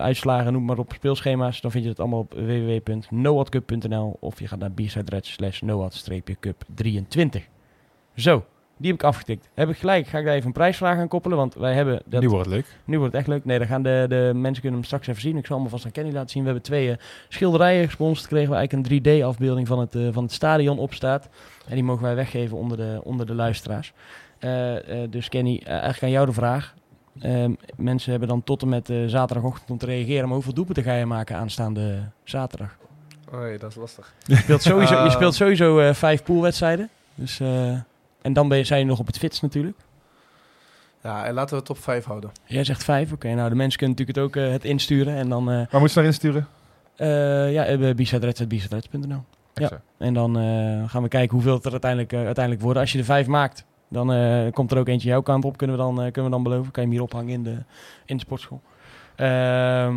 uitslagen, 0.00 0.52
noem 0.52 0.64
maar 0.64 0.78
op 0.78 0.92
speelschema's, 0.94 1.60
dan 1.60 1.70
vind 1.70 1.84
je 1.84 1.90
het 1.90 2.00
allemaal 2.00 2.18
op 2.18 2.32
www.noadcup.nl 2.34 4.16
of 4.20 4.38
je 4.40 4.46
gaat 4.48 4.58
naar 4.58 4.70
b-side 4.70 5.18
slash 5.20 5.60
noad-cup 5.60 6.64
23. 6.74 7.48
Zo, 8.14 8.44
die 8.76 8.90
heb 8.90 9.00
ik 9.00 9.06
afgetikt. 9.06 9.48
Heb 9.54 9.68
ik 9.68 9.76
gelijk, 9.76 10.06
ga 10.06 10.18
ik 10.18 10.24
daar 10.24 10.34
even 10.34 10.46
een 10.46 10.52
prijsvraag 10.52 10.98
aan 10.98 11.08
koppelen, 11.08 11.36
want 11.36 11.54
wij 11.54 11.74
hebben... 11.74 12.02
Dat, 12.04 12.20
Nu 12.20 12.28
wordt 12.28 12.44
het 12.44 12.54
leuk. 12.54 12.66
nu 12.84 12.98
wordt 12.98 13.12
het 13.12 13.20
echt 13.22 13.30
leuk. 13.30 13.44
Nee, 13.44 13.58
dan 13.58 13.66
gaan 13.66 13.82
de, 13.82 14.06
de 14.08 14.30
mensen 14.34 14.60
kunnen 14.60 14.78
hem 14.78 14.84
straks 14.84 15.06
even 15.06 15.20
zien. 15.20 15.36
Ik 15.36 15.46
zal 15.46 15.58
hem 15.60 15.68
vast 15.68 15.84
aan 15.84 15.90
Kenny 15.90 16.12
laten 16.12 16.30
zien. 16.30 16.40
We 16.42 16.48
hebben 16.48 16.66
twee 16.66 16.90
eh, 16.90 16.96
schilderijen 17.28 17.84
gesponsord. 17.84 18.28
Kregen 18.28 18.50
we 18.50 18.56
eigenlijk 18.56 18.88
een 18.88 19.00
3D-afbeelding 19.02 19.66
van 19.68 19.78
het, 19.78 19.94
eh, 19.94 20.08
van 20.12 20.22
het 20.22 20.32
stadion 20.32 20.78
op 20.78 20.94
staat. 20.94 21.28
En 21.68 21.74
die 21.74 21.84
mogen 21.84 22.02
wij 22.02 22.14
weggeven 22.14 22.56
onder 22.56 22.76
de, 22.76 23.00
onder 23.04 23.26
de 23.26 23.34
luisteraars. 23.34 23.92
Eh, 24.38 25.02
eh, 25.02 25.10
dus 25.10 25.28
Kenny, 25.28 25.62
eigenlijk 25.64 26.02
aan 26.02 26.10
jou 26.10 26.26
de 26.26 26.32
vraag. 26.32 26.74
Ehm, 27.20 27.52
mensen 27.76 28.10
hebben 28.10 28.28
dan 28.28 28.44
tot 28.44 28.62
en 28.62 28.68
met 28.68 28.92
zaterdagochtend 29.06 29.70
om 29.70 29.78
te 29.78 29.86
reageren. 29.86 30.24
Maar 30.24 30.34
hoeveel 30.34 30.54
doelpunten 30.54 30.84
ga 30.84 30.94
je 30.94 31.06
maken 31.06 31.36
aanstaande 31.36 31.98
zaterdag? 32.24 32.76
Oei, 33.34 33.58
dat 33.58 33.70
is 33.70 33.76
lastig. 33.76 34.14
Je 34.26 34.36
speelt 34.36 34.62
sowieso, 34.62 35.04
je 35.04 35.10
speelt 35.20 35.34
sowieso 35.34 35.78
eh, 35.78 35.94
vijf 35.94 36.22
poolwedstrijden. 36.22 36.88
Dus, 37.14 37.40
eh, 37.40 37.78
en 38.22 38.32
dan 38.32 38.48
ben 38.48 38.58
je, 38.58 38.64
zijn 38.64 38.80
je 38.80 38.86
nog 38.86 38.98
op 38.98 39.06
het 39.06 39.18
fiets 39.18 39.40
natuurlijk. 39.40 39.76
Ja, 41.02 41.24
en 41.24 41.34
laten 41.34 41.54
we 41.54 41.60
het 41.60 41.70
op 41.70 41.78
5 41.78 42.04
houden. 42.04 42.30
Jij 42.44 42.64
zegt 42.64 42.84
vijf. 42.84 43.12
Oké, 43.12 43.34
nou 43.34 43.48
de 43.48 43.54
mensen 43.54 43.78
kunnen 43.78 43.96
natuurlijk 43.96 44.18
het 44.34 44.40
ook 44.40 44.46
eh, 44.46 44.52
het 44.52 44.64
insturen. 44.64 45.14
En 45.14 45.28
dan... 45.28 45.50
eh, 45.50 45.60
Waar 45.70 45.80
moet 45.80 45.90
je 45.92 45.96
naar 45.98 46.08
insturen? 46.08 46.46
Uh, 46.98 47.52
ja, 47.52 47.70
uh, 47.70 47.94
bizadreds.bizadreds.nl. 47.94 49.22
Ja. 49.54 49.70
En 49.98 50.14
dan 50.14 50.38
uh, 50.38 50.88
gaan 50.90 51.02
we 51.02 51.08
kijken 51.08 51.34
hoeveel 51.34 51.54
het 51.54 51.64
er 51.64 51.70
uiteindelijk, 51.70 52.12
uh, 52.12 52.24
uiteindelijk 52.24 52.64
worden. 52.64 52.82
Als 52.82 52.92
je 52.92 52.98
er 52.98 53.04
vijf 53.04 53.26
maakt, 53.26 53.64
dan 53.88 54.12
uh, 54.12 54.52
komt 54.52 54.72
er 54.72 54.78
ook 54.78 54.88
eentje 54.88 55.08
jouw 55.08 55.22
kant 55.22 55.44
op. 55.44 55.56
Kunnen 55.56 55.76
we 55.76 55.82
dan, 55.82 55.92
uh, 55.96 56.02
kunnen 56.12 56.24
we 56.24 56.30
dan 56.30 56.42
beloven. 56.42 56.72
Kan 56.72 56.82
je 56.82 56.88
hem 56.88 56.98
hier 56.98 57.06
ophangen 57.06 57.32
in 57.32 57.42
de, 57.42 57.56
in 58.04 58.16
de 58.16 58.22
sportschool. 58.22 58.60
Uh, 59.16 59.94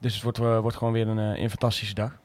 dus 0.00 0.14
het 0.14 0.22
wordt, 0.22 0.38
uh, 0.38 0.58
wordt 0.58 0.76
gewoon 0.76 0.92
weer 0.92 1.08
een, 1.08 1.18
een 1.42 1.50
fantastische 1.50 1.94
dag. 1.94 2.18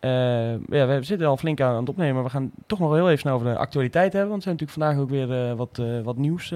Uh, 0.00 0.50
ja, 0.50 0.86
we 0.86 0.98
zitten 1.00 1.26
al 1.26 1.36
flink 1.36 1.60
aan 1.60 1.76
het 1.76 1.88
opnemen. 1.88 2.14
Maar 2.14 2.24
we 2.24 2.30
gaan 2.30 2.50
toch 2.66 2.78
nog 2.78 2.92
heel 2.92 3.06
even 3.06 3.18
snel 3.18 3.34
over 3.34 3.52
de 3.52 3.58
actualiteit 3.58 4.12
hebben. 4.12 4.30
Want 4.30 4.44
er 4.44 4.48
zijn 4.48 4.54
natuurlijk 4.54 4.78
vandaag 4.78 5.02
ook 5.04 5.10
weer 5.10 5.48
uh, 5.50 5.56
wat, 5.56 5.82
wat 6.04 6.16
nieuws 6.16 6.54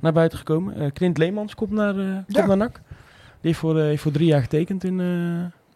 naar 0.00 0.12
buiten 0.12 0.38
gekomen. 0.38 0.92
Clint 0.92 1.18
Leemans 1.18 1.54
komt 1.54 1.70
naar, 1.70 1.94
ja. 2.26 2.46
naar 2.46 2.56
NAC. 2.56 2.72
Die 2.72 3.52
heeft 3.52 3.58
voor, 3.58 3.78
heeft 3.78 4.02
voor 4.02 4.12
drie 4.12 4.26
jaar 4.26 4.40
getekend 4.40 4.84
in, 4.84 5.00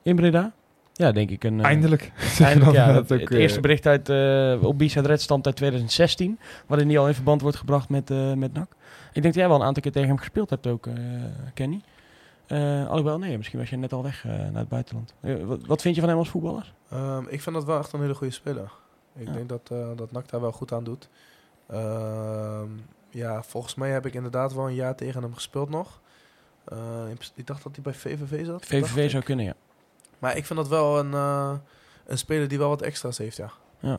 in 0.03 0.17
Breda. 0.17 0.53
Ja, 0.93 1.13
denk 1.13 1.31
ik. 1.31 1.45
Een, 1.45 1.61
eindelijk. 1.61 2.13
eindelijk 2.39 2.77
ja, 2.77 2.93
het, 2.93 3.13
ook, 3.13 3.21
het 3.21 3.31
eerste 3.31 3.61
bericht 3.61 3.87
uit, 3.87 4.11
op 4.63 4.79
Bisa 4.79 5.01
Red 5.01 5.21
stamt 5.21 5.47
uit 5.47 5.57
2016. 5.57 6.39
Waarin 6.67 6.89
die 6.89 6.99
al 6.99 7.09
in 7.09 7.15
verband 7.15 7.41
wordt 7.41 7.57
gebracht 7.57 7.89
met, 7.89 8.09
met 8.37 8.53
NAC. 8.53 8.71
Ik 9.13 9.23
denk 9.23 9.25
dat 9.25 9.35
jij 9.35 9.49
wel 9.49 9.57
een 9.57 9.67
aantal 9.67 9.83
keer 9.83 9.93
tegen 9.93 10.09
hem 10.09 10.19
gespeeld 10.19 10.51
hebt 10.51 10.67
ook, 10.67 10.89
uh, 12.49 12.89
alhoewel, 12.89 13.19
nee, 13.19 13.37
misschien 13.37 13.59
was 13.59 13.71
je 13.71 13.77
net 13.77 13.93
al 13.93 14.03
weg 14.03 14.25
naar 14.25 14.55
het 14.55 14.69
buitenland. 14.69 15.15
Wat, 15.21 15.67
wat, 15.67 15.83
vind 15.83 15.95
je 15.95 16.01
van 16.01 16.11
hem 16.11 16.19
als 16.19 16.29
voetballer? 16.29 16.75
Um, 16.93 17.27
ik 17.29 17.43
vind 17.43 17.57
dat 17.57 17.65
wel 17.65 17.79
echt 17.79 17.93
een 17.93 18.01
hele 18.01 18.15
goede 18.15 18.33
speler. 18.33 18.73
Ik 19.17 19.27
ja. 19.27 19.33
denk 19.33 19.49
dat, 19.49 19.67
dat 19.97 20.13
NAC 20.13 20.29
daar 20.29 20.41
wel 20.41 20.53
goed 20.53 20.73
aan 20.73 20.85
doet. 20.85 21.09
ja, 23.11 23.43
volgens 23.43 23.75
mij 23.75 23.91
heb 23.91 24.07
ik 24.07 24.15
inderdaad 24.15 24.55
wel 24.55 24.67
een 24.67 24.75
jaar 24.75 24.95
tegen 24.95 25.23
hem 25.23 25.35
gespeeld 25.35 25.69
nog. 25.69 26.01
ik 27.35 27.47
dacht 27.47 27.63
dat 27.63 27.75
hij 27.75 27.83
bij 27.83 27.95
VVV 27.95 28.47
zat. 28.47 28.67
VVV 28.67 29.11
zou 29.11 29.23
kunnen, 29.23 29.45
ja. 29.45 29.55
Maar 30.19 30.37
ik 30.37 30.47
vind 30.47 30.59
dat 30.59 30.69
wel 30.69 30.99
een, 30.99 31.13
een 32.07 32.19
speler 32.19 32.49
die 32.49 32.59
wel 32.59 32.69
wat 32.69 32.83
extra's 32.83 33.19
heeft, 33.19 33.37
ja. 33.37 33.51
Ja, 33.81 33.99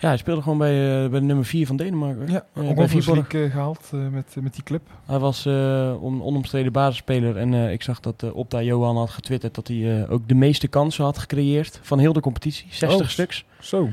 ja 0.00 0.08
hij 0.08 0.16
speelde 0.16 0.42
gewoon 0.42 0.58
bij, 0.58 1.02
uh, 1.04 1.10
bij 1.10 1.20
de 1.20 1.26
nummer 1.26 1.44
4 1.44 1.66
van 1.66 1.76
Denemarken. 1.76 2.32
Ja, 2.32 2.44
uh, 2.54 2.72
bij 2.72 2.88
Viborg 2.88 3.32
uh, 3.32 3.50
gehaald 3.50 3.90
met, 4.10 4.36
met 4.40 4.54
die 4.54 4.62
club. 4.62 4.82
Hij 5.06 5.18
was 5.18 5.44
een 5.44 6.22
onomstreden 6.22 6.72
basisspeler 6.72 7.36
en 7.36 7.54
ik 7.54 7.82
zag 7.82 8.00
dat 8.00 8.32
Opta 8.32 8.62
Johan 8.62 8.96
had 8.96 9.10
getwitterd 9.10 9.54
dat 9.54 9.68
hij 9.68 10.08
ook 10.08 10.28
de 10.28 10.34
meeste 10.34 10.68
kansen 10.68 11.04
had 11.04 11.18
gecreëerd 11.18 11.80
van 11.82 11.98
heel 11.98 12.12
de 12.12 12.20
competitie. 12.20 12.66
60 12.70 13.00
oh, 13.00 13.06
stuks. 13.06 13.44
Zo. 13.60 13.88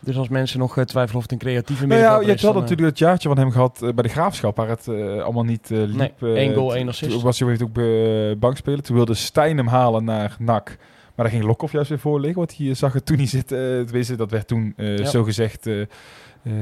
Dus 0.00 0.16
als 0.16 0.28
mensen 0.28 0.58
nog 0.58 0.72
twijfelen 0.84 1.16
of 1.16 1.22
het 1.22 1.32
een 1.32 1.38
creatieve 1.38 1.86
nou 1.86 2.00
ja, 2.00 2.20
je 2.20 2.26
hebt 2.26 2.40
wel 2.40 2.52
dan, 2.52 2.62
natuurlijk 2.62 2.88
het 2.88 2.98
jaartje 2.98 3.28
van 3.28 3.38
hem 3.38 3.50
gehad 3.50 3.78
bij 3.80 4.02
de 4.02 4.08
Graafschap, 4.08 4.56
waar 4.56 4.68
het 4.68 4.88
allemaal 4.88 5.44
niet 5.44 5.68
liep. 5.70 6.20
Nee, 6.20 6.34
één 6.34 6.54
goal, 6.54 6.74
één 6.74 6.88
assist. 6.88 7.10
Toen 7.10 7.22
was 7.22 7.38
hij 7.38 7.58
ook 7.62 8.40
bankspeler. 8.40 8.82
Toen 8.82 8.96
wilde 8.96 9.14
Stijn 9.14 9.56
hem 9.56 9.66
halen 9.66 10.04
naar 10.04 10.36
NAC. 10.38 10.76
Maar 11.16 11.26
daar 11.26 11.34
ging 11.34 11.44
Lokhoff 11.44 11.72
juist 11.72 11.88
weer 11.88 11.98
voor 11.98 12.20
liggen, 12.20 12.38
want 12.38 12.56
hij 12.56 12.74
zag 12.74 12.92
het 12.92 13.06
toen 13.06 13.16
niet 13.16 13.30
zitten. 13.30 13.78
Uh, 13.78 13.84
tenminste, 13.84 14.16
dat 14.16 14.30
werd 14.30 14.46
toen 14.46 14.74
uh, 14.76 14.98
ja. 14.98 15.04
zo 15.04 15.24
gezegd 15.24 15.66
uh, 15.66 15.86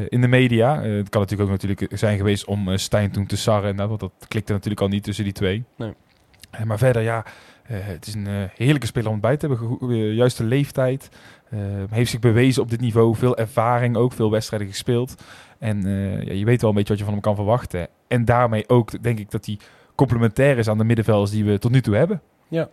in 0.09 0.20
de 0.20 0.28
media. 0.28 0.82
het 0.82 1.09
kan 1.09 1.20
natuurlijk 1.20 1.50
ook 1.50 1.61
natuurlijk 1.61 1.98
zijn 1.98 2.16
geweest 2.16 2.44
om 2.44 2.76
Stijn 2.78 3.11
toen 3.11 3.26
te 3.26 3.36
sarren. 3.36 3.70
En 3.70 3.76
dat, 3.76 3.88
want 3.88 4.00
dat 4.00 4.12
klikte 4.28 4.52
natuurlijk 4.52 4.80
al 4.80 4.88
niet 4.88 5.02
tussen 5.02 5.24
die 5.24 5.32
twee. 5.32 5.64
Nee. 5.76 5.92
maar 6.64 6.78
verder, 6.78 7.02
ja, 7.02 7.24
het 7.62 8.07
is 8.07 8.14
een 8.14 8.50
heerlijke 8.55 8.86
speler 8.86 9.11
om 9.11 9.20
bij 9.20 9.36
te 9.36 9.46
hebben. 9.46 10.14
juiste 10.14 10.44
leeftijd. 10.44 11.09
heeft 11.90 12.11
zich 12.11 12.20
bewezen 12.20 12.62
op 12.62 12.70
dit 12.70 12.80
niveau. 12.80 13.14
Veel 13.14 13.36
ervaring 13.36 13.96
ook, 13.96 14.12
veel 14.12 14.30
wedstrijden 14.30 14.68
gespeeld. 14.68 15.22
En 15.59 15.82
ja, 16.24 16.32
je 16.32 16.44
weet 16.44 16.61
wel 16.61 16.70
een 16.70 16.76
beetje 16.76 16.92
wat 16.92 16.98
je 16.98 17.05
van 17.05 17.12
hem 17.12 17.22
kan 17.22 17.34
verwachten. 17.34 17.88
En 18.09 18.24
daarmee 18.24 18.68
ook, 18.68 19.02
denk 19.02 19.18
ik, 19.18 19.30
dat 19.30 19.46
hij 19.46 19.59
complementair 19.94 20.59
is 20.59 20.68
aan 20.68 20.78
de 20.78 20.84
middenvelders 20.84 21.30
die 21.30 21.44
we 21.44 21.59
tot 21.59 21.70
nu 21.70 21.80
toe 21.80 21.94
hebben. 21.94 22.22
NAC 22.48 22.68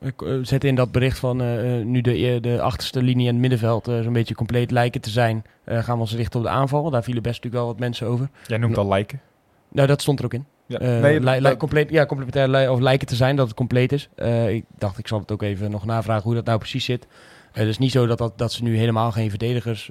ik, 0.00 0.22
eh, 0.22 0.32
zet 0.42 0.64
in 0.64 0.74
dat 0.74 0.92
bericht 0.92 1.18
van 1.18 1.40
eh, 1.40 1.78
eh, 1.78 1.86
nu 1.86 2.00
de, 2.00 2.38
de 2.40 2.60
achterste 2.60 3.02
linie 3.02 3.26
en 3.26 3.32
het 3.32 3.40
middenveld 3.40 3.84
zo'n 3.84 4.12
beetje 4.12 4.34
compleet 4.34 4.70
lijken 4.70 5.00
te 5.00 5.10
zijn. 5.10 5.44
gaan 5.66 5.94
we 5.94 6.00
ons 6.00 6.14
richten 6.14 6.38
op 6.40 6.46
de 6.46 6.52
aanval. 6.52 6.90
Daar 6.90 7.02
vielen 7.02 7.22
best 7.22 7.34
natuurlijk 7.34 7.62
wel 7.62 7.72
wat 7.72 7.80
mensen 7.80 8.06
over. 8.06 8.28
Jij 8.46 8.58
noemt 8.58 8.78
al 8.78 8.88
lijken. 8.88 9.20
Nou, 9.68 9.86
dat 9.88 10.00
stond 10.02 10.18
er 10.18 10.24
ook 10.24 10.34
in. 10.34 10.44
Ja. 10.66 10.78
Nee, 10.78 11.20
li- 11.20 11.30
li- 11.30 11.40
dat- 11.40 11.56
compleet, 11.56 11.90
ja, 11.90 12.06
complementair 12.06 12.48
li- 12.48 12.68
of 12.68 12.80
lijken 12.80 13.06
te 13.06 13.14
zijn, 13.16 13.36
dat 13.36 13.46
het 13.46 13.56
compleet 13.56 13.92
is. 13.92 14.08
Ik 14.48 14.64
dacht, 14.78 14.98
ik 14.98 15.08
zal 15.08 15.18
het 15.18 15.32
ook 15.32 15.42
even 15.42 15.70
nog 15.70 15.84
navragen 15.84 16.22
hoe 16.22 16.34
dat 16.34 16.44
nou 16.44 16.58
precies 16.58 16.84
zit. 16.84 17.06
Het 17.52 17.68
is 17.68 17.78
niet 17.78 17.92
zo 17.92 18.06
dat, 18.06 18.18
dat, 18.18 18.38
dat 18.38 18.52
ze 18.52 18.62
nu 18.62 18.76
helemaal 18.76 19.12
geen 19.12 19.30
verdedigers 19.30 19.88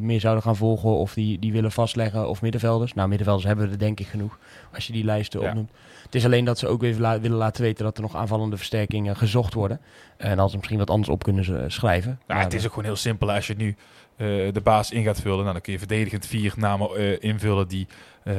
meer 0.00 0.20
zouden 0.20 0.42
gaan 0.42 0.56
volgen 0.56 0.90
of 0.90 1.14
die, 1.14 1.38
die 1.38 1.52
willen 1.52 1.72
vastleggen 1.72 2.28
of 2.28 2.42
middenvelders. 2.42 2.94
Nou, 2.94 3.08
middenvelders 3.08 3.46
hebben 3.46 3.66
we 3.66 3.72
er 3.72 3.78
denk 3.78 4.00
ik 4.00 4.06
genoeg 4.06 4.38
als 4.74 4.86
je 4.86 4.92
die 4.92 5.04
lijsten 5.04 5.40
Ja. 5.40 5.48
opnoemt. 5.48 5.70
Het 6.08 6.16
is 6.16 6.24
alleen 6.24 6.44
dat 6.44 6.58
ze 6.58 6.66
ook 6.66 6.82
la- 6.98 7.20
willen 7.20 7.36
laten 7.36 7.62
weten 7.62 7.84
dat 7.84 7.96
er 7.96 8.02
nog 8.02 8.16
aanvallende 8.16 8.56
versterkingen 8.56 9.16
gezocht 9.16 9.54
worden. 9.54 9.80
En 10.16 10.36
dat 10.36 10.50
ze 10.50 10.56
misschien 10.56 10.78
wat 10.78 10.90
anders 10.90 11.08
op 11.08 11.22
kunnen 11.22 11.44
ze- 11.44 11.64
schrijven. 11.66 12.20
Ja, 12.28 12.38
het 12.38 12.52
is 12.52 12.58
eh, 12.58 12.64
ook 12.64 12.70
gewoon 12.72 12.84
heel 12.88 12.96
simpel. 12.96 13.32
Als 13.32 13.46
je 13.46 13.54
nu 13.56 13.76
eh, 14.16 14.26
de 14.52 14.60
baas 14.62 14.90
in 14.90 15.02
gaat 15.04 15.20
vullen, 15.20 15.38
nou, 15.40 15.52
dan 15.52 15.60
kun 15.60 15.72
je 15.72 15.78
verdedigend 15.78 16.26
vier 16.26 16.52
namen 16.56 16.96
eh, 16.96 17.16
invullen 17.22 17.68
die 17.68 17.86
eh, 18.22 18.34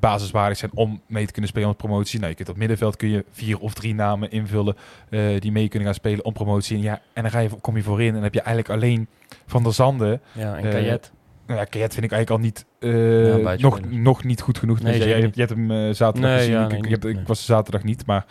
basiswaardig 0.00 0.58
zijn 0.58 0.70
om 0.74 1.00
mee 1.06 1.26
te 1.26 1.32
kunnen 1.32 1.50
spelen 1.50 1.68
om 1.68 1.76
promotie. 1.76 2.18
Nou, 2.18 2.30
je 2.30 2.36
kunt 2.36 2.48
op 2.48 2.56
middenveld 2.56 2.96
kun 2.96 3.08
je 3.08 3.24
vier 3.30 3.58
of 3.58 3.74
drie 3.74 3.94
namen 3.94 4.30
invullen 4.30 4.76
eh, 5.10 5.40
die 5.40 5.52
mee 5.52 5.68
kunnen 5.68 5.88
gaan 5.88 5.96
spelen 5.96 6.24
om 6.24 6.32
promotie. 6.32 6.76
En, 6.76 6.82
ja, 6.82 7.00
en 7.12 7.22
dan 7.22 7.30
ga 7.30 7.38
je, 7.38 7.48
kom 7.60 7.76
je 7.76 7.82
voorin 7.82 8.08
en 8.08 8.14
dan 8.14 8.22
heb 8.22 8.34
je 8.34 8.40
eigenlijk 8.40 8.82
alleen 8.82 9.08
Van 9.46 9.62
der 9.62 9.72
Zanden. 9.72 10.20
ja, 10.32 10.56
en 10.56 10.64
eh, 10.64 10.70
Kajet. 10.70 11.12
Nou 11.46 11.58
ja, 11.58 11.64
Kajet 11.64 11.94
vind 11.94 12.04
ik 12.04 12.12
eigenlijk 12.12 12.30
al 12.30 12.38
niet, 12.48 12.64
eh, 12.78 13.56
nog, 13.56 13.80
nog 13.90 14.24
niet 14.24 14.40
goed 14.40 14.58
genoeg. 14.58 14.80
Nee, 14.80 14.98
Dus 14.98 15.04
jij, 15.04 15.20
je 15.20 15.30
hebt 15.34 15.50
hem 15.50 15.70
eh, 15.70 15.76
zaterdag 15.76 16.30
Nee, 16.30 16.38
gezien. 16.38 16.52
ja, 16.52 16.62
ik, 16.64 16.68
nee, 16.68 16.78
ik, 16.78 16.84
niet, 16.84 16.92
heb, 16.92 17.04
ik 17.04 17.16
nee. 17.16 17.24
was 17.26 17.38
er 17.38 17.44
zaterdag 17.44 17.82
niet, 17.82 18.06
maar 18.06 18.26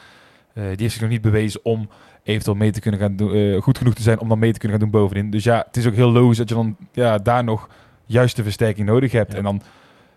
eh, 0.54 0.64
die 0.64 0.76
heeft 0.78 0.92
zich 0.92 1.02
nog 1.02 1.10
niet 1.10 1.22
bewezen 1.22 1.60
om 1.64 1.90
eventueel 2.24 2.56
mee 2.56 2.72
te 2.72 2.80
kunnen 2.80 3.00
gaan 3.00 3.16
doen, 3.16 3.62
goed 3.62 3.78
genoeg 3.78 3.94
te 3.94 4.02
zijn 4.02 4.20
om 4.20 4.30
dan 4.30 4.40
mee 4.40 4.54
te 4.54 4.60
kunnen 4.60 4.80
gaan 4.80 4.90
doen 4.90 5.02
bovenin. 5.02 5.30
Dus 5.30 5.44
ja, 5.44 5.64
het 5.68 5.78
is 5.78 5.88
ook 5.88 5.94
heel 5.94 6.12
logisch 6.12 6.38
dat 6.38 6.50
je 6.50 6.56
dan 6.56 6.78
ja, 6.92 7.18
daar 7.18 7.44
nog 7.44 7.70
juiste 8.06 8.44
versterking 8.44 8.88
nodig 8.88 9.12
hebt. 9.12 9.32
Ja. 9.32 9.38
En 9.38 9.44
dan 9.44 9.62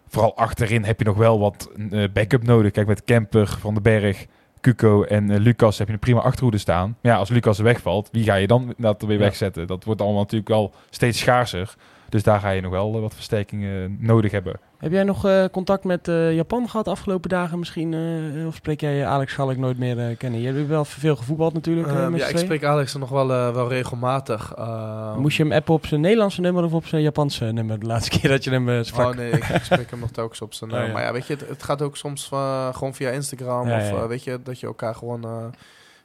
vooral 0.08 0.36
achterin 0.36 0.84
heb 0.84 0.98
je 0.98 1.04
nog 1.04 1.16
wel 1.16 1.38
wat 1.38 1.70
backup 2.12 2.42
nodig. 2.42 2.72
Kijk, 2.72 2.86
met 2.86 3.04
Kemper, 3.04 3.48
Van 3.60 3.74
den 3.74 3.82
Berg, 3.82 4.26
Cuco 4.60 5.02
en 5.02 5.38
Lucas 5.38 5.78
heb 5.78 5.86
je 5.86 5.92
een 5.92 5.98
prima 5.98 6.20
achterhoede 6.20 6.58
staan. 6.58 6.96
Maar 7.02 7.12
ja, 7.12 7.18
als 7.18 7.28
Lucas 7.28 7.58
wegvalt, 7.58 8.08
wie 8.12 8.24
ga 8.24 8.34
je 8.34 8.46
dan 8.46 8.74
dat 8.76 9.02
weer 9.02 9.18
wegzetten? 9.18 9.66
Dat 9.66 9.84
wordt 9.84 10.00
allemaal 10.00 10.20
natuurlijk 10.20 10.48
wel 10.50 10.72
steeds 10.90 11.18
schaarser. 11.18 11.74
Dus 12.08 12.22
daar 12.22 12.40
ga 12.40 12.50
je 12.50 12.60
nog 12.60 12.70
wel 12.70 12.94
eh, 12.94 13.00
wat 13.00 13.14
versterkingen 13.14 13.96
nodig 14.00 14.30
hebben. 14.32 14.60
Heb 14.78 14.92
jij 14.92 15.02
nog 15.04 15.24
eh, 15.26 15.44
contact 15.52 15.84
met 15.84 16.08
eh, 16.08 16.34
Japan 16.34 16.68
gehad 16.68 16.84
de 16.84 16.90
afgelopen 16.90 17.28
dagen 17.30 17.58
misschien? 17.58 17.94
eh, 17.94 18.46
of 18.46 18.54
spreek 18.54 18.80
jij 18.80 19.06
Alex 19.06 19.32
Schalk 19.32 19.56
nooit 19.56 19.78
meer 19.78 19.98
eh, 19.98 20.16
kennen? 20.16 20.40
Je 20.40 20.52
hebt 20.52 20.66
wel 20.68 20.84
veel 20.84 21.16
gevoetbald 21.16 21.52
natuurlijk. 21.52 21.86
eh, 21.88 22.02
Ehm, 22.02 22.10
met 22.10 22.20
ja, 22.20 22.26
ik 22.26 22.38
spreek 22.38 22.64
Alex 22.64 22.94
nog 22.94 23.08
wel, 23.08 23.32
eh, 23.32 23.54
wel 23.54 23.68
regelmatig. 23.68 24.52
Ehm, 24.56 25.20
Moest 25.20 25.36
je 25.36 25.42
hem 25.42 25.52
appen 25.52 25.74
op 25.74 25.86
zijn 25.86 26.00
Nederlandse 26.00 26.40
nummer 26.40 26.64
of 26.64 26.72
op 26.72 26.86
zijn 26.86 27.02
Japanse 27.02 27.44
nummer? 27.44 27.78
De 27.80 27.86
laatste 27.86 28.10
keer 28.18 28.30
dat 28.30 28.44
je 28.44 28.50
hem 28.50 28.84
sprak. 28.84 29.10
Oh 29.10 29.16
nee, 29.16 29.30
ik, 29.30 29.44
ik 29.48 29.62
spreek 29.62 29.90
hem 29.90 30.00
nog 30.00 30.10
telkens 30.10 30.40
op 30.40 30.54
zijn. 30.54 30.70
Oh, 30.74 30.78
eh, 30.78 30.86
ja. 30.86 30.92
Maar 30.92 31.02
ja, 31.02 31.12
weet 31.12 31.26
je, 31.26 31.32
het, 31.32 31.48
het 31.48 31.62
gaat 31.62 31.82
ook 31.82 31.96
soms 31.96 32.26
gewoon 32.72 32.94
via 32.94 33.10
Instagram. 33.10 33.68
Ja, 33.68 33.76
of 33.76 33.90
eh, 33.90 34.06
weet 34.06 34.24
je, 34.24 34.40
dat 34.42 34.60
je 34.60 34.66
elkaar 34.66 34.94
gewoon 34.94 35.24
eh, 35.24 35.44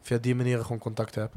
via 0.01 0.17
die 0.17 0.35
manier 0.35 0.59
gewoon 0.61 0.77
contact 0.79 1.15
hebt. 1.15 1.35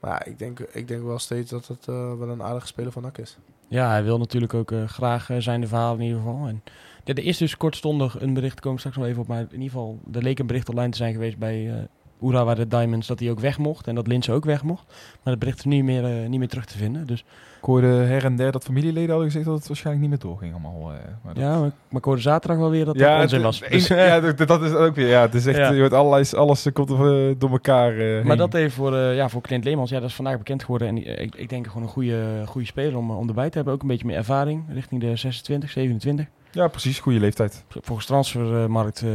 Maar 0.00 0.10
ja, 0.10 0.24
ik 0.24 0.38
denk, 0.38 0.60
ik 0.60 0.88
denk 0.88 1.02
wel 1.02 1.18
steeds 1.18 1.50
dat 1.50 1.66
het 1.66 1.88
eh, 1.88 2.18
wel 2.18 2.28
een 2.28 2.42
aardige 2.42 2.66
speler 2.66 2.92
van 2.92 3.02
NAC 3.02 3.18
is. 3.18 3.38
Ja, 3.68 3.90
hij 3.90 4.04
wil 4.04 4.18
natuurlijk 4.18 4.54
ook 4.54 4.72
eh, 4.72 4.84
graag 4.84 5.30
eh, 5.30 5.36
zijn 5.38 5.60
de 5.60 5.66
verhaal 5.66 5.94
in 5.94 6.00
ieder 6.00 6.18
geval. 6.18 6.46
En 6.46 6.62
er 7.04 7.14
er 7.18 7.24
is 7.24 7.36
dus 7.36 7.56
kortstondig 7.56 8.20
een 8.20 8.34
bericht, 8.34 8.64
we 8.64 8.78
straks 8.78 8.96
nog 8.96 9.06
even 9.06 9.22
op. 9.22 9.28
Maar 9.28 9.40
in 9.40 9.52
ieder 9.52 9.68
geval, 9.68 9.98
er 10.12 10.22
leek 10.22 10.38
een 10.38 10.46
bericht 10.46 10.68
online 10.68 10.90
te 10.90 10.96
zijn 10.96 11.12
geweest 11.12 11.38
bij 11.38 11.88
Urawa 12.22 12.54
de 12.54 12.66
Diamonds 12.66 13.06
dat 13.06 13.18
hij 13.20 13.30
ook 13.30 13.40
weg 13.40 13.58
mocht. 13.58 13.86
En 13.86 13.94
dat 13.94 14.06
Linse 14.06 14.32
ook 14.32 14.44
weg 14.44 14.62
mocht. 14.62 14.84
Maar 15.22 15.32
het 15.32 15.38
bericht 15.38 15.58
is 15.58 15.64
niet 15.64 15.84
meer, 15.84 16.04
eh, 16.04 16.28
niet 16.28 16.38
meer 16.38 16.48
terug 16.48 16.64
te 16.64 16.76
vinden. 16.78 17.06
Dus 17.06 17.24
Ik 17.58 17.64
hoorde 17.64 17.86
her 17.86 18.24
en 18.24 18.36
der 18.36 18.52
dat 18.52 18.64
familieleden 18.64 19.08
hadden 19.10 19.26
gezegd 19.26 19.44
dat 19.46 19.54
het 19.58 19.66
waarschijnlijk 19.66 20.06
niet 20.08 20.20
meer 20.20 20.30
doorging 20.30 20.52
allemaal. 20.52 20.92
eh, 20.92 20.98
maar 21.22 21.34
dat- 21.34 21.42
ja, 21.42 21.50
maar, 21.50 21.70
maar 21.88 21.98
ik 21.98 22.04
hoorde 22.04 22.20
zaterdag 22.20 22.58
wel 22.58 22.70
weer 22.70 22.84
dat 22.84 22.98
ja, 22.98 23.14
dat 23.14 23.22
onzin 23.22 23.42
was. 23.42 23.60
Dus, 23.60 23.86
ja, 24.08 24.20
dat, 24.20 24.38
dat 24.48 24.62
is 24.62 24.72
ook 24.72 24.94
weer. 24.94 25.08
Ja, 25.08 25.20
het 25.20 25.34
is 25.34 25.46
echt, 25.46 25.56
Ja. 25.58 25.70
je 25.70 25.78
wordt 25.78 25.94
allerlei, 25.94 26.24
alles 26.36 26.66
komt 26.72 26.90
eh, 26.90 26.96
door 27.38 27.50
elkaar. 27.50 27.92
Maar 27.94 28.02
heen. 28.02 28.36
dat 28.36 28.54
even 28.54 28.70
voor, 28.70 28.96
ja, 28.96 29.28
voor 29.28 29.40
Clint 29.40 29.64
Leemans. 29.64 29.90
Ja, 29.90 30.00
dat 30.00 30.08
is 30.08 30.14
vandaag 30.14 30.38
bekend 30.38 30.62
geworden. 30.62 30.88
En 30.88 31.20
ik, 31.22 31.34
ik 31.34 31.48
denk 31.48 31.66
gewoon 31.66 31.82
een 31.82 31.88
goede, 31.88 32.42
goede 32.46 32.66
speler 32.66 32.96
om, 32.96 33.10
om 33.10 33.28
erbij 33.28 33.48
te 33.50 33.56
hebben. 33.56 33.74
Ook 33.74 33.82
een 33.82 33.88
beetje 33.88 34.06
meer 34.06 34.16
ervaring 34.16 34.64
richting 34.72 35.00
de 35.00 35.16
26, 35.16 35.70
27. 35.70 36.26
Ja, 36.50 36.68
precies. 36.68 36.98
Goede 36.98 37.20
leeftijd. 37.20 37.64
Volgens 37.68 38.06
transfermarkt 38.06 39.02
eh, 39.02 39.10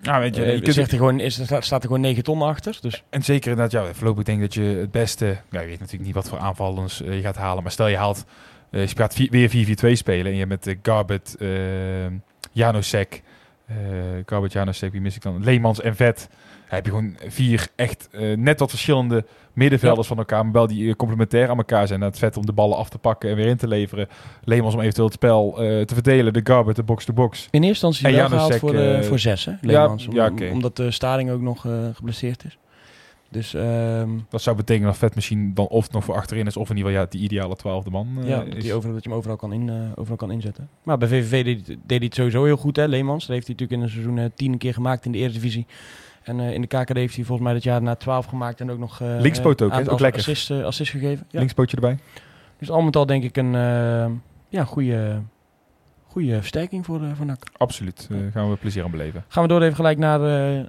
Ja, 0.00 0.20
weet 0.20 0.36
je, 0.36 0.44
eh, 0.44 0.54
je 0.54 0.60
kunt- 0.60 0.74
zegt 0.74 0.90
hij 0.90 0.98
gewoon, 0.98 1.20
is, 1.20 1.38
er 1.50 1.62
staat 1.62 1.80
er 1.82 1.86
gewoon 1.86 2.00
9 2.00 2.22
ton 2.22 2.42
achter. 2.42 2.78
Dus 2.80 3.02
En 3.10 3.22
zeker 3.22 3.50
inderdaad, 3.50 3.86
ja, 3.86 3.94
voorlopig 3.94 4.24
denk 4.24 4.42
ik 4.42 4.44
dat 4.44 4.54
je 4.54 4.76
het 4.76 4.90
beste... 4.90 5.26
Ja, 5.50 5.60
je 5.60 5.66
weet 5.66 5.78
natuurlijk 5.78 6.04
niet 6.04 6.14
wat 6.14 6.28
voor 6.28 6.38
aanvallers 6.38 6.98
je 6.98 7.20
gaat 7.20 7.36
halen. 7.36 7.62
Maar 7.62 7.72
stel 7.72 7.86
je 7.86 7.96
haalt... 7.96 8.24
je 8.70 8.88
gaat 8.96 9.16
weer 9.30 9.50
4-4-2 9.50 9.92
spelen. 9.92 10.26
En 10.26 10.32
je 10.32 10.46
hebt 10.46 10.48
met 10.48 10.66
uh, 10.66 10.74
Garbet, 10.82 11.36
Janosek... 12.52 13.22
Garbet, 14.26 14.52
Janosek, 14.52 14.92
wie 14.92 15.00
mis 15.00 15.16
ik 15.16 15.22
dan? 15.22 15.44
Leemans 15.44 15.80
en 15.80 15.96
Vet. 15.96 16.28
Heb 16.66 16.84
je 16.84 16.90
gewoon 16.90 17.16
vier 17.26 17.68
echt 17.74 18.08
eh, 18.12 18.36
net 18.36 18.58
wat 18.60 18.70
verschillende 18.70 19.24
middenvelders 19.52 20.08
van 20.08 20.18
elkaar. 20.18 20.44
Maar 20.44 20.52
wel 20.52 20.66
die 20.66 20.88
eh, 20.88 20.94
complementair 20.94 21.48
aan 21.48 21.56
elkaar 21.56 21.86
zijn. 21.86 22.00
Het 22.00 22.18
Vet 22.18 22.36
om 22.36 22.46
de 22.46 22.52
ballen 22.52 22.76
af 22.76 22.88
te 22.88 22.98
pakken 22.98 23.30
en 23.30 23.36
weer 23.36 23.46
in 23.46 23.56
te 23.56 23.68
leveren. 23.68 24.08
Leemans 24.44 24.74
om 24.74 24.80
eventueel 24.80 25.06
het 25.06 25.14
spel 25.14 25.50
eh, 25.62 25.80
te 25.84 25.94
verdelen. 25.94 26.32
De 26.32 26.40
Garbet, 26.44 26.76
de 26.76 26.82
box-to-box. 26.82 27.48
in 27.50 27.62
eerste 27.62 27.86
instantie 27.86 28.16
wel 28.18 28.28
gehaald 28.28 28.56
voor, 28.56 28.74
eh, 28.74 29.02
voor 29.02 29.18
6, 29.18 29.44
hè, 29.44 29.52
Leemans. 29.60 30.06
om- 30.08 30.14
ja. 30.14 30.30
Omdat 30.52 30.76
de 30.76 30.90
Staring 30.90 31.30
ook 31.30 31.40
nog 31.40 31.60
geblesseerd 31.94 32.44
is. 32.44 32.58
Dus 33.30 33.54
ehm, 33.54 34.08
Dat 34.28 34.42
zou 34.42 34.56
betekenen 34.56 34.88
dat 34.88 34.98
Vet 34.98 35.14
misschien 35.14 35.54
dan 35.54 35.66
of 35.66 35.90
nog 35.92 36.04
voor 36.04 36.14
achterin 36.14 36.46
is... 36.46 36.56
of 36.56 36.70
in 36.70 36.76
ieder 36.76 36.90
geval 36.92 37.04
ja, 37.06 37.10
die 37.10 37.20
ideale 37.22 37.56
twaalfde 37.56 37.90
man 37.90 38.08
ja, 38.24 38.42
is. 38.42 38.64
hij 38.64 38.74
overal, 38.74 38.94
dat 38.94 39.02
je 39.04 39.08
hem 39.08 39.18
overal 39.18 39.36
kan, 39.36 39.52
in, 39.52 39.70
overal 39.94 40.16
kan 40.16 40.30
inzetten. 40.30 40.68
Maar 40.82 40.98
bij 40.98 41.08
VVV 41.08 41.44
deed, 41.44 41.66
hij- 41.66 41.76
deed 41.86 41.98
hij 41.98 42.06
het 42.06 42.14
sowieso 42.14 42.44
heel 42.44 42.56
goed, 42.56 42.76
hè, 42.76 42.86
Leemans. 42.86 43.26
Dat 43.26 43.34
heeft 43.34 43.46
hij 43.46 43.56
natuurlijk 43.58 43.80
in 43.80 43.86
een 44.00 44.02
seizoen 44.04 44.32
tien 44.34 44.58
keer 44.58 44.74
gemaakt 44.74 45.04
in 45.04 45.12
de 45.12 45.18
Eredivisie. 45.18 45.66
En 46.26 46.40
eh, 46.40 46.52
in 46.52 46.60
de 46.60 46.66
KKD 46.66 46.94
heeft 46.94 47.14
hij 47.14 47.24
volgens 47.24 47.46
mij 47.46 47.52
dat 47.52 47.62
jaar 47.62 47.82
na 47.82 47.94
12 47.94 48.26
gemaakt 48.26 48.60
en 48.60 48.70
ook 48.70 48.78
nog 48.78 49.00
eh 49.00 49.20
Linkspoot 49.20 49.62
ook, 49.62 49.72
hè? 49.72 49.90
Ook 49.90 50.00
lekker. 50.00 50.20
Assist, 50.20 50.50
eh, 50.50 50.64
assist 50.64 50.90
gegeven. 50.90 51.26
Ja. 51.30 51.38
Linkspootje 51.38 51.76
erbij. 51.76 51.98
Dus 52.58 52.70
al 52.70 52.82
met 52.82 52.96
al 52.96 53.06
denk 53.06 53.24
ik 53.24 53.36
een 53.36 53.52
ja, 54.48 54.64
goede, 54.64 55.22
goede 56.06 56.36
versterking 56.36 56.84
voor, 56.84 57.02
eh 57.02 57.10
voor 57.14 57.26
NAC. 57.26 57.42
Absoluut. 57.56 58.08
Eh, 58.10 58.18
gaan 58.32 58.50
we 58.50 58.56
plezier 58.56 58.84
aan 58.84 58.90
beleven. 58.90 59.24
Gaan 59.28 59.42
we 59.42 59.48
door 59.48 59.62
even 59.62 59.76
gelijk 59.76 59.98
naar, 59.98 60.20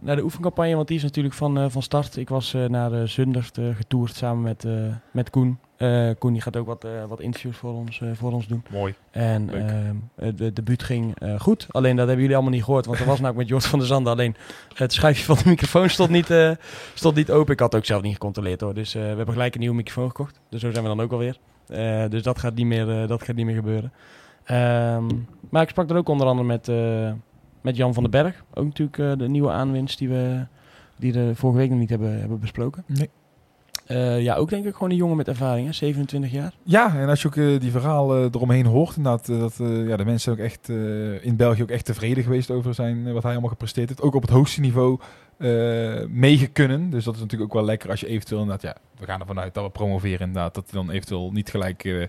naar 0.01 0.15
de 0.15 0.23
oefencampagne, 0.23 0.75
want 0.75 0.87
die 0.87 0.97
is 0.97 1.03
natuurlijk 1.03 1.35
van, 1.35 1.71
van 1.71 1.81
start. 1.81 2.17
Ik 2.17 2.29
was 2.29 2.55
naar 2.67 2.93
uh, 2.93 3.03
Zundert 3.03 3.59
getoerd 3.75 4.15
samen 4.15 4.43
met, 4.43 4.65
met 5.11 5.29
Koen. 5.29 5.59
Eh, 5.77 6.09
Koen 6.19 6.33
die 6.33 6.41
gaat 6.41 6.57
ook 6.57 6.65
wat, 6.65 6.83
eh, 6.83 6.91
wat 7.07 7.19
interviews 7.19 7.57
voor 7.57 7.73
ons, 7.73 8.01
eh, 8.01 8.09
voor 8.13 8.31
ons 8.31 8.47
doen. 8.47 8.63
Mooi. 8.71 8.93
En 9.11 9.49
ehm, 9.53 9.95
het 10.15 10.37
de 10.37 10.53
debuut 10.53 10.83
ging 10.83 11.19
eh, 11.19 11.39
goed. 11.39 11.67
Alleen 11.69 11.95
dat 11.95 12.05
hebben 12.05 12.19
jullie 12.21 12.35
allemaal 12.35 12.53
niet 12.53 12.63
gehoord. 12.63 12.85
Want 12.85 12.99
er 12.99 13.05
was 13.05 13.19
namelijk 13.21 13.37
met 13.37 13.47
Jort 13.47 13.65
van 13.65 13.79
der 13.79 13.87
Zanden. 13.87 14.11
Alleen 14.13 14.35
het 14.73 14.93
schuifje 14.93 15.23
van 15.25 15.35
de 15.35 15.49
microfoon 15.49 15.89
stond 15.89 16.09
niet, 16.09 16.29
eh, 16.29 16.51
stond 16.93 17.15
niet 17.15 17.31
open. 17.31 17.53
Ik 17.53 17.59
had 17.59 17.71
het 17.71 17.81
ook 17.81 17.87
zelf 17.87 18.01
niet 18.01 18.13
gecontroleerd 18.13 18.61
hoor. 18.61 18.73
Dus 18.73 18.95
eh, 18.95 19.01
we 19.01 19.07
hebben 19.07 19.31
gelijk 19.33 19.53
een 19.53 19.59
nieuwe 19.59 19.75
microfoon 19.75 20.07
gekocht. 20.07 20.39
Dus 20.49 20.61
zo 20.61 20.71
zijn 20.71 20.83
we 20.83 20.89
dan 20.89 21.01
ook 21.01 21.11
alweer. 21.11 21.37
Eh 21.67 22.09
dus 22.09 22.23
dat 22.23 22.39
gaat 22.39 22.55
niet 22.55 22.65
meer, 22.65 23.01
eh, 23.01 23.07
dat 23.07 23.23
gaat 23.23 23.35
niet 23.35 23.45
meer 23.45 23.55
gebeuren. 23.55 23.91
Ehm, 24.43 25.07
maar 25.49 25.61
ik 25.61 25.69
sprak 25.69 25.89
er 25.89 25.95
ook 25.95 26.09
onder 26.09 26.27
andere 26.27 26.47
met, 26.47 26.67
eh, 26.67 27.11
met 27.61 27.75
Jan 27.75 27.93
van 27.93 28.03
den 28.03 28.11
Berg. 28.11 28.43
Ook 28.53 28.65
natuurlijk 28.65 28.97
eh, 28.97 29.11
de 29.17 29.29
nieuwe 29.29 29.51
aanwinst 29.51 29.97
die 29.97 30.09
we 30.09 30.45
die 30.95 31.11
de 31.11 31.35
vorige 31.35 31.59
week 31.59 31.69
nog 31.69 31.79
niet 31.79 31.89
hebben, 31.89 32.19
hebben 32.19 32.39
besproken. 32.39 32.83
Nee. 32.87 33.09
Eh, 33.87 34.21
ja, 34.21 34.35
ook 34.35 34.49
denk 34.49 34.65
ik 34.65 34.73
gewoon 34.73 34.89
een 34.89 34.95
jongen 34.95 35.17
met 35.17 35.27
ervaring, 35.27 35.67
hè? 35.67 35.73
27 35.73 36.31
jaar. 36.31 36.53
Ja, 36.63 36.95
en 36.99 37.09
als 37.09 37.21
je 37.21 37.27
ook 37.27 37.35
eh, 37.35 37.59
die 37.59 37.71
verhalen 37.71 38.29
eromheen 38.33 38.65
hoort, 38.65 38.95
inderdaad, 38.95 39.29
eh, 39.29 39.39
dat 39.39 39.59
eh, 39.59 39.87
ja, 39.87 39.97
de 39.97 40.05
mensen 40.05 40.31
ook 40.31 40.37
echt 40.37 40.69
eh, 40.69 41.25
in 41.25 41.35
België 41.35 41.61
ook 41.61 41.69
echt 41.69 41.85
tevreden 41.85 42.23
geweest 42.23 42.51
over 42.51 42.73
zijn, 42.73 43.07
eh, 43.07 43.13
wat 43.13 43.23
hij 43.23 43.31
allemaal 43.31 43.49
gepresteerd 43.49 43.89
heeft. 43.89 44.01
Ook 44.01 44.15
op 44.15 44.21
het 44.21 44.31
hoogste 44.31 44.61
niveau 44.61 44.99
eh 45.37 45.47
meegekunnen. 46.09 46.89
Dus 46.89 47.03
dat 47.03 47.15
is 47.15 47.21
natuurlijk 47.21 47.49
ook 47.51 47.57
wel 47.57 47.65
lekker 47.65 47.89
als 47.89 47.99
je 47.99 48.07
eventueel 48.07 48.41
inderdaad, 48.41 48.63
ja, 48.75 48.75
we 48.99 49.05
gaan 49.05 49.19
ervan 49.19 49.39
uit 49.39 49.53
dat 49.53 49.63
we 49.63 49.69
promoveren 49.69 50.27
inderdaad, 50.27 50.53
dat 50.55 50.69
hij 50.69 50.79
dan 50.81 50.91
eventueel 50.91 51.31
niet 51.31 51.49
gelijk 51.49 51.83
eh, 51.83 52.07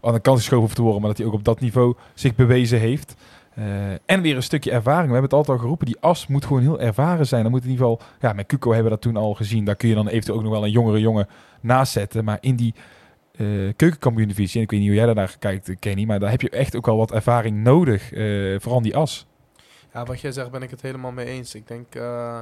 aan 0.00 0.12
de 0.12 0.20
kant 0.20 0.36
geschoven 0.38 0.62
hoeft 0.64 0.74
te 0.74 0.82
worden, 0.82 1.00
maar 1.00 1.10
dat 1.10 1.18
hij 1.18 1.26
ook 1.26 1.32
op 1.32 1.44
dat 1.44 1.60
niveau 1.60 1.94
zich 2.14 2.34
bewezen 2.34 2.78
heeft. 2.78 3.14
Eh, 3.58 3.92
en 4.04 4.20
weer 4.22 4.36
een 4.36 4.42
stukje 4.42 4.70
ervaring. 4.70 5.06
We 5.06 5.12
hebben 5.12 5.30
het 5.30 5.32
altijd 5.32 5.56
al 5.56 5.62
geroepen, 5.62 5.86
die 5.86 5.96
as 6.00 6.26
moet 6.26 6.44
gewoon 6.44 6.62
heel 6.62 6.80
ervaren 6.80 7.26
zijn. 7.26 7.42
Dan 7.42 7.50
moet 7.50 7.64
in 7.64 7.70
ieder 7.70 7.86
geval, 7.86 8.06
ja, 8.20 8.32
met 8.32 8.46
Cuco 8.46 8.68
hebben 8.72 8.90
we 8.90 8.98
dat 8.98 9.00
toen 9.00 9.16
al 9.16 9.34
gezien. 9.34 9.64
Daar 9.64 9.76
kun 9.76 9.88
je 9.88 9.94
dan 9.94 10.08
eventueel 10.08 10.36
ook 10.36 10.42
nog 10.42 10.52
wel 10.52 10.64
een 10.64 10.70
jongere 10.70 11.00
jongen 11.00 11.28
naast 11.60 11.92
zetten. 11.92 12.24
Maar 12.24 12.38
in 12.40 12.56
die 12.56 12.74
eh 13.32 13.46
keukenkampioen-divisie, 13.76 14.56
en 14.56 14.62
ik 14.62 14.70
weet 14.70 14.80
niet 14.80 14.88
hoe 14.88 14.98
jij 14.98 15.06
daarnaar 15.06 15.36
kijkt, 15.38 15.78
Kenny, 15.78 16.04
maar 16.04 16.18
daar 16.20 16.30
heb 16.30 16.40
je 16.40 16.50
echt 16.50 16.76
ook 16.76 16.86
wel 16.86 16.96
wat 16.96 17.12
ervaring 17.12 17.62
nodig. 17.62 18.12
eh, 18.12 18.56
vooral 18.58 18.82
die 18.82 18.96
as. 18.96 19.26
Ja, 19.92 20.04
wat 20.04 20.20
jij 20.20 20.32
zegt 20.32 20.50
ben 20.50 20.62
ik 20.62 20.70
het 20.70 20.82
helemaal 20.82 21.12
mee 21.12 21.26
eens. 21.26 21.54
Ik 21.54 21.68
denk, 21.68 21.94
eh, 21.94 22.40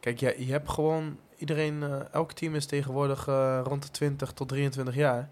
kijk, 0.00 0.20
je, 0.20 0.34
je 0.38 0.52
hebt 0.52 0.68
gewoon 0.70 1.16
iedereen, 1.38 1.82
eh, 1.82 2.00
elk 2.12 2.32
team 2.32 2.54
is 2.54 2.66
tegenwoordig 2.66 3.28
eh, 3.28 3.60
rond 3.64 3.82
de 3.82 3.90
20 3.90 4.32
tot 4.32 4.48
23 4.48 4.94
jaar. 4.94 5.28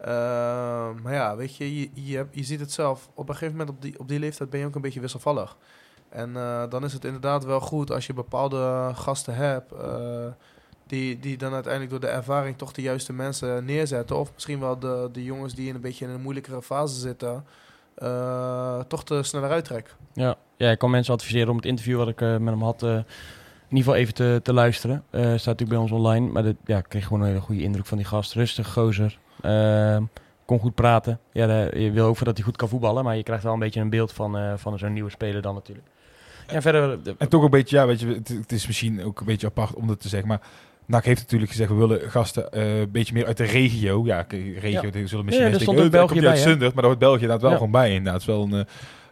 Eh, 0.00 0.08
maar 1.02 1.12
ja, 1.12 1.36
weet 1.36 1.56
je, 1.56 1.80
je, 1.80 1.90
je, 1.94 2.26
je 2.30 2.44
ziet 2.44 2.60
het 2.60 2.72
zelf. 2.72 3.10
Op 3.14 3.28
een 3.28 3.34
gegeven 3.34 3.56
moment 3.56 3.76
op 3.76 3.82
die, 3.82 3.98
op 3.98 4.08
die 4.08 4.18
leeftijd 4.18 4.50
ben 4.50 4.60
je 4.60 4.66
ook 4.66 4.74
een 4.74 4.80
beetje 4.80 5.00
wisselvallig. 5.00 5.56
En 6.08 6.36
eh, 6.36 6.62
dan 6.68 6.84
is 6.84 6.92
het 6.92 7.04
inderdaad 7.04 7.44
wel 7.44 7.60
goed 7.60 7.92
als 7.92 8.06
je 8.06 8.12
bepaalde 8.14 8.90
gasten 8.94 9.34
hebt... 9.34 9.72
eh, 9.72 10.26
die, 10.86 11.18
die 11.18 11.36
dan 11.36 11.52
uiteindelijk 11.52 11.90
door 11.92 12.00
de 12.00 12.16
ervaring 12.16 12.58
toch 12.58 12.72
de 12.72 12.82
juiste 12.82 13.12
mensen 13.12 13.64
neerzetten. 13.64 14.16
Of 14.18 14.32
misschien 14.34 14.60
wel 14.60 14.78
de, 14.78 15.08
de 15.12 15.24
jongens 15.24 15.54
die 15.54 15.68
in 15.68 15.74
een 15.74 15.80
beetje 15.80 16.04
in 16.04 16.10
een 16.10 16.20
moeilijkere 16.20 16.62
fase 16.62 17.00
zitten... 17.00 17.44
eh, 17.94 18.80
toch 18.80 19.04
te 19.04 19.22
sneller 19.22 19.50
uittrekken. 19.50 19.94
Ja. 20.12 20.36
ja, 20.56 20.70
ik 20.70 20.78
kan 20.78 20.90
mensen 20.90 21.14
adviseren 21.14 21.48
om 21.48 21.56
het 21.56 21.66
interview 21.66 21.96
wat 21.96 22.08
ik 22.08 22.20
met 22.20 22.44
hem 22.44 22.62
had... 22.62 22.82
in 22.82 23.04
ieder 23.68 23.84
geval 23.84 23.94
even 23.94 24.14
te, 24.14 24.40
te 24.42 24.52
luisteren. 24.52 25.04
Staat 25.10 25.22
natuurlijk 25.24 25.68
bij 25.68 25.78
ons 25.78 25.90
online. 25.90 26.32
Maar 26.32 26.52
ja, 26.64 26.78
ik 26.78 26.88
kreeg 26.88 27.04
gewoon 27.04 27.20
een 27.20 27.28
hele 27.28 27.40
goede 27.40 27.62
indruk 27.62 27.86
van 27.86 27.96
die 27.96 28.06
gast. 28.06 28.34
Rustig, 28.34 28.72
gozer. 28.72 29.18
Ehm, 29.42 30.02
kon 30.44 30.58
goed 30.58 30.74
praten. 30.74 31.18
Ja, 31.32 31.68
je 31.76 31.90
wil 31.90 32.06
ook 32.06 32.16
voor 32.16 32.26
dat 32.26 32.36
hij 32.36 32.44
goed 32.44 32.56
kan 32.56 32.68
voetballen. 32.68 33.04
Maar 33.04 33.16
je 33.16 33.22
krijgt 33.22 33.44
wel 33.44 33.52
een 33.52 33.58
beetje 33.58 33.80
een 33.80 33.90
beeld 33.90 34.12
van, 34.12 34.36
eh, 34.38 34.52
van 34.56 34.78
zo'n 34.78 34.92
nieuwe 34.92 35.10
speler 35.10 35.42
dan 35.42 35.54
natuurlijk. 35.54 35.86
Ja, 36.52 36.60
verder... 36.62 37.02
de- 37.02 37.14
En 37.18 37.28
toch 37.28 37.42
een 37.44 37.50
beetje, 37.50 37.76
ja, 37.76 37.86
weet 37.86 38.00
je, 38.00 38.06
het, 38.06 38.28
het 38.28 38.52
is 38.52 38.66
misschien 38.66 39.04
ook 39.04 39.20
een 39.20 39.26
beetje 39.26 39.46
apart 39.46 39.74
om 39.74 39.86
dat 39.86 40.00
te 40.00 40.08
zeggen, 40.08 40.28
maar 40.28 40.40
NAC 40.86 41.04
heeft 41.04 41.20
natuurlijk 41.20 41.50
gezegd, 41.50 41.70
we 41.70 41.76
willen 41.76 42.10
gasten 42.10 42.52
eh, 42.52 42.78
een 42.80 42.90
beetje 42.90 43.14
meer 43.14 43.26
uit 43.26 43.36
de 43.36 43.44
regio. 43.44 44.04
Ja, 44.04 44.26
regio, 44.28 44.90
Ja. 44.92 45.06
zullen 45.06 45.24
misschien 45.24 45.46
Ja, 45.46 45.50
denken, 45.58 45.68
ook 45.78 45.84
oh, 45.84 45.90
België 45.90 46.14
uit 46.14 46.24
bij? 46.24 46.36
Zundert, 46.36 46.60
maar 46.74 46.82
daar 46.82 46.84
hoort 46.92 46.98
België 46.98 47.14
inderdaad 47.22 47.40
wel 47.40 47.50
Ja. 47.50 47.56
gewoon 47.56 47.70
bij. 47.72 47.88
Inderdaad, 47.94 48.12
het 48.12 48.22
is 48.22 48.26
wel 48.36 48.42
een 48.52 48.66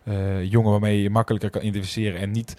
eh, 0.05 0.39
eh, 0.39 0.51
jongen 0.51 0.71
waarmee 0.71 1.03
je 1.03 1.11
makkelijker 1.11 1.51
kan 1.51 1.63
identificeren 1.63 2.21
en 2.21 2.31
niet 2.31 2.57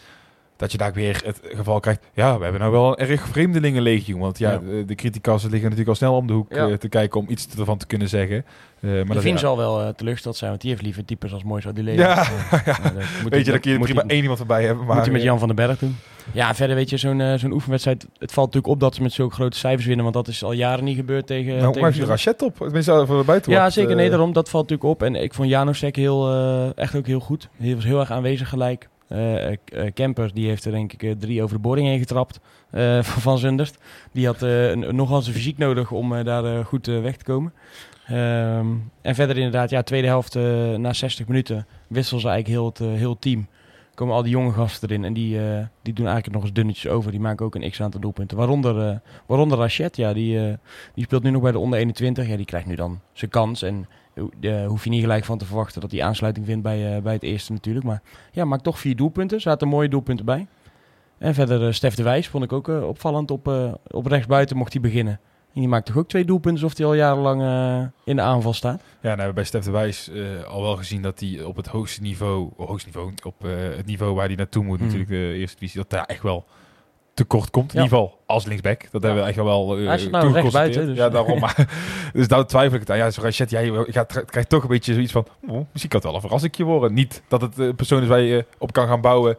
dat 0.59 0.71
je 0.71 0.77
daar 0.77 0.93
weer 0.93 1.21
het 1.25 1.39
geval 1.55 1.79
krijgt, 1.79 2.01
ja, 2.13 2.37
we 2.37 2.43
hebben 2.43 2.61
nou 2.61 2.73
wel 2.73 2.99
een 2.99 3.07
erg 3.07 3.27
vreemdelingenlegioen, 3.27 4.19
want 4.19 4.37
ja, 4.37 4.51
Ja. 4.51 4.57
de, 4.57 4.85
de 4.85 4.95
criticassen 4.95 5.49
liggen 5.49 5.69
natuurlijk 5.69 5.89
al 5.99 6.05
snel 6.07 6.15
om 6.15 6.27
de 6.27 6.33
hoek 6.33 6.53
Ja. 6.53 6.67
eh, 6.67 6.73
te 6.73 6.89
kijken 6.89 7.19
om 7.19 7.25
iets 7.29 7.47
ervan 7.59 7.77
te 7.77 7.85
kunnen 7.87 8.09
zeggen. 8.09 8.45
Eh, 8.79 8.89
maar 8.91 9.15
dat, 9.15 9.23
ja. 9.23 9.37
zal 9.37 9.57
wel 9.57 9.81
eh, 9.81 9.87
teleurgesteld 9.89 10.35
zijn, 10.37 10.49
want 10.49 10.61
die 10.61 10.69
heeft 10.71 10.81
liever 10.83 11.05
types 11.05 11.33
als 11.33 11.43
mooi 11.43 11.61
zo 11.61 11.73
die 11.73 11.83
leven. 11.83 12.03
Ja, 12.03 12.15
dat 12.65 12.93
moet 13.21 13.31
Weet 13.31 13.45
je, 13.45 13.51
dan 13.51 13.59
kun 13.59 13.71
je 13.71 13.77
moet 13.77 13.85
prima 13.87 14.01
hij- 14.01 14.09
één 14.09 14.21
iemand 14.21 14.39
erbij 14.39 14.63
hebben, 14.65 14.85
maar 14.85 14.95
moet 14.95 15.03
hij 15.05 15.13
met 15.13 15.23
Jan 15.23 15.39
van 15.39 15.47
den 15.47 15.55
Berg 15.57 15.79
doen. 15.79 15.97
Ja, 16.31 16.55
verder 16.55 16.75
weet 16.75 16.89
je, 16.89 16.97
zo'n 16.97 17.37
zo'n 17.37 17.51
oefenwedstrijd, 17.51 18.05
het 18.17 18.31
valt 18.31 18.47
natuurlijk 18.47 18.73
op 18.73 18.79
dat 18.79 18.95
ze 18.95 19.01
met 19.01 19.13
zulke 19.13 19.33
grote 19.35 19.57
cijfers 19.57 19.85
winnen, 19.85 20.03
want 20.03 20.15
dat 20.17 20.27
is 20.27 20.43
al 20.43 20.51
jaren 20.51 20.83
niet 20.83 20.95
gebeurd 20.95 21.27
tegen... 21.27 21.51
nou, 21.57 21.65
tegen 21.73 21.81
maar 21.81 21.95
je. 21.95 22.05
Rachet 22.05 22.41
op, 22.41 22.57
tenminste 22.57 23.03
voor 23.07 23.17
de 23.17 23.23
buitenwacht. 23.23 23.63
Ja, 23.63 23.69
zeker. 23.69 23.95
Nee, 23.95 24.09
daarom. 24.09 24.33
Dat 24.33 24.49
valt 24.49 24.69
natuurlijk 24.69 25.01
op. 25.01 25.03
En 25.07 25.15
ik 25.15 25.33
vond 25.33 25.49
Janosek 25.49 25.95
heel, 25.95 26.33
echt 26.75 26.95
ook 26.95 27.05
heel 27.07 27.19
goed. 27.19 27.49
Hij 27.57 27.75
was 27.75 27.83
heel 27.83 27.99
erg 27.99 28.11
aanwezig 28.11 28.49
gelijk. 28.49 28.87
Eh, 29.09 29.51
eh, 29.51 29.57
Kemper, 29.93 30.33
die 30.33 30.47
heeft 30.47 30.65
er 30.65 30.71
denk 30.71 30.93
ik 30.93 31.03
eh, 31.03 31.11
drie 31.11 31.43
over 31.43 31.55
de 31.55 31.61
boarding 31.61 31.87
heen 31.87 31.99
getrapt 31.99 32.39
eh, 32.71 33.03
van 33.25 33.37
Zundert. 33.37 33.77
Die 34.11 34.25
had 34.25 34.41
eh, 34.41 34.73
nogal 34.73 35.21
zijn 35.21 35.35
fysiek 35.35 35.57
nodig 35.57 35.91
om 35.91 36.15
eh, 36.15 36.25
daar 36.25 36.45
eh, 36.45 36.65
goed 36.65 36.87
eh, 36.87 37.01
weg 37.01 37.17
te 37.17 37.23
komen. 37.23 37.53
Ehm, 38.07 38.67
en 39.01 39.15
verder 39.15 39.35
inderdaad, 39.37 39.69
ja, 39.69 39.83
tweede 39.83 40.07
helft 40.07 40.35
eh, 40.35 40.73
na 40.75 40.93
60 40.93 41.27
minuten 41.27 41.67
wisselen 41.87 42.21
ze 42.21 42.27
eigenlijk 42.27 42.59
heel 42.59 42.69
het, 42.69 42.93
eh, 42.95 42.99
heel 42.99 43.19
team. 43.19 43.47
Komen 43.99 44.15
al 44.15 44.23
die 44.23 44.31
jonge 44.31 44.51
gasten 44.51 44.89
erin 44.89 45.05
en 45.05 45.13
die, 45.13 45.39
eh, 45.39 45.65
die 45.81 45.93
doen 45.93 46.05
eigenlijk 46.05 46.35
nog 46.35 46.43
eens 46.43 46.53
dunnetjes 46.53 46.91
over. 46.91 47.11
Die 47.11 47.19
maken 47.19 47.45
ook 47.45 47.55
een 47.55 47.69
x-aantal 47.69 48.01
doelpunten. 48.01 48.37
Waaronder, 48.37 48.87
eh 48.87 48.95
waaronder 49.25 49.57
Rachet, 49.57 49.95
ja, 49.95 50.13
die, 50.13 50.47
eh, 50.47 50.53
die 50.93 51.03
speelt 51.03 51.23
nu 51.23 51.29
nog 51.29 51.41
bij 51.41 51.51
de 51.51 51.59
onder 51.59 51.79
21. 51.79 52.27
Ja, 52.27 52.35
die 52.35 52.45
krijgt 52.45 52.67
nu 52.67 52.75
dan 52.75 52.99
zijn 53.13 53.31
kans. 53.31 53.61
En 53.61 53.87
hoef 54.67 54.83
je 54.83 54.89
niet 54.89 55.01
gelijk 55.01 55.25
van 55.25 55.37
te 55.37 55.45
verwachten 55.45 55.81
dat 55.81 55.91
hij 55.91 56.03
aansluiting 56.03 56.45
vindt 56.45 56.63
bij, 56.63 57.01
bij 57.01 57.13
het 57.13 57.23
eerste 57.23 57.51
natuurlijk. 57.51 57.85
Maar 57.85 58.01
ja, 58.31 58.45
maakt 58.45 58.63
toch 58.63 58.79
vier 58.79 58.95
doelpunten. 58.95 59.41
Zaten 59.41 59.67
mooie 59.67 59.89
doelpunten 59.89 60.25
bij. 60.25 60.47
En 61.17 61.33
verder 61.33 61.73
Stef 61.73 61.95
de 61.95 62.03
Wijs 62.03 62.27
vond 62.27 62.43
ik 62.43 62.53
ook 62.53 62.67
opvallend. 62.67 63.31
Op, 63.31 63.47
op 63.87 64.05
rechtsbuiten 64.05 64.57
mocht 64.57 64.73
hij 64.73 64.81
beginnen. 64.81 65.19
En 65.53 65.59
die 65.59 65.67
maakt 65.67 65.85
toch 65.85 65.97
ook 65.97 66.07
twee 66.07 66.25
doelpunten 66.25 66.63
alsof 66.63 66.77
hij 66.77 66.87
al 66.87 66.93
jarenlang 66.93 67.41
eh, 67.41 67.87
in 68.03 68.15
de 68.15 68.21
aanval 68.21 68.53
staat. 68.53 68.81
Ja, 68.81 68.85
nou, 69.01 69.15
we 69.15 69.21
hebben 69.23 69.33
bij 69.33 69.43
Stef 69.43 69.63
de 69.63 69.71
Wijs 69.71 70.09
eh, 70.09 70.43
al 70.43 70.61
wel 70.61 70.75
gezien 70.75 71.01
dat 71.01 71.19
hij 71.19 71.43
op 71.43 71.55
het 71.55 71.67
hoogste 71.67 72.01
niveau, 72.01 72.49
hoogste 72.57 72.89
niveau, 72.89 73.13
op 73.23 73.45
eh, 73.45 73.51
het 73.77 73.85
niveau 73.85 74.15
waar 74.15 74.27
hij 74.27 74.35
naartoe 74.35 74.63
moet, 74.63 74.77
Hmm. 74.77 74.85
natuurlijk 74.85 75.11
de 75.11 75.33
eerste 75.33 75.57
divisie, 75.59 75.81
dat 75.81 75.89
daar 75.89 76.05
echt 76.05 76.23
wel 76.23 76.45
tekort 77.13 77.49
komt. 77.49 77.73
In 77.73 77.81
ieder 77.81 77.97
geval 77.97 78.17
als 78.25 78.45
linksback. 78.45 78.91
Dat 78.91 79.03
hebben 79.03 79.21
we 79.21 79.27
echt 79.27 79.37
wel 79.37 79.79
uh, 79.79 79.87
Hij 79.87 80.07
nou 80.11 80.31
rechtsbuiten, 80.31 80.85
dus- 80.85 80.97
Ja, 80.97 81.09
daarom. 81.09 81.43
dus 82.13 82.27
daar 82.27 82.45
twijfel 82.47 82.73
ik 82.73 82.79
het 82.79 82.91
aan. 82.91 82.97
Ja, 82.97 83.11
zo 83.11 83.21
Rachet, 83.21 83.49
jij 83.49 83.71
gaat, 83.87 84.23
krijgt 84.25 84.49
toch 84.49 84.61
een 84.63 84.69
beetje 84.69 84.93
zoiets 84.93 85.11
van, 85.11 85.25
oh, 85.47 85.65
misschien 85.71 85.89
kan 85.89 85.99
het 85.99 86.03
wel 86.03 86.13
een 86.15 86.21
verrassingje 86.21 86.63
worden. 86.63 86.93
Niet 86.93 87.21
dat 87.27 87.41
het 87.41 87.57
een 87.57 87.75
persoon 87.75 88.01
is 88.01 88.07
waar 88.07 88.19
je 88.19 88.45
op 88.57 88.71
kan 88.73 88.87
gaan 88.87 89.01
bouwen 89.01 89.37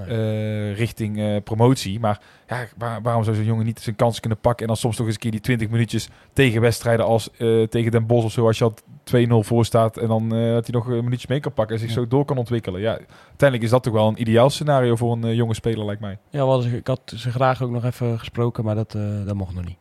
eh, 0.00 0.76
richting 0.76 1.18
eh, 1.20 1.36
promotie. 1.44 2.00
Maar 2.00 2.20
ja, 2.48 2.64
waar- 2.76 3.02
waarom 3.02 3.24
zou 3.24 3.36
zo'n 3.36 3.44
jongen 3.44 3.64
niet 3.64 3.80
zijn 3.80 3.96
kans 3.96 4.20
kunnen 4.20 4.38
pakken 4.38 4.60
en 4.62 4.66
dan 4.66 4.76
soms 4.76 4.96
nog 4.96 5.06
eens 5.06 5.14
een 5.16 5.20
keer 5.22 5.30
die 5.30 5.40
20 5.40 5.68
minuutjes 5.68 6.08
tegen 6.32 6.60
wedstrijden 6.60 7.06
als 7.06 7.30
eh, 7.38 7.62
tegen 7.62 7.90
Den 7.90 8.06
Bosch 8.06 8.24
of 8.24 8.32
zo, 8.32 8.46
als 8.46 8.58
je 8.58 8.64
al 8.64 8.74
2-0 9.04 9.46
voor 9.46 9.64
staat 9.64 9.96
en 9.96 10.08
dan 10.08 10.28
dat 10.28 10.66
hij 10.66 10.74
nog 10.74 10.86
een 10.86 11.04
minuutje 11.04 11.26
mee 11.30 11.40
kan 11.40 11.52
pakken 11.52 11.74
en 11.74 11.80
zich 11.80 11.90
Ja. 11.90 11.94
zo 11.94 12.08
door 12.08 12.24
kan 12.24 12.36
ontwikkelen. 12.38 12.80
Ja, 12.80 12.90
uiteindelijk 13.28 13.62
is 13.62 13.70
dat 13.70 13.82
toch 13.82 13.92
wel 13.92 14.08
een 14.08 14.20
ideaal 14.20 14.50
scenario 14.50 14.96
voor 14.96 15.12
een 15.12 15.34
jonge 15.34 15.54
speler, 15.54 15.84
lijkt 15.84 16.00
mij. 16.00 16.18
Ja, 16.30 16.42
we 16.42 16.50
hadden 16.50 16.70
ze- 16.70 16.76
ik 16.76 16.86
had 16.86 17.00
ze 17.16 17.30
graag 17.30 17.62
ook 17.62 17.70
nog 17.70 17.84
even 17.84 18.18
gesproken, 18.18 18.64
maar 18.64 18.74
dat, 18.74 18.92
dat 19.26 19.34
mocht 19.34 19.54
nog 19.54 19.64
niet. 19.64 19.76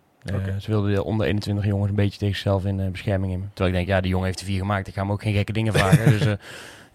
Ze 0.59 0.71
wilden 0.71 0.93
de 0.93 1.03
onder 1.03 1.25
21 1.27 1.65
jongens 1.65 1.89
een 1.89 1.95
beetje 1.95 2.17
tegen 2.19 2.33
zichzelf 2.35 2.65
in 2.65 2.91
bescherming 2.91 3.31
nemen. 3.31 3.49
Terwijl 3.53 3.69
ik 3.69 3.75
denk, 3.75 3.87
ja, 3.87 4.01
die 4.01 4.09
jongen 4.11 4.25
heeft 4.27 4.39
er 4.39 4.45
vier 4.45 4.59
gemaakt. 4.59 4.87
Ik 4.87 4.93
ga 4.93 5.01
hem 5.01 5.11
ook 5.11 5.21
geen 5.21 5.33
gekke 5.33 5.53
dingen 5.53 5.73
vragen. 5.73 6.05
dus 6.19 6.35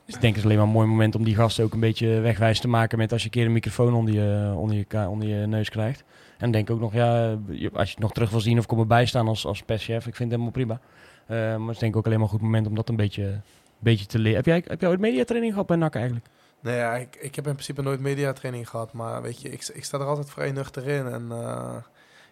dus 0.07 0.15
ik 0.15 0.21
denk 0.21 0.35
het 0.35 0.37
is 0.37 0.45
alleen 0.45 0.57
maar 0.57 0.67
een 0.67 0.73
mooi 0.73 0.87
moment 0.87 1.15
om 1.15 1.25
die 1.25 1.35
gasten 1.35 1.65
ook 1.65 1.73
een 1.73 1.81
beetje 1.81 2.21
wegwijs 2.21 2.61
te 2.61 2.69
maken 2.69 2.99
met 2.99 3.13
als 3.13 3.21
je 3.21 3.27
een 3.27 3.33
keer 3.33 3.47
een 3.47 3.53
microfoon 3.53 3.95
onder 3.95 4.15
je, 4.15 4.53
onder 4.57 4.77
je, 4.77 5.09
onder 5.09 5.29
je 5.29 5.47
neus 5.47 5.69
krijgt. 5.69 6.05
En 6.39 6.51
denk 6.51 6.71
ook 6.71 6.81
nog, 6.81 6.93
ja, 6.93 7.39
als 7.73 7.89
je 7.89 7.95
het 7.95 7.99
nog 7.99 8.13
terug 8.13 8.31
wil 8.31 8.41
zien 8.41 8.59
of 8.59 8.67
kom 8.67 8.79
erbij 8.79 9.07
staan 9.07 9.29
als, 9.29 9.47
als 9.47 9.63
perschef, 9.63 10.07
ik 10.07 10.17
vind 10.17 10.19
het 10.19 10.41
helemaal 10.41 10.51
prima. 10.51 10.81
Eh, 11.27 11.37
maar 11.37 11.67
het 11.67 11.75
is 11.75 11.79
denk 11.79 11.93
ik 11.93 11.99
ook 11.99 12.07
alleen 12.07 12.19
maar 12.19 12.27
een 12.27 12.35
goed 12.35 12.43
moment 12.43 12.67
om 12.67 12.75
dat 12.75 12.89
een 12.89 12.97
beetje, 12.97 13.41
beetje 13.79 14.07
te 14.07 14.19
leren. 14.19 14.37
Heb 14.37 14.47
jij, 14.47 14.65
heb 14.67 14.81
jij 14.81 14.91
ooit 14.91 15.01
mediatraining 15.01 15.53
gehad 15.53 15.69
bij 15.69 15.77
NAC 15.77 15.95
eigenlijk? 15.95 16.27
Nee, 16.61 16.77
ja, 16.77 16.97
ik, 16.97 17.17
ik 17.17 17.35
heb 17.35 17.47
in 17.47 17.53
principe 17.53 17.83
nooit 17.83 18.01
mediatraining 18.01 18.69
gehad. 18.69 18.93
Maar 18.93 19.23
weet 19.23 19.41
je, 19.41 19.49
ik, 19.51 19.71
ik 19.73 19.85
sta 19.85 19.99
er 19.99 20.07
altijd 20.07 20.31
vrij 20.31 20.53
nuchter 20.53 20.87
in. 20.89 21.07
En 21.07 21.27
eh, 21.31 21.77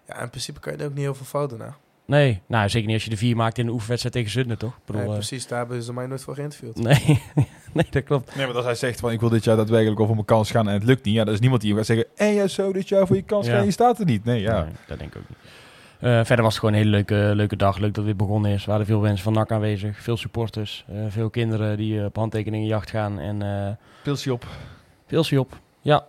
ja, 0.07 0.21
in 0.21 0.31
principe 0.31 0.61
kan 0.61 0.73
je 0.73 0.79
er 0.79 0.85
ook 0.85 0.95
niet 0.95 1.01
heel 1.01 1.15
veel 1.15 1.27
fout 1.27 1.51
doen. 1.51 1.61
Hè? 1.61 1.69
Nee, 2.07 2.41
nou 2.47 2.69
zeker 2.69 2.87
niet 2.87 2.95
als 2.95 3.05
je 3.05 3.11
de 3.11 3.17
vier 3.17 3.37
maakt 3.37 3.59
in 3.59 3.67
de 3.67 3.73
oefenwedstrijd 3.73 4.15
tegen 4.15 4.31
Zundert, 4.31 4.61
toch? 4.61 4.73
Ik 4.77 4.85
bedoel, 4.85 5.01
Nee, 5.01 5.11
eh, 5.11 5.17
precies, 5.17 5.47
daar 5.47 5.59
hebben 5.59 5.83
ze 5.83 5.93
mij 5.93 6.07
nooit 6.07 6.23
voor 6.23 6.35
geïnterviewd. 6.35 6.77
Nee, 6.77 7.23
nee, 7.73 7.87
dat 7.91 8.03
klopt. 8.05 8.37
Nee, 8.37 8.47
maar 8.47 8.55
als 8.57 8.65
hij 8.65 8.75
zegt 8.75 9.01
van 9.01 9.13
ik 9.13 9.21
wil 9.21 9.29
dit 9.29 9.45
jaar 9.45 9.57
daadwerkelijk 9.57 10.01
over 10.01 10.15
mijn 10.15 10.27
kans 10.27 10.51
gaan 10.51 10.69
en 10.69 10.75
het 10.75 10.85
lukt 10.85 11.05
niet, 11.05 11.15
ja, 11.15 11.25
dat 11.25 11.35
is 11.35 11.41
niemand 11.41 11.61
die 11.63 11.75
gaat 11.75 11.87
zeggen, 11.87 12.07
en 12.17 12.35
ja, 12.35 12.47
zo 12.47 12.73
dit 12.73 12.89
jaar 12.89 13.07
voor 13.07 13.17
je 13.17 13.23
kans 13.23 13.47
Ja. 13.47 13.53
gaan, 13.57 13.65
je 13.65 13.71
staat 13.71 13.99
er 13.99 14.05
niet. 14.05 14.25
Nee, 14.25 14.41
ja. 14.41 14.63
Nee, 14.63 14.73
dat 14.87 14.99
denk 14.99 15.15
ik 15.15 15.21
ook 15.23 15.29
niet. 15.29 15.39
Eh, 16.01 16.11
verder 16.25 16.45
was 16.45 16.55
het 16.55 16.59
gewoon 16.65 16.75
een 16.75 16.81
hele 16.81 16.91
leuke, 16.91 17.31
leuke 17.35 17.57
dag. 17.57 17.79
Leuk 17.79 17.95
dat 17.95 18.05
dit 18.05 18.17
begonnen 18.17 18.51
is. 18.51 18.63
Er 18.65 18.71
waren 18.71 18.87
veel 18.87 19.01
mensen 19.01 19.25
van 19.25 19.33
NAC 19.33 19.53
aanwezig. 19.53 19.99
Veel 20.03 20.17
supporters. 20.17 20.85
eh, 20.89 20.97
veel 21.09 21.31
kinderen 21.31 21.77
die 21.77 22.05
op 22.05 22.17
handtekeningenjacht 22.17 22.91
gaan. 22.91 23.19
En 23.19 23.43
eh 23.43 23.73
Pilsje 24.03 24.33
op. 24.33 24.47
op. 25.39 25.59
Ja. 25.81 26.07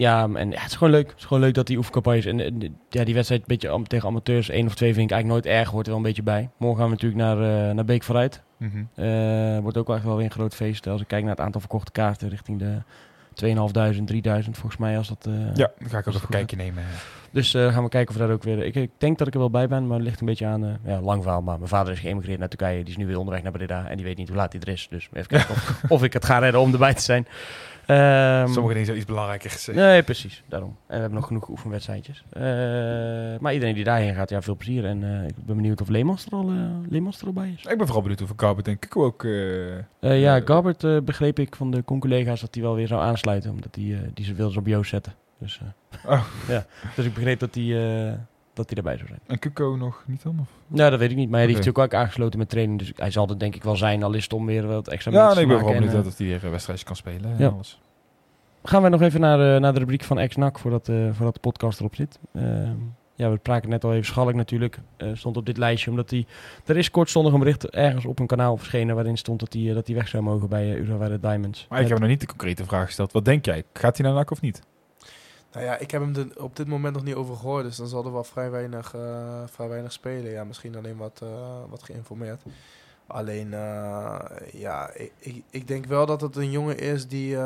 Ja, 0.00 0.28
en 0.34 0.50
ja, 0.50 0.60
het 0.60 0.70
is 0.70 0.76
gewoon 0.76 0.92
leuk. 0.92 1.08
Het 1.08 1.18
is 1.18 1.24
gewoon 1.24 1.42
leuk 1.42 1.54
dat 1.54 1.66
die 1.66 1.76
oefencampagne 1.76 2.18
is. 2.18 2.26
En, 2.26 2.40
en, 2.40 2.78
ja, 2.88 3.04
die 3.04 3.14
wedstrijd 3.14 3.40
een 3.40 3.46
beetje 3.46 3.82
tegen 3.82 4.08
amateurs, 4.08 4.48
één 4.48 4.66
of 4.66 4.74
twee 4.74 4.94
vind 4.94 5.10
ik 5.10 5.16
eigenlijk 5.16 5.44
nooit 5.44 5.56
erg. 5.58 5.70
Hoort 5.70 5.86
er 5.86 5.92
wel 5.92 6.00
een 6.00 6.06
beetje 6.06 6.22
bij. 6.22 6.50
Morgen 6.56 6.78
gaan 6.78 6.86
we 6.86 6.92
natuurlijk 6.94 7.20
naar, 7.20 7.68
eh, 7.68 7.74
naar 7.74 7.84
Beek 7.84 8.02
vooruit. 8.02 8.42
Mhm. 8.56 8.84
Eh, 8.94 9.58
wordt 9.58 9.76
ook 9.76 9.86
wel 9.86 9.96
echt 9.96 10.04
wel 10.04 10.16
weer 10.16 10.24
een 10.24 10.30
groot 10.30 10.54
feest. 10.54 10.86
Als 10.86 11.00
ik 11.00 11.08
kijk 11.08 11.22
naar 11.22 11.30
het 11.30 11.40
aantal 11.40 11.60
verkochte 11.60 11.92
kaarten 11.92 12.28
richting 12.28 12.58
de 12.58 12.82
2500, 13.34 14.06
3000 14.06 14.56
volgens 14.56 14.80
mij. 14.80 14.96
Als 14.96 15.08
dat, 15.08 15.26
eh, 15.26 15.54
Ja, 15.54 15.70
dan 15.78 15.88
ga 15.88 15.98
ik 15.98 16.06
ook 16.06 16.14
even 16.14 16.26
goed, 16.26 16.36
kijken 16.36 16.56
nemen. 16.56 16.84
Dus 17.30 17.54
eh, 17.54 17.72
gaan 17.72 17.82
we 17.82 17.88
kijken 17.88 18.14
of 18.14 18.20
we 18.20 18.26
daar 18.26 18.34
ook 18.34 18.42
weer... 18.42 18.64
Ik, 18.64 18.74
ik 18.74 18.90
denk 18.98 19.18
dat 19.18 19.26
ik 19.26 19.32
er 19.32 19.38
wel 19.40 19.50
bij 19.50 19.68
ben, 19.68 19.86
maar 19.86 19.96
het 19.96 20.06
ligt 20.06 20.20
een 20.20 20.26
beetje 20.26 20.46
aan... 20.46 20.64
eh, 20.64 20.70
ja, 20.84 21.00
lang 21.00 21.22
verhaal, 21.22 21.42
maar 21.42 21.56
mijn 21.56 21.68
vader 21.68 21.92
is 21.92 21.98
geëmigreerd 21.98 22.38
naar 22.38 22.48
Turkije. 22.48 22.78
Die 22.78 22.92
is 22.92 22.96
nu 22.96 23.06
weer 23.06 23.18
onderweg 23.18 23.42
naar 23.42 23.52
Breda 23.52 23.88
en 23.88 23.96
die 23.96 24.06
weet 24.06 24.16
niet 24.16 24.28
hoe 24.28 24.36
laat 24.36 24.52
hij 24.52 24.60
er 24.62 24.68
is. 24.68 24.86
Dus 24.90 25.08
even 25.12 25.28
kijken 25.36 25.50
of, 25.54 25.82
of 25.88 26.02
ik 26.02 26.12
het 26.12 26.24
ga 26.24 26.38
redden 26.38 26.60
om 26.60 26.72
erbij 26.72 26.94
te 26.94 27.02
zijn. 27.02 27.26
Ehm, 27.86 28.46
Sommige 28.46 28.68
dingen 28.68 28.84
zijn 28.84 28.96
iets 28.96 29.06
belangrijker 29.06 29.50
gezegd. 29.50 29.78
Nee, 29.78 30.02
precies. 30.02 30.42
Daarom. 30.48 30.68
En 30.68 30.94
we 30.94 31.00
hebben 31.00 31.14
nog 31.18 31.26
genoeg 31.26 31.48
oefenwedstrijdjes. 31.48 32.24
Eh, 32.30 32.42
maar 33.40 33.52
iedereen 33.52 33.74
die 33.74 33.84
daarheen 33.84 34.14
gaat, 34.14 34.30
ja, 34.30 34.42
veel 34.42 34.56
plezier. 34.56 34.84
En 34.84 35.24
ik 35.28 35.34
ben 35.46 35.56
benieuwd 35.56 35.80
of 35.80 35.88
Leemans 35.88 36.26
er 36.26 36.32
al, 36.32 36.52
Leemans 36.88 37.20
er 37.20 37.26
al 37.26 37.32
bij 37.32 37.54
is. 37.56 37.62
Ik 37.70 37.76
ben 37.76 37.86
vooral 37.86 38.02
benieuwd 38.02 38.22
of 38.22 38.34
Carbet 38.34 38.68
en 38.68 38.78
Kiko 38.78 39.04
ook... 39.04 39.26
ja, 40.00 40.40
Garbert 40.40 41.04
begreep 41.04 41.38
ik 41.38 41.56
van 41.56 41.70
de 41.70 41.84
con-collega's 41.84 42.40
dat 42.40 42.54
hij 42.54 42.62
wel 42.62 42.74
weer 42.74 42.86
zou 42.86 43.02
aansluiten. 43.02 43.50
Omdat 43.50 43.74
hij 43.74 43.84
eh, 43.84 43.98
die 44.14 44.24
ze 44.24 44.34
wilde 44.34 44.58
op 44.58 44.66
Joost 44.66 44.90
zetten. 44.90 45.12
Dus, 45.40 45.60
eh, 45.62 46.10
Oh. 46.10 46.24
ja. 46.48 46.64
dus 46.96 47.04
ik 47.04 47.14
begreep 47.14 47.38
dat 47.40 47.54
hij, 47.54 47.64
eh, 48.08 48.14
dat 48.54 48.68
hij 48.68 48.76
erbij 48.78 48.96
zou 48.96 49.08
zijn. 49.08 49.20
en 49.26 49.38
Kiko 49.38 49.76
nog 49.76 50.04
niet 50.06 50.22
dan? 50.22 50.38
Of? 50.40 50.48
Nou, 50.66 50.90
dat 50.90 50.98
weet 50.98 51.10
ik 51.10 51.16
niet. 51.16 51.30
Maar 51.30 51.38
hij 51.40 51.48
Oké. 51.48 51.54
heeft 51.56 51.66
natuurlijk 51.66 51.94
ook 51.94 52.00
aangesloten 52.00 52.38
met 52.38 52.48
training. 52.48 52.78
Dus 52.78 52.92
hij 52.96 53.10
zal 53.10 53.28
er 53.28 53.38
denk 53.38 53.54
ik 53.54 53.62
wel 53.62 53.76
zijn. 53.76 54.02
Al 54.02 54.12
is 54.14 54.22
het 54.22 54.32
om 54.32 54.46
weer 54.46 54.66
wat 54.66 54.88
extra 54.88 55.12
Ja, 55.12 55.32
nee, 55.32 55.42
ik 55.42 55.48
ben 55.48 55.56
maken. 55.56 55.72
benieuwd 55.72 55.94
En, 55.94 56.02
dat 56.02 56.18
hij 56.18 56.26
weer 56.26 56.44
eh, 56.44 56.50
wedstrijdjes 56.50 56.86
kan 56.86 56.96
spelen. 56.96 57.36
en 57.38 57.52
alles. 57.52 57.80
eh, 58.62 58.70
gaan 58.70 58.82
we 58.82 58.88
nog 58.88 59.02
even 59.02 59.20
naar, 59.20 59.54
eh, 59.54 59.60
naar 59.60 59.72
de 59.72 59.78
rubriek 59.78 60.04
van 60.04 60.18
ex-NAC 60.18 60.58
voordat, 60.58 60.88
eh, 60.88 60.96
voordat 61.12 61.34
de 61.34 61.40
podcast 61.40 61.78
erop 61.80 61.94
zit. 61.94 62.18
Ehm, 62.34 62.72
ja, 63.14 63.30
we 63.30 63.36
spraken 63.38 63.68
net 63.70 63.84
al 63.84 63.92
even 63.92 64.04
Schalk 64.06 64.34
natuurlijk. 64.34 64.78
eh, 64.96 65.08
stond 65.14 65.36
op 65.36 65.46
dit 65.46 65.56
lijstje 65.56 65.90
omdat 65.90 66.10
hij... 66.10 66.26
Er 66.66 66.76
is 66.76 66.90
kortstondig 66.90 67.32
een 67.32 67.38
bericht 67.38 67.68
ergens 67.70 68.04
op 68.04 68.18
een 68.18 68.26
kanaal 68.26 68.56
verschenen... 68.56 68.94
waarin 68.94 69.16
stond 69.16 69.40
dat 69.40 69.52
hij, 69.52 69.68
eh, 69.68 69.74
dat 69.74 69.86
hij 69.86 69.96
weg 69.96 70.08
zou 70.08 70.22
mogen 70.22 70.48
bij 70.48 70.66
uh, 70.70 70.76
Urawa 70.78 71.08
Diamonds. 71.16 71.66
Maar 71.68 71.80
ik 71.80 71.88
heb 71.88 71.98
nog 71.98 72.08
niet 72.08 72.20
de 72.20 72.26
concrete 72.26 72.64
vraag 72.64 72.86
gesteld. 72.86 73.12
Wat 73.12 73.24
denk 73.24 73.44
jij? 73.44 73.62
Gaat 73.72 73.96
hij 73.98 74.06
naar 74.06 74.14
NAC 74.16 74.30
of 74.30 74.40
niet? 74.40 74.62
Nou 75.52 75.64
ja, 75.64 75.76
ik 75.76 75.90
heb 75.90 76.02
hem 76.02 76.30
op 76.36 76.56
dit 76.56 76.66
moment 76.66 76.94
nog 76.94 77.04
niet 77.04 77.14
over 77.14 77.36
gehoord. 77.36 77.64
Dus 77.64 77.76
dan 77.76 77.86
zal 77.86 78.04
er 78.04 78.12
wel 78.12 78.24
vrij 78.24 78.50
weinig, 78.50 78.94
eh, 78.94 79.42
vrij 79.46 79.68
weinig 79.68 79.92
spelen. 79.92 80.30
Ja, 80.30 80.44
misschien 80.44 80.76
alleen 80.76 80.96
wat, 80.96 81.20
eh, 81.22 81.28
wat 81.68 81.82
geïnformeerd. 81.82 82.42
Alleen, 83.06 83.54
eh, 83.54 84.18
ja, 84.52 84.90
ik, 85.18 85.42
ik, 85.50 85.68
denk 85.68 85.86
wel 85.86 86.06
dat 86.06 86.20
het 86.20 86.36
een 86.36 86.50
jongen 86.50 86.78
is 86.78 87.08
die, 87.08 87.36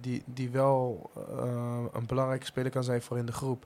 die, 0.00 0.22
die 0.26 0.50
wel 0.50 1.10
een 1.92 2.06
belangrijke 2.06 2.46
speler 2.46 2.70
kan 2.70 2.84
zijn 2.84 3.02
voor 3.02 3.18
in 3.18 3.26
de 3.26 3.32
groep. 3.32 3.64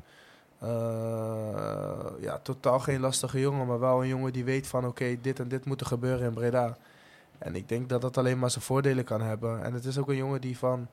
Ja, 2.20 2.38
totaal 2.42 2.78
geen 2.78 3.00
lastige 3.00 3.40
jongen, 3.40 3.66
maar 3.66 3.80
wel 3.80 4.02
een 4.02 4.08
jongen 4.08 4.32
die 4.32 4.44
weet 4.44 4.66
van 4.66 4.86
oké, 4.86 5.16
dit 5.20 5.40
en 5.40 5.48
dit 5.48 5.64
moet 5.64 5.80
er 5.80 5.86
gebeuren 5.86 6.26
in 6.26 6.34
Breda. 6.34 6.76
En 7.38 7.54
ik 7.54 7.68
denk 7.68 7.88
dat 7.88 8.00
dat 8.00 8.16
alleen 8.16 8.38
maar 8.38 8.50
zijn 8.50 8.64
voordelen 8.64 9.04
kan 9.04 9.20
hebben. 9.20 9.64
En 9.64 9.74
het 9.74 9.84
is 9.84 9.98
ook 9.98 10.08
een 10.08 10.16
jongen 10.16 10.40
die 10.40 10.58
van, 10.58 10.88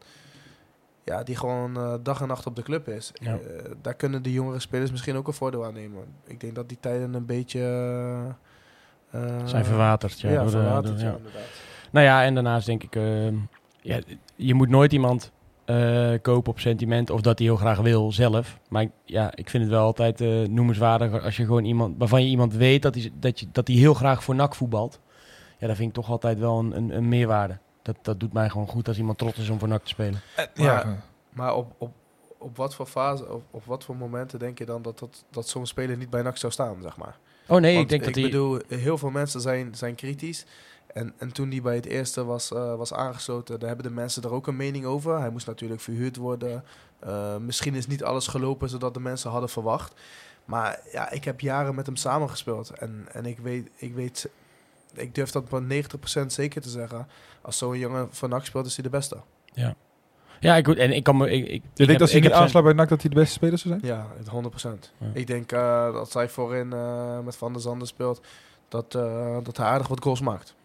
ja, 1.03 1.23
die 1.23 1.35
gewoon 1.35 1.77
eh, 1.77 1.93
dag 2.03 2.21
en 2.21 2.27
nacht 2.27 2.45
op 2.45 2.55
de 2.55 2.61
club 2.63 2.87
is. 2.87 3.11
Ja. 3.13 3.33
Eh, 3.33 3.71
daar 3.81 3.93
kunnen 3.93 4.23
de 4.23 4.31
jongere 4.31 4.59
spelers 4.59 4.91
misschien 4.91 5.15
ook 5.15 5.27
een 5.27 5.33
voordeel 5.33 5.65
aan 5.65 5.73
nemen. 5.73 6.03
Ik 6.25 6.39
denk 6.39 6.55
dat 6.55 6.69
die 6.69 6.77
tijden 6.81 7.13
een 7.13 7.25
beetje... 7.25 7.59
eh, 9.11 9.21
Zijn 9.45 9.65
verwaterd. 9.65 10.19
Ja, 10.21 10.29
Ja, 10.29 10.41
door 10.41 10.49
verwaterd, 10.49 10.85
door- 10.93 11.03
ja, 11.05 11.11
ja. 11.11 11.17
inderdaad. 11.17 11.41
Nou 11.91 12.05
ja, 12.05 12.23
en 12.23 12.33
daarnaast 12.33 12.65
denk 12.65 12.83
ik, 12.83 12.95
ehm, 12.95 13.35
ja, 13.81 13.99
je 14.35 14.53
moet 14.53 14.69
nooit 14.69 14.91
iemand 14.93 15.31
kopen 16.21 16.51
op 16.51 16.59
sentiment 16.59 17.09
of 17.09 17.21
dat 17.21 17.37
hij 17.37 17.47
heel 17.47 17.55
graag 17.57 17.79
wil 17.79 18.11
zelf. 18.11 18.57
Maar 18.69 18.81
ik- 18.81 18.91
ja, 19.05 19.31
ik 19.35 19.49
vind 19.49 19.63
het 19.63 19.71
wel 19.71 19.83
altijd 19.83 20.19
noemenswaardig 20.49 21.23
als 21.23 21.37
je 21.37 21.45
gewoon 21.45 21.63
iemand, 21.65 21.95
waarvan 21.97 22.23
je 22.23 22.29
iemand 22.29 22.53
weet 22.53 22.81
dat 22.81 22.95
hij, 22.95 23.11
dat 23.19 23.39
je, 23.39 23.47
dat 23.51 23.67
hij 23.67 23.77
heel 23.77 23.93
graag 23.93 24.23
voor 24.23 24.35
NAC 24.35 24.55
voetbalt. 24.55 24.99
Ja, 25.57 25.67
dat 25.67 25.75
vind 25.75 25.87
ik 25.89 25.93
toch 25.95 26.09
altijd 26.09 26.39
wel 26.39 26.59
een, 26.59 26.77
een, 26.77 26.95
een 26.95 27.07
meerwaarde. 27.09 27.57
Dat, 27.83 27.95
dat 28.01 28.19
doet 28.19 28.33
mij 28.33 28.49
gewoon 28.49 28.67
goed 28.67 28.87
als 28.87 28.97
iemand 28.97 29.17
trots 29.17 29.39
is 29.39 29.49
om 29.49 29.59
voor 29.59 29.67
NAC 29.67 29.83
te 29.83 29.89
spelen. 29.89 30.21
ja. 30.53 31.03
Maar 31.29 31.55
op, 31.55 31.73
op, 31.77 31.93
op 32.37 32.57
wat 32.57 32.75
voor 32.75 32.85
fase, 32.85 33.29
op, 33.29 33.43
op 33.51 33.65
wat 33.65 33.83
voor 33.83 33.95
momenten 33.95 34.39
denk 34.39 34.57
je 34.57 34.65
dan 34.65 34.81
dat, 34.81 34.99
dat, 34.99 35.25
dat 35.29 35.47
zo'n 35.47 35.65
speler 35.65 35.97
niet 35.97 36.09
bij 36.09 36.21
NAC 36.21 36.37
zou 36.37 36.51
staan, 36.51 36.81
zeg 36.81 36.97
maar? 36.97 37.17
Oh 37.47 37.59
nee, 37.59 37.75
Want 37.75 37.83
ik 37.83 37.89
denk 37.89 38.03
dat 38.03 38.15
hij... 38.15 38.23
bedoel, 38.23 38.59
heel 38.67 38.97
veel 38.97 39.09
mensen 39.09 39.41
zijn, 39.41 39.75
zijn 39.75 39.95
kritisch. 39.95 40.45
En, 40.93 41.13
en 41.17 41.31
toen 41.31 41.51
hij 41.51 41.61
bij 41.61 41.75
het 41.75 41.85
eerste 41.85 42.23
was, 42.23 42.51
eh, 42.51 42.75
was 42.75 42.93
aangesloten, 42.93 43.59
daar 43.59 43.67
hebben 43.67 43.87
de 43.87 43.93
mensen 43.93 44.23
er 44.23 44.31
ook 44.31 44.47
een 44.47 44.55
mening 44.55 44.85
over. 44.85 45.19
Hij 45.19 45.29
moest 45.29 45.47
natuurlijk 45.47 45.81
verhuurd 45.81 46.15
worden. 46.15 46.63
Eh, 46.99 47.37
misschien 47.37 47.75
is 47.75 47.87
niet 47.87 48.03
alles 48.03 48.27
gelopen 48.27 48.69
zodat 48.69 48.93
de 48.93 48.99
mensen 48.99 49.31
hadden 49.31 49.49
verwacht. 49.49 49.93
Maar 50.45 50.79
ja, 50.91 51.11
ik 51.11 51.23
heb 51.23 51.39
jaren 51.39 51.75
met 51.75 51.85
hem 51.85 51.95
samengespeeld. 51.95 52.69
En, 52.69 53.07
en 53.11 53.25
ik 53.25 53.39
weet, 53.39 53.69
ik 53.75 53.93
weet, 53.93 54.29
ik 54.95 55.15
durf 55.15 55.31
dat 55.31 55.51
met 55.51 55.85
90% 56.21 56.25
zeker 56.27 56.61
te 56.61 56.69
zeggen. 56.69 57.07
Als 57.41 57.57
zo'n 57.57 57.77
jongen 57.79 58.07
van 58.11 58.29
NAC 58.29 58.45
speelt, 58.45 58.65
is 58.65 58.75
hij 58.75 58.83
de 58.83 58.89
beste. 58.89 59.17
Ja, 60.39 60.55
ik, 60.55 60.67
en 60.67 60.91
ik 60.91 61.03
kan 61.03 61.17
me... 61.17 61.29
Ik, 61.29 61.43
ik, 61.43 61.49
Je 61.49 61.55
ik 61.55 61.61
denkt 61.75 61.91
heb- 61.91 62.01
als 62.01 62.09
hij 62.11 62.19
ik 62.19 62.25
niet 62.25 62.35
aansluit 62.35 62.65
bij 62.65 62.73
NAC 62.73 62.89
dat 62.89 63.01
hij 63.01 63.09
de 63.09 63.15
beste 63.15 63.33
speler 63.33 63.57
zou 63.57 63.79
zijn? 63.79 63.93
Ja, 63.95 64.07
het 64.17 64.27
100%. 64.87 64.89
Ja. 64.97 65.07
Ik 65.13 65.27
denk 65.27 65.51
eh, 65.51 65.93
dat 65.93 66.11
zij 66.11 66.29
voorin 66.29 66.73
eh, 66.73 67.19
met 67.19 67.35
Van 67.35 67.53
der 67.53 67.61
Zanden 67.61 67.87
speelt, 67.87 68.21
dat, 68.67 68.95
eh, 68.95 69.37
dat 69.43 69.57
hij 69.57 69.65
aardig 69.65 69.87
wat 69.87 70.01
goals 70.03 70.21
maakt. 70.21 70.55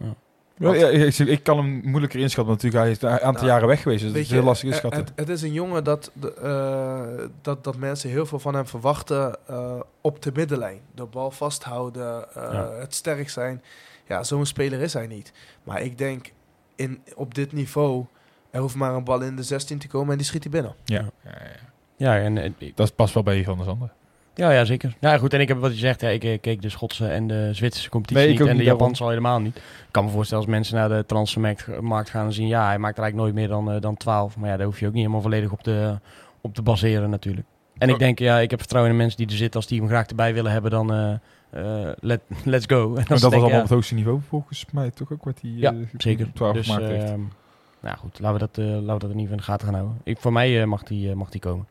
Ja, 0.60 0.74
ja, 0.74 0.88
ik, 0.88 1.18
ik 1.18 1.42
kan 1.42 1.56
hem 1.56 1.80
moeilijker 1.84 2.20
inschatten, 2.20 2.46
want 2.56 2.62
natuurlijk 2.62 2.82
hij 2.84 2.90
is 2.90 3.02
een 3.02 3.26
aantal 3.26 3.32
Nou, 3.32 3.46
jaren 3.46 3.68
weg 3.68 3.82
geweest. 3.82 3.98
Dus 4.00 4.08
het 4.08 4.18
Weet 4.18 4.26
is 4.28 4.30
heel 4.36 4.42
lastig 4.42 4.68
inschatten. 4.68 5.00
Het, 5.00 5.12
het 5.16 5.28
is 5.28 5.42
een 5.42 5.52
jongen 5.52 5.84
dat, 5.84 6.10
de, 6.12 6.34
eh, 6.34 7.26
dat, 7.42 7.64
dat 7.64 7.76
mensen 7.76 8.10
heel 8.10 8.26
veel 8.26 8.38
van 8.38 8.54
hem 8.54 8.66
verwachten 8.66 9.36
eh, 9.46 9.80
op 10.00 10.22
de 10.22 10.30
middenlijn. 10.34 10.80
De 10.94 11.04
bal 11.04 11.30
vasthouden, 11.30 12.34
eh, 12.34 12.42
Ja. 12.52 12.70
het 12.72 12.94
sterk 12.94 13.28
zijn. 13.30 13.62
Ja, 14.08 14.22
zo'n 14.22 14.46
speler 14.46 14.80
is 14.80 14.92
hij 14.92 15.06
niet. 15.06 15.32
Maar 15.64 15.82
ik 15.82 15.98
denk, 15.98 16.32
in, 16.76 17.00
op 17.14 17.34
dit 17.34 17.52
niveau, 17.52 18.04
er 18.50 18.60
hoeft 18.60 18.74
maar 18.74 18.94
een 18.94 19.04
bal 19.04 19.20
in 19.22 19.36
de 19.36 19.42
16 19.42 19.78
te 19.78 19.88
komen 19.88 20.10
en 20.12 20.16
die 20.18 20.26
schiet 20.26 20.42
hij 20.42 20.52
binnen. 20.52 20.74
ja. 20.84 21.00
Ja, 21.24 21.30
ja. 21.30 21.66
Ja, 21.96 22.18
en 22.18 22.38
eh, 22.38 22.50
ik- 22.58 22.76
Dat 22.76 22.94
past 22.94 23.14
wel 23.14 23.22
bij 23.22 23.44
Van 23.44 23.56
der 23.56 23.64
Zanden. 23.64 23.92
Ja, 24.34 24.50
ja, 24.50 24.64
zeker. 24.64 24.96
Ja, 25.00 25.18
goed. 25.18 25.34
En 25.34 25.40
ik 25.40 25.48
heb 25.48 25.58
wat 25.58 25.72
je 25.72 25.78
zegt, 25.78 26.00
ja, 26.00 26.08
ik 26.08 26.24
eh, 26.24 26.38
keek 26.40 26.62
de 26.62 26.68
Schotse 26.68 27.06
en 27.06 27.26
de 27.26 27.48
Zwitserse 27.52 27.88
competitie 27.90 28.24
Nee, 28.28 28.38
niet. 28.38 28.48
En 28.48 28.56
de. 28.56 28.62
Japanse 28.62 29.02
al 29.02 29.08
helemaal 29.08 29.40
niet. 29.40 29.56
Ik 29.56 29.62
kan 29.90 30.04
me 30.04 30.10
voorstellen 30.10 30.42
als 30.44 30.52
mensen 30.52 30.74
naar 30.76 30.88
de 30.88 31.04
transfermarkt 31.06 31.80
markt 31.80 32.10
gaan 32.10 32.26
en 32.26 32.32
zien, 32.32 32.46
ja, 32.46 32.66
hij 32.66 32.78
maakt 32.78 32.96
er 32.96 33.02
eigenlijk 33.02 33.32
nooit 33.34 33.48
meer 33.48 33.56
dan, 33.56 33.72
eh, 33.74 33.80
dan 33.80 33.96
12. 33.96 34.36
Maar 34.36 34.48
ja, 34.50 34.56
daar 34.56 34.66
hoef 34.66 34.80
je 34.80 34.86
ook 34.86 34.92
niet 34.92 35.00
helemaal 35.00 35.22
volledig 35.22 35.52
op 35.52 35.62
te, 35.62 35.98
op 36.40 36.54
te 36.54 36.62
baseren 36.62 37.10
natuurlijk. 37.10 37.46
En 37.78 37.88
ik 37.88 37.98
denk, 37.98 38.18
ja, 38.18 38.38
ik 38.38 38.50
heb 38.50 38.58
vertrouwen 38.58 38.92
in 38.92 38.98
de 38.98 39.04
mensen 39.04 39.20
die 39.22 39.30
er 39.32 39.40
zitten. 39.40 39.60
Als 39.60 39.68
die 39.68 39.78
hem 39.80 39.88
graag 39.88 40.06
erbij 40.06 40.34
willen 40.34 40.52
hebben, 40.52 40.70
dan 40.70 40.92
eh, 40.92 41.14
eh, 41.50 41.90
let, 42.00 42.20
let's 42.44 42.66
go. 42.66 42.88
En 42.96 43.04
dat 43.08 43.08
was 43.08 43.24
allemaal 43.32 43.48
ja, 43.50 43.56
op 43.56 43.62
het 43.62 43.70
hoogste 43.70 43.94
niveau 43.94 44.20
volgens 44.28 44.64
mij 44.72 44.90
toch 44.90 45.12
ook 45.12 45.24
wat 45.24 45.38
hij 45.40 45.50
Ja, 45.50 45.72
eh, 45.72 45.76
zeker. 45.96 46.30
12 46.34 46.54
Dus, 46.54 46.66
gemaakt 46.66 46.86
heeft. 46.88 47.04
ehm, 47.04 47.20
nou 47.80 47.96
goed, 47.96 48.18
laten 48.20 48.38
we 48.40 48.46
dat, 48.52 48.58
eh, 48.64 48.64
laten 48.72 48.84
we 48.94 48.98
dat 48.98 49.10
in 49.10 49.18
ieder 49.18 49.20
geval 49.20 49.30
in 49.32 49.36
de 49.36 49.42
gaten 49.42 49.66
gaan 49.66 49.74
houden. 49.74 50.00
Ik, 50.04 50.18
voor 50.18 50.32
mij 50.32 50.60
eh, 50.60 50.66
mag, 50.66 50.82
die, 50.82 51.08
eh, 51.10 51.14
mag 51.16 51.30
die 51.30 51.40
komen. 51.40 51.66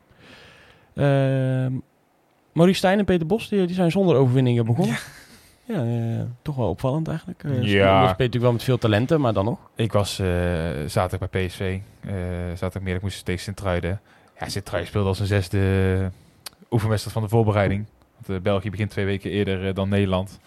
Ehm 0.96 1.74
Maurice 2.54 2.78
Stijn 2.80 3.00
en 3.00 3.06
Peter 3.06 3.28
Bos, 3.28 3.50
die, 3.50 3.66
die 3.66 3.76
zijn 3.76 3.92
zonder 3.92 4.16
overwinningen 4.16 4.66
begonnen. 4.66 4.98
Ja, 5.66 5.76
eh, 6.18 6.22
toch 6.42 6.56
wel 6.56 6.70
opvallend 6.70 7.08
eigenlijk. 7.08 7.44
Eh, 7.44 7.52
ze 7.52 7.56
Ja. 7.58 7.64
spelen 7.64 8.02
natuurlijk 8.08 8.44
wel 8.44 8.52
met 8.52 8.64
veel 8.64 8.78
talenten, 8.78 9.22
maar 9.22 9.34
dan 9.34 9.46
nog. 9.46 9.60
Ik 9.76 9.92
was 9.92 10.20
eh, 10.20 10.28
zaterdag 10.88 11.30
bij 11.30 11.46
PSV. 11.48 11.80
eh 12.02 12.14
zaterdagmiddag 12.50 13.02
moest 13.02 13.20
ik 13.20 13.26
tegen 13.26 13.42
Sint-Truiden. 13.42 14.00
Ja, 14.40 14.50
Sint-Truiden 14.50 14.90
speelde 14.90 15.08
als 15.08 15.20
een 15.20 15.26
zesde 15.26 16.12
oefenwedstrijd 16.72 17.14
van 17.18 17.24
de 17.24 17.30
voorbereiding. 17.30 17.86
Want 18.18 18.30
eh, 18.30 18.44
België 18.44 18.70
begint 18.70 18.90
twee 18.90 19.06
weken 19.06 19.32
eerder 19.32 19.68
eh, 19.68 19.74
dan 19.74 19.90
Nederland. 19.90 20.40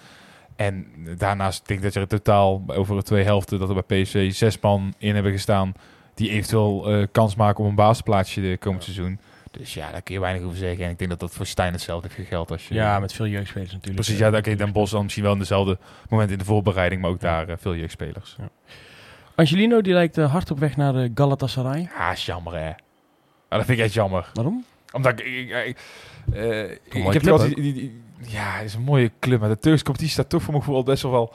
En 0.56 0.86
daarnaast 1.18 1.66
denk 1.66 1.78
ik 1.78 1.84
dat 1.84 1.94
er 1.94 2.00
in 2.00 2.06
totaal 2.06 2.64
over 2.66 2.96
de 2.96 3.02
twee 3.02 3.24
helften... 3.24 3.58
dat 3.58 3.68
er 3.68 3.84
bij 3.86 4.02
PSV 4.02 4.32
zes 4.32 4.60
man 4.60 4.94
in 4.98 5.14
hebben 5.14 5.32
gestaan... 5.32 5.72
die 6.14 6.30
eventueel 6.30 6.92
eh, 6.92 7.06
kans 7.12 7.34
maken 7.34 7.64
op 7.64 7.70
een 7.70 7.76
basisplaatsje 7.76 8.40
de 8.40 8.56
komend 8.58 8.84
seizoen. 8.84 9.20
Dus 9.50 9.74
ja, 9.74 9.90
daar 9.90 10.02
kun 10.02 10.14
je 10.14 10.20
weinig 10.20 10.42
over 10.42 10.56
zeggen. 10.56 10.84
En 10.84 10.90
ik 10.90 10.98
denk 10.98 11.10
dat 11.10 11.20
dat 11.20 11.32
voor 11.32 11.46
Stijn 11.46 11.72
hetzelfde 11.72 12.08
heeft 12.08 12.20
gegeld. 12.20 12.50
Als 12.50 12.68
je, 12.68 12.74
Ja, 12.74 12.98
met 12.98 13.12
veel 13.12 13.26
jeugdspelers 13.26 13.72
natuurlijk. 13.72 13.94
Precies, 13.94 14.14
Eh, 14.14 14.20
ja, 14.20 14.30
dan 14.30 14.42
kun 14.42 14.50
je 14.50 14.56
Den 14.56 14.72
Bos 14.72 14.90
dan 14.90 15.02
misschien 15.02 15.24
wel 15.24 15.32
in 15.32 15.38
dezelfde 15.38 15.78
moment 16.08 16.30
in 16.30 16.38
de 16.38 16.44
voorbereiding... 16.44 17.00
maar 17.00 17.10
ook 17.10 17.20
daar 17.20 17.48
eh, 17.48 17.56
veel 17.58 17.74
jeugdspelers. 17.76 18.36
Angelino, 19.34 19.80
die 19.80 19.92
lijkt 19.92 20.18
eh, 20.18 20.32
hard 20.32 20.50
op 20.50 20.58
weg 20.58 20.76
naar 20.76 20.92
de 20.92 21.10
Galatasaray. 21.14 21.90
Ja, 21.98 22.12
is 22.12 22.26
jammer 22.26 22.54
hè. 22.54 22.68
Ah, 22.68 23.58
dat 23.58 23.64
vind 23.64 23.78
ik 23.78 23.84
echt 23.84 23.94
jammer. 23.94 24.30
Waarom? 24.34 24.64
Omdat 24.92 25.20
ik... 25.20 25.26
ik, 25.26 25.66
ik, 25.66 25.78
eh, 26.32 26.70
ik 26.70 26.80
mooie 26.94 27.12
heb 27.12 27.22
club 27.22 27.32
altijd 27.32 27.50
ook. 27.50 27.54
die, 27.62 27.72
die- 27.72 27.72
die- 27.72 28.00
Ja, 28.26 28.52
het 28.56 28.64
is 28.64 28.74
een 28.74 28.82
mooie 28.82 29.10
club. 29.20 29.40
Maar 29.40 29.48
de 29.48 29.58
Turkse 29.58 29.84
competitie 29.84 30.12
staat 30.14 30.28
toch 30.28 30.42
voor 30.42 30.52
mijn 30.52 30.64
gevoel 30.64 30.82
best 30.82 31.02
wel 31.02 31.32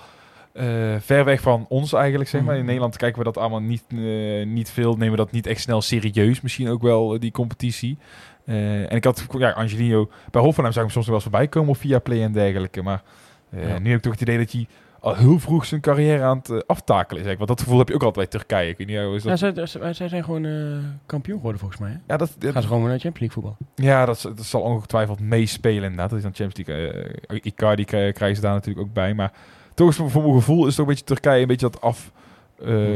eh, 0.53 0.95
ver 0.99 1.25
weg 1.25 1.41
van 1.41 1.65
ons 1.69 1.93
eigenlijk, 1.93 2.29
zeg 2.29 2.41
maar. 2.41 2.51
In 2.53 2.57
Mhm. 2.57 2.65
Nederland 2.65 2.97
kijken 2.97 3.17
we 3.17 3.23
dat 3.25 3.37
allemaal 3.37 3.59
niet, 3.61 3.83
eh, 3.89 4.45
niet 4.45 4.69
veel. 4.69 4.91
Nemen 4.93 5.11
we 5.11 5.15
dat 5.17 5.31
niet 5.31 5.47
echt 5.47 5.61
snel 5.61 5.81
serieus. 5.81 6.41
Misschien 6.41 6.69
ook 6.69 6.81
wel, 6.81 7.19
die 7.19 7.31
competitie. 7.31 7.97
En 8.45 8.89
ik 8.89 9.03
had, 9.03 9.25
ja, 9.37 9.49
Angelino... 9.51 10.09
Bij 10.31 10.41
Hoffenheim 10.41 10.73
zou 10.73 10.85
ik 10.85 10.91
hem 10.93 11.03
soms 11.03 11.05
nog 11.05 11.05
wel 11.05 11.15
eens 11.15 11.23
voorbij 11.23 11.47
komen. 11.47 11.69
Of 11.69 11.77
via 11.77 11.99
Play 11.99 12.23
en 12.23 12.31
dergelijke. 12.31 12.81
Maar 12.81 13.03
Ja. 13.49 13.79
nu 13.79 13.87
heb 13.89 13.97
ik 13.97 14.01
toch 14.03 14.11
het 14.11 14.21
idee 14.21 14.37
dat 14.37 14.51
hij 14.51 14.67
al 15.05 15.15
heel 15.15 15.39
vroeg 15.39 15.65
zijn 15.65 15.81
carrière 15.81 16.23
aan 16.23 16.37
het 16.37 16.49
eh, 16.49 16.57
aftakelen 16.67 17.23
is. 17.25 17.35
Want 17.35 17.47
dat 17.47 17.61
gevoel 17.61 17.77
heb 17.77 17.87
je 17.87 17.93
ook 17.93 18.03
altijd 18.03 18.29
bij 18.29 18.39
Turkije. 18.39 18.69
Ik 18.69 18.77
weet 18.77 18.87
niet, 18.87 18.97
hoe 18.97 19.15
is 19.15 19.23
dat... 19.23 19.39
Ja, 19.39 19.51
zij, 19.53 19.65
zij, 19.65 19.93
zij 19.93 20.07
zijn 20.07 20.23
gewoon 20.23 20.45
eh, 20.45 20.77
kampioen 21.05 21.35
geworden 21.37 21.59
volgens 21.59 21.79
mij. 21.81 21.89
Hè? 21.91 21.97
Ja, 22.07 22.17
dat, 22.17 22.35
dat- 22.37 22.51
Gaan 22.51 22.61
ze 22.61 22.67
gewoon 22.67 22.87
naar 22.87 22.99
Champions 22.99 23.19
League 23.35 23.55
voetbal. 23.57 23.85
Ja, 23.85 24.05
dat, 24.05 24.31
zal 24.45 24.61
ongetwijfeld 24.61 25.19
meespelen 25.19 25.83
inderdaad. 25.83 26.09
Dat 26.09 26.17
is 26.17 26.23
dan 26.23 26.33
Champions 26.35 26.67
League. 26.67 26.91
eh 27.27 27.39
Icardi 27.43 27.83
krijgen 27.85 28.35
ze 28.35 28.41
daar 28.41 28.53
natuurlijk 28.53 28.87
ook 28.87 28.93
bij. 28.93 29.13
Maar 29.13 29.31
toch 29.73 29.89
is 29.89 29.95
voor, 29.95 30.09
voor 30.11 30.21
mijn 30.21 30.33
gevoel 30.35 30.59
is 30.61 30.65
het 30.67 30.75
toch 30.75 30.85
een 30.87 30.91
beetje 30.91 31.05
Turkije 31.05 31.41
een 31.41 31.47
beetje 31.47 31.69
dat 31.69 31.81
af... 31.81 32.11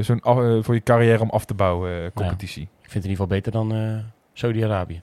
Zo'n 0.02 0.20
eh, 0.20 0.58
voor 0.62 0.74
je 0.74 0.84
carrière 0.84 1.22
om 1.22 1.30
af 1.30 1.46
te 1.46 1.54
bouwen 1.54 2.04
eh, 2.04 2.10
competitie. 2.14 2.64
Ik 2.64 2.90
vind 2.92 2.94
het 2.94 3.04
in 3.04 3.10
ieder 3.10 3.26
geval 3.26 3.28
beter 3.28 3.52
dan 3.52 4.04
Saudi-Arabië. 4.34 5.02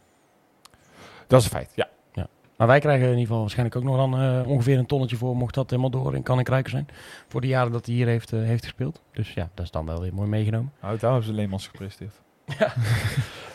Dat 1.26 1.40
is 1.40 1.44
een 1.46 1.52
feit, 1.52 1.72
ja. 1.74 1.88
Maar 2.56 2.66
wij 2.66 2.80
krijgen 2.80 3.02
in 3.04 3.10
ieder 3.10 3.26
geval 3.26 3.40
waarschijnlijk 3.40 3.76
ook 3.76 3.82
nog 3.84 3.96
dan 3.96 4.20
eh, 4.20 4.48
ongeveer 4.48 4.78
een 4.78 4.86
tonnetje 4.86 5.16
voor, 5.16 5.36
mocht 5.36 5.54
dat 5.54 5.70
helemaal 5.70 5.90
door 5.90 6.14
in 6.14 6.22
kan 6.22 6.38
en 6.38 6.44
krijgen 6.44 6.70
zijn. 6.70 6.88
Voor 7.28 7.40
de 7.40 7.46
jaren 7.46 7.72
dat 7.72 7.86
hij 7.86 7.94
hier 7.94 8.06
heeft, 8.06 8.32
eh, 8.32 8.40
heeft 8.42 8.64
gespeeld. 8.64 9.02
Dus 9.12 9.32
ja, 9.34 9.48
dat 9.54 9.64
is 9.64 9.70
dan 9.70 9.86
wel 9.86 10.00
weer 10.00 10.14
mooi 10.14 10.28
meegenomen. 10.28 10.72
Nou, 10.80 10.98
daar 10.98 11.10
hebben 11.10 11.28
ze 11.28 11.34
Leemans 11.34 11.66
gepresteerd. 11.68 12.14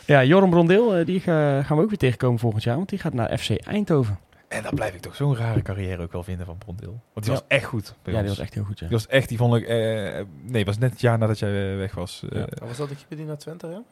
Ja, 0.06 0.24
Joram 0.24 0.50
Brondeel, 0.50 0.94
eh, 0.96 1.06
die 1.06 1.20
ga- 1.20 1.62
gaan 1.62 1.76
we 1.76 1.82
ook 1.82 1.88
weer 1.88 1.98
tegenkomen 1.98 2.38
volgend 2.38 2.62
jaar, 2.62 2.76
want 2.76 2.88
die 2.88 2.98
gaat 2.98 3.12
naar 3.14 3.38
FC 3.38 3.50
Eindhoven. 3.66 4.18
En 4.48 4.62
dan 4.62 4.74
blijf 4.74 4.94
ik 4.94 5.00
toch 5.00 5.14
zo'n 5.16 5.36
rare 5.36 5.62
carrière 5.62 6.02
ook 6.02 6.12
wel 6.12 6.22
vinden 6.22 6.46
van 6.46 6.58
Brondeel. 6.58 7.00
Want 7.12 7.26
die 7.26 7.34
Ja. 7.34 7.40
was 7.40 7.48
echt 7.48 7.64
goed 7.64 7.94
bij 8.02 8.12
Ja, 8.14 8.20
die 8.20 8.28
was 8.28 8.38
echt 8.38 8.54
heel 8.54 8.64
goed, 8.64 8.78
ja. 8.78 8.86
Die 8.86 8.96
was 8.96 9.06
echt, 9.06 9.28
die 9.28 9.38
vond 9.38 9.54
ik... 9.54 9.66
eh, 9.66 10.20
nee, 10.42 10.64
was 10.64 10.78
net 10.78 10.90
het 10.90 11.00
jaar 11.00 11.18
nadat 11.18 11.38
jij 11.38 11.76
weg 11.76 11.94
was. 11.94 12.22
Ja. 12.30 12.46
Was 12.66 12.76
dat 12.76 12.88
de 12.88 12.94
keer 13.08 13.16
die 13.16 13.26
naar 13.26 13.36
Twente, 13.38 13.66
ja? 13.66 13.82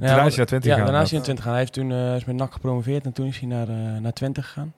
Daarna 0.00 0.22
is 0.22 0.28
hij 0.28 0.36
naar 0.36 0.46
20 0.46 0.70
Ja, 0.70 0.76
gegaan. 0.76 0.84
daarna 0.92 1.02
is 1.04 1.10
hij 1.10 1.18
naar 1.18 1.24
20 1.26 1.44
gegaan. 1.44 1.52
Hij 1.58 1.60
heeft 1.60 1.72
toen 1.72 1.92
eh, 1.92 2.16
is 2.16 2.24
met 2.24 2.36
NAC 2.36 2.52
gepromoveerd 2.52 3.04
en 3.04 3.12
toen 3.12 3.26
is 3.26 3.38
hij 3.38 3.48
naar, 3.48 3.68
eh, 3.68 4.00
naar 4.00 4.12
Twente 4.12 4.42
gegaan. 4.42 4.72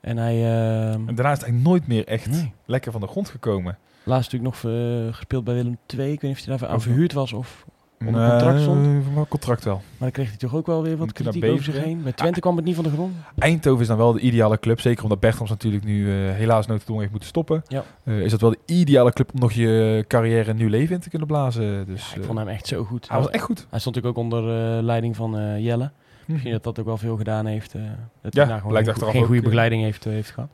En 0.00 0.16
hij... 0.16 0.34
eh, 0.34 0.92
En 0.92 1.14
daarna 1.14 1.32
is 1.32 1.40
hij 1.40 1.50
nooit 1.50 1.86
meer 1.86 2.06
echt 2.06 2.26
nee. 2.30 2.52
lekker 2.64 2.92
van 2.92 3.00
de 3.00 3.06
grond 3.06 3.28
gekomen. 3.28 3.78
Laatst 4.02 4.32
natuurlijk 4.32 4.62
nog 4.62 4.72
eh, 4.72 5.14
gespeeld 5.14 5.44
bij 5.44 5.54
Willem 5.54 5.78
II. 5.86 6.12
Ik 6.12 6.20
weet 6.20 6.22
niet 6.22 6.32
of 6.32 6.38
hij 6.38 6.46
daarvoor 6.48 6.68
aan 6.68 6.80
verhuurd 6.80 7.12
was 7.12 7.32
of... 7.32 7.66
Onder 8.00 8.20
Nee, 8.20 8.30
contract 8.30 8.60
stond? 8.60 8.86
eh, 8.86 9.14
maar 9.14 9.26
contract 9.26 9.64
wel. 9.64 9.74
Maar 9.74 9.82
dan 9.98 10.10
kreeg 10.10 10.28
hij 10.28 10.36
toch 10.36 10.54
ook 10.54 10.66
wel 10.66 10.82
weer 10.82 10.96
wat 10.96 11.12
kritiek 11.12 11.44
over 11.44 11.64
zich 11.64 11.78
heen. 11.78 12.02
Bij 12.02 12.12
Twente 12.12 12.40
kwam 12.40 12.56
het 12.56 12.64
niet 12.64 12.74
van 12.74 12.84
de 12.84 12.90
grond. 12.90 13.14
Eindhoven 13.38 13.80
is 13.80 13.86
dan 13.86 13.96
wel 13.96 14.12
de 14.12 14.20
ideale 14.20 14.58
club. 14.58 14.80
Zeker 14.80 15.02
omdat 15.02 15.20
Bertrams 15.20 15.50
natuurlijk 15.50 15.84
nu 15.84 16.10
eh, 16.10 16.32
helaas 16.34 16.66
noodgedwongen 16.66 17.00
heeft 17.00 17.12
moeten 17.12 17.28
stoppen. 17.30 17.62
Ja. 17.68 17.84
Eh, 18.04 18.20
is 18.20 18.30
dat 18.30 18.40
wel 18.40 18.50
de 18.50 18.58
ideale 18.66 19.12
club 19.12 19.30
om 19.34 19.40
nog 19.40 19.52
je 19.52 20.04
carrière 20.08 20.50
een 20.50 20.56
nieuw 20.56 20.68
leven 20.68 20.94
in 20.94 21.00
te 21.00 21.08
kunnen 21.10 21.28
blazen. 21.28 21.86
Dus, 21.86 22.08
Ja, 22.08 22.14
ik 22.14 22.20
eh, 22.20 22.26
vond 22.26 22.38
hem 22.38 22.48
echt 22.48 22.66
zo 22.66 22.84
goed. 22.84 23.08
hij 23.08 23.18
was 23.18 23.30
echt 23.30 23.44
goed. 23.44 23.66
Hij 23.70 23.78
stond 23.78 23.94
natuurlijk 23.94 24.16
ook 24.18 24.24
onder 24.24 24.76
eh, 24.76 24.82
leiding 24.82 25.16
van 25.16 25.38
eh, 25.38 25.58
Jelle. 25.64 25.90
Misschien 26.26 26.52
dat 26.52 26.62
dat 26.64 26.78
ook 26.78 26.86
wel 26.86 26.96
veel 26.96 27.16
gedaan 27.16 27.46
heeft. 27.46 27.74
eh, 27.74 27.80
dat 28.22 28.34
Ja, 28.34 28.40
hij 28.40 28.48
nou 28.48 28.60
gewoon 28.60 29.10
geen, 29.10 29.24
goede 29.24 29.36
eh. 29.38 29.42
begeleiding 29.44 29.82
heeft, 29.82 30.06
eh, 30.06 30.12
heeft 30.12 30.30
gehad. 30.30 30.48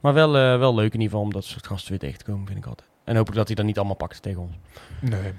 Maar 0.00 0.14
wel, 0.14 0.36
eh, 0.36 0.58
wel 0.58 0.74
leuk 0.74 0.86
in 0.94 1.00
ieder 1.00 1.08
geval 1.08 1.20
om 1.20 1.32
dat 1.32 1.44
soort 1.44 1.66
gasten 1.66 1.90
weer 1.90 1.98
tegen 1.98 2.18
te 2.18 2.24
komen, 2.24 2.46
vind 2.46 2.58
ik 2.58 2.66
altijd. 2.66 2.88
en 3.04 3.14
hopelijk 3.16 3.36
dat 3.38 3.46
hij 3.46 3.56
dat 3.56 3.64
niet 3.64 3.76
allemaal 3.76 3.96
pakt 3.96 4.22
tegen 4.22 4.40
ons. 4.40 4.54
Nee. 5.00 5.32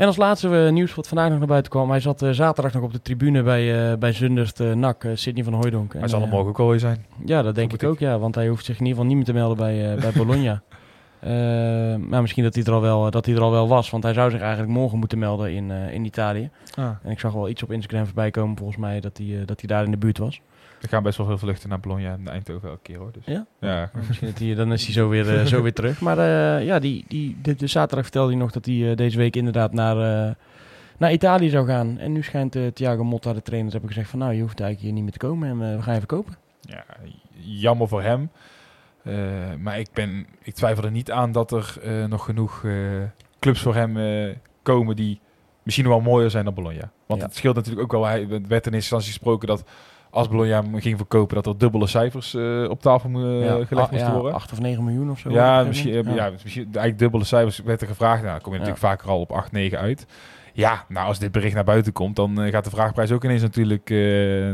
En 0.00 0.06
als 0.06 0.16
laatste 0.16 0.64
eh, 0.64 0.72
nieuws 0.72 0.94
wat 0.94 1.08
vandaag 1.08 1.28
nog 1.28 1.38
naar 1.38 1.46
buiten 1.46 1.70
kwam. 1.70 1.90
Hij 1.90 2.00
zat 2.00 2.22
eh, 2.22 2.30
zaterdag 2.30 2.72
nog 2.72 2.82
op 2.82 2.92
de 2.92 3.02
tribune 3.02 3.42
bij, 3.42 3.90
eh 3.90 3.98
bij 3.98 4.12
Zundert 4.12 4.58
NAC, 4.58 5.06
Sidney 5.14 5.44
van 5.44 5.52
Hooijdonk. 5.52 5.92
Hij 5.92 6.08
zal 6.08 6.26
morgen 6.26 6.58
ook 6.58 6.70
weer 6.70 6.78
zijn. 6.78 7.04
Ja, 7.24 7.42
dat 7.42 7.54
denk 7.54 7.72
ik 7.72 7.84
ook, 7.84 7.98
ja. 7.98 8.18
Want 8.18 8.34
hij 8.34 8.48
hoeft 8.48 8.64
zich 8.64 8.78
in 8.78 8.86
ieder 8.86 9.02
geval 9.02 9.06
niet 9.06 9.16
meer 9.16 9.24
te 9.24 9.32
melden 9.32 9.56
bij, 9.56 9.96
bij 10.00 10.12
Bologna. 10.12 10.62
Maar 12.10 12.20
misschien 12.20 12.44
dat 12.44 12.54
hij, 12.54 12.64
er 12.64 12.72
al 12.72 12.80
wel, 12.80 13.10
dat 13.10 13.26
hij 13.26 13.34
er 13.34 13.40
al 13.40 13.50
wel 13.50 13.68
was. 13.68 13.90
Want 13.90 14.02
hij 14.02 14.12
zou 14.12 14.30
zich 14.30 14.40
eigenlijk 14.40 14.72
morgen 14.72 14.98
moeten 14.98 15.18
melden 15.18 15.52
in, 15.52 15.70
in 15.70 16.04
Italië. 16.04 16.50
Ah. 16.74 16.90
En 17.02 17.10
ik 17.10 17.20
zag 17.20 17.32
wel 17.32 17.48
iets 17.48 17.62
op 17.62 17.72
Instagram 17.72 18.04
voorbij 18.06 18.30
komen, 18.30 18.56
volgens 18.56 18.78
mij, 18.78 19.00
dat 19.00 19.18
hij, 19.18 19.42
dat 19.44 19.60
hij 19.60 19.68
daar 19.68 19.84
in 19.84 19.90
de 19.90 19.96
buurt 19.96 20.18
was. 20.18 20.40
Er 20.80 20.88
gaan 20.88 21.02
best 21.02 21.16
wel 21.18 21.26
veel 21.26 21.38
vluchten 21.38 21.68
naar 21.68 21.80
Bologna 21.80 22.12
en 22.12 22.28
Eindhoven 22.28 22.68
elke 22.68 22.82
keer 22.82 22.98
hoor. 22.98 23.12
Dus. 23.12 23.22
Ja? 23.26 23.46
Ja. 23.60 23.90
Misschien 24.06 24.28
dat 24.28 24.38
hij, 24.38 24.54
dan 24.54 24.72
is 24.72 24.84
hij 24.84 24.92
zo 24.92 25.08
weer, 25.08 25.38
eh, 25.38 25.46
zo 25.54 25.62
weer 25.62 25.72
terug. 25.72 26.00
Maar 26.00 26.18
eh, 26.18 26.66
ja, 26.66 26.78
die, 26.78 27.04
die, 27.08 27.36
de, 27.42 27.54
de 27.54 27.66
zaterdag 27.66 28.02
vertelde 28.04 28.30
hij 28.30 28.40
nog 28.40 28.50
dat 28.50 28.64
hij 28.66 28.90
eh, 28.90 28.96
deze 28.96 29.16
week 29.18 29.36
inderdaad 29.36 29.72
naar, 29.72 29.96
naar 30.98 31.12
Italië 31.12 31.48
zou 31.48 31.66
gaan. 31.66 31.98
En 31.98 32.12
nu 32.12 32.22
schijnt 32.22 32.56
Thiago 32.74 33.04
Motta, 33.04 33.32
de 33.32 33.42
trainer, 33.42 33.70
hebben 33.72 33.88
gezegd 33.90 34.10
van... 34.10 34.18
nou, 34.18 34.32
je 34.34 34.40
hoeft 34.40 34.60
eigenlijk 34.60 34.80
hier 34.80 34.92
niet 34.92 35.02
meer 35.02 35.18
te 35.20 35.26
komen 35.26 35.48
en 35.48 35.76
we 35.76 35.82
gaan 35.82 35.94
even 35.94 36.06
kopen. 36.06 36.34
ja, 36.60 36.84
jammer 37.38 37.88
voor 37.88 38.02
hem. 38.02 38.30
Maar 39.62 39.78
ik, 39.78 39.88
ben, 39.92 40.26
ik 40.42 40.54
twijfel 40.54 40.84
er 40.84 40.90
niet 40.90 41.10
aan 41.10 41.32
dat 41.32 41.52
er 41.52 41.78
nog 42.08 42.24
genoeg 42.24 42.64
clubs 43.38 43.60
voor 43.60 43.74
hem 43.74 43.96
komen 44.62 44.96
die 44.96 45.20
misschien 45.62 45.88
wel 45.88 46.00
mooier 46.00 46.30
zijn 46.30 46.44
dan 46.44 46.54
Bologna. 46.54 46.90
Want 47.06 47.20
Ja. 47.20 47.26
het 47.26 47.36
scheelt 47.36 47.54
natuurlijk 47.54 47.82
ook 47.82 47.92
wel. 47.92 48.04
Hij 48.06 48.20
het 48.20 48.28
werd 48.28 48.40
in 48.40 48.48
eerste 48.48 48.74
instantie 48.74 49.08
gesproken 49.10 49.48
dat 49.48 49.64
als 50.10 50.28
Bologna 50.28 50.62
ging 50.74 50.96
verkopen, 50.96 51.34
dat 51.34 51.46
er 51.46 51.58
dubbele 51.58 51.86
cijfers 51.86 52.34
eh, 52.34 52.66
op 52.68 52.80
tafel 52.80 53.10
eh, 53.10 53.66
gelegd 53.66 53.90
moesten 53.90 54.08
ja, 54.08 54.12
worden. 54.12 54.34
8 54.34 54.52
of 54.52 54.60
9 54.60 54.84
miljoen 54.84 55.10
of 55.10 55.18
zo. 55.18 55.30
Ja, 55.30 55.62
misschien, 55.62 56.14
ja. 56.14 56.30
misschien 56.42 56.64
eigenlijk 56.64 56.98
dubbele 56.98 57.24
cijfers 57.24 57.58
werd 57.58 57.80
er 57.80 57.86
gevraagd. 57.86 58.20
Nou, 58.20 58.32
dan 58.32 58.40
kom 58.40 58.52
je 58.52 58.58
natuurlijk 58.58 58.86
vaker 58.86 59.08
al 59.08 59.20
op 59.20 59.32
8, 59.32 59.52
9 59.52 59.78
uit. 59.78 60.06
Ja, 60.52 60.84
nou 60.88 61.06
als 61.06 61.18
dit 61.18 61.32
bericht 61.32 61.54
naar 61.54 61.64
buiten 61.64 61.92
komt, 61.92 62.16
dan 62.16 62.40
eh, 62.40 62.52
gaat 62.52 62.64
de 62.64 62.70
vraagprijs 62.70 63.12
ook 63.12 63.24
ineens 63.24 63.42
natuurlijk 63.42 63.90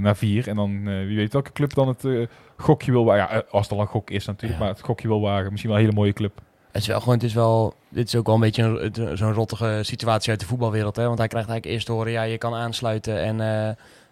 naar 0.01 0.17
4. 0.17 0.49
En 0.49 0.57
dan 0.57 0.85
wie 1.07 1.17
weet 1.17 1.33
welke 1.33 1.53
club 1.53 1.75
dan 1.75 1.89
het 1.89 2.29
gokje 2.57 2.93
wil 2.93 3.05
wagen. 3.05 3.37
Ja, 3.37 3.43
als 3.51 3.69
het 3.69 3.77
al 3.77 3.81
een 3.81 3.91
gok 3.91 4.11
is 4.11 4.27
natuurlijk, 4.27 4.61
maar 4.61 4.69
het 4.69 4.81
gokje 4.81 5.09
wil 5.09 5.21
wagen. 5.21 5.51
Misschien 5.51 5.71
wel 5.71 5.79
een 5.79 5.85
hele 5.85 5.99
mooie 5.99 6.13
club. 6.13 6.41
Het 6.73 6.83
is 6.83 6.91
wel 6.91 7.01
gewoon, 7.01 7.15
het 7.15 7.23
is 7.23 7.35
wel, 7.35 7.75
dit 7.89 8.07
is 8.07 8.17
ook 8.17 8.27
wel 8.27 8.35
een 8.35 8.41
beetje 8.41 8.91
zo'n 9.15 9.33
rottige 9.33 9.79
situatie 9.83 10.31
uit 10.31 10.41
de 10.41 10.47
voetbalwereld. 10.47 10.97
Hè? 10.97 11.07
Want 11.07 11.19
hij 11.19 11.29
krijgt 11.29 11.49
eigenlijk 11.49 11.77
eerst 11.77 11.87
te 11.87 11.93
horen, 11.93 12.13
ja, 12.13 12.23
je 12.23 12.39
kan 12.39 12.55
aansluiten 12.55 13.23
en 13.23 13.41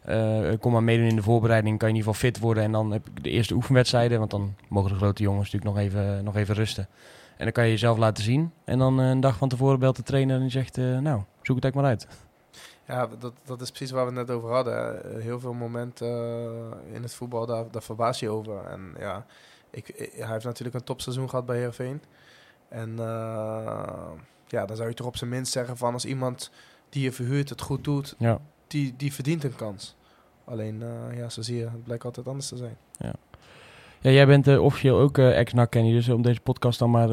eh, 0.05 0.53
eh, 0.53 0.61
kom 0.61 0.73
maar 0.73 0.83
meedoen 0.83 1.07
in 1.07 1.17
de 1.17 1.23
voorbereiding. 1.23 1.79
Kan 1.79 1.89
je 1.89 1.95
in 1.95 2.01
ieder 2.01 2.15
geval 2.15 2.29
fit 2.31 2.41
worden 2.43 2.63
en 2.63 2.73
dan 2.73 2.91
heb 2.93 3.07
je 3.15 3.21
de 3.23 3.31
eerste 3.31 3.55
oefenwedstrijden. 3.55 4.19
Want 4.19 4.31
dan 4.31 4.55
mogen 4.69 4.91
de 4.91 4.97
grote 4.97 5.23
jongens 5.23 5.53
natuurlijk 5.53 5.77
nog 5.77 5.85
even, 5.85 6.25
nog 6.25 6.37
even 6.37 6.55
rusten. 6.55 6.89
En 7.37 7.45
dan 7.45 7.53
kan 7.53 7.65
je 7.65 7.71
jezelf 7.71 7.99
laten 7.99 8.25
zien. 8.25 8.53
En 8.65 8.79
dan 8.79 9.01
eh, 9.01 9.09
een 9.09 9.21
dag 9.21 9.37
van 9.37 9.49
tevoren 9.49 9.79
belt 9.79 9.97
de 9.97 10.03
trainer 10.03 10.35
en 10.37 10.43
die 10.43 10.51
zegt, 10.51 10.79
eh, 10.79 10.85
nou, 10.99 11.23
zoek 11.43 11.57
het 11.57 11.65
eigenlijk 11.65 11.75
maar 11.75 11.85
uit. 11.85 12.07
Ja, 12.87 13.09
dat, 13.19 13.33
dat 13.45 13.61
is 13.61 13.69
precies 13.71 13.91
waar 13.91 14.07
we 14.07 14.19
het 14.19 14.27
net 14.27 14.37
over 14.37 14.51
hadden. 14.53 15.01
Heel 15.23 15.41
veel 15.41 15.53
momenten 15.53 16.09
in 16.93 17.03
het 17.03 17.15
voetbal, 17.15 17.47
daar, 17.47 17.65
daar 17.71 17.83
verbaas 17.83 18.21
je 18.21 18.29
over. 18.29 18.65
En 18.65 18.95
ja, 18.99 19.27
ik, 19.71 19.89
ik- 19.89 20.13
hij 20.17 20.33
heeft 20.33 20.45
natuurlijk 20.45 20.77
een 20.77 20.85
topseizoen 20.85 21.29
gehad 21.29 21.47
bij 21.47 21.57
Heerenveen. 21.57 22.03
En 22.69 22.99
eh, 22.99 24.11
ja, 24.47 24.67
dan 24.67 24.77
zou 24.77 24.89
je 24.89 24.95
toch 24.95 25.07
op 25.07 25.17
zijn 25.17 25.31
minst 25.31 25.53
zeggen 25.53 25.77
van 25.77 25.93
als 25.93 26.05
iemand 26.05 26.51
die 26.89 27.03
je 27.03 27.13
verhuurt 27.13 27.49
het 27.49 27.61
goed 27.61 27.85
doet, 27.85 28.15
Ja. 28.19 28.39
Die, 28.75 28.95
die 28.97 29.13
verdient 29.13 29.45
een 29.45 29.57
kans. 29.57 29.95
Alleen, 30.45 30.83
eh, 30.83 31.19
ja, 31.19 31.29
zo 31.29 31.43
zie 31.43 31.57
je, 31.57 31.65
het 31.65 31.85
blijkt 31.85 32.05
altijd 32.05 32.27
anders 32.27 32.49
te 32.49 32.57
zijn. 32.57 32.77
Ja, 34.01 34.11
jij 34.11 34.27
bent 34.27 34.49
eh, 34.49 34.63
officieel 34.63 34.99
ook 34.99 35.19
eh 35.19 35.39
ex-NAC, 35.39 35.71
Kenny. 35.71 35.93
Dus 35.93 36.09
om 36.09 36.23
deze 36.23 36.41
podcast 36.41 36.79
dan 36.79 36.91
maar, 36.91 37.09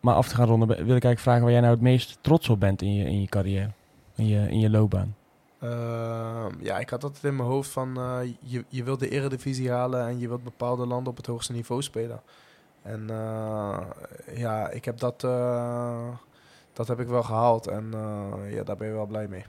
maar 0.00 0.14
af 0.14 0.28
te 0.28 0.34
gaan 0.34 0.46
ronden, 0.46 0.68
wil 0.68 0.76
ik 0.76 0.88
eigenlijk 0.88 1.20
vragen 1.20 1.42
waar 1.42 1.50
jij 1.50 1.60
nou 1.60 1.72
het 1.72 1.82
meest 1.82 2.18
trots 2.20 2.48
op 2.48 2.60
bent 2.60 2.82
in 2.82 2.94
je, 2.94 3.04
in 3.04 3.20
je 3.20 3.26
carrière, 3.26 3.70
in 4.14 4.26
je, 4.26 4.50
in 4.50 4.58
je 4.58 4.70
loopbaan. 4.70 5.16
Ehm, 5.58 6.52
ja, 6.60 6.78
ik 6.78 6.90
had 6.90 7.04
altijd 7.04 7.24
in 7.24 7.36
mijn 7.36 7.48
hoofd 7.48 7.70
van 7.70 7.94
je, 8.40 8.64
je 8.68 8.84
wilt 8.84 9.00
de 9.00 9.08
eredivisie 9.08 9.70
halen 9.70 10.06
en 10.06 10.18
je 10.18 10.28
wilt 10.28 10.44
bepaalde 10.44 10.86
landen 10.86 11.10
op 11.10 11.16
het 11.16 11.26
hoogste 11.26 11.52
niveau 11.52 11.82
spelen. 11.82 12.20
En 12.82 13.06
ja, 14.34 14.70
ik 14.70 14.84
heb 14.84 14.98
dat, 14.98 15.20
dat 16.72 16.88
heb 16.88 17.00
ik 17.00 17.08
wel 17.08 17.22
gehaald 17.22 17.66
en 17.66 17.90
ja, 18.50 18.62
daar 18.62 18.76
ben 18.76 18.88
je 18.88 18.94
wel 18.94 19.06
blij 19.06 19.28
mee. 19.28 19.44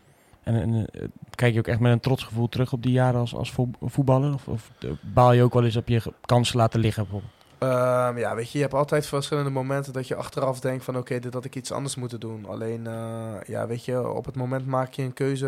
En, 0.50 0.62
en 0.62 0.90
eh, 0.92 1.08
kijk 1.36 1.54
je 1.54 1.60
ook 1.60 1.68
echt 1.68 1.80
met 1.80 1.92
een 1.92 2.00
trots 2.00 2.24
gevoel 2.24 2.50
terug 2.50 2.74
op 2.74 2.84
die 2.84 2.92
jaren 2.92 3.20
als, 3.20 3.36
als 3.36 3.52
vo- 3.52 3.70
voetballer? 3.82 4.34
Of, 4.34 4.48
of 4.48 4.72
eh, 4.80 4.90
baal 5.02 5.32
je 5.34 5.44
ook 5.44 5.54
wel 5.54 5.64
eens 5.64 5.76
op 5.76 5.88
je 5.88 6.02
kansen 6.22 6.58
laten 6.58 6.80
liggen? 6.80 7.04
bijvoorbeeld? 7.04 7.34
Ehm, 7.58 8.18
ja, 8.18 8.36
weet 8.36 8.52
je, 8.52 8.58
je 8.58 8.64
hebt 8.64 8.76
altijd 8.76 9.06
verschillende 9.06 9.50
momenten 9.50 9.94
dat 9.94 10.08
je 10.08 10.16
achteraf 10.16 10.60
denkt 10.60 10.84
van 10.84 10.98
oké, 10.98 11.20
dit 11.20 11.34
had 11.34 11.46
ik 11.46 11.56
iets 11.56 11.72
anders 11.72 11.96
moeten 11.96 12.20
doen. 12.20 12.46
Alleen, 12.46 12.88
eh, 12.88 13.34
ja, 13.48 13.68
weet 13.68 13.86
je, 13.86 14.10
op 14.10 14.26
het 14.26 14.36
moment 14.36 14.66
maak 14.66 14.94
je 14.94 15.02
een 15.02 15.14
keuze 15.14 15.48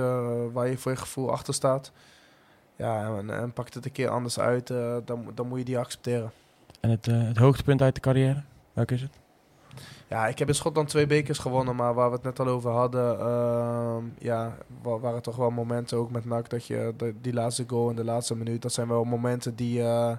waar 0.53 0.67
je 0.67 0.77
voor 0.77 0.91
je 0.91 0.97
gevoel 0.97 1.31
achter 1.31 1.53
staat. 1.53 1.91
Ja, 2.75 3.17
en, 3.17 3.29
en 3.29 3.53
pakt 3.53 3.73
het 3.73 3.85
een 3.85 3.91
keer 3.91 4.09
anders 4.09 4.39
uit, 4.39 4.67
dan, 5.05 5.31
dan 5.35 5.47
moet 5.47 5.59
je 5.59 5.65
die 5.65 5.77
accepteren. 5.77 6.31
En 6.79 6.89
het, 6.89 7.05
het 7.05 7.37
hoogtepunt 7.37 7.81
uit 7.81 7.95
de 7.95 8.01
carrière? 8.01 8.43
Welk 8.73 8.91
is 8.91 9.01
het? 9.01 9.19
Ja, 10.11 10.27
ik 10.27 10.39
heb 10.39 10.47
in 10.47 10.55
Schotland 10.55 10.89
twee 10.89 11.07
bekers 11.07 11.37
gewonnen, 11.37 11.75
maar 11.75 11.93
waar 11.93 12.09
we 12.09 12.15
het 12.15 12.23
net 12.23 12.39
al 12.39 12.47
over 12.47 12.71
hadden, 12.71 13.19
ehm, 13.19 14.03
ja, 14.19 14.57
wa- 14.81 14.99
waren 14.99 15.21
toch 15.21 15.35
wel 15.35 15.49
momenten 15.51 15.97
ook 15.97 16.11
met 16.11 16.25
NAC 16.25 16.49
dat 16.49 16.65
je 16.65 16.93
de- 16.97 17.13
die 17.21 17.33
laatste 17.33 17.63
goal 17.67 17.89
in 17.89 17.95
de 17.95 18.03
laatste 18.03 18.35
minuut, 18.35 18.61
dat 18.61 18.73
zijn 18.73 18.87
wel 18.87 19.03
momenten 19.03 19.55
die, 19.55 19.79
eh, 19.79 20.11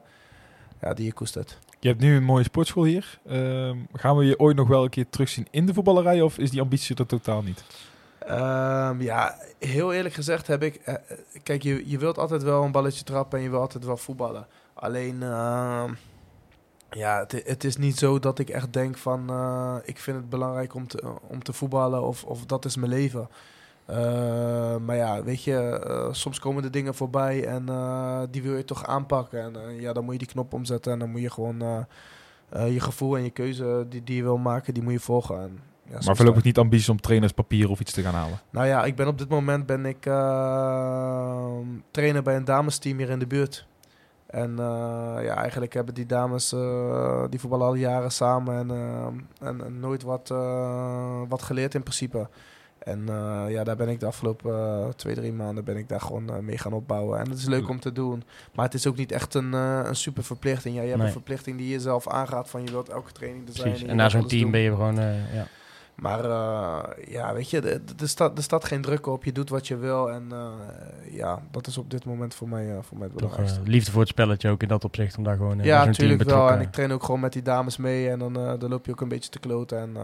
ja, 0.80 0.94
die 0.94 1.04
je 1.06 1.12
koestert. 1.12 1.58
Je 1.80 1.88
hebt 1.88 2.00
nu 2.00 2.16
een 2.16 2.24
mooie 2.24 2.44
sportschool 2.44 2.84
hier. 2.84 3.18
Ehm, 3.26 3.76
gaan 3.92 4.16
we 4.16 4.24
je 4.24 4.38
ooit 4.38 4.56
nog 4.56 4.68
wel 4.68 4.84
een 4.84 4.90
keer 4.90 5.08
terugzien 5.10 5.46
in 5.50 5.66
de 5.66 5.74
voetballerij 5.74 6.20
of 6.22 6.38
is 6.38 6.50
die 6.50 6.60
ambitie 6.60 6.96
er 6.96 7.06
totaal 7.06 7.42
niet? 7.42 7.64
Ehm, 8.18 9.00
ja, 9.02 9.34
heel 9.58 9.92
eerlijk 9.92 10.14
gezegd 10.14 10.46
heb 10.46 10.62
ik, 10.62 10.74
eh, 10.74 10.94
eh, 10.94 11.00
kijk, 11.42 11.62
je, 11.62 11.88
je 11.90 11.98
wilt 11.98 12.18
altijd 12.18 12.42
wel 12.42 12.62
een 12.62 12.72
balletje 12.72 13.04
trappen 13.04 13.38
en 13.38 13.44
je 13.44 13.50
wilt 13.50 13.62
altijd 13.62 13.84
wel 13.84 13.96
voetballen. 13.96 14.46
Alleen, 14.74 15.22
ja, 16.94 17.18
het, 17.18 17.42
het 17.46 17.64
is 17.64 17.76
niet 17.76 17.98
zo 17.98 18.18
dat 18.18 18.38
ik 18.38 18.48
echt 18.48 18.72
denk 18.72 18.96
van, 18.96 19.30
eh, 19.30 19.76
ik 19.84 19.98
vind 19.98 20.16
het 20.16 20.28
belangrijk 20.28 20.74
om 20.74 20.86
te, 20.86 21.02
om 21.28 21.42
te 21.42 21.52
voetballen 21.52 22.02
of, 22.02 22.24
of 22.24 22.46
dat 22.46 22.64
is 22.64 22.76
mijn 22.76 22.92
leven. 22.92 23.28
Eh, 23.84 24.76
maar 24.76 24.96
ja, 24.96 25.22
weet 25.22 25.44
je, 25.44 25.58
eh, 25.58 26.12
soms 26.12 26.38
komen 26.38 26.64
er 26.64 26.70
dingen 26.70 26.94
voorbij 26.94 27.46
en 27.46 27.64
die 28.30 28.42
wil 28.42 28.56
je 28.56 28.64
toch 28.64 28.86
aanpakken. 28.86 29.40
En 29.42 29.80
ja, 29.80 29.92
dan 29.92 30.04
moet 30.04 30.12
je 30.12 30.18
die 30.18 30.28
knop 30.28 30.52
omzetten 30.52 30.92
en 30.92 30.98
dan 30.98 31.10
moet 31.10 31.20
je 31.20 31.30
gewoon 31.30 31.86
je 32.50 32.80
gevoel 32.80 33.16
en 33.16 33.22
je 33.22 33.30
keuze 33.30 33.86
die, 33.88 34.04
die 34.04 34.16
je 34.16 34.22
wil 34.22 34.38
maken, 34.38 34.74
die 34.74 34.82
moet 34.82 34.92
je 34.92 35.00
volgen. 35.00 35.40
En, 35.40 35.58
ja, 35.90 35.98
maar 36.04 36.16
voorlopig 36.16 36.42
niet 36.42 36.58
ambities 36.58 36.88
om 36.88 37.00
trainerspapier 37.00 37.70
of 37.70 37.80
iets 37.80 37.92
te 37.92 38.02
gaan 38.02 38.14
halen. 38.14 38.40
nou 38.50 38.66
ja, 38.66 38.84
ik 38.84 38.96
ben 38.96 39.06
op 39.06 39.18
dit 39.18 39.28
moment 39.28 39.66
ben 39.66 39.86
ik 39.86 40.02
trainer 41.90 42.22
bij 42.22 42.36
een 42.36 42.44
damesteam 42.44 42.98
hier 42.98 43.10
in 43.10 43.18
de 43.18 43.26
buurt. 43.26 43.66
En 44.32 44.50
eh, 44.58 45.24
ja, 45.24 45.34
eigenlijk 45.36 45.72
hebben 45.72 45.94
die 45.94 46.06
dames, 46.06 46.52
eh, 46.52 47.24
die 47.30 47.40
voetballen 47.40 47.66
al 47.66 47.74
jaren 47.74 48.12
samen 48.12 48.58
en, 48.58 48.70
eh, 48.70 49.48
en, 49.48 49.64
en 49.64 49.80
nooit 49.80 50.02
wat, 50.02 50.28
wat 51.28 51.42
geleerd 51.42 51.74
in 51.74 51.82
principe. 51.82 52.28
En 52.78 53.06
ja, 53.48 53.64
daar 53.64 53.76
ben 53.76 53.88
ik 53.88 54.00
de 54.00 54.06
afgelopen 54.06 54.92
twee, 54.96 55.14
drie 55.14 55.32
maanden 55.32 55.64
ben 55.64 55.76
ik 55.76 55.88
daar 55.88 56.00
gewoon 56.00 56.44
mee 56.44 56.58
gaan 56.58 56.72
opbouwen. 56.72 57.18
En 57.18 57.28
het 57.30 57.38
is 57.38 57.46
leuk 57.46 57.68
om 57.68 57.80
te 57.80 57.92
doen. 57.92 58.22
Maar 58.54 58.64
het 58.64 58.74
is 58.74 58.86
ook 58.86 58.96
niet 58.96 59.12
echt 59.12 59.34
een, 59.34 59.52
een 59.52 59.96
super 59.96 60.24
verplichting. 60.24 60.74
Ja, 60.74 60.80
je 60.80 60.86
hebt 60.86 60.98
Nee. 60.98 61.06
een 61.06 61.12
verplichting 61.12 61.58
die 61.58 61.68
je 61.68 61.80
zelf 61.80 62.08
aangaat 62.08 62.50
van 62.50 62.64
je 62.64 62.70
wilt 62.70 62.88
elke 62.88 63.12
training 63.12 63.48
er 63.48 63.54
zijn. 63.54 63.68
Precies. 63.68 63.88
En 63.88 63.96
wilt 63.96 64.12
na 64.12 64.18
zo'n 64.18 64.28
team 64.28 64.42
doen. 64.42 64.50
ben 64.50 64.60
je 64.60 64.70
gewoon... 64.70 64.96
ja. 65.34 65.46
Maar 66.02 66.24
eh, 66.24 67.12
ja, 67.12 67.34
weet 67.34 67.50
je, 67.50 67.60
er, 68.00 68.08
staat, 68.08 68.36
er 68.36 68.42
staat 68.42 68.64
geen 68.64 68.82
druk 68.82 69.06
op. 69.06 69.24
Je 69.24 69.32
doet 69.32 69.48
wat 69.48 69.68
je 69.68 69.76
wil. 69.76 70.10
En 70.10 70.26
eh, 70.30 71.14
ja, 71.14 71.42
dat 71.50 71.66
is 71.66 71.78
op 71.78 71.90
dit 71.90 72.04
moment 72.04 72.34
voor 72.34 72.48
mij, 72.48 72.70
eh, 72.70 72.78
voor 72.80 72.98
mij 72.98 73.06
het 73.06 73.16
belangrijkste. 73.16 73.60
liefde 73.64 73.90
voor 73.90 74.00
het 74.00 74.08
spelletje 74.10 74.50
ook 74.50 74.62
in 74.62 74.68
dat 74.68 74.84
opzicht, 74.84 75.16
om 75.16 75.24
daar 75.24 75.36
gewoon 75.36 75.58
ja, 75.62 75.84
natuurlijk 75.84 76.22
wel. 76.22 76.50
En 76.50 76.60
ik 76.60 76.72
train 76.72 76.92
ook 76.92 77.04
gewoon 77.04 77.20
met 77.20 77.32
die 77.32 77.42
dames 77.42 77.76
mee. 77.76 78.08
En 78.08 78.18
dan, 78.18 78.32
dan 78.32 78.68
loop 78.68 78.86
je 78.86 78.92
ook 78.92 79.00
een 79.00 79.08
beetje 79.08 79.30
te 79.30 79.38
kloten. 79.38 79.78
En 79.78 79.96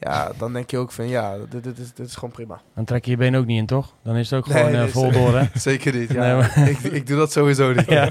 ja, 0.00 0.30
dan 0.38 0.52
denk 0.52 0.70
je 0.70 0.78
ook 0.78 0.92
van 0.92 1.08
ja, 1.08 1.34
dit, 1.50 1.64
dit, 1.64 1.78
is, 1.78 1.92
dit 1.94 2.06
is 2.06 2.14
gewoon 2.14 2.30
prima. 2.30 2.60
Dan 2.74 2.84
trek 2.84 3.04
je 3.04 3.10
je 3.10 3.16
been 3.16 3.36
ook 3.36 3.46
niet 3.46 3.58
in, 3.58 3.66
toch? 3.66 3.94
Dan 4.02 4.16
is 4.16 4.30
het 4.30 4.38
ook 4.38 4.46
gewoon 4.46 4.66
eh, 4.72 4.78
nee, 4.78 4.88
vol 4.88 5.12
door, 5.12 5.38
hè? 5.38 5.44
Zeker 5.60 5.94
niet. 5.94 6.12
Ja. 6.12 6.48
Nee, 6.56 6.70
ik, 6.74 6.78
ik 6.78 7.06
doe 7.06 7.16
dat 7.16 7.32
sowieso 7.32 7.72
niet. 7.72 7.88
Ja. 8.00 8.10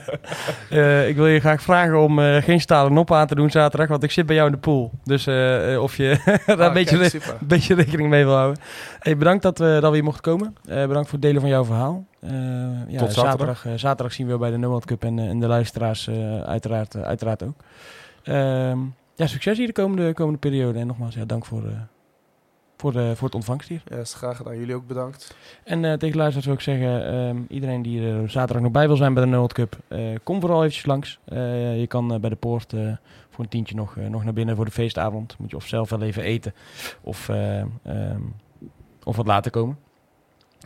Eh, 0.69 1.07
ik 1.07 1.15
wil 1.15 1.27
je 1.27 1.39
graag 1.39 1.61
vragen 1.61 1.99
om 1.99 2.19
eh, 2.19 2.43
geen 2.43 2.61
stalen 2.61 2.93
noppen 2.93 3.15
aan 3.17 3.27
te 3.27 3.35
doen 3.35 3.49
zaterdag, 3.51 3.87
want 3.87 4.03
ik 4.03 4.11
zit 4.11 4.25
bij 4.25 4.35
jou 4.35 4.47
in 4.47 4.53
de 4.53 4.59
pool. 4.61 4.91
Dus 5.03 5.27
of 5.79 5.95
je 5.97 6.19
daar 6.45 6.59
Ah, 6.59 6.65
een 6.65 6.73
beetje, 6.73 6.97
kijk, 6.97 7.11
re- 7.11 7.19
super. 7.19 7.37
een 7.41 7.47
beetje 7.47 7.75
rekening 7.75 8.09
mee 8.09 8.23
wil 8.25 8.35
houden. 8.35 8.61
Hey, 8.99 9.17
bedankt 9.17 9.43
dat, 9.43 9.57
we, 9.57 9.77
dat 9.81 9.89
we 9.89 9.95
hier 9.95 10.03
mochten 10.03 10.23
komen. 10.23 10.55
Bedankt 10.63 10.93
voor 11.09 11.11
het 11.11 11.21
delen 11.21 11.41
van 11.41 11.49
jouw 11.49 11.65
verhaal. 11.65 12.05
Ja, 12.87 12.99
Tot 12.99 13.13
zaterdag. 13.13 13.65
zaterdag 13.75 14.13
zien 14.13 14.27
we 14.27 14.37
bij 14.37 14.51
de 14.51 14.57
No 14.57 14.67
World 14.67 14.85
Cup 14.85 15.03
en, 15.03 15.19
en 15.19 15.39
de 15.39 15.47
luisteraars 15.47 16.09
uiteraard, 16.45 16.95
uiteraard 16.95 17.43
ook. 17.43 17.55
Ehm, 18.23 18.77
ja, 19.19 19.27
succes 19.27 19.57
hier 19.57 19.67
de 19.67 19.73
komende, 19.73 20.13
komende 20.13 20.39
periode. 20.39 20.79
En 20.79 20.87
nogmaals, 20.87 21.15
ja, 21.15 21.25
dank 21.25 21.45
voor, 21.45 21.65
eh, 21.65 21.71
voor, 22.77 22.91
de, 22.91 23.11
voor 23.15 23.25
het 23.27 23.35
ontvangst 23.35 23.69
hier. 23.69 23.81
Graag 24.03 24.37
gedaan. 24.37 24.57
Jullie 24.57 24.75
ook 24.75 24.87
bedankt. 24.87 25.35
En 25.63 25.85
eh, 25.85 25.93
tegen 25.93 26.11
de 26.11 26.17
luisteraars 26.17 26.45
wil 26.45 26.53
ik 26.55 26.61
zeggen, 26.61 27.05
ehm, 27.11 27.37
iedereen 27.47 27.81
die 27.81 28.01
er 28.07 28.29
zaterdag 28.29 28.63
nog 28.63 28.71
bij 28.71 28.87
wil 28.87 28.95
zijn 28.95 29.13
bij 29.13 29.25
de 29.25 29.29
World 29.29 29.53
Cup, 29.53 29.77
eh, 29.87 29.99
kom 30.23 30.39
vooral 30.39 30.59
eventjes 30.59 30.85
langs. 30.85 31.19
Eh, 31.25 31.79
je 31.79 31.87
kan 31.87 32.13
eh, 32.13 32.19
bij 32.19 32.29
de 32.29 32.35
poort 32.35 32.73
eh, 32.73 32.91
voor 33.29 33.43
een 33.43 33.49
tientje 33.49 33.75
nog, 33.75 33.97
eh, 33.97 34.07
nog 34.07 34.23
naar 34.23 34.33
binnen 34.33 34.55
voor 34.55 34.65
de 34.65 34.71
feestavond. 34.71 35.35
Moet 35.37 35.49
je 35.49 35.55
of 35.55 35.67
zelf 35.67 35.89
wel 35.89 36.01
even 36.01 36.23
eten 36.23 36.53
of, 37.01 37.29
eh, 37.29 37.59
ehm, 37.59 38.21
of 39.03 39.15
wat 39.15 39.27
later 39.27 39.51
komen. 39.51 39.77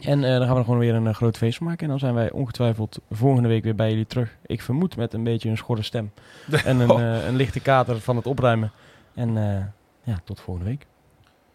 En 0.01 0.23
eh 0.23 0.37
dan 0.37 0.41
gaan 0.41 0.51
we 0.51 0.57
er 0.59 0.63
gewoon 0.63 0.79
weer 0.79 0.95
een 0.95 1.07
eh, 1.07 1.13
groot 1.13 1.37
feest 1.37 1.57
van 1.57 1.67
maken. 1.67 1.83
En 1.83 1.89
dan 1.89 1.99
zijn 1.99 2.13
wij 2.13 2.31
ongetwijfeld 2.31 2.99
volgende 3.11 3.49
week 3.49 3.63
weer 3.63 3.75
bij 3.75 3.89
jullie 3.89 4.07
terug. 4.07 4.37
Ik 4.45 4.61
vermoed 4.61 4.95
met 4.95 5.13
een 5.13 5.23
beetje 5.23 5.49
een 5.49 5.57
schorre 5.57 5.81
stem. 5.81 6.11
en 6.65 6.79
een, 6.79 6.89
eh, 6.89 7.27
een 7.27 7.35
lichte 7.35 7.59
kater 7.59 7.99
van 7.99 8.15
het 8.15 8.27
opruimen. 8.27 8.71
En 9.13 9.37
eh, 9.37 9.65
ja, 10.03 10.19
tot 10.23 10.39
volgende 10.39 10.69
week. 10.69 10.85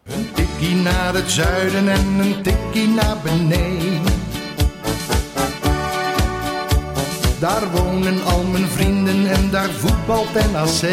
Een 0.04 0.32
tikkie 0.32 0.74
naar 0.74 1.14
het 1.14 1.30
zuiden 1.30 1.88
en 1.88 2.06
een 2.18 2.42
tikkie 2.42 2.88
naar 2.88 3.16
beneden. 3.22 4.16
Daar 7.40 7.70
wonen 7.70 8.24
al 8.24 8.44
mijn 8.44 8.66
vrienden 8.66 9.26
en 9.26 9.50
daar 9.50 9.68
voetbalt 9.68 10.32
NAC. 10.32 10.90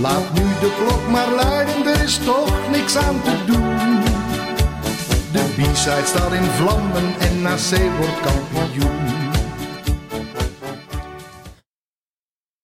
Laat 0.00 0.32
nu 0.32 0.40
de 0.40 0.76
klok 0.78 1.08
maar 1.10 1.30
luiden, 1.30 1.86
er 1.86 2.02
is 2.02 2.18
toch 2.18 2.70
niks 2.70 2.96
aan 2.96 3.22
te 3.22 3.44
doen. 3.46 4.09
De 5.32 5.44
B-side 5.56 6.06
staat 6.06 6.32
in 6.32 6.44
vlammen 6.44 7.14
en 7.18 7.46
AC 7.46 7.96
wordt 7.98 8.20
kampioen. 8.20 8.99